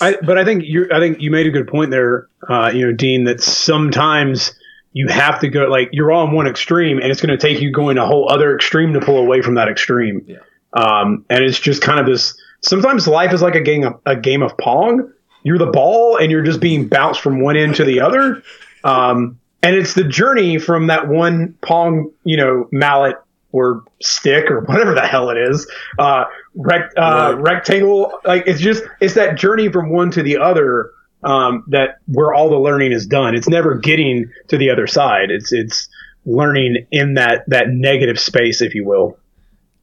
I, 0.00 0.16
but 0.22 0.36
I 0.36 0.44
think 0.44 0.64
you 0.64 0.88
I 0.92 0.98
think 1.00 1.20
you 1.20 1.30
made 1.30 1.46
a 1.46 1.50
good 1.50 1.66
point 1.68 1.90
there, 1.90 2.28
uh, 2.48 2.70
you 2.74 2.86
know, 2.86 2.92
Dean, 2.92 3.24
that 3.24 3.40
sometimes 3.40 4.52
you 4.92 5.08
have 5.08 5.40
to 5.40 5.48
go 5.48 5.64
like 5.64 5.88
you're 5.92 6.12
on 6.12 6.32
one 6.32 6.46
extreme 6.46 6.98
and 6.98 7.10
it's 7.10 7.20
going 7.20 7.36
to 7.36 7.38
take 7.38 7.60
you 7.62 7.70
going 7.72 7.98
a 7.98 8.06
whole 8.06 8.30
other 8.30 8.54
extreme 8.54 8.92
to 8.92 9.00
pull 9.00 9.16
away 9.18 9.40
from 9.42 9.54
that 9.54 9.68
extreme. 9.68 10.24
Yeah. 10.26 10.38
Um, 10.74 11.24
and 11.30 11.42
it's 11.44 11.58
just 11.58 11.82
kind 11.82 11.98
of 12.00 12.06
this 12.06 12.34
sometimes 12.60 13.06
life 13.08 13.32
is 13.32 13.40
like 13.42 13.54
a 13.54 13.60
game 13.60 13.84
of, 13.84 14.00
a 14.04 14.16
game 14.16 14.42
of 14.42 14.56
pong. 14.58 15.12
You're 15.44 15.58
the 15.58 15.66
ball, 15.66 16.18
and 16.18 16.30
you're 16.30 16.42
just 16.42 16.60
being 16.60 16.86
bounced 16.86 17.20
from 17.20 17.40
one 17.40 17.56
end 17.56 17.74
to 17.76 17.84
the 17.84 18.00
other. 18.00 18.42
Um, 18.84 19.40
and 19.62 19.76
it's 19.76 19.94
the 19.94 20.04
journey 20.04 20.58
from 20.58 20.88
that 20.88 21.08
one 21.08 21.54
pong, 21.62 22.10
you 22.24 22.36
know, 22.36 22.68
mallet 22.72 23.16
or 23.52 23.84
stick 24.02 24.50
or 24.50 24.60
whatever 24.62 24.94
the 24.94 25.06
hell 25.06 25.28
it 25.30 25.36
is, 25.36 25.70
uh, 25.98 26.24
rect, 26.54 26.94
uh, 26.96 27.34
Right. 27.36 27.42
rectangle. 27.42 28.12
Like 28.24 28.44
it's 28.46 28.60
just 28.60 28.82
it's 29.00 29.14
that 29.14 29.36
journey 29.36 29.70
from 29.70 29.90
one 29.90 30.10
to 30.12 30.22
the 30.22 30.38
other 30.38 30.90
um, 31.22 31.64
that 31.68 31.98
where 32.06 32.32
all 32.34 32.48
the 32.50 32.56
learning 32.58 32.92
is 32.92 33.06
done. 33.06 33.34
It's 33.36 33.48
never 33.48 33.76
getting 33.76 34.30
to 34.48 34.56
the 34.58 34.70
other 34.70 34.86
side. 34.86 35.30
It's 35.30 35.52
it's 35.52 35.88
learning 36.24 36.86
in 36.90 37.14
that 37.14 37.44
that 37.48 37.68
negative 37.68 38.18
space, 38.18 38.60
if 38.62 38.74
you 38.74 38.84
will. 38.86 39.18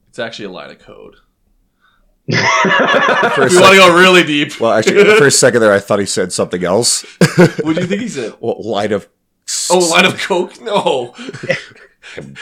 It's 0.10 0.20
actually 0.20 0.46
a 0.46 0.52
line 0.52 0.72
of 0.72 0.80
code. 0.80 1.16
For 2.32 2.38
a 2.38 3.46
If 3.46 3.52
we 3.52 3.58
want 3.60 3.74
to 3.74 3.78
go 3.80 3.98
really 4.00 4.24
deep. 4.24 4.60
well, 4.60 4.74
actually, 4.74 5.04
for 5.18 5.26
a 5.28 5.32
second 5.46 5.62
there, 5.62 5.72
I 5.74 5.80
thought 5.80 6.00
he 6.00 6.06
said 6.06 6.32
something 6.32 6.64
else. 6.64 7.04
what 7.62 7.76
do 7.76 7.82
you 7.82 7.88
think 7.88 8.02
he 8.02 8.08
said? 8.10 8.34
well, 8.40 8.62
line 8.64 8.92
of. 8.92 9.08
Oh, 9.72 9.80
a 9.80 9.90
line 9.90 10.06
of 10.06 10.18
coke? 10.20 10.60
No. 10.62 11.16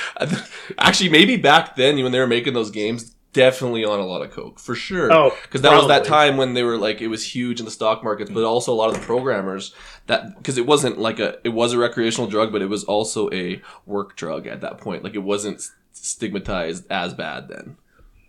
Actually, 0.78 1.10
maybe 1.10 1.38
back 1.38 1.76
then 1.76 2.01
when 2.03 2.12
they 2.12 2.20
were 2.20 2.28
making 2.28 2.53
those 2.53 2.72
games, 2.72 3.16
definitely 3.34 3.86
on 3.86 3.99
a 3.99 4.05
lot 4.05 4.22
of 4.22 4.32
coke 4.32 4.60
for 4.60 4.76
sure. 4.76 5.12
Oh, 5.12 5.32
because 5.43 5.62
that 5.62 5.76
was 5.76 5.88
that 5.88 6.05
time 6.05 6.38
when 6.38 6.53
they 6.53 6.64
were 6.64 6.78
like 6.78 7.01
it 7.01 7.08
was 7.08 7.36
huge 7.36 7.60
in 7.60 7.66
the 7.66 7.72
stock 7.72 8.03
markets, 8.03 8.32
but 8.32 8.43
also 8.43 8.72
a 8.74 8.76
lot 8.76 8.89
of 8.89 8.95
the 8.95 9.01
programmers 9.01 9.74
that 10.08 10.38
because 10.38 10.58
it 10.58 10.66
wasn't 10.66 10.97
like 10.97 11.20
a 11.20 11.38
it 11.43 11.49
was 11.49 11.74
a 11.74 11.78
recreational 11.78 12.28
drug, 12.30 12.51
but 12.51 12.62
it 12.62 12.70
was 12.70 12.84
also 12.86 13.30
a 13.32 13.62
work 13.86 14.16
drug 14.16 14.47
at 14.47 14.62
that 14.62 14.78
point. 14.78 15.03
Like 15.03 15.16
it 15.16 15.20
wasn't 15.24 15.62
stigmatized 15.93 16.86
as 16.91 17.14
bad 17.14 17.47
then. 17.49 17.78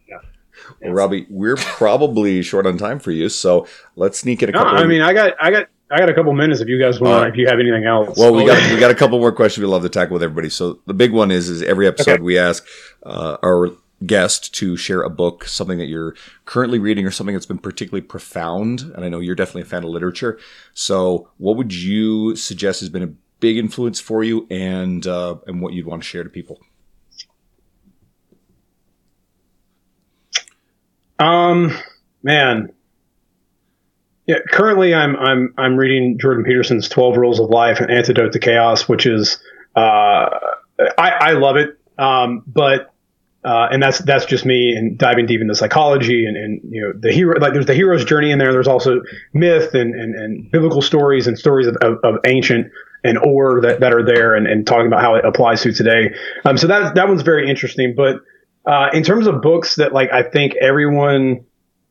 Yeah. 0.09 0.19
Well, 0.83 0.93
Robbie, 0.93 1.27
we're 1.31 1.57
probably 1.57 2.43
short 2.43 2.67
on 2.67 2.79
time 2.79 2.99
for 2.99 3.11
you, 3.13 3.29
so 3.29 3.67
let's 3.97 4.19
sneak 4.19 4.43
in 4.43 4.49
a 4.49 4.53
No, 4.53 4.65
couple. 4.65 4.79
I 4.79 4.83
of- 4.83 4.89
mean, 4.89 5.03
I 5.03 5.13
got 5.13 5.35
I 5.41 5.51
got 5.51 5.69
I 5.91 5.99
got 5.99 6.11
a 6.11 6.15
couple 6.15 6.33
minutes 6.35 6.61
if 6.61 6.69
you 6.69 6.79
guys 6.79 7.01
want. 7.01 7.25
Uh, 7.25 7.29
if 7.29 7.37
you 7.37 7.47
have 7.47 7.59
anything 7.59 7.85
else. 7.85 8.19
Well, 8.19 8.35
we 8.35 8.43
Oh, 8.43 8.47
got 8.47 8.73
we 8.73 8.79
got 8.79 8.91
a 8.91 8.95
couple 8.95 9.19
more 9.19 9.33
questions 9.33 9.63
we 9.65 9.71
love 9.71 9.83
to 9.83 9.89
tackle 9.89 10.15
with 10.15 10.23
everybody. 10.23 10.51
So 10.51 10.81
the 10.87 10.95
big 10.95 11.13
one 11.13 11.31
is 11.31 11.49
is 11.49 11.63
every 11.63 11.87
episode 11.87 12.13
Okay. 12.15 12.23
we 12.23 12.39
ask 12.39 12.67
uh, 13.05 13.39
our 13.43 13.71
guest 14.07 14.55
to 14.55 14.77
share 14.77 15.03
a 15.03 15.11
book, 15.11 15.45
something 15.47 15.79
that 15.79 15.87
you're 15.87 16.15
currently 16.45 16.79
reading, 16.79 17.07
or 17.07 17.11
something 17.11 17.35
that's 17.35 17.47
been 17.47 17.59
particularly 17.59 18.07
profound. 18.07 18.83
And 18.95 19.03
I 19.05 19.09
know 19.09 19.19
you're 19.21 19.35
definitely 19.35 19.63
a 19.63 19.65
fan 19.65 19.83
of 19.83 19.89
literature. 19.91 20.39
So 20.75 21.31
what 21.39 21.57
would 21.57 21.73
you 21.75 22.37
suggest 22.37 22.81
has 22.81 22.91
been 22.91 23.03
a 23.03 23.13
big 23.41 23.57
influence 23.57 23.99
for 23.99 24.23
you, 24.23 24.47
and 24.51 25.07
uh, 25.07 25.37
and 25.47 25.63
what 25.63 25.73
you'd 25.73 25.87
want 25.87 26.03
to 26.03 26.09
share 26.09 26.23
to 26.23 26.29
people? 26.31 26.61
Um, 31.19 31.77
man. 32.23 32.73
Yeah, 34.29 34.41
currently 34.53 34.95
I'm 34.95 35.17
I'm 35.17 35.55
I'm 35.57 35.77
reading 35.77 36.19
Jordan 36.21 36.45
Peterson's 36.45 36.87
Twelve 36.87 37.17
Rules 37.17 37.41
of 37.41 37.49
Life: 37.49 37.81
An 37.81 37.91
Antidote 37.91 38.35
to 38.35 38.39
Chaos, 38.39 38.87
which 38.87 39.07
is 39.07 39.39
uh, 39.75 40.29
I 40.99 41.11
I 41.11 41.33
love 41.33 41.57
it. 41.57 41.79
Um, 41.97 42.43
but 42.47 42.93
uh, 43.43 43.69
and 43.71 43.83
that's 43.83 44.01
that's 44.01 44.27
just 44.27 44.45
me 44.45 44.75
and 44.77 44.99
diving 44.99 45.25
deep 45.25 45.41
into 45.41 45.55
psychology 45.55 46.27
and, 46.27 46.37
and 46.37 46.61
you 46.69 46.83
know 46.83 46.93
the 46.95 47.11
hero 47.11 47.41
like 47.41 47.55
there's 47.55 47.65
the 47.65 47.75
hero's 47.75 48.05
journey 48.05 48.31
in 48.31 48.39
there. 48.39 48.53
There's 48.53 48.69
also 48.69 49.01
myth 49.33 49.73
and, 49.73 49.95
and, 49.95 50.15
and 50.15 50.51
biblical 50.51 50.83
stories 50.83 51.27
and 51.27 51.39
stories 51.39 51.67
of, 51.67 51.77
of, 51.77 51.99
of 52.05 52.17
ancient 52.27 52.71
and 53.05 53.17
or 53.17 53.63
that, 53.63 53.81
that 53.81 53.95
are 53.95 54.05
there 54.05 54.35
and, 54.35 54.47
and 54.47 54.67
talking 54.67 54.89
about 54.89 55.01
how 55.01 55.15
it 55.15 55.25
applies 55.25 55.63
to 55.63 55.73
today. 55.73 56.15
Um, 56.45 56.59
so 56.59 56.67
that 56.67 56.97
that 56.97 57.09
one's 57.09 57.23
very 57.23 57.49
interesting. 57.49 57.95
But 57.97 58.17
uh, 58.67 58.91
in 58.93 59.05
terms 59.05 59.27
of 59.27 59.41
books 59.41 59.77
that 59.77 59.95
like 59.95 60.13
I 60.13 60.23
think 60.23 60.55
everyone 60.57 61.47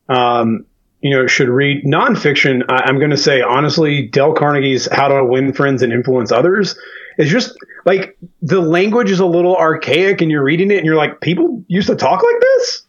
um, 0.08 0.66
you 1.00 1.10
know 1.10 1.26
should 1.26 1.48
read 1.48 1.84
nonfiction, 1.84 2.62
I, 2.68 2.82
I'm 2.86 2.98
going 2.98 3.10
to 3.10 3.16
say 3.16 3.40
honestly, 3.42 4.02
Dale 4.08 4.34
Carnegie's 4.34 4.88
How 4.90 5.08
to 5.08 5.24
Win 5.24 5.52
Friends 5.52 5.82
and 5.82 5.92
Influence 5.92 6.32
Others 6.32 6.76
is 7.18 7.30
just 7.30 7.56
like 7.84 8.16
the 8.42 8.60
language 8.60 9.10
is 9.10 9.20
a 9.20 9.26
little 9.26 9.56
archaic, 9.56 10.20
and 10.20 10.30
you're 10.30 10.42
reading 10.44 10.70
it 10.70 10.76
and 10.78 10.86
you're 10.86 10.96
like, 10.96 11.20
people 11.20 11.64
used 11.68 11.88
to 11.88 11.96
talk 11.96 12.22
like 12.22 12.40
this, 12.40 12.82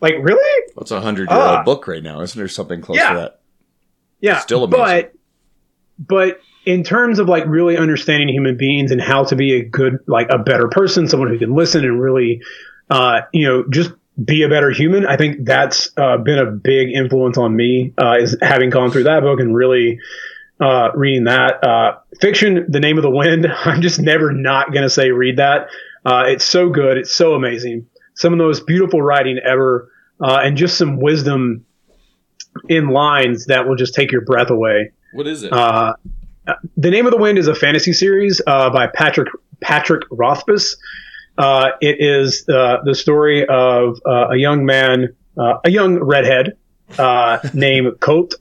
like 0.00 0.14
really? 0.20 0.66
Well, 0.74 0.82
it's 0.82 0.90
a 0.90 1.00
hundred 1.00 1.30
year 1.30 1.38
old 1.38 1.48
Ah. 1.48 1.62
book 1.64 1.86
right 1.86 2.02
now, 2.02 2.20
isn't 2.22 2.38
there? 2.38 2.48
Something 2.48 2.80
close 2.80 2.98
Yeah. 2.98 3.12
to 3.12 3.18
that. 3.20 3.40
Yeah, 4.20 4.38
Still 4.38 4.64
amazing. 4.64 4.80
But 4.86 5.12
but 5.98 6.40
in 6.64 6.84
terms 6.84 7.18
of 7.18 7.28
like 7.28 7.44
really 7.46 7.76
understanding 7.76 8.28
human 8.28 8.56
beings 8.56 8.92
and 8.92 9.00
how 9.00 9.24
to 9.24 9.34
be 9.36 9.54
a 9.56 9.64
good 9.64 9.98
like 10.06 10.28
a 10.30 10.38
better 10.38 10.68
person, 10.68 11.08
someone 11.08 11.28
who 11.28 11.38
can 11.38 11.54
listen 11.54 11.84
and 11.84 12.00
really 12.00 12.40
uh, 12.90 13.22
you 13.32 13.46
know 13.48 13.64
just 13.70 13.90
be 14.22 14.42
a 14.42 14.48
better 14.48 14.70
human, 14.70 15.06
I 15.06 15.16
think 15.16 15.44
that's 15.44 15.90
uh, 15.96 16.18
been 16.18 16.38
a 16.38 16.50
big 16.50 16.90
influence 16.90 17.38
on 17.38 17.54
me 17.54 17.94
uh, 17.98 18.16
is 18.18 18.36
having 18.42 18.70
gone 18.70 18.90
through 18.90 19.04
that 19.04 19.22
book 19.22 19.40
and 19.40 19.54
really 19.54 19.98
uh, 20.60 20.90
reading 20.94 21.24
that 21.24 21.64
uh, 21.64 21.98
fiction. 22.20 22.66
The 22.68 22.80
Name 22.80 22.98
of 22.98 23.02
the 23.02 23.10
Wind. 23.10 23.46
I'm 23.64 23.82
just 23.82 23.98
never 23.98 24.32
not 24.32 24.72
gonna 24.72 24.90
say 24.90 25.10
read 25.10 25.38
that. 25.38 25.68
Uh, 26.04 26.24
it's 26.26 26.44
so 26.44 26.68
good. 26.68 26.98
It's 26.98 27.14
so 27.14 27.34
amazing. 27.34 27.86
Some 28.14 28.32
of 28.32 28.38
the 28.38 28.44
most 28.44 28.66
beautiful 28.66 29.00
writing 29.00 29.38
ever, 29.44 29.90
uh, 30.20 30.40
and 30.42 30.56
just 30.56 30.76
some 30.76 30.98
wisdom 31.00 31.64
in 32.68 32.88
lines 32.88 33.46
that 33.46 33.66
will 33.66 33.76
just 33.76 33.94
take 33.94 34.12
your 34.12 34.20
breath 34.20 34.50
away. 34.50 34.92
What 35.12 35.26
is 35.26 35.42
it? 35.42 35.52
Uh, 35.52 35.94
the 36.76 36.90
Name 36.90 37.06
of 37.06 37.12
the 37.12 37.18
Wind 37.18 37.38
is 37.38 37.48
a 37.48 37.54
fantasy 37.54 37.92
series 37.92 38.40
uh, 38.46 38.70
by 38.70 38.88
Patrick 38.88 39.28
Patrick 39.60 40.02
Rothfuss. 40.10 40.76
Uh, 41.38 41.70
it 41.80 41.96
is 42.00 42.46
uh, 42.48 42.78
the 42.84 42.94
story 42.94 43.46
of 43.46 43.98
uh, 44.06 44.28
a 44.30 44.36
young 44.36 44.64
man, 44.66 45.14
uh, 45.38 45.54
a 45.64 45.70
young 45.70 45.98
redhead 45.98 46.56
uh, 46.98 47.38
named 47.54 47.98
Colt, 48.00 48.34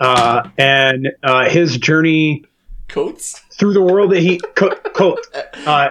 uh, 0.00 0.48
and 0.56 1.08
uh, 1.22 1.48
his 1.48 1.76
journey 1.76 2.44
Coates? 2.88 3.40
through 3.58 3.72
the 3.74 3.82
world 3.82 4.12
that 4.12 4.20
he 4.20 4.38
Co- 4.54 4.74
Colt. 4.94 5.20
Uh, 5.66 5.90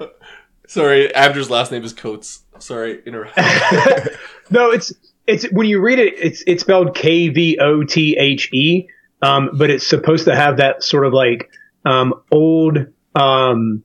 Sorry, 0.68 1.14
Andrew's 1.14 1.50
last 1.50 1.72
name 1.72 1.84
is 1.84 1.94
Coates. 1.94 2.44
Sorry, 2.60 3.02
interrupt. 3.06 3.38
no, 4.50 4.72
it's 4.72 4.92
it's 5.28 5.44
when 5.52 5.68
you 5.68 5.80
read 5.80 6.00
it, 6.00 6.14
it's 6.18 6.44
it's 6.48 6.62
spelled 6.64 6.96
K 6.96 7.30
V 7.30 7.58
O 7.60 7.84
T 7.84 8.18
H 8.18 8.50
E, 8.54 8.88
um, 9.22 9.52
but 9.54 9.70
it's 9.70 9.86
supposed 9.86 10.26
to 10.26 10.36
have 10.36 10.58
that 10.58 10.84
sort 10.84 11.06
of 11.06 11.14
like 11.14 11.50
um, 11.86 12.14
old, 12.32 12.80
um, 13.16 13.84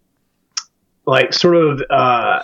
like 1.07 1.32
sort 1.32 1.57
of 1.57 1.82
uh, 1.90 2.42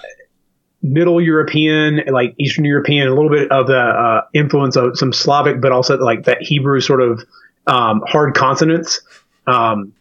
Middle 0.82 1.20
European, 1.20 2.02
like 2.10 2.34
Eastern 2.38 2.64
European, 2.64 3.08
a 3.08 3.14
little 3.14 3.30
bit 3.30 3.50
of 3.50 3.66
the 3.66 3.78
uh, 3.78 4.22
influence 4.34 4.76
of 4.76 4.98
some 4.98 5.12
Slavic, 5.12 5.60
but 5.60 5.72
also 5.72 5.96
like 5.98 6.24
that 6.24 6.38
Hebrew 6.40 6.80
sort 6.80 7.02
of 7.02 7.24
um, 7.66 8.02
hard 8.06 8.34
consonants. 8.34 9.00
Um, 9.46 9.94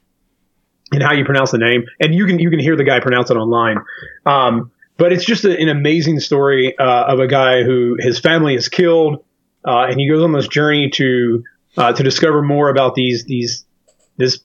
and 0.92 1.04
how 1.04 1.14
you 1.14 1.26
pronounce 1.26 1.52
the 1.52 1.58
name, 1.58 1.86
and 2.00 2.16
you 2.16 2.26
can 2.26 2.40
you 2.40 2.50
can 2.50 2.60
hear 2.60 2.76
the 2.76 2.84
guy 2.84 3.00
pronounce 3.00 3.30
it 3.30 3.36
online. 3.36 3.78
Um, 4.26 4.72
but 4.98 5.12
it's 5.12 5.26
just 5.26 5.46
a, 5.46 5.58
an 5.60 5.70
amazing 5.70 6.20
story 6.20 6.78
uh, 6.78 7.06
of 7.06 7.20
a 7.20 7.28
guy 7.28 7.64
who 7.64 7.98
his 8.00 8.20
family 8.20 8.56
is 8.56 8.70
killed, 8.70 9.24
uh, 9.66 9.86
and 9.90 10.00
he 10.00 10.10
goes 10.10 10.24
on 10.24 10.32
this 10.32 10.48
journey 10.48 10.90
to 10.92 11.44
uh, 11.78 11.94
to 11.94 12.04
discover 12.04 12.42
more 12.42 12.70
about 12.70 12.96
these 12.96 13.26
these 13.26 13.66
this 14.18 14.40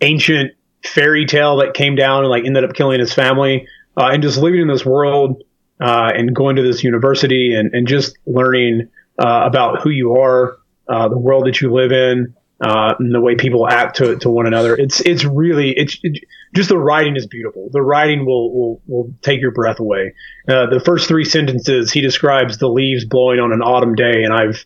ancient 0.00 0.52
fairy 0.84 1.26
tale 1.26 1.58
that 1.58 1.74
came 1.74 1.94
down 1.96 2.20
and 2.20 2.28
like 2.28 2.44
ended 2.44 2.64
up 2.64 2.74
killing 2.74 3.00
his 3.00 3.12
family, 3.12 3.66
uh, 3.96 4.06
and 4.12 4.22
just 4.22 4.38
living 4.38 4.60
in 4.60 4.68
this 4.68 4.84
world 4.84 5.42
uh, 5.80 6.10
and 6.14 6.34
going 6.34 6.56
to 6.56 6.62
this 6.62 6.84
university 6.84 7.54
and 7.54 7.74
and 7.74 7.86
just 7.86 8.16
learning 8.26 8.88
uh, 9.18 9.42
about 9.44 9.82
who 9.82 9.90
you 9.90 10.16
are, 10.16 10.58
uh, 10.88 11.08
the 11.08 11.18
world 11.18 11.46
that 11.46 11.60
you 11.60 11.72
live 11.72 11.92
in. 11.92 12.34
Uh, 12.64 12.94
and 13.00 13.12
the 13.12 13.20
way 13.20 13.34
people 13.34 13.68
act 13.68 13.96
to, 13.96 14.16
to 14.18 14.30
one 14.30 14.46
another, 14.46 14.76
it's 14.76 15.00
it's 15.00 15.24
really 15.24 15.72
it's 15.76 15.98
it, 16.04 16.22
just 16.54 16.68
the 16.68 16.78
writing 16.78 17.16
is 17.16 17.26
beautiful. 17.26 17.68
The 17.72 17.82
writing 17.82 18.24
will 18.24 18.54
will, 18.54 18.82
will 18.86 19.14
take 19.20 19.40
your 19.40 19.50
breath 19.50 19.80
away. 19.80 20.14
Uh, 20.46 20.66
the 20.66 20.78
first 20.78 21.08
three 21.08 21.24
sentences, 21.24 21.90
he 21.90 22.00
describes 22.00 22.58
the 22.58 22.68
leaves 22.68 23.04
blowing 23.04 23.40
on 23.40 23.52
an 23.52 23.62
autumn 23.62 23.96
day, 23.96 24.22
and 24.22 24.32
I've 24.32 24.64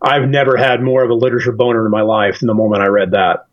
I've 0.00 0.28
never 0.28 0.56
had 0.56 0.82
more 0.82 1.02
of 1.02 1.10
a 1.10 1.14
literature 1.14 1.50
boner 1.50 1.84
in 1.84 1.90
my 1.90 2.02
life 2.02 2.38
than 2.38 2.46
the 2.46 2.54
moment 2.54 2.82
I 2.82 2.86
read 2.86 3.10
that. 3.10 3.46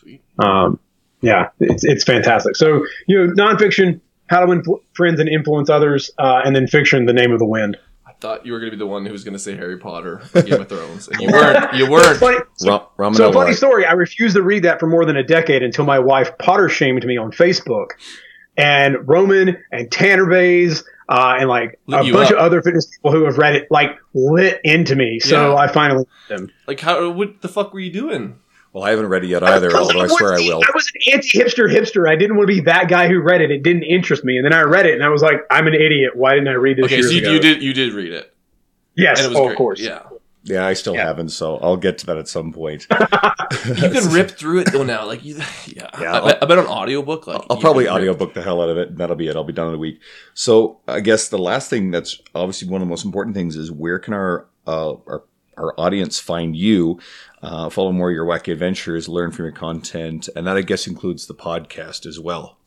Sweet. 0.00 0.22
Um, 0.38 0.78
yeah, 1.24 1.48
it's 1.60 1.84
it's 1.84 2.04
fantastic. 2.04 2.56
So 2.56 2.84
you 3.06 3.26
know, 3.26 3.32
nonfiction, 3.34 4.00
how 4.28 4.40
to 4.40 4.46
win 4.46 4.58
f- 4.60 4.80
friends 4.94 5.20
and 5.20 5.28
influence 5.28 5.68
others, 5.70 6.10
uh, 6.18 6.42
and 6.44 6.54
then 6.54 6.66
fiction, 6.66 7.06
the 7.06 7.12
name 7.12 7.32
of 7.32 7.38
the 7.38 7.46
wind. 7.46 7.76
I 8.06 8.12
thought 8.20 8.46
you 8.46 8.52
were 8.52 8.58
going 8.60 8.70
to 8.70 8.76
be 8.76 8.78
the 8.78 8.86
one 8.86 9.04
who 9.04 9.12
was 9.12 9.22
going 9.24 9.34
to 9.34 9.38
say 9.38 9.54
Harry 9.56 9.76
Potter 9.78 10.22
Game 10.34 10.60
of 10.60 10.68
Thrones, 10.68 11.08
and 11.08 11.20
you 11.20 11.28
weren't. 11.32 11.74
You 11.74 11.90
weren't. 11.90 12.18
Funny, 12.18 12.38
Ra- 12.64 12.86
Ramen 12.98 13.16
So 13.16 13.32
funny 13.32 13.52
story. 13.54 13.84
I 13.84 13.92
refused 13.92 14.36
to 14.36 14.42
read 14.42 14.62
that 14.62 14.80
for 14.80 14.86
more 14.86 15.04
than 15.04 15.16
a 15.16 15.22
decade 15.24 15.62
until 15.62 15.84
my 15.84 15.98
wife 15.98 16.30
Potter 16.38 16.68
shamed 16.70 17.04
me 17.04 17.16
on 17.18 17.32
Facebook, 17.32 17.88
and 18.56 19.06
Roman 19.08 19.56
and 19.72 19.90
Tanner 19.90 20.26
Baze 20.26 20.84
uh, 21.08 21.36
and 21.38 21.48
like 21.48 21.78
Lit 21.86 22.08
a 22.08 22.12
bunch 22.12 22.28
up. 22.30 22.34
of 22.34 22.38
other 22.38 22.62
fitness 22.62 22.86
people 22.86 23.12
who 23.12 23.24
have 23.24 23.36
read 23.36 23.56
it 23.56 23.68
like 23.70 23.90
lit 24.14 24.60
into 24.64 24.96
me. 24.96 25.18
So 25.20 25.50
Yeah. 25.52 25.56
I 25.56 25.66
finally 25.68 26.06
them. 26.28 26.50
Like, 26.66 26.80
how? 26.80 27.10
What 27.10 27.42
the 27.42 27.48
fuck 27.48 27.74
were 27.74 27.80
you 27.80 27.92
doing? 27.92 28.38
Well, 28.74 28.82
I 28.82 28.90
haven't 28.90 29.06
read 29.06 29.22
it 29.24 29.28
yet 29.28 29.42
either, 29.44 29.74
although 29.74 30.00
I 30.00 30.08
swear 30.08 30.34
I 30.34 30.38
will. 30.40 30.60
I 30.60 30.70
was 30.74 30.90
an 30.94 31.14
anti-hipster 31.14 31.72
hipster. 31.72 32.08
I 32.10 32.16
didn't 32.16 32.36
want 32.36 32.48
to 32.48 32.54
be 32.56 32.60
that 32.62 32.88
guy 32.88 33.06
who 33.08 33.20
read 33.20 33.40
it. 33.40 33.52
It 33.52 33.62
didn't 33.62 33.84
interest 33.84 34.24
me, 34.24 34.36
and 34.36 34.44
then 34.44 34.52
I 34.52 34.62
read 34.62 34.84
it, 34.84 34.94
and 34.94 35.04
I 35.04 35.10
was 35.10 35.22
like, 35.22 35.42
"I'm 35.48 35.68
an 35.68 35.74
idiot. 35.74 36.16
Why 36.16 36.34
didn't 36.34 36.48
I 36.48 36.54
read 36.54 36.78
this?" 36.78 36.86
Okay, 36.86 36.96
years 36.96 37.06
so 37.06 37.12
you, 37.12 37.20
ago? 37.22 37.30
you 37.30 37.38
did. 37.38 37.62
You 37.62 37.72
did 37.72 37.92
read 37.92 38.12
it, 38.12 38.34
Yes, 38.96 39.18
and 39.24 39.26
it 39.26 39.28
was 39.30 39.38
oh, 39.38 39.48
of 39.50 39.56
course. 39.56 39.80
Yeah. 39.80 40.00
Yeah, 40.46 40.66
I 40.66 40.74
still 40.74 40.94
Yeah. 40.94 41.06
haven't, 41.06 41.30
so 41.30 41.56
I'll 41.56 41.78
get 41.78 41.96
to 41.98 42.06
that 42.06 42.18
at 42.18 42.28
some 42.28 42.52
point. 42.52 42.86
You 43.66 43.88
can 43.90 44.08
rip 44.12 44.32
through 44.32 44.58
it 44.60 44.72
though 44.72 44.82
now. 44.82 45.06
Like, 45.06 45.24
you, 45.24 45.36
yeah, 45.66 45.88
Yeah, 45.98 46.20
I, 46.20 46.26
bet- 46.26 46.42
I 46.42 46.46
bet 46.46 46.58
an 46.58 46.66
audiobook. 46.66 47.26
Like, 47.26 47.40
I'll 47.48 47.56
you 47.56 47.62
probably 47.62 47.84
can 47.84 47.94
rip- 47.94 48.02
audiobook 48.02 48.34
the 48.34 48.42
hell 48.42 48.60
out 48.60 48.68
of 48.68 48.76
it, 48.76 48.88
and 48.90 48.98
that'll 48.98 49.16
be 49.16 49.28
it. 49.28 49.36
I'll 49.36 49.44
be 49.44 49.52
done 49.54 49.68
in 49.68 49.74
a 49.74 49.78
week. 49.78 50.00
So 50.34 50.80
I 50.88 51.00
guess 51.00 51.28
the 51.28 51.38
last 51.38 51.70
thing 51.70 51.90
that's 51.92 52.20
obviously 52.34 52.68
one 52.68 52.82
of 52.82 52.86
the 52.86 52.90
most 52.90 53.04
important 53.06 53.34
things 53.36 53.56
is 53.56 53.70
where 53.72 53.98
can 53.98 54.12
our 54.12 54.46
uh, 54.66 54.94
our, 55.06 55.22
our 55.56 55.72
audience 55.78 56.20
find 56.20 56.56
you, 56.56 56.98
uh, 57.42 57.70
follow 57.70 57.92
more 57.92 58.10
of 58.10 58.14
your 58.14 58.26
wacky 58.26 58.52
adventures, 58.52 59.08
learn 59.08 59.30
from 59.30 59.44
your 59.44 59.52
content, 59.52 60.28
and 60.34 60.44
that 60.46 60.56
I 60.56 60.62
guess 60.62 60.86
includes 60.86 61.26
the 61.26 61.34
podcast 61.34 62.06
as 62.06 62.18
well. 62.20 62.58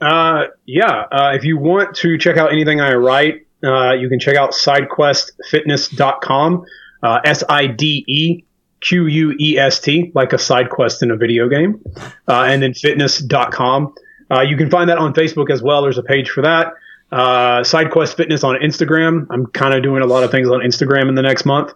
Uh, 0.00 0.44
yeah. 0.66 1.04
Uh, 1.12 1.32
if 1.34 1.44
you 1.44 1.58
want 1.58 1.94
to 1.96 2.16
check 2.18 2.36
out 2.36 2.52
anything 2.52 2.80
I 2.80 2.94
write, 2.94 3.46
uh, 3.62 3.92
you 3.92 4.08
can 4.08 4.18
check 4.18 4.36
out 4.36 4.52
sidequestfitness.com. 4.52 6.64
Uh, 7.02 7.18
S 7.24 7.42
I 7.48 7.66
D 7.66 8.04
E 8.06 8.44
Q 8.80 9.06
U 9.06 9.34
E 9.38 9.58
S 9.58 9.80
T, 9.80 10.10
like 10.14 10.32
a 10.32 10.38
side 10.38 10.70
quest 10.70 11.02
in 11.02 11.10
a 11.10 11.16
video 11.16 11.48
game. 11.48 11.82
Uh, 12.28 12.44
and 12.44 12.62
then 12.62 12.74
fitness.com. 12.74 13.94
Uh, 14.30 14.42
you 14.42 14.56
can 14.56 14.70
find 14.70 14.88
that 14.88 14.98
on 14.98 15.12
Facebook 15.12 15.50
as 15.50 15.60
well. 15.62 15.82
There's 15.82 15.98
a 15.98 16.02
page 16.02 16.30
for 16.30 16.42
that. 16.42 16.72
Uh, 17.12 17.60
SideQuest 17.62 18.14
Fitness 18.14 18.44
on 18.44 18.56
Instagram. 18.56 19.26
I'm 19.30 19.46
kind 19.46 19.74
of 19.74 19.82
doing 19.82 20.02
a 20.02 20.06
lot 20.06 20.22
of 20.22 20.30
things 20.30 20.48
on 20.48 20.60
Instagram 20.60 21.08
in 21.08 21.14
the 21.14 21.22
next 21.22 21.44
month. 21.44 21.72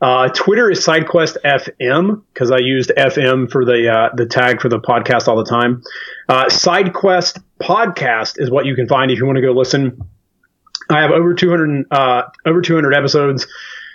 Uh, 0.00 0.28
Twitter 0.28 0.70
is 0.70 0.84
SideQuest 0.84 1.38
FM 1.44 2.22
because 2.32 2.50
I 2.50 2.58
used 2.58 2.92
FM 2.96 3.50
for 3.50 3.64
the 3.64 3.88
uh, 3.90 4.14
the 4.14 4.26
tag 4.26 4.60
for 4.60 4.68
the 4.68 4.78
podcast 4.78 5.26
all 5.26 5.36
the 5.36 5.48
time. 5.48 5.82
Uh, 6.28 6.46
SideQuest 6.46 7.42
Podcast 7.60 8.34
is 8.36 8.50
what 8.50 8.66
you 8.66 8.74
can 8.74 8.86
find 8.86 9.10
if 9.10 9.18
you 9.18 9.24
want 9.24 9.36
to 9.36 9.42
go 9.42 9.52
listen. 9.52 10.06
I 10.90 11.00
have 11.00 11.10
over 11.10 11.34
200 11.34 11.86
uh, 11.90 12.22
over 12.44 12.60
200 12.60 12.92
episodes, 12.92 13.46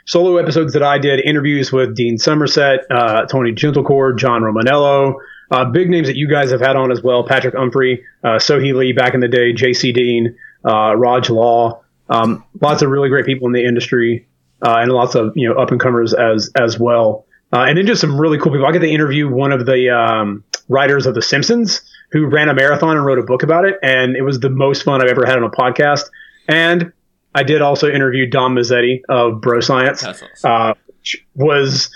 solo 0.06 0.38
episodes 0.38 0.74
that 0.74 0.82
I 0.82 0.98
did, 0.98 1.20
interviews 1.20 1.72
with 1.72 1.96
Dean 1.96 2.18
Somerset, 2.18 2.80
uh, 2.89 3.28
Tony 3.28 3.54
Gentilcore, 3.54 4.18
John 4.18 4.42
Romaniello, 4.42 5.14
uh, 5.52 5.66
big 5.66 5.89
names 5.89 6.08
that 6.08 6.18
you 6.18 6.28
guys 6.28 6.50
have 6.50 6.62
had 6.62 6.76
on 6.76 6.92
as 6.92 7.04
well, 7.04 7.24
Patrick 7.24 7.54
Umphrey, 7.54 8.02
Sohee 8.26 8.74
Lee 8.74 8.92
back 8.92 9.14
in 9.14 9.20
the 9.20 9.28
day, 9.28 9.54
J.C. 9.54 9.94
Deen, 9.94 10.36
uh, 10.66 10.95
Raj 10.95 11.30
Law, 11.30 11.82
um, 12.09 12.43
lots 12.59 12.82
of 12.82 12.89
really 12.89 13.09
great 13.09 13.26
people 13.26 13.47
in 13.47 13.53
the 13.53 13.64
industry, 13.64 14.28
uh, 14.62 14.76
and 14.80 14.91
lots 14.91 15.16
of 15.16 15.34
you 15.36 15.47
know 15.47 15.59
up 15.59 15.72
and 15.72 15.80
comers 15.80 16.14
as 16.14 16.51
as 16.55 16.80
well. 16.80 17.26
Uh, 17.53 17.66
and 17.68 17.78
then 17.78 17.86
just 17.86 17.99
some 17.99 18.20
really 18.20 18.38
cool 18.38 18.51
people. 18.51 18.66
I 18.66 18.72
got 18.72 18.80
to 18.80 18.89
interview 18.89 19.30
one 19.30 19.51
of 19.51 19.66
the 19.66 19.89
um, 19.89 20.43
writers 20.70 21.05
of 21.05 21.16
The 21.16 21.22
Simpsons 21.22 21.82
who 22.12 22.26
ran 22.26 22.49
a 22.49 22.53
marathon 22.53 22.97
and 22.97 23.05
wrote 23.05 23.20
a 23.20 23.24
book 23.24 23.43
about 23.43 23.66
it, 23.66 23.78
and 23.82 24.16
it 24.16 24.22
was 24.22 24.39
the 24.39 24.49
most 24.49 24.84
fun 24.84 25.01
I've 25.01 25.09
ever 25.09 25.26
had 25.26 25.38
on 25.38 25.43
a 25.43 25.49
podcast. 25.49 26.09
And 26.47 26.91
I 27.34 27.43
did 27.43 27.62
also 27.62 27.89
interview 27.89 28.30
Dom 28.30 28.55
Mazzetti 28.55 29.01
of 29.07 29.41
Bro 29.41 29.62
Science, 29.62 30.03
awesome. 30.03 30.28
uh, 30.43 30.74
which 30.88 31.26
was 31.36 31.89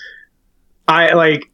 I 0.87 1.13
like. 1.13 1.51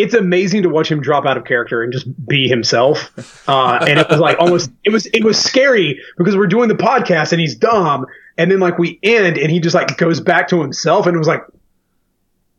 It's 0.00 0.14
amazing 0.14 0.62
to 0.62 0.68
watch 0.68 0.90
him 0.90 1.00
drop 1.00 1.26
out 1.26 1.36
of 1.36 1.44
character 1.44 1.82
and 1.82 1.92
just 1.92 2.06
be 2.26 2.48
himself. 2.48 3.10
Uh, 3.48 3.78
and 3.86 3.98
it 3.98 4.08
was 4.08 4.18
like 4.20 4.38
almost 4.38 4.70
it 4.84 4.90
was 4.90 5.06
it 5.06 5.24
was 5.24 5.38
scary 5.38 6.00
because 6.16 6.36
we're 6.36 6.46
doing 6.46 6.68
the 6.68 6.74
podcast 6.74 7.32
and 7.32 7.40
he's 7.40 7.54
dumb, 7.54 8.06
and 8.38 8.50
then 8.50 8.60
like 8.60 8.78
we 8.78 8.98
end 9.02 9.36
and 9.36 9.50
he 9.50 9.60
just 9.60 9.74
like 9.74 9.96
goes 9.96 10.20
back 10.20 10.48
to 10.48 10.60
himself 10.60 11.06
and 11.06 11.14
it 11.14 11.18
was 11.18 11.28
like, 11.28 11.42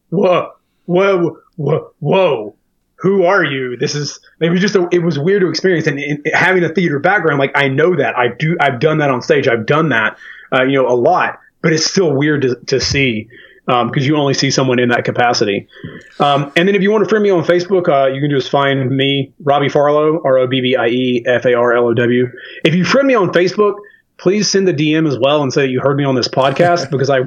whoa, 0.09 0.51
whoa, 0.85 1.37
whoa, 1.55 1.93
whoa. 1.99 2.55
Who 2.97 3.23
are 3.23 3.43
you? 3.43 3.77
This 3.77 3.95
is 3.95 4.19
it 4.39 4.51
was 4.51 4.61
just 4.61 4.75
a, 4.75 4.87
it 4.91 4.99
was 4.99 5.17
weird 5.17 5.41
to 5.41 5.49
experience 5.49 5.87
and, 5.87 5.97
and 5.97 6.27
having 6.33 6.63
a 6.63 6.69
theater 6.69 6.99
background. 6.99 7.39
Like 7.39 7.51
I 7.55 7.67
know 7.67 7.95
that 7.95 8.15
I 8.15 8.27
do 8.27 8.57
I've 8.59 8.79
done 8.79 8.99
that 8.99 9.09
on 9.09 9.23
stage. 9.23 9.47
I've 9.47 9.65
done 9.65 9.89
that 9.89 10.17
uh, 10.53 10.63
you 10.63 10.73
know 10.73 10.87
a 10.87 10.93
lot, 10.93 11.39
but 11.63 11.73
it's 11.73 11.85
still 11.85 12.13
weird 12.13 12.43
to, 12.43 12.55
to 12.67 12.79
see 12.79 13.27
because 13.65 14.05
you 14.05 14.17
only 14.17 14.33
see 14.33 14.51
someone 14.51 14.79
in 14.79 14.89
that 14.89 15.05
capacity. 15.05 15.67
Um, 16.19 16.51
and 16.55 16.67
then 16.67 16.75
if 16.75 16.81
you 16.81 16.91
want 16.91 17.03
to 17.03 17.09
friend 17.09 17.23
me 17.23 17.29
on 17.29 17.43
Facebook, 17.43 17.87
uh, 17.87 18.11
you 18.11 18.21
can 18.21 18.29
just 18.29 18.49
find 18.49 18.89
me, 18.89 19.33
Robbie 19.43 19.69
Farlow, 19.69 20.21
R 20.23 20.39
O 20.39 20.47
B 20.47 20.61
B 20.61 20.75
I 20.75 20.87
E 20.87 21.23
F 21.25 21.45
A 21.45 21.53
R 21.53 21.75
L 21.75 21.87
O 21.87 21.93
W. 21.93 22.27
If 22.63 22.75
you 22.75 22.83
friend 22.83 23.07
me 23.07 23.15
on 23.15 23.29
Facebook, 23.29 23.75
please 24.17 24.49
send 24.49 24.67
a 24.69 24.73
DM 24.73 25.07
as 25.07 25.17
well 25.17 25.41
and 25.41 25.51
say 25.51 25.61
that 25.63 25.69
you 25.69 25.79
heard 25.79 25.97
me 25.97 26.03
on 26.03 26.15
this 26.15 26.27
podcast 26.27 26.91
because 26.91 27.09
I 27.09 27.21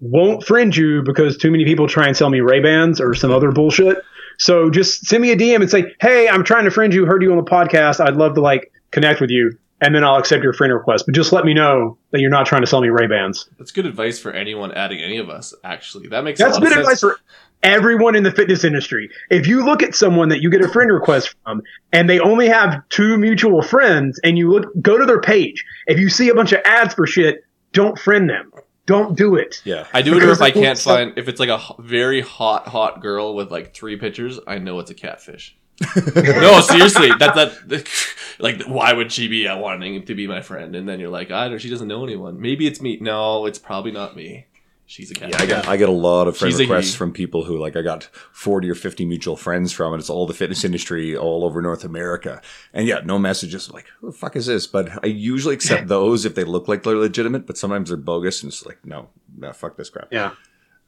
won't 0.00 0.44
friend 0.44 0.74
you 0.74 1.02
because 1.02 1.36
too 1.38 1.50
many 1.50 1.64
people 1.64 1.86
try 1.86 2.06
and 2.06 2.16
sell 2.16 2.30
me 2.30 2.40
Ray 2.40 2.60
Bans 2.60 3.00
or 3.00 3.14
some 3.14 3.30
other 3.30 3.52
bullshit. 3.52 3.98
So 4.38 4.68
just 4.70 5.06
send 5.06 5.22
me 5.22 5.30
a 5.30 5.36
DM 5.36 5.60
and 5.60 5.70
say, 5.70 5.94
"Hey, 6.00 6.28
I'm 6.28 6.44
trying 6.44 6.64
to 6.64 6.70
friend 6.70 6.92
you. 6.92 7.06
Heard 7.06 7.22
you 7.22 7.30
on 7.30 7.36
the 7.36 7.48
podcast. 7.48 8.04
I'd 8.04 8.16
love 8.16 8.34
to 8.34 8.40
like 8.40 8.72
connect 8.90 9.20
with 9.20 9.30
you." 9.30 9.56
And 9.80 9.94
then 9.94 10.04
I'll 10.04 10.16
accept 10.16 10.42
your 10.42 10.52
friend 10.52 10.72
request. 10.72 11.04
But 11.06 11.14
just 11.14 11.32
let 11.32 11.44
me 11.44 11.52
know 11.52 11.98
that 12.12 12.20
you're 12.20 12.30
not 12.30 12.46
trying 12.46 12.62
to 12.62 12.66
sell 12.66 12.80
me 12.80 12.88
Ray 12.88 13.06
Bans. 13.06 13.48
That's 13.58 13.72
good 13.72 13.86
advice 13.86 14.18
for 14.18 14.32
anyone 14.32 14.72
adding 14.72 15.00
any 15.00 15.18
of 15.18 15.28
us. 15.28 15.52
Actually, 15.64 16.08
that 16.08 16.24
makes 16.24 16.38
sense. 16.38 16.56
That's 16.56 16.58
a 16.58 16.60
lot 16.60 16.68
good 16.68 16.78
of 16.78 16.82
advice 16.84 17.00
sense. 17.00 17.12
for 17.12 17.20
everyone 17.64 18.14
in 18.14 18.22
the 18.22 18.30
fitness 18.30 18.62
industry. 18.62 19.10
If 19.30 19.46
you 19.46 19.64
look 19.64 19.82
at 19.82 19.94
someone 19.94 20.28
that 20.28 20.40
you 20.40 20.50
get 20.50 20.60
a 20.60 20.68
friend 20.68 20.92
request 20.92 21.34
from 21.42 21.62
and 21.92 22.08
they 22.08 22.20
only 22.20 22.48
have 22.48 22.88
two 22.90 23.16
mutual 23.16 23.62
friends 23.62 24.20
and 24.22 24.38
you 24.38 24.50
look 24.50 24.70
go 24.80 24.96
to 24.96 25.04
their 25.04 25.20
page, 25.20 25.64
if 25.86 25.98
you 25.98 26.08
see 26.08 26.28
a 26.28 26.34
bunch 26.34 26.52
of 26.52 26.60
ads 26.64 26.94
for 26.94 27.06
shit, 27.06 27.44
don't 27.72 27.98
friend 27.98 28.30
them. 28.30 28.52
Don't 28.86 29.16
do 29.16 29.34
it. 29.34 29.62
Yeah. 29.64 29.86
I 29.94 30.02
do 30.02 30.16
it 30.16 30.22
if 30.22 30.42
I 30.42 30.50
can't 30.50 30.78
sell- 30.78 30.96
find 30.96 31.18
if 31.18 31.26
it's 31.26 31.40
like 31.40 31.48
a 31.48 31.60
very 31.78 32.20
hot, 32.20 32.68
hot 32.68 33.00
girl 33.00 33.34
with 33.34 33.50
like 33.50 33.74
three 33.74 33.96
pictures. 33.96 34.38
I 34.46 34.58
know 34.58 34.78
it's 34.78 34.90
a 34.90 34.94
catfish. 34.94 35.56
no, 36.16 36.60
seriously, 36.60 37.10
that 37.18 37.34
that 37.34 37.88
like 38.38 38.62
why 38.62 38.92
would 38.92 39.10
she 39.10 39.28
be 39.28 39.48
uh, 39.48 39.58
wanting 39.58 40.04
to 40.04 40.14
be 40.14 40.26
my 40.26 40.40
friend? 40.40 40.76
And 40.76 40.88
then 40.88 41.00
you're 41.00 41.10
like, 41.10 41.30
I 41.30 41.48
don't. 41.48 41.58
She 41.58 41.70
doesn't 41.70 41.88
know 41.88 42.04
anyone. 42.04 42.40
Maybe 42.40 42.66
it's 42.66 42.80
me. 42.80 42.98
No, 43.00 43.46
it's 43.46 43.58
probably 43.58 43.90
not 43.90 44.14
me. 44.14 44.46
She's 44.86 45.10
a 45.10 45.28
Yeah. 45.28 45.36
I 45.38 45.46
get 45.46 45.66
I 45.66 45.76
get 45.76 45.88
a 45.88 45.92
lot 45.92 46.28
of 46.28 46.36
friend 46.36 46.52
She's 46.52 46.60
requests 46.60 46.94
from 46.94 47.10
people 47.12 47.44
who 47.44 47.58
like 47.58 47.74
I 47.74 47.80
got 47.80 48.04
forty 48.32 48.70
or 48.70 48.74
fifty 48.74 49.06
mutual 49.06 49.36
friends 49.36 49.72
from, 49.72 49.94
and 49.94 50.00
it's 50.00 50.10
all 50.10 50.26
the 50.26 50.34
fitness 50.34 50.62
industry 50.62 51.16
all 51.16 51.42
over 51.44 51.62
North 51.62 51.84
America. 51.84 52.42
And 52.74 52.86
yeah, 52.86 53.00
no 53.02 53.18
messages 53.18 53.72
like 53.72 53.86
who 54.00 54.08
the 54.08 54.16
fuck 54.16 54.36
is 54.36 54.46
this? 54.46 54.66
But 54.66 55.02
I 55.02 55.06
usually 55.06 55.54
accept 55.54 55.88
those 55.88 56.26
if 56.26 56.34
they 56.34 56.44
look 56.44 56.68
like 56.68 56.82
they're 56.82 56.96
legitimate, 56.96 57.46
but 57.46 57.56
sometimes 57.56 57.88
they're 57.88 57.96
bogus, 57.96 58.42
and 58.42 58.52
it's 58.52 58.66
like 58.66 58.84
no, 58.84 59.08
no, 59.36 59.52
fuck 59.54 59.76
this 59.76 59.88
crap. 59.88 60.08
Yeah. 60.12 60.32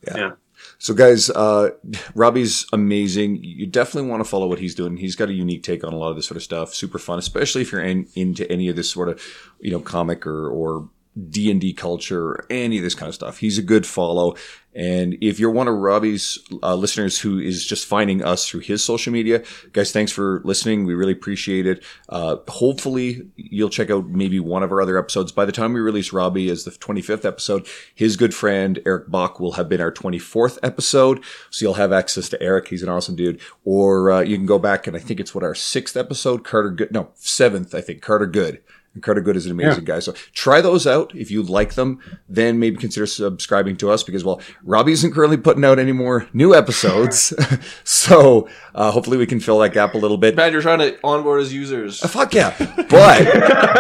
Yeah. 0.07 0.32
So, 0.79 0.95
guys, 0.95 1.31
uh, 1.31 1.71
Robbie's 2.14 2.67
amazing. 2.73 3.43
You 3.43 3.67
definitely 3.67 4.11
want 4.11 4.23
to 4.23 4.29
follow 4.29 4.47
what 4.47 4.59
he's 4.59 4.75
doing. 4.75 4.97
He's 4.97 5.17
got 5.17 5.29
a 5.29 5.33
unique 5.33 5.62
take 5.62 5.85
on 5.85 5.93
a 5.93 5.97
lot 5.97 6.11
of 6.11 6.17
this 6.17 6.27
sort 6.27 6.37
of 6.37 6.43
stuff. 6.43 6.75
Super 6.75 6.99
fun, 6.99 7.19
especially 7.19 7.62
if 7.62 7.73
you're 7.73 7.83
in, 7.83 8.09
into 8.14 8.51
any 8.51 8.69
of 8.69 8.77
this 8.77 8.91
sort 8.91 9.09
of, 9.09 9.23
you 9.61 9.71
know, 9.71 9.81
comic 9.81 10.27
or 10.27 10.49
or 10.49 10.89
D 11.31 11.51
and 11.51 11.61
D 11.61 11.73
culture 11.73 12.45
any 12.51 12.79
of 12.79 12.85
this 12.85 12.95
kind 12.95 13.09
of 13.09 13.14
stuff. 13.14 13.39
He's 13.39 13.59
a 13.59 13.62
good 13.62 13.87
follow. 13.87 14.37
And 14.77 15.17
if 15.23 15.41
you're 15.41 15.51
one 15.51 15.69
of 15.69 15.75
Robbie's 15.75 16.39
uh, 16.62 16.75
listeners 16.75 17.19
who 17.19 17.39
is 17.39 17.64
just 17.64 17.87
finding 17.87 18.23
us 18.23 18.47
through 18.47 18.61
his 18.61 18.85
social 18.85 19.11
media, 19.11 19.43
guys, 19.73 19.91
thanks 19.91 20.12
for 20.12 20.43
listening. 20.45 20.85
We 20.85 20.93
really 20.93 21.14
appreciate 21.14 21.67
it. 21.67 21.83
Uh, 22.11 22.37
hopefully, 22.47 23.23
you'll 23.37 23.71
check 23.71 23.91
out 23.91 24.07
maybe 24.09 24.39
one 24.39 24.62
of 24.62 24.71
our 24.71 24.83
other 24.83 24.99
episodes. 24.99 25.33
By 25.33 25.47
the 25.47 25.53
time 25.53 25.73
we 25.73 25.81
release 25.81 26.12
Robbie 26.12 26.51
as 26.51 26.64
the 26.64 26.73
25th 26.73 27.25
episode, 27.25 27.67
his 27.95 28.19
good 28.19 28.35
friend 28.35 28.79
Eric 28.85 29.11
Bach 29.11 29.41
will 29.41 29.53
have 29.53 29.71
been 29.71 29.81
our 29.81 29.93
24th 29.93 30.59
episode. 30.62 31.25
So 31.49 31.64
you'll 31.64 31.75
have 31.75 31.93
access 31.93 32.29
to 32.29 32.43
Eric. 32.43 32.69
He's 32.69 32.83
an 32.83 32.91
awesome 32.91 33.17
dude. 33.17 33.41
Or 33.64 34.11
uh, 34.11 34.21
you 34.21 34.37
can 34.37 34.47
go 34.47 34.59
back 34.59 34.87
and 34.87 34.95
I 34.95 35.01
think 35.01 35.21
it's 35.21 35.35
what 35.35 35.43
our 35.45 35.55
sixth 35.55 35.97
episode, 35.97 36.45
Carter 36.45 36.71
Good. 36.71 36.93
No, 36.93 37.09
seventh, 37.14 37.75
I 37.75 37.81
think, 37.81 38.03
Carter 38.03 38.27
Good. 38.27 38.62
And 38.97 39.03
Carter 39.03 39.20
Good 39.20 39.36
is 39.36 39.44
an 39.44 39.53
amazing 39.53 39.84
guy. 39.84 39.99
So 39.99 40.14
try 40.32 40.62
those 40.62 40.86
out. 40.86 41.14
If 41.14 41.30
you 41.30 41.42
like 41.42 41.74
them, 41.74 42.01
then 42.30 42.59
maybe 42.59 42.78
consider 42.78 43.05
subscribing 43.05 43.76
to 43.76 43.90
us 43.90 44.03
because, 44.03 44.24
well, 44.24 44.40
Robbie 44.64 44.92
isn't 44.92 45.12
currently 45.12 45.36
putting 45.36 45.66
out 45.66 45.78
any 45.78 45.92
more 45.92 46.26
new 46.32 46.55
episodes. 46.55 47.34
so 47.84 48.49
uh, 48.74 48.90
hopefully 48.90 49.18
we 49.18 49.26
can 49.26 49.38
fill 49.38 49.59
that 49.59 49.74
gap 49.74 49.92
a 49.92 49.99
little 49.99 50.16
bit. 50.16 50.34
Bad, 50.34 50.55
you're 50.55 50.62
trying 50.62 50.78
to 50.78 50.99
onboard 51.05 51.42
as 51.42 51.53
users. 51.53 52.01
Fuck 52.01 52.32
yeah. 52.34 52.55
But, 52.59 52.88
but, 52.88 53.24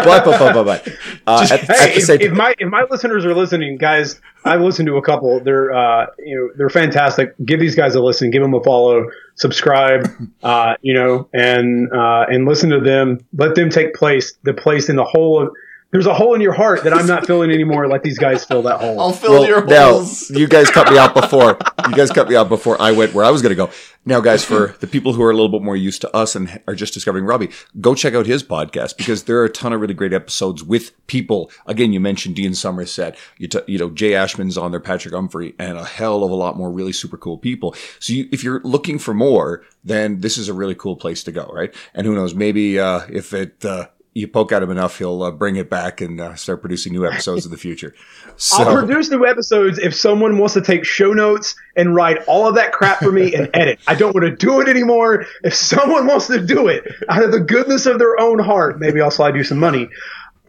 but, 0.04 0.24
but, 0.24 0.52
but, 0.52 0.64
but. 0.64 0.88
Uh, 1.26 1.44
at, 1.50 1.68
at 1.68 1.76
Hey, 1.76 2.00
the 2.00 2.14
if, 2.14 2.20
if 2.20 2.32
my 2.32 2.54
if 2.58 2.68
my 2.68 2.84
listeners 2.88 3.24
are 3.24 3.34
listening, 3.34 3.78
guys, 3.78 4.20
I've 4.44 4.60
listened 4.60 4.86
to 4.86 4.96
a 4.96 5.02
couple. 5.02 5.40
They're 5.40 5.72
uh, 5.72 6.06
you 6.18 6.36
know 6.36 6.50
they're 6.56 6.70
fantastic. 6.70 7.34
Give 7.44 7.58
these 7.58 7.74
guys 7.74 7.96
a 7.96 8.00
listen. 8.00 8.30
Give 8.30 8.42
them 8.42 8.54
a 8.54 8.62
follow. 8.62 9.10
Subscribe. 9.36 10.10
Uh, 10.42 10.76
you 10.80 10.94
know, 10.94 11.28
and 11.32 11.90
uh, 11.92 12.24
and 12.28 12.46
listen 12.46 12.70
to 12.70 12.78
them. 12.78 13.18
Let 13.36 13.56
them 13.56 13.68
take 13.68 13.94
place. 13.94 14.34
The 14.44 14.54
place 14.54 14.88
in 14.88 14.94
the 14.94 15.02
whole 15.02 15.42
of. 15.42 15.52
There's 15.92 16.06
a 16.06 16.14
hole 16.14 16.34
in 16.34 16.40
your 16.40 16.52
heart 16.52 16.82
that 16.84 16.92
I'm 16.92 17.06
not 17.06 17.26
filling 17.26 17.50
anymore. 17.50 17.86
Let 17.88 18.02
these 18.02 18.18
guys 18.18 18.44
fill 18.44 18.62
that 18.62 18.80
hole. 18.80 19.00
I'll 19.00 19.12
fill 19.12 19.46
your 19.46 19.60
holes. 19.64 20.30
now, 20.30 20.38
you 20.38 20.48
guys 20.48 20.68
cut 20.68 20.90
me 20.90 20.98
out 20.98 21.14
before. 21.14 21.58
You 21.88 21.94
guys 21.94 22.10
cut 22.10 22.28
me 22.28 22.34
out 22.34 22.48
before 22.48 22.80
I 22.82 22.90
went 22.92 23.14
where 23.14 23.24
I 23.24 23.30
was 23.30 23.40
going 23.40 23.50
to 23.50 23.56
go. 23.56 23.70
Now, 24.04 24.20
guys, 24.20 24.44
for 24.44 24.76
the 24.80 24.86
people 24.86 25.12
who 25.14 25.22
are 25.22 25.30
a 25.30 25.34
little 25.34 25.48
bit 25.48 25.62
more 25.62 25.76
used 25.76 26.00
to 26.02 26.14
us 26.14 26.34
and 26.34 26.60
are 26.66 26.74
just 26.74 26.92
discovering 26.92 27.24
Robbie, 27.24 27.50
go 27.80 27.94
check 27.94 28.14
out 28.14 28.26
his 28.26 28.42
podcast 28.42 28.96
because 28.96 29.24
there 29.24 29.38
are 29.38 29.44
a 29.44 29.50
ton 29.50 29.72
of 29.72 29.80
really 29.80 29.94
great 29.94 30.12
episodes 30.12 30.62
with 30.62 30.92
people. 31.06 31.50
Again, 31.66 31.92
you 31.92 32.00
mentioned 32.00 32.36
Dean 32.36 32.54
Somerset, 32.54 33.16
you, 33.38 33.48
t- 33.48 33.60
you 33.66 33.78
know, 33.78 33.90
Jay 33.90 34.10
Ashman's 34.10 34.58
on 34.58 34.72
there, 34.72 34.80
Patrick 34.80 35.14
Umphrey, 35.14 35.54
and 35.58 35.78
a 35.78 35.84
hell 35.84 36.24
of 36.24 36.30
a 36.30 36.36
lot 36.36 36.56
more 36.56 36.70
really 36.70 36.92
super 36.92 37.16
cool 37.16 37.38
people. 37.38 37.74
So 38.00 38.12
you, 38.12 38.28
if 38.32 38.44
you're 38.44 38.60
looking 38.64 38.98
for 38.98 39.14
more, 39.14 39.64
then 39.82 40.20
this 40.20 40.36
is 40.36 40.48
a 40.48 40.54
really 40.54 40.74
cool 40.74 40.96
place 40.96 41.22
to 41.24 41.32
go, 41.32 41.46
right? 41.52 41.74
And 41.94 42.06
who 42.06 42.14
knows, 42.14 42.34
maybe, 42.34 42.78
uh, 42.78 43.06
if 43.08 43.32
it, 43.32 43.64
uh, 43.64 43.86
you 44.16 44.26
poke 44.26 44.50
at 44.50 44.62
him 44.62 44.70
enough, 44.70 44.96
he'll 44.96 45.22
uh, 45.22 45.30
bring 45.30 45.56
it 45.56 45.68
back 45.68 46.00
and 46.00 46.18
uh, 46.18 46.34
start 46.36 46.62
producing 46.62 46.94
new 46.94 47.06
episodes 47.06 47.44
in 47.44 47.50
the 47.50 47.58
future. 47.58 47.94
So, 48.38 48.64
I'll 48.64 48.84
produce 48.84 49.08
new 49.08 49.24
episodes 49.24 49.78
if 49.78 49.94
someone 49.94 50.36
wants 50.36 50.52
to 50.54 50.60
take 50.60 50.84
show 50.84 51.14
notes 51.14 51.54
and 51.74 51.94
write 51.94 52.18
all 52.26 52.46
of 52.46 52.56
that 52.56 52.70
crap 52.70 52.98
for 52.98 53.10
me 53.10 53.34
and 53.34 53.48
edit. 53.54 53.78
I 53.86 53.94
don't 53.94 54.14
want 54.14 54.26
to 54.26 54.36
do 54.36 54.60
it 54.60 54.68
anymore. 54.68 55.24
If 55.42 55.54
someone 55.54 56.06
wants 56.06 56.26
to 56.26 56.44
do 56.44 56.68
it 56.68 56.84
out 57.08 57.22
of 57.22 57.32
the 57.32 57.40
goodness 57.40 57.86
of 57.86 57.98
their 57.98 58.20
own 58.20 58.38
heart, 58.38 58.78
maybe 58.78 59.00
I'll 59.00 59.10
slide 59.10 59.36
you 59.36 59.42
some 59.42 59.58
money. 59.58 59.88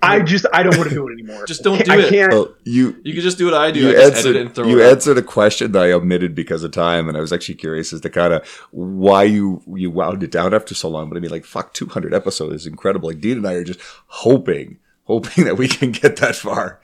I 0.08 0.22
just 0.22 0.46
I 0.54 0.64
don't 0.64 0.78
want 0.78 0.90
to 0.90 0.96
do 0.96 1.08
it 1.08 1.12
anymore. 1.20 1.46
Just 1.46 1.64
don't 1.64 1.84
do 1.84 1.92
I 1.92 1.98
it. 1.98 2.10
can't. 2.10 2.34
oh, 2.34 2.54
you 2.64 2.96
You 3.04 3.14
can 3.14 3.22
just 3.22 3.38
do 3.38 3.46
what 3.46 3.54
I 3.54 3.72
do. 3.72 3.80
you 3.82 3.90
I 3.90 3.94
just 3.94 4.16
answered 4.18 4.30
edit 4.30 4.36
it 4.36 4.46
and 4.48 4.56
throw 4.56 4.68
you 4.68 4.82
it 4.82 4.92
answered 4.92 5.18
a 5.18 5.22
question 5.22 5.72
that 5.74 5.84
I 5.84 5.92
omitted 5.92 6.34
because 6.36 6.64
of 6.64 6.72
time, 6.72 7.08
and 7.08 7.18
I 7.18 7.22
was 7.22 7.32
actually 7.34 7.56
curious 7.56 7.94
as 7.94 8.02
to 8.02 8.10
kind 8.10 8.34
of 8.34 8.48
why 8.72 9.24
you 9.24 9.62
you 9.76 9.92
wound 9.92 10.24
it 10.24 10.32
down 10.32 10.54
after 10.54 10.74
so 10.76 10.90
long. 10.90 11.10
But 11.10 11.18
I 11.18 11.20
mean, 11.22 11.32
like, 11.32 11.46
fuck, 11.46 11.74
two 11.74 11.86
hundred 11.88 12.14
episodes 12.14 12.54
is 12.56 12.68
incredible. 12.68 13.10
Like 13.10 13.22
Dean 13.22 13.38
and 13.38 13.48
I 13.48 13.54
are 13.54 13.64
just 13.64 13.80
hoping, 14.08 14.80
hoping 15.04 15.46
that 15.46 15.56
we 15.58 15.68
can 15.68 15.92
get 15.92 16.18
that 16.18 16.36
far. 16.36 16.80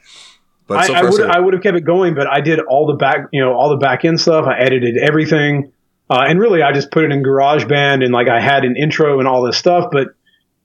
But 0.66 0.78
I, 0.78 0.86
so 0.86 0.94
I 0.94 1.00
far, 1.00 1.10
would 1.10 1.14
so 1.16 1.26
I 1.28 1.40
would 1.40 1.54
have 1.54 1.62
kept 1.62 1.76
it 1.76 1.84
going, 1.84 2.14
but 2.14 2.26
I 2.26 2.40
did 2.40 2.58
all 2.60 2.86
the 2.86 2.94
back 2.94 3.28
you 3.32 3.40
know 3.40 3.52
all 3.54 3.68
the 3.68 3.76
back 3.76 4.04
end 4.04 4.20
stuff. 4.20 4.46
I 4.46 4.58
edited 4.58 4.96
everything, 4.96 5.72
uh, 6.08 6.24
and 6.26 6.40
really 6.40 6.62
I 6.62 6.72
just 6.72 6.90
put 6.90 7.04
it 7.04 7.12
in 7.12 7.22
GarageBand 7.22 8.02
and 8.02 8.12
like 8.12 8.28
I 8.28 8.40
had 8.40 8.64
an 8.64 8.74
intro 8.76 9.18
and 9.18 9.28
all 9.28 9.42
this 9.44 9.58
stuff. 9.58 9.90
But 9.92 10.08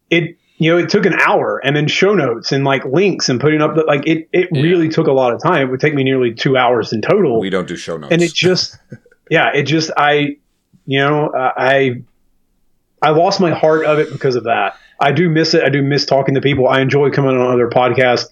it 0.10 0.38
you 0.62 0.70
know 0.72 0.78
it 0.78 0.90
took 0.90 1.06
an 1.06 1.14
hour 1.20 1.60
and 1.64 1.76
then 1.76 1.88
show 1.88 2.14
notes 2.14 2.52
and 2.52 2.64
like 2.66 2.84
links 2.86 3.30
and 3.30 3.40
putting 3.40 3.62
up 3.62 3.76
the 3.76 3.84
like 3.84 4.06
it 4.06 4.28
it 4.34 4.50
Yeah. 4.52 4.62
really 4.62 4.90
took 4.90 5.08
a 5.08 5.12
lot 5.14 5.34
of 5.34 5.42
time. 5.42 5.68
It 5.68 5.72
would 5.72 5.80
take 5.80 5.94
me 5.96 6.04
nearly 6.04 6.34
two 6.34 6.58
hours 6.58 6.92
in 6.94 7.02
total. 7.02 7.40
we 7.40 7.50
don't 7.50 7.68
do 7.68 7.76
show 7.76 7.98
notes. 7.98 8.12
and 8.14 8.22
it 8.22 8.34
just 8.48 8.78
yeah 9.30 9.52
it 9.54 9.64
just 9.64 9.90
i 9.98 10.36
you 10.86 11.00
know 11.00 11.28
uh, 11.30 11.54
i 11.58 12.02
i 13.02 13.10
lost 13.12 13.40
my 13.40 13.52
heart 13.52 13.86
of 13.86 14.00
it 14.00 14.12
because 14.12 14.36
of 14.36 14.44
that 14.46 14.76
i 15.00 15.12
do 15.12 15.30
miss 15.30 15.54
it 15.54 15.64
i 15.64 15.70
do 15.70 15.82
miss 15.82 16.06
talking 16.06 16.34
to 16.36 16.42
people 16.42 16.68
i 16.68 16.82
enjoy 16.82 17.10
coming 17.12 17.32
on 17.38 17.54
other 17.54 17.70
podcasts 17.70 18.26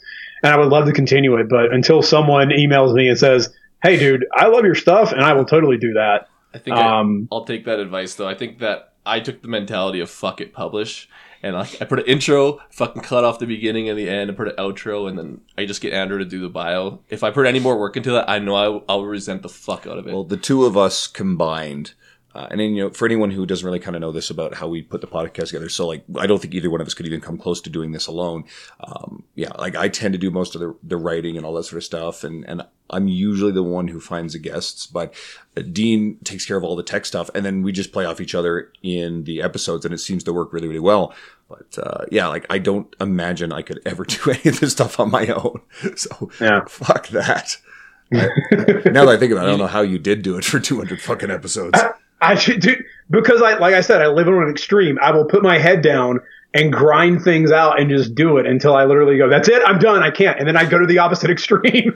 and 0.44 0.52
i 0.54 0.58
would 0.58 0.70
love 0.70 0.86
to 0.86 0.92
continue 0.92 1.36
it 1.38 1.48
but 1.50 1.72
until 1.72 2.02
someone 2.02 2.50
emails 2.50 2.94
me 2.94 3.08
and 3.08 3.18
says 3.20 3.54
hey 3.84 3.96
dude 3.98 4.26
i 4.34 4.48
love 4.48 4.66
your 4.66 4.74
stuff 4.76 5.12
and 5.12 5.22
i 5.22 5.34
will 5.34 5.46
totally 5.46 5.78
do 5.78 5.94
that 5.94 6.28
I 6.54 6.58
think 6.60 6.76
I, 6.78 7.00
um 7.00 7.28
I'll 7.32 7.46
take 7.46 7.66
that 7.66 7.78
advice 7.80 8.16
though. 8.16 8.28
I 8.28 8.34
think 8.34 8.60
that 8.60 8.94
I 9.06 9.20
took 9.20 9.42
the 9.44 9.48
mentality 9.50 10.00
of 10.00 10.10
fuck 10.10 10.42
it, 10.42 10.54
publish, 10.54 11.08
and 11.44 11.56
like 11.56 11.82
I 11.82 11.86
put 11.86 12.00
an 12.00 12.06
intro, 12.06 12.60
fucking 12.72 13.02
cut 13.02 13.24
off 13.24 13.40
the 13.40 13.46
beginning 13.46 13.90
and 13.90 13.98
the 13.98 14.10
end, 14.10 14.30
and 14.30 14.38
put 14.38 14.48
an 14.48 14.56
outro, 14.58 15.10
and 15.10 15.18
then 15.18 15.42
I 15.58 15.66
just 15.66 15.82
get 15.82 15.94
Andrew 15.94 16.18
to 16.18 16.26
do 16.26 16.40
the 16.40 16.50
bio. 16.50 17.00
If 17.10 17.24
I 17.24 17.32
put 17.32 17.46
any 17.46 17.60
more 17.60 17.78
work 17.78 17.98
into 17.98 18.12
that, 18.12 18.30
I 18.30 18.40
know 18.40 18.56
I, 18.56 18.82
I'll 18.90 19.06
resent 19.06 19.42
the 19.42 19.50
fuck 19.50 19.88
out 19.88 19.98
of 19.98 20.08
it. 20.08 20.14
Well, 20.14 20.24
the 20.24 20.38
two 20.38 20.66
of 20.66 20.78
us 20.78 21.08
combined, 21.08 21.94
uh, 22.38 22.48
and 22.52 22.60
then 22.60 22.76
you 22.76 22.84
know, 22.84 22.90
for 22.92 23.06
anyone 23.06 23.32
who 23.32 23.46
doesn't 23.46 23.66
really 23.66 23.80
kind 23.80 23.96
of 23.96 24.02
know 24.02 24.12
this 24.12 24.30
about 24.30 24.54
how 24.54 24.68
we 24.68 24.82
put 24.82 25.02
the 25.02 25.08
podcast 25.08 25.48
together, 25.48 25.70
so 25.70 25.88
like, 25.88 26.04
I 26.18 26.28
don't 26.28 26.42
think 26.42 26.54
either 26.54 26.70
one 26.70 26.82
of 26.82 26.88
us 26.88 26.94
could 26.94 27.06
even 27.08 27.22
come 27.22 27.38
close 27.38 27.60
to 27.62 27.70
doing 27.70 27.92
this 27.92 28.08
alone. 28.08 28.44
Um, 28.80 29.24
yeah, 29.36 29.50
like 29.58 29.76
I 29.76 29.90
tend 29.90 30.14
to 30.14 30.18
do 30.20 30.30
most 30.32 30.56
of 30.56 30.62
the, 30.62 30.76
the 30.84 30.98
writing 30.98 31.36
and 31.38 31.46
all 31.46 31.54
that 31.56 31.64
sort 31.64 31.78
of 31.78 31.84
stuff, 31.84 32.24
and 32.24 32.46
and 32.48 32.62
I'm 32.90 33.08
usually 33.08 33.52
the 33.52 33.64
one 33.64 33.88
who 33.90 34.00
finds 34.00 34.34
the 34.34 34.40
guests, 34.40 34.88
but 34.88 35.14
uh, 35.58 35.62
Dean 35.62 36.18
takes 36.24 36.46
care 36.46 36.58
of 36.58 36.64
all 36.64 36.76
the 36.76 36.84
tech 36.84 37.06
stuff, 37.06 37.30
and 37.36 37.46
then 37.46 37.64
we 37.64 37.72
just 37.72 37.92
play 37.92 38.06
off 38.06 38.22
each 38.22 38.36
other 38.36 38.72
in 38.84 39.24
the 39.26 39.42
episodes, 39.42 39.84
and 39.86 39.94
it 39.94 39.98
seems 40.00 40.24
to 40.26 40.34
work 40.34 40.54
really, 40.54 40.68
really 40.68 40.80
well. 40.80 41.14
But 41.50 41.78
uh, 41.82 42.06
yeah, 42.12 42.28
like 42.28 42.46
I 42.50 42.58
don't 42.60 42.94
imagine 43.00 43.52
I 43.54 43.62
could 43.62 43.80
ever 43.86 44.04
do 44.16 44.32
any 44.32 44.50
of 44.50 44.60
this 44.60 44.74
stuff 44.74 45.00
on 45.00 45.10
my 45.12 45.28
own. 45.28 45.62
So 45.96 46.30
Yeah. 46.40 46.66
fuck 46.68 47.08
that. 47.10 47.58
I- 48.14 48.90
now 48.90 49.06
that 49.06 49.16
I 49.16 49.18
think 49.18 49.32
about 49.34 49.44
it, 49.46 49.48
I 49.48 49.50
don't 49.52 49.60
know 49.60 49.68
how 49.68 49.82
you 49.82 49.98
did 50.00 50.22
do 50.22 50.38
it 50.38 50.46
for 50.46 50.60
200 50.60 51.02
fucking 51.02 51.32
episodes. 51.32 51.78
I 52.22 52.36
should 52.36 52.60
do 52.62 52.76
because 53.10 53.42
i 53.42 53.58
like 53.58 53.74
i 53.74 53.82
said 53.82 54.02
i 54.02 54.08
live 54.08 54.28
on 54.28 54.44
an 54.44 54.50
extreme 54.50 54.98
i 55.02 55.12
will 55.12 55.26
put 55.26 55.44
my 55.44 55.58
head 55.58 55.82
down 55.82 56.20
and 56.54 56.72
grind 56.72 57.22
things 57.22 57.52
out 57.52 57.80
and 57.80 57.90
just 57.90 58.16
do 58.16 58.38
it 58.38 58.46
until 58.46 58.76
i 58.76 58.86
literally 58.86 59.18
go 59.18 59.30
that's 59.30 59.48
it 59.48 59.62
i'm 59.66 59.80
done 59.80 60.02
i 60.04 60.10
can't 60.10 60.40
and 60.40 60.48
then 60.48 60.58
i 60.58 60.66
go 60.66 60.80
to 60.80 60.86
the 60.86 60.98
opposite 60.98 61.30
extreme 61.32 61.94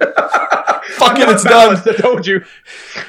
fuck 1.01 1.17
it, 1.17 1.25
not 1.25 1.33
it's 1.33 1.43
done. 1.43 1.75
I 1.75 1.97
told 1.97 2.27
you. 2.27 2.43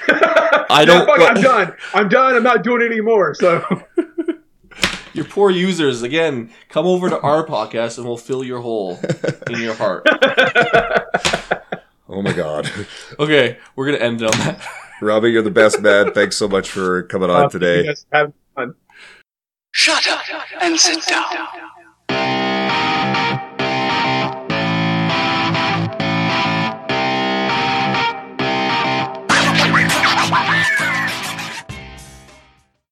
I 0.08 0.84
don't. 0.86 1.06
Fuck, 1.06 1.20
I'm 1.20 1.42
done. 1.42 1.74
I'm 1.94 2.08
done. 2.08 2.34
I'm 2.34 2.42
not 2.42 2.62
doing 2.62 2.82
it 2.82 2.86
anymore. 2.86 3.34
So 3.34 3.64
Your 5.14 5.26
poor 5.26 5.50
users 5.50 6.02
again. 6.02 6.50
Come 6.70 6.86
over 6.86 7.10
to 7.10 7.20
our 7.20 7.44
podcast, 7.46 7.98
and 7.98 8.06
we'll 8.06 8.16
fill 8.16 8.42
your 8.42 8.60
hole 8.60 8.98
in 9.48 9.60
your 9.60 9.74
heart. 9.74 10.06
Oh 12.08 12.22
my 12.22 12.32
god. 12.32 12.70
Okay, 13.18 13.58
we're 13.76 13.86
gonna 13.86 13.98
end 13.98 14.22
it 14.22 14.32
on 14.32 14.38
that. 14.40 14.66
Robbie, 15.02 15.30
you're 15.30 15.42
the 15.42 15.50
best 15.50 15.80
man. 15.80 16.12
Thanks 16.12 16.36
so 16.36 16.48
much 16.48 16.70
for 16.70 17.02
coming 17.04 17.28
on 17.28 17.46
uh, 17.46 17.48
today. 17.48 17.78
you 17.78 17.86
guys 17.86 18.06
have 18.12 18.32
fun. 18.54 18.74
Shut 19.72 20.08
up 20.08 20.22
and 20.60 20.78
sit 20.78 21.04
down. 21.06 22.41